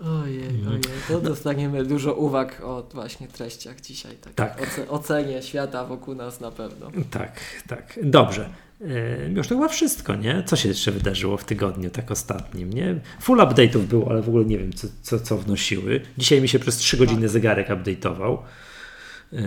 Ojej, 0.00 0.48
mhm. 0.48 0.68
ojej, 0.68 0.82
to 1.08 1.20
dostaniemy 1.20 1.84
dużo 1.84 2.14
uwag 2.14 2.60
o 2.64 2.88
właśnie 2.94 3.28
treściach 3.28 3.80
dzisiaj. 3.80 4.16
Tak. 4.16 4.34
tak. 4.34 4.62
Oce, 4.62 4.88
ocenie 4.88 5.42
świata 5.42 5.84
wokół 5.84 6.14
nas 6.14 6.40
na 6.40 6.50
pewno. 6.50 6.90
Tak, 7.10 7.40
tak. 7.68 7.98
Dobrze. 8.02 8.48
E, 8.80 9.28
już 9.28 9.48
to 9.48 9.54
chyba 9.54 9.68
wszystko, 9.68 10.14
nie? 10.14 10.42
Co 10.46 10.56
się 10.56 10.68
jeszcze 10.68 10.90
wydarzyło 10.92 11.36
w 11.36 11.44
tygodniu, 11.44 11.90
tak 11.90 12.10
ostatnim, 12.10 12.72
nie? 12.72 13.00
Full 13.20 13.38
update'ów 13.38 13.78
było, 13.78 14.10
ale 14.10 14.22
w 14.22 14.28
ogóle 14.28 14.44
nie 14.44 14.58
wiem, 14.58 14.72
co, 14.72 14.88
co, 15.02 15.20
co 15.20 15.38
wnosiły. 15.38 16.00
Dzisiaj 16.18 16.40
mi 16.40 16.48
się 16.48 16.58
przez 16.58 16.76
3 16.76 16.96
godziny 16.96 17.22
tak. 17.22 17.30
zegarek 17.30 17.68
update'ował. 17.68 18.38
E, 19.32 19.38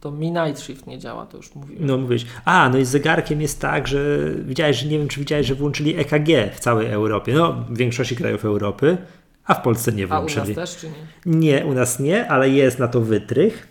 to 0.00 0.10
Mi 0.10 0.30
Night 0.30 0.60
Shift 0.60 0.86
nie 0.86 0.98
działa, 0.98 1.26
to 1.26 1.36
już 1.36 1.54
mówiłem. 1.54 1.86
No 1.86 1.98
mówisz. 1.98 2.26
A, 2.44 2.68
no 2.68 2.78
i 2.78 2.84
z 2.84 2.88
zegarkiem 2.88 3.40
jest 3.40 3.60
tak, 3.60 3.88
że 3.88 3.98
widziałeś, 4.34 4.76
że 4.76 4.88
nie 4.88 4.98
wiem, 4.98 5.08
czy 5.08 5.20
widziałeś, 5.20 5.46
że 5.46 5.54
włączyli 5.54 5.96
EKG 5.96 6.54
w 6.54 6.60
całej 6.60 6.86
Europie. 6.86 7.34
No, 7.34 7.52
w 7.52 7.76
większości 7.76 8.16
krajów 8.16 8.44
Europy, 8.44 8.98
a 9.44 9.54
w 9.54 9.62
Polsce 9.62 9.92
nie 9.92 10.06
włączyli. 10.06 10.40
A 10.40 10.44
u 10.44 10.48
nas 10.48 10.70
też, 10.70 10.76
czy 10.80 10.86
nie? 11.26 11.38
Nie, 11.38 11.66
u 11.66 11.74
nas 11.74 12.00
nie, 12.00 12.28
ale 12.28 12.50
jest 12.50 12.78
na 12.78 12.88
to 12.88 13.00
wytrych. 13.00 13.68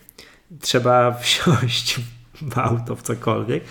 Trzeba 0.60 1.12
wsiąść 1.22 2.00
w 2.42 2.58
auto, 2.58 2.96
w 2.96 3.02
cokolwiek, 3.02 3.64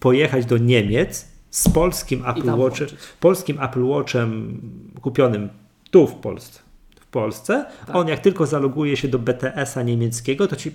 pojechać 0.00 0.46
do 0.46 0.58
Niemiec 0.58 1.28
z 1.50 1.68
polskim 1.68 2.24
Apple 2.26 2.50
Watchem, 2.58 2.88
polskim 3.20 3.62
Apple 3.62 3.84
Watchem 3.84 4.60
kupionym 5.00 5.48
tu 5.90 6.06
w 6.06 6.14
Polsce. 6.14 6.60
W 7.00 7.06
Polsce. 7.06 7.66
Tak. 7.86 7.96
On 7.96 8.08
jak 8.08 8.20
tylko 8.20 8.46
zaloguje 8.46 8.96
się 8.96 9.08
do 9.08 9.18
BTS-a 9.18 9.82
niemieckiego, 9.82 10.48
to 10.48 10.56
ci 10.56 10.72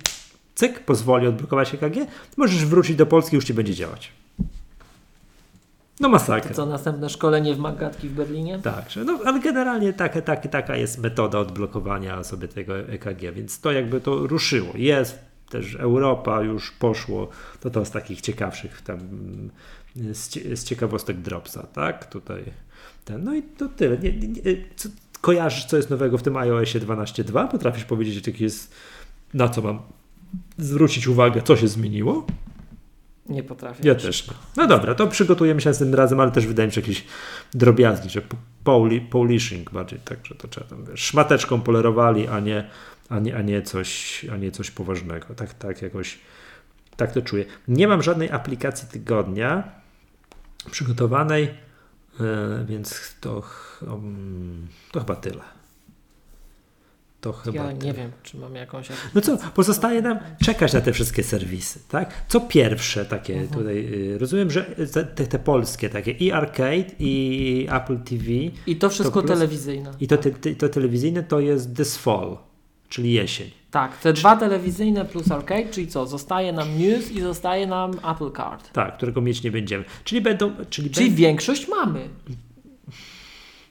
cyk, 0.60 0.80
pozwoli 0.80 1.26
odblokować 1.26 1.74
EKG, 1.74 1.96
możesz 2.36 2.66
wrócić 2.66 2.96
do 2.96 3.06
Polski, 3.06 3.36
już 3.36 3.44
ci 3.44 3.54
będzie 3.54 3.74
działać. 3.74 4.12
No 6.00 6.08
masakra. 6.08 6.48
To 6.48 6.56
co, 6.56 6.66
następne 6.66 7.08
szkolenie 7.08 7.54
w 7.54 7.58
Magatki 7.58 8.08
w 8.08 8.12
Berlinie? 8.12 8.58
Tak, 8.58 8.84
no, 9.06 9.18
ale 9.24 9.40
generalnie 9.40 9.92
taka, 9.92 10.22
taka, 10.22 10.48
taka 10.48 10.76
jest 10.76 10.98
metoda 10.98 11.38
odblokowania 11.38 12.24
sobie 12.24 12.48
tego 12.48 12.78
EKG, 12.78 13.32
więc 13.34 13.60
to 13.60 13.72
jakby 13.72 14.00
to 14.00 14.26
ruszyło. 14.26 14.72
Jest 14.74 15.18
też 15.50 15.74
Europa 15.74 16.42
już 16.42 16.70
poszło, 16.70 17.28
to 17.60 17.70
to 17.70 17.84
z 17.84 17.90
takich 17.90 18.20
ciekawszych 18.20 18.82
tam 18.82 18.98
z, 19.96 20.32
z 20.60 20.64
ciekawostek 20.64 21.16
Dropsa, 21.16 21.66
tak? 21.72 22.06
Tutaj 22.06 22.44
ten, 23.04 23.24
no 23.24 23.34
i 23.34 23.42
to 23.42 23.68
tyle. 23.68 23.98
Nie, 23.98 24.12
nie, 24.12 24.42
co, 24.76 24.88
kojarzysz, 25.20 25.64
co 25.64 25.76
jest 25.76 25.90
nowego 25.90 26.18
w 26.18 26.22
tym 26.22 26.36
iOSie 26.36 26.80
12.2? 26.80 27.48
Potrafisz 27.48 27.84
powiedzieć, 27.84 28.26
jaki 28.26 28.44
jest, 28.44 28.72
na 29.34 29.48
co 29.48 29.62
mam 29.62 29.78
zwrócić 30.58 31.06
uwagę, 31.06 31.42
co 31.42 31.56
się 31.56 31.68
zmieniło? 31.68 32.26
Nie 33.28 33.42
potrafię. 33.42 33.88
Ja 33.88 33.94
też. 33.94 34.26
No 34.56 34.66
dobra, 34.66 34.94
to 34.94 35.06
przygotujemy 35.06 35.60
się 35.60 35.70
następnym 35.70 35.98
razem, 35.98 36.20
ale 36.20 36.30
też 36.30 36.46
wydaje 36.46 36.66
mi 36.66 36.72
się 36.72 36.80
jakieś 36.80 37.04
drobiazgi, 37.54 38.10
że 38.10 38.22
poli, 38.64 39.00
polishing 39.00 39.70
bardziej, 39.70 39.98
tak, 40.04 40.26
że 40.26 40.34
to 40.34 40.48
trzeba 40.48 40.66
tam, 40.66 40.84
wiesz, 40.84 41.00
szmateczką 41.00 41.60
polerowali, 41.60 42.28
a 42.28 42.40
nie, 42.40 42.68
a 43.08 43.18
nie, 43.18 43.36
a 43.36 43.42
nie, 43.42 43.62
coś, 43.62 44.24
a 44.32 44.36
nie 44.36 44.50
coś 44.50 44.70
poważnego. 44.70 45.34
Tak, 45.34 45.54
tak 45.54 45.82
jakoś, 45.82 46.18
tak 46.96 47.12
to 47.12 47.22
czuję. 47.22 47.44
Nie 47.68 47.88
mam 47.88 48.02
żadnej 48.02 48.30
aplikacji 48.30 48.88
tygodnia 48.88 49.62
przygotowanej, 50.70 51.54
yy, 52.20 52.64
więc 52.66 53.14
to, 53.20 53.42
um, 53.86 54.68
to 54.92 55.00
chyba 55.00 55.16
tyle. 55.16 55.59
To 57.20 57.32
chyba 57.32 57.64
ja 57.64 57.72
nie 57.72 57.92
wiem, 57.92 58.10
czy 58.22 58.36
mam 58.36 58.54
jakąś. 58.54 58.88
No 59.14 59.20
co, 59.20 59.38
pozostaje 59.54 60.02
nam 60.02 60.18
czekać 60.44 60.72
na 60.72 60.80
te 60.80 60.92
wszystkie 60.92 61.22
serwisy, 61.22 61.80
tak? 61.88 62.14
Co 62.28 62.40
pierwsze 62.40 63.04
takie 63.04 63.34
mhm. 63.34 63.60
tutaj, 63.60 63.94
y, 63.94 64.18
rozumiem, 64.18 64.50
że 64.50 64.64
te, 65.14 65.26
te, 65.26 65.38
polskie 65.38 65.88
takie 65.88 66.10
i 66.10 66.32
arcade 66.32 66.84
i 66.98 67.66
Apple 67.70 67.98
TV. 67.98 68.24
I 68.66 68.76
to 68.76 68.90
wszystko 68.90 69.20
to 69.20 69.26
plus, 69.26 69.38
telewizyjne. 69.38 69.90
I 70.00 70.06
to, 70.06 70.16
te, 70.16 70.30
to 70.30 70.68
telewizyjne 70.68 71.22
to 71.22 71.40
jest 71.40 71.76
this 71.76 71.96
fall, 71.96 72.38
czyli 72.88 73.12
jesień. 73.12 73.50
Tak, 73.70 73.98
te 73.98 74.12
dwa 74.12 74.36
telewizyjne 74.36 75.04
plus 75.04 75.30
arcade, 75.30 75.68
czyli 75.70 75.86
co? 75.86 76.06
Zostaje 76.06 76.52
nam 76.52 76.78
news 76.78 77.10
i 77.10 77.20
zostaje 77.20 77.66
nam 77.66 77.92
Apple 77.92 78.32
Card. 78.36 78.72
Tak, 78.72 78.96
którego 78.96 79.20
mieć 79.20 79.42
nie 79.42 79.50
będziemy. 79.50 79.84
Czyli 80.04 80.20
będą. 80.20 80.52
Czyli, 80.70 80.90
czyli 80.90 81.10
większość 81.10 81.68
mamy. 81.68 82.08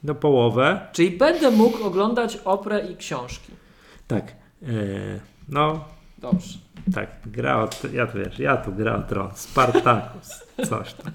No 0.03 0.15
połowę. 0.15 0.87
Czyli 0.91 1.11
będę 1.17 1.51
mógł 1.51 1.83
oglądać 1.83 2.37
oprę 2.45 2.87
i 2.91 2.95
książki. 2.95 3.51
Tak. 4.07 4.31
E, 4.63 4.65
no. 5.49 5.85
Dobrze. 6.17 6.59
Tak, 6.93 7.09
gra 7.25 7.63
od, 7.63 7.93
ja 7.93 8.07
tu 8.07 8.17
wiesz, 8.17 8.39
ja 8.39 8.57
tu 8.57 8.71
gra 8.71 9.01
Tron, 9.01 9.31
Spartacus, 9.35 10.43
coś 10.69 10.93
tam. 10.93 11.11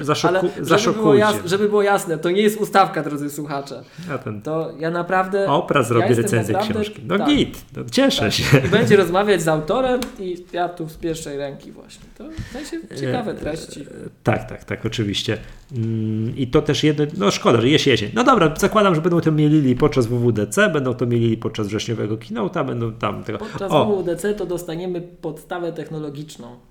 Zaszoku, 0.00 0.48
żeby 0.66 0.98
było, 0.98 1.14
jasne, 1.14 1.48
żeby 1.48 1.68
było 1.68 1.82
jasne, 1.82 2.18
to 2.18 2.30
nie 2.30 2.42
jest 2.42 2.60
ustawka, 2.60 3.02
drodzy 3.02 3.30
słuchacze. 3.30 3.82
Ja 4.08 4.18
ten... 4.18 4.42
To 4.42 4.72
ja 4.78 4.90
naprawdę. 4.90 5.46
Opra 5.46 5.82
zrobi 5.82 6.10
ja 6.10 6.16
recenzję 6.16 6.52
naprawdę, 6.52 6.74
książki. 6.74 7.02
No 7.06 7.18
tak, 7.18 7.28
git, 7.28 7.64
no 7.76 7.82
cieszę 7.90 8.22
tak. 8.22 8.32
się. 8.32 8.58
I 8.66 8.68
będzie 8.68 8.96
rozmawiać 8.96 9.42
z 9.42 9.48
autorem 9.48 10.00
i 10.18 10.44
ja 10.52 10.68
tu 10.68 10.88
z 10.88 10.96
pierwszej 10.96 11.38
ręki 11.38 11.72
właśnie. 11.72 12.04
To 12.18 12.24
w 12.28 12.52
sensie 12.52 12.96
ciekawe 13.00 13.34
treści. 13.34 13.86
Tak, 14.22 14.48
tak, 14.48 14.64
tak, 14.64 14.86
oczywiście. 14.86 15.38
Mm, 15.76 16.36
I 16.36 16.46
to 16.46 16.62
też 16.62 16.84
jedno, 16.84 17.04
no 17.16 17.30
szkoda, 17.30 17.60
że 17.60 17.68
jest 17.68 17.86
jesień. 17.86 18.10
No 18.14 18.24
dobra, 18.24 18.54
zakładam, 18.58 18.94
że 18.94 19.00
będą 19.00 19.20
to 19.20 19.32
mielili 19.32 19.76
podczas 19.76 20.06
WWDC, 20.06 20.68
będą 20.68 20.94
to 20.94 21.06
mielili 21.06 21.36
podczas 21.36 21.66
wrześniowego 21.66 22.16
keynote'a, 22.16 22.66
będą 22.66 22.92
tam 22.92 23.24
tego. 23.24 23.38
Podczas 23.38 23.72
o. 23.72 23.84
WWDC 23.84 24.34
to 24.34 24.46
dostaniemy 24.46 25.00
podstawę 25.00 25.72
technologiczną. 25.72 26.69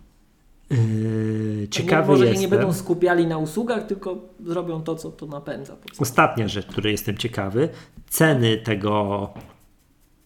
Yy, 0.70 1.68
ciekawy 1.68 2.12
może 2.12 2.26
jestem. 2.26 2.42
nie 2.42 2.48
będą 2.48 2.74
skupiali 2.74 3.28
na 3.28 3.38
usługach, 3.38 3.88
tylko 3.88 4.18
zrobią 4.46 4.82
to, 4.82 4.96
co 4.96 5.12
to 5.12 5.26
napędza. 5.26 5.76
Ostatnia 6.00 6.48
rzecz, 6.48 6.66
której 6.66 6.92
jestem 6.92 7.18
ciekawy, 7.18 7.70
ceny 8.10 8.58
tego 8.58 9.34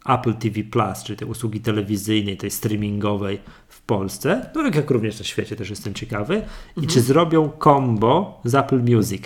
Apple 0.05 0.33
TV 0.33 0.63
Plus, 0.63 1.03
czyli 1.03 1.17
tej 1.17 1.27
usługi 1.27 1.59
telewizyjnej, 1.61 2.37
tej 2.37 2.51
streamingowej 2.51 3.39
w 3.67 3.81
Polsce, 3.81 4.49
no 4.55 4.63
jak 4.63 4.89
również 4.89 5.19
na 5.19 5.25
świecie 5.25 5.55
też 5.55 5.69
jestem 5.69 5.93
ciekawy, 5.93 6.41
i 6.77 6.81
czy 6.81 6.85
mhm. 6.85 7.05
zrobią 7.05 7.51
combo 7.63 8.41
z 8.43 8.55
Apple 8.55 8.79
Music, 8.79 9.23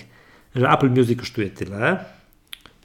że 0.56 0.70
Apple 0.70 0.90
Music 0.90 1.20
kosztuje 1.20 1.50
tyle, 1.50 2.06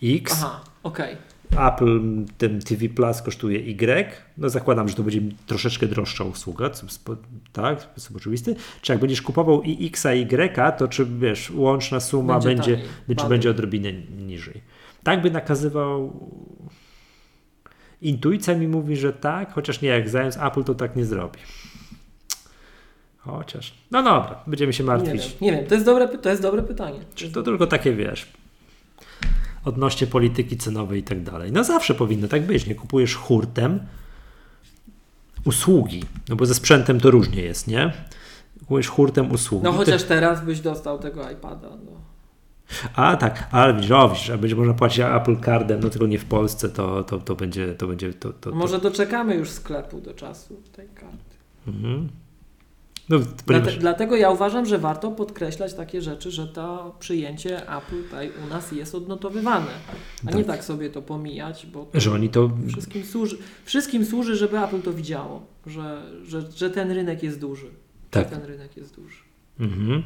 X, 0.03 0.33
Aha, 0.33 0.61
okej. 0.83 1.13
Okay 1.15 1.32
Apple 1.59 2.01
ten 2.39 2.61
TV 2.61 2.89
Plus 2.89 3.23
kosztuje 3.23 3.59
Y, 3.59 4.07
no 4.39 4.49
zakładam, 4.49 4.89
że 4.89 4.95
to 4.95 5.03
będzie 5.03 5.21
troszeczkę 5.47 5.87
droższa 5.87 6.25
usługa, 6.25 6.71
tak, 7.53 7.81
w 7.81 7.83
sposób 7.83 8.17
oczywisty. 8.17 8.57
Czy 8.83 8.93
jak 8.93 9.01
będziesz 9.01 9.23
kupował 9.23 9.63
i 9.63 9.87
X, 9.87 10.07
i 10.17 10.23
Y, 10.35 10.79
to 10.79 10.89
czy 10.89 11.07
wiesz, 11.07 11.51
łączna 11.51 12.01
suma 12.01 12.41
będzie, 12.41 12.81
będzie 13.09 13.23
czy 13.23 13.29
będzie 13.29 13.51
odrobinę 13.51 13.93
niżej. 14.27 14.63
Tak 15.03 15.23
by 15.23 15.31
nakazywał. 15.31 16.13
Intuicja 18.03 18.55
mi 18.55 18.69
mówi, 18.69 18.97
że 18.97 19.13
tak, 19.13 19.53
chociaż 19.53 19.81
nie, 19.81 19.89
jak 19.89 20.09
zając 20.09 20.37
Apple, 20.37 20.65
to 20.65 20.75
tak 20.75 20.97
nie 20.97 21.05
zrobi. 21.05 21.39
Chociaż. 23.19 23.75
No 23.91 24.03
dobra, 24.03 24.43
będziemy 24.47 24.73
się 24.73 24.85
martwić. 24.85 25.13
Nie 25.13 25.21
wiem, 25.21 25.39
nie 25.41 25.53
wiem. 25.53 25.67
To, 25.67 25.75
jest 25.75 25.87
dobre, 25.87 26.09
to 26.09 26.29
jest 26.29 26.43
dobre 26.43 26.63
pytanie. 26.63 27.01
Czy 27.15 27.31
to 27.31 27.43
tylko 27.43 27.67
takie 27.67 27.93
wiesz, 27.93 28.33
odnośnie 29.65 30.07
polityki 30.07 30.57
cenowej 30.57 31.01
i 31.01 31.03
tak 31.03 31.23
dalej. 31.23 31.53
No 31.53 31.65
zawsze 31.65 31.95
powinno 31.95 32.29
tak 32.29 32.47
być. 32.47 32.67
Nie 32.67 32.75
kupujesz 32.75 33.15
hurtem 33.15 33.81
usługi, 35.45 36.05
no 36.29 36.37
bo 36.37 36.47
ze 36.47 36.55
sprzętem 36.55 37.01
to 37.01 37.11
różnie 37.11 37.43
jest, 37.43 37.67
nie? 37.67 37.93
Kupujesz 38.59 38.89
hurtem 38.89 39.33
usługi. 39.33 39.65
No 39.65 39.73
chociaż 39.73 40.03
teraz 40.03 40.45
byś 40.45 40.61
dostał 40.61 40.99
tego 40.99 41.31
iPada. 41.31 41.69
No. 41.69 41.93
A 42.95 43.17
tak, 43.17 43.49
ale 43.51 43.75
widzisz, 43.75 43.91
o, 43.91 44.09
widzisz, 44.09 44.37
będzie 44.37 44.57
można 44.57 44.75
płacić 44.75 45.01
Apple 45.01 45.41
Cardem, 45.41 45.81
no 45.81 45.91
tylko 45.91 46.07
nie 46.07 46.19
w 46.19 46.25
Polsce, 46.25 46.69
to, 46.69 47.05
to, 47.05 47.19
to 47.19 47.35
będzie, 47.35 47.75
to 47.75 47.87
będzie 47.87 48.15
to, 48.15 48.33
to, 48.33 48.51
Może 48.51 48.81
doczekamy 48.81 49.35
już 49.35 49.51
sklepu 49.51 50.01
do 50.01 50.15
czasu 50.15 50.63
tej 50.73 50.89
karty. 50.89 51.37
Mhm. 51.67 52.09
No, 53.09 53.19
Dlate, 53.47 53.73
dlatego 53.73 54.17
ja 54.17 54.31
uważam, 54.31 54.67
że 54.67 54.79
warto 54.79 55.11
podkreślać 55.11 55.75
takie 55.75 56.03
rzeczy, 56.03 56.31
że 56.31 56.49
to 56.49 56.97
przyjęcie 56.99 57.63
Apple 57.63 58.03
Pay 58.11 58.31
u 58.47 58.51
nas 58.51 58.73
jest 58.73 58.95
odnotowywane, 58.95 59.71
a 60.23 60.27
tak. 60.27 60.35
nie 60.35 60.45
tak 60.45 60.65
sobie 60.65 60.91
to 60.91 61.03
pomijać, 61.03 61.67
bo 61.67 61.85
to 61.85 62.01
że 62.01 62.13
oni 62.13 62.29
to 62.29 62.51
wszystkim 62.69 63.05
służy, 63.05 63.39
wszystkim 63.65 64.05
służy, 64.05 64.37
żeby 64.37 64.59
Apple 64.59 64.83
to 64.83 64.93
widziało, 64.93 65.47
że, 65.67 66.03
że, 66.25 66.43
że 66.57 66.71
ten 66.71 66.91
rynek 66.91 67.23
jest 67.23 67.41
duży. 67.41 67.71
Tak. 68.11 68.25
Że 68.25 68.37
ten 68.37 68.47
rynek 68.47 68.77
jest 68.77 68.97
duży. 68.97 69.23
Mhm. 69.61 70.03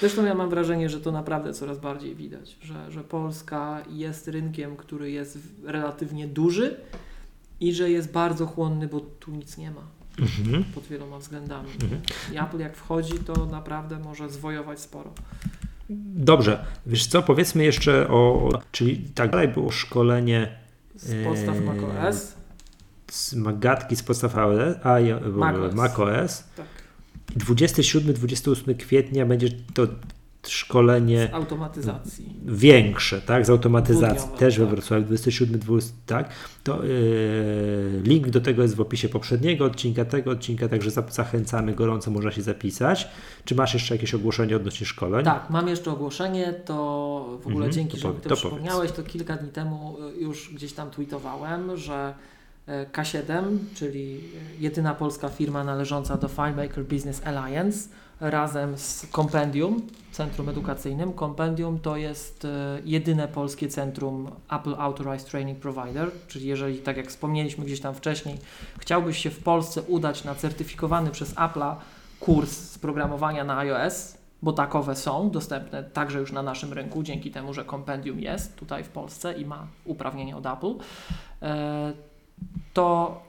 Zresztą 0.00 0.24
ja 0.24 0.34
mam 0.34 0.50
wrażenie, 0.50 0.88
że 0.88 1.00
to 1.00 1.12
naprawdę 1.12 1.52
coraz 1.52 1.78
bardziej 1.78 2.14
widać, 2.14 2.56
że, 2.62 2.90
że 2.90 3.04
Polska 3.04 3.82
jest 3.90 4.28
rynkiem, 4.28 4.76
który 4.76 5.10
jest 5.10 5.38
relatywnie 5.64 6.28
duży 6.28 6.76
i 7.60 7.72
że 7.72 7.90
jest 7.90 8.12
bardzo 8.12 8.46
chłonny, 8.46 8.88
bo 8.88 9.00
tu 9.00 9.30
nic 9.30 9.58
nie 9.58 9.70
ma. 9.70 9.86
Mhm. 10.18 10.64
Pod 10.64 10.86
wieloma 10.86 11.18
względami. 11.18 11.68
Mhm. 11.82 12.00
I 12.32 12.38
Apple 12.38 12.58
jak 12.58 12.76
wchodzi, 12.76 13.18
to 13.18 13.46
naprawdę 13.46 13.98
może 13.98 14.30
zwojować 14.30 14.80
sporo. 14.80 15.12
Dobrze, 16.14 16.64
wiesz 16.86 17.06
co, 17.06 17.22
powiedzmy 17.22 17.64
jeszcze 17.64 18.08
o, 18.08 18.48
czyli 18.72 18.98
tak 18.98 19.30
dalej 19.30 19.48
było 19.48 19.70
szkolenie 19.70 20.58
z 20.94 21.24
podstaw 21.24 21.56
e, 21.56 21.60
macOS. 21.60 22.34
Z 23.10 23.34
magatki 23.34 23.96
z 23.96 24.02
podstaw 24.02 24.36
iOS, 24.36 25.34
macOS. 25.36 25.74
macOS. 25.74 26.44
Tak. 26.56 26.66
27-28 27.38 28.76
kwietnia 28.76 29.26
będzie 29.26 29.48
to 29.74 29.86
szkolenie 30.48 31.28
z 31.32 31.34
automatyzacji. 31.34 32.40
Większe, 32.44 33.20
tak? 33.20 33.46
Z 33.46 33.50
automatyzacji. 33.50 34.28
Też 34.38 34.58
we 34.58 34.64
tak. 34.64 34.74
Wrocławiu 34.74 35.04
27, 35.04 35.58
20, 35.58 35.92
tak? 36.06 36.28
To 36.64 36.84
yy, 36.84 38.00
link 38.04 38.28
do 38.28 38.40
tego 38.40 38.62
jest 38.62 38.76
w 38.76 38.80
opisie 38.80 39.08
poprzedniego 39.08 39.64
odcinka, 39.64 40.04
tego 40.04 40.30
odcinka, 40.30 40.68
także 40.68 40.90
zachęcamy 40.90 41.74
gorąco, 41.74 42.10
można 42.10 42.32
się 42.32 42.42
zapisać. 42.42 43.08
Czy 43.44 43.54
masz 43.54 43.74
jeszcze 43.74 43.94
jakieś 43.94 44.14
ogłoszenie 44.14 44.56
odnośnie 44.56 44.86
szkoleń? 44.86 45.24
Tak, 45.24 45.50
mam 45.50 45.68
jeszcze 45.68 45.90
ogłoszenie, 45.90 46.54
to 46.64 46.74
w 47.42 47.46
ogóle 47.46 47.66
mhm, 47.66 47.72
dzięki, 47.72 47.98
że 47.98 48.08
mi 48.08 48.14
to, 48.14 48.28
to 48.28 48.36
przypomniałeś, 48.36 48.92
to 48.92 49.02
kilka 49.02 49.36
dni 49.36 49.50
temu 49.50 49.96
y, 50.16 50.20
już 50.20 50.54
gdzieś 50.54 50.72
tam 50.72 50.90
tweetowałem, 50.90 51.76
że 51.76 52.14
y, 52.68 52.72
K7, 52.92 53.58
czyli 53.74 54.20
jedyna 54.58 54.94
polska 54.94 55.28
firma 55.28 55.64
należąca 55.64 56.16
do 56.16 56.28
FileMaker 56.28 56.84
Business 56.84 57.22
Alliance, 57.26 57.88
razem 58.20 58.78
z 58.78 59.06
Compendium, 59.06 59.82
centrum 60.12 60.48
edukacyjnym. 60.48 61.12
Compendium 61.14 61.78
to 61.78 61.96
jest 61.96 62.44
e, 62.44 62.78
jedyne 62.84 63.28
polskie 63.28 63.68
centrum 63.68 64.30
Apple 64.50 64.74
Authorized 64.78 65.30
Training 65.30 65.58
Provider, 65.58 66.10
czyli 66.28 66.46
jeżeli, 66.46 66.78
tak 66.78 66.96
jak 66.96 67.08
wspomnieliśmy 67.08 67.64
gdzieś 67.64 67.80
tam 67.80 67.94
wcześniej, 67.94 68.38
chciałbyś 68.78 69.18
się 69.18 69.30
w 69.30 69.42
Polsce 69.42 69.82
udać 69.82 70.24
na 70.24 70.34
certyfikowany 70.34 71.10
przez 71.10 71.34
Apple'a 71.34 71.76
kurs 72.20 72.52
z 72.52 72.78
programowania 72.78 73.44
na 73.44 73.58
iOS, 73.58 74.16
bo 74.42 74.52
takowe 74.52 74.96
są 74.96 75.30
dostępne 75.30 75.84
także 75.84 76.18
już 76.18 76.32
na 76.32 76.42
naszym 76.42 76.72
rynku, 76.72 77.02
dzięki 77.02 77.30
temu, 77.30 77.54
że 77.54 77.64
Compendium 77.64 78.20
jest 78.20 78.56
tutaj 78.56 78.84
w 78.84 78.88
Polsce 78.88 79.32
i 79.32 79.44
ma 79.44 79.66
uprawnienie 79.84 80.36
od 80.36 80.46
Apple, 80.46 80.74
e, 81.42 81.92
to 82.72 83.20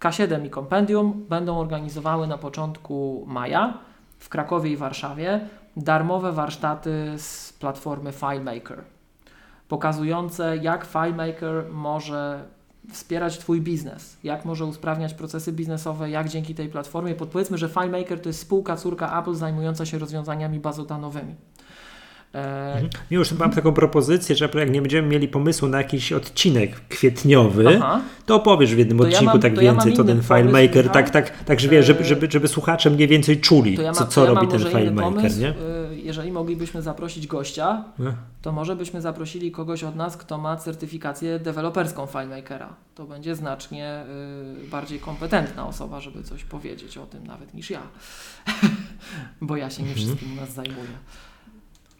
K7 0.00 0.46
i 0.46 0.50
Compendium 0.50 1.24
będą 1.28 1.58
organizowały 1.58 2.26
na 2.26 2.38
początku 2.38 3.24
maja 3.26 3.78
w 4.18 4.28
Krakowie 4.28 4.70
i 4.70 4.76
Warszawie 4.76 5.40
darmowe 5.76 6.32
warsztaty 6.32 7.14
z 7.16 7.52
platformy 7.52 8.12
FileMaker, 8.12 8.84
pokazujące 9.68 10.56
jak 10.56 10.84
FileMaker 10.84 11.64
może 11.72 12.44
wspierać 12.92 13.38
Twój 13.38 13.60
biznes, 13.60 14.16
jak 14.24 14.44
może 14.44 14.64
usprawniać 14.64 15.14
procesy 15.14 15.52
biznesowe, 15.52 16.10
jak 16.10 16.28
dzięki 16.28 16.54
tej 16.54 16.68
platformie, 16.68 17.14
podpowiedzmy, 17.14 17.58
że 17.58 17.68
FileMaker 17.68 18.20
to 18.20 18.28
jest 18.28 18.40
spółka 18.40 18.76
córka 18.76 19.20
Apple 19.20 19.34
zajmująca 19.34 19.86
się 19.86 19.98
rozwiązaniami 19.98 20.60
bazodanowymi. 20.60 21.34
Mhm. 22.34 22.88
Już 23.10 23.32
mam 23.32 23.50
taką 23.50 23.72
propozycję, 23.72 24.36
że 24.36 24.48
jak 24.54 24.70
nie 24.70 24.80
będziemy 24.80 25.08
mieli 25.08 25.28
pomysłu 25.28 25.68
na 25.68 25.78
jakiś 25.78 26.12
odcinek 26.12 26.88
kwietniowy, 26.88 27.78
Aha. 27.82 28.00
to 28.26 28.34
opowiesz 28.34 28.74
w 28.74 28.78
jednym 28.78 28.98
to 28.98 29.04
odcinku 29.04 29.24
ja 29.24 29.32
mam, 29.32 29.40
tak 29.40 29.54
to 29.54 29.60
więcej, 29.60 29.90
ja 29.90 29.96
to 29.96 30.04
ten 30.04 30.22
FileMaker, 30.22 30.88
tak, 30.88 31.10
tak, 31.10 31.44
tak, 31.44 31.60
że 31.60 31.68
wiesz, 31.68 31.86
żeby, 31.86 32.04
żeby, 32.04 32.28
żeby 32.30 32.48
słuchacze 32.48 32.90
mniej 32.90 33.08
więcej 33.08 33.40
czuli, 33.40 33.74
ja 33.82 33.92
co, 33.92 34.06
co 34.06 34.26
robi 34.26 34.48
ten 34.48 34.60
FileMaker, 34.60 35.38
nie? 35.38 35.50
Y, 35.50 35.54
jeżeli 36.02 36.32
moglibyśmy 36.32 36.82
zaprosić 36.82 37.26
gościa, 37.26 37.84
to 38.42 38.52
może 38.52 38.76
byśmy 38.76 39.00
zaprosili 39.00 39.50
kogoś 39.50 39.84
od 39.84 39.96
nas, 39.96 40.16
kto 40.16 40.38
ma 40.38 40.56
certyfikację 40.56 41.38
deweloperską 41.38 42.06
FileMakera. 42.06 42.74
To 42.94 43.04
będzie 43.04 43.36
znacznie 43.36 44.04
y, 44.64 44.70
bardziej 44.70 45.00
kompetentna 45.00 45.66
osoba, 45.66 46.00
żeby 46.00 46.22
coś 46.22 46.44
powiedzieć 46.44 46.98
o 46.98 47.06
tym 47.06 47.26
nawet 47.26 47.54
niż 47.54 47.70
ja. 47.70 47.80
Bo 49.40 49.56
ja 49.56 49.70
się 49.70 49.82
nie 49.82 49.88
mhm. 49.88 50.06
wszystkim 50.06 50.32
u 50.32 50.36
nas 50.40 50.52
zajmuję. 50.52 50.88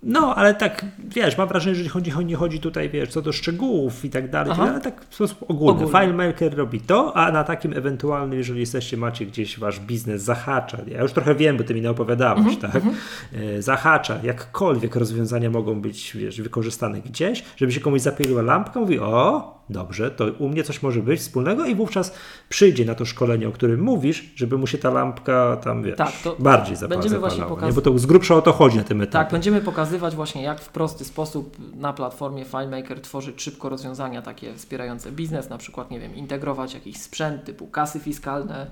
No, 0.04 0.34
ale 0.34 0.54
tak, 0.54 0.86
wiesz, 0.98 1.38
mam 1.38 1.48
wrażenie, 1.48 1.76
że 1.76 1.90
chodzi, 1.90 2.12
nie 2.24 2.36
chodzi 2.36 2.60
tutaj, 2.60 2.90
wiesz, 2.90 3.08
co 3.08 3.22
do 3.22 3.32
szczegółów 3.32 4.04
i 4.04 4.10
tak 4.10 4.30
dalej, 4.30 4.52
Aha. 4.52 4.66
ale 4.70 4.80
tak 4.80 5.06
w 5.10 5.14
sposób 5.14 5.42
ogólny. 5.42 5.84
ogólny. 5.84 6.00
FileMaker 6.00 6.56
robi 6.56 6.80
to, 6.80 7.16
a 7.16 7.32
na 7.32 7.44
takim 7.44 7.72
ewentualnym, 7.72 8.38
jeżeli 8.38 8.60
jesteście, 8.60 8.96
macie 8.96 9.26
gdzieś 9.26 9.58
wasz 9.58 9.80
biznes 9.80 10.22
zahacza, 10.22 10.78
ja 10.86 11.02
już 11.02 11.12
trochę 11.12 11.34
wiem, 11.34 11.56
bo 11.56 11.64
ty 11.64 11.74
mi 11.74 11.80
nie 11.80 11.90
opowiadałeś, 11.90 12.38
mhm, 12.38 12.56
tak? 12.56 12.76
Mhm. 12.76 12.94
E, 13.32 13.62
zahacza, 13.62 14.18
jakkolwiek 14.22 14.96
rozwiązania 14.96 15.50
mogą 15.50 15.80
być, 15.80 16.16
wiesz, 16.16 16.40
wykorzystane 16.40 17.00
gdzieś, 17.00 17.44
żeby 17.56 17.72
się 17.72 17.80
komuś 17.80 18.00
zapaliła 18.00 18.42
lampka, 18.42 18.80
mówi, 18.80 18.98
o, 18.98 19.54
dobrze, 19.70 20.10
to 20.10 20.24
u 20.38 20.48
mnie 20.48 20.62
coś 20.62 20.82
może 20.82 21.00
być 21.00 21.20
wspólnego 21.20 21.66
i 21.66 21.74
wówczas 21.74 22.14
przyjdzie 22.48 22.84
na 22.84 22.94
to 22.94 23.04
szkolenie, 23.04 23.48
o 23.48 23.52
którym 23.52 23.80
mówisz, 23.80 24.32
żeby 24.36 24.58
mu 24.58 24.66
się 24.66 24.78
ta 24.78 24.90
lampka 24.90 25.56
tam, 25.56 25.82
wiesz, 25.82 25.96
tak, 25.96 26.12
bardziej 26.38 26.76
zapala, 26.76 27.00
będziemy 27.00 27.20
właśnie 27.20 27.44
pokaz... 27.44 27.74
Bo 27.74 27.80
to 27.80 27.98
z 27.98 28.06
grubsza 28.06 28.34
o 28.34 28.42
to 28.42 28.52
chodzi 28.52 28.76
na 28.76 28.84
tym 28.84 29.02
etapie. 29.02 29.12
Tak, 29.24 29.32
będziemy 29.32 29.60
pokazywać 29.60 30.14
właśnie, 30.14 30.42
jak 30.42 30.60
w 30.60 30.68
prosty 30.68 31.04
sposób 31.04 31.56
na 31.76 31.92
platformie 31.92 32.44
FileMaker 32.44 33.00
tworzyć 33.00 33.42
szybko 33.42 33.68
rozwiązania 33.68 34.22
takie 34.22 34.54
wspierające 34.54 35.12
biznes, 35.12 35.48
na 35.48 35.58
przykład, 35.58 35.90
nie 35.90 36.00
wiem, 36.00 36.14
integrować 36.14 36.74
jakiś 36.74 36.96
sprzęt 36.96 37.44
typu 37.44 37.66
kasy 37.66 38.00
fiskalne, 38.00 38.66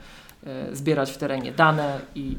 e, 0.47 0.77
zbierać 0.77 1.10
w 1.10 1.16
terenie 1.16 1.52
dane 1.52 2.01
i 2.14 2.36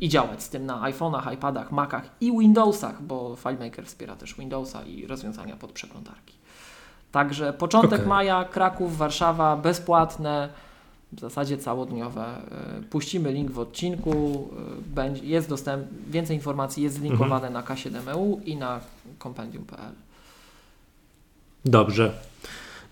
i 0.00 0.08
działać 0.08 0.42
z 0.42 0.48
tym 0.48 0.66
na 0.66 0.90
iPhone'ach, 0.90 1.34
iPadach, 1.34 1.72
Macach 1.72 2.10
i 2.20 2.38
Windowsach, 2.38 3.02
bo 3.02 3.36
FileMaker 3.36 3.86
wspiera 3.86 4.16
też 4.16 4.34
Windowsa 4.34 4.84
i 4.84 5.06
rozwiązania 5.06 5.56
pod 5.56 5.72
przeglądarki. 5.72 6.37
Także 7.12 7.52
początek 7.52 7.92
okay. 7.92 8.06
maja, 8.06 8.44
Kraków, 8.44 8.96
Warszawa, 8.96 9.56
bezpłatne, 9.56 10.48
w 11.12 11.20
zasadzie 11.20 11.58
całodniowe. 11.58 12.24
E, 12.26 12.82
puścimy 12.82 13.32
link 13.32 13.50
w 13.50 13.58
odcinku, 13.58 14.48
e, 14.52 14.94
będzie, 14.94 15.24
jest 15.24 15.48
dostęp, 15.48 15.86
więcej 16.10 16.36
informacji 16.36 16.82
jest 16.82 16.96
zlinkowane 16.96 17.46
mhm. 17.46 17.52
na 17.52 17.62
K7EU 17.62 18.40
i 18.44 18.56
na 18.56 18.80
kompendium.pl. 19.18 19.92
Dobrze. 21.64 22.12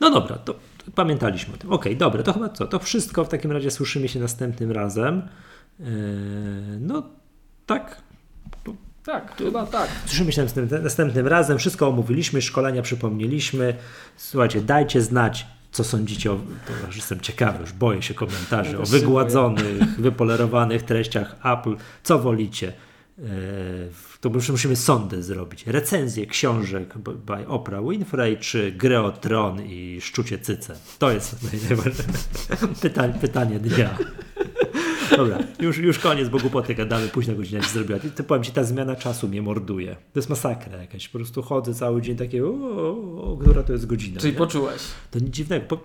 No 0.01 0.11
dobra, 0.11 0.37
to, 0.37 0.55
pamiętaliśmy 0.95 1.55
o 1.55 1.57
tym. 1.57 1.73
Okej, 1.73 1.93
okay, 1.93 1.99
dobra, 1.99 2.23
to 2.23 2.33
chyba 2.33 2.49
co? 2.49 2.67
To 2.67 2.79
wszystko 2.79 3.25
w 3.25 3.29
takim 3.29 3.53
razie 3.53 3.71
słyszymy 3.71 4.09
się 4.09 4.21
następnym 4.21 4.73
razem. 4.73 5.23
Yy, 5.81 5.87
no 6.81 7.03
tak, 7.67 8.03
tak, 9.07 9.37
chyba 9.37 9.67
tak. 9.67 9.89
Słyszymy 10.07 10.33
się 10.33 10.43
następnym, 10.43 10.83
następnym 10.83 11.27
razem. 11.27 11.59
Wszystko 11.59 11.89
omówiliśmy, 11.89 12.43
szkolenia 12.43 12.83
przypomnieliśmy. 12.83 13.75
Słuchajcie, 14.17 14.61
dajcie 14.61 15.03
znać, 15.03 15.47
co 15.73 15.85
sądzicie 15.85 16.33
o. 16.33 16.39
Już 16.87 16.97
jestem 16.97 17.21
ciekawy, 17.21 17.61
już 17.61 17.73
boję 17.73 18.03
się 18.03 18.15
komentarzy 18.15 18.73
ja 18.73 18.79
o 18.79 18.83
wygładzonych, 18.83 20.01
wypolerowanych 20.01 20.83
treściach 20.83 21.37
Apple. 21.45 21.77
Co 22.03 22.19
wolicie? 22.19 22.73
E, 23.19 23.23
to 24.21 24.31
musimy 24.31 24.77
sądy 24.77 25.23
zrobić. 25.23 25.67
Recenzje 25.67 26.27
książek 26.27 26.99
by 26.99 27.47
Oprah 27.49 27.89
Winfrey, 27.91 28.37
czy 28.37 28.73
Grę 28.73 29.03
o 29.03 29.13
Tron 29.13 29.63
i 29.63 30.01
Szczucie 30.01 30.39
Cyce. 30.39 30.75
To 30.99 31.11
jest 31.11 31.37
pytanie, 32.83 33.15
pytanie 33.21 33.59
dnia. 33.59 33.99
Dobra, 35.17 35.39
już, 35.61 35.79
już 35.79 35.99
koniec, 35.99 36.29
bo 36.29 36.39
głupoty 36.39 36.75
gadamy, 36.75 37.09
późna 37.09 37.35
godzina 37.35 37.63
się 37.63 37.69
zrobiła. 37.69 37.99
To 38.17 38.25
powiem 38.25 38.45
Ci, 38.45 38.53
ta 38.53 38.65
zmiana 38.65 38.97
czasu 38.97 39.29
mnie 39.29 39.43
morduje. 39.43 39.95
To 39.95 40.19
jest 40.19 40.29
masakra 40.29 40.79
jakaś. 40.79 41.09
Po 41.09 41.19
prostu 41.19 41.43
chodzę 41.43 41.75
cały 41.75 42.03
dzień 42.03 42.17
takie, 42.17 42.45
o, 42.47 42.49
o, 42.49 43.33
o 43.33 43.37
która 43.37 43.63
to 43.63 43.73
jest 43.73 43.87
godzina. 43.87 44.21
Czyli 44.21 44.33
nie? 44.33 44.39
poczułeś? 44.39 44.83
To 45.11 45.19
nic 45.19 45.29
dziwnego. 45.29 45.67
Po, 45.67 45.79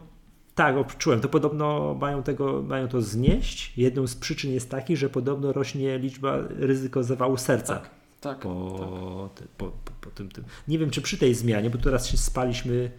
tak, 0.55 0.77
odczułem. 0.77 1.19
To 1.19 1.29
podobno 1.29 1.95
mają, 2.01 2.23
tego, 2.23 2.61
mają 2.61 2.87
to 2.87 3.01
znieść. 3.01 3.73
Jedną 3.77 4.07
z 4.07 4.15
przyczyn 4.15 4.51
jest 4.51 4.69
taki, 4.69 4.97
że 4.97 5.09
podobno 5.09 5.53
rośnie 5.53 5.99
liczba 5.99 6.37
ryzyko 6.49 7.03
zawału 7.03 7.37
serca. 7.37 7.75
Tak, 7.75 7.89
tak. 8.21 8.39
Po, 8.39 9.29
tak. 9.35 9.47
po, 9.47 9.65
po, 9.65 9.91
po 10.01 10.09
tym, 10.09 10.29
tym. 10.29 10.43
Nie 10.67 10.79
wiem, 10.79 10.89
czy 10.89 11.01
przy 11.01 11.17
tej 11.17 11.35
zmianie, 11.35 11.69
bo 11.69 11.77
teraz 11.77 12.07
się 12.07 12.17
spaliśmy 12.17 12.91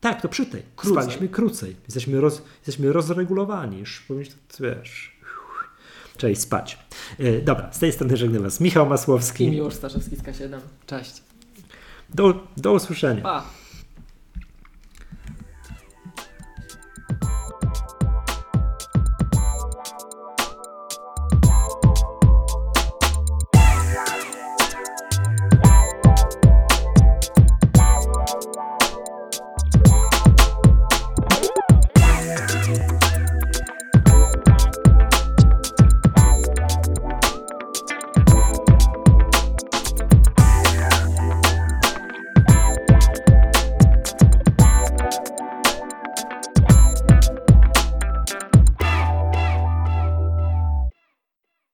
tak, 0.00 0.22
to 0.22 0.28
przy 0.28 0.46
tej. 0.46 0.62
Krócej. 0.76 1.02
Spaliśmy 1.02 1.28
krócej. 1.28 1.76
Jesteśmy, 1.84 2.20
roz, 2.20 2.42
jesteśmy 2.56 2.92
rozregulowani. 2.92 3.78
Już 3.78 4.04
wiesz, 4.60 5.15
Cześć, 6.16 6.40
spać. 6.40 6.78
E, 7.18 7.40
dobra, 7.40 7.72
z 7.72 7.78
tej 7.78 7.92
strony 7.92 8.16
żegnam 8.16 8.42
Was 8.42 8.60
Michał 8.60 8.86
Masłowski. 8.86 9.44
I 9.44 9.50
Miłosz 9.50 9.74
Staszewski 9.74 10.16
z 10.16 10.22
K7. 10.22 10.58
Cześć. 10.86 11.22
Do, 12.14 12.46
do 12.56 12.72
usłyszenia. 12.72 13.22
Pa. 13.22 13.44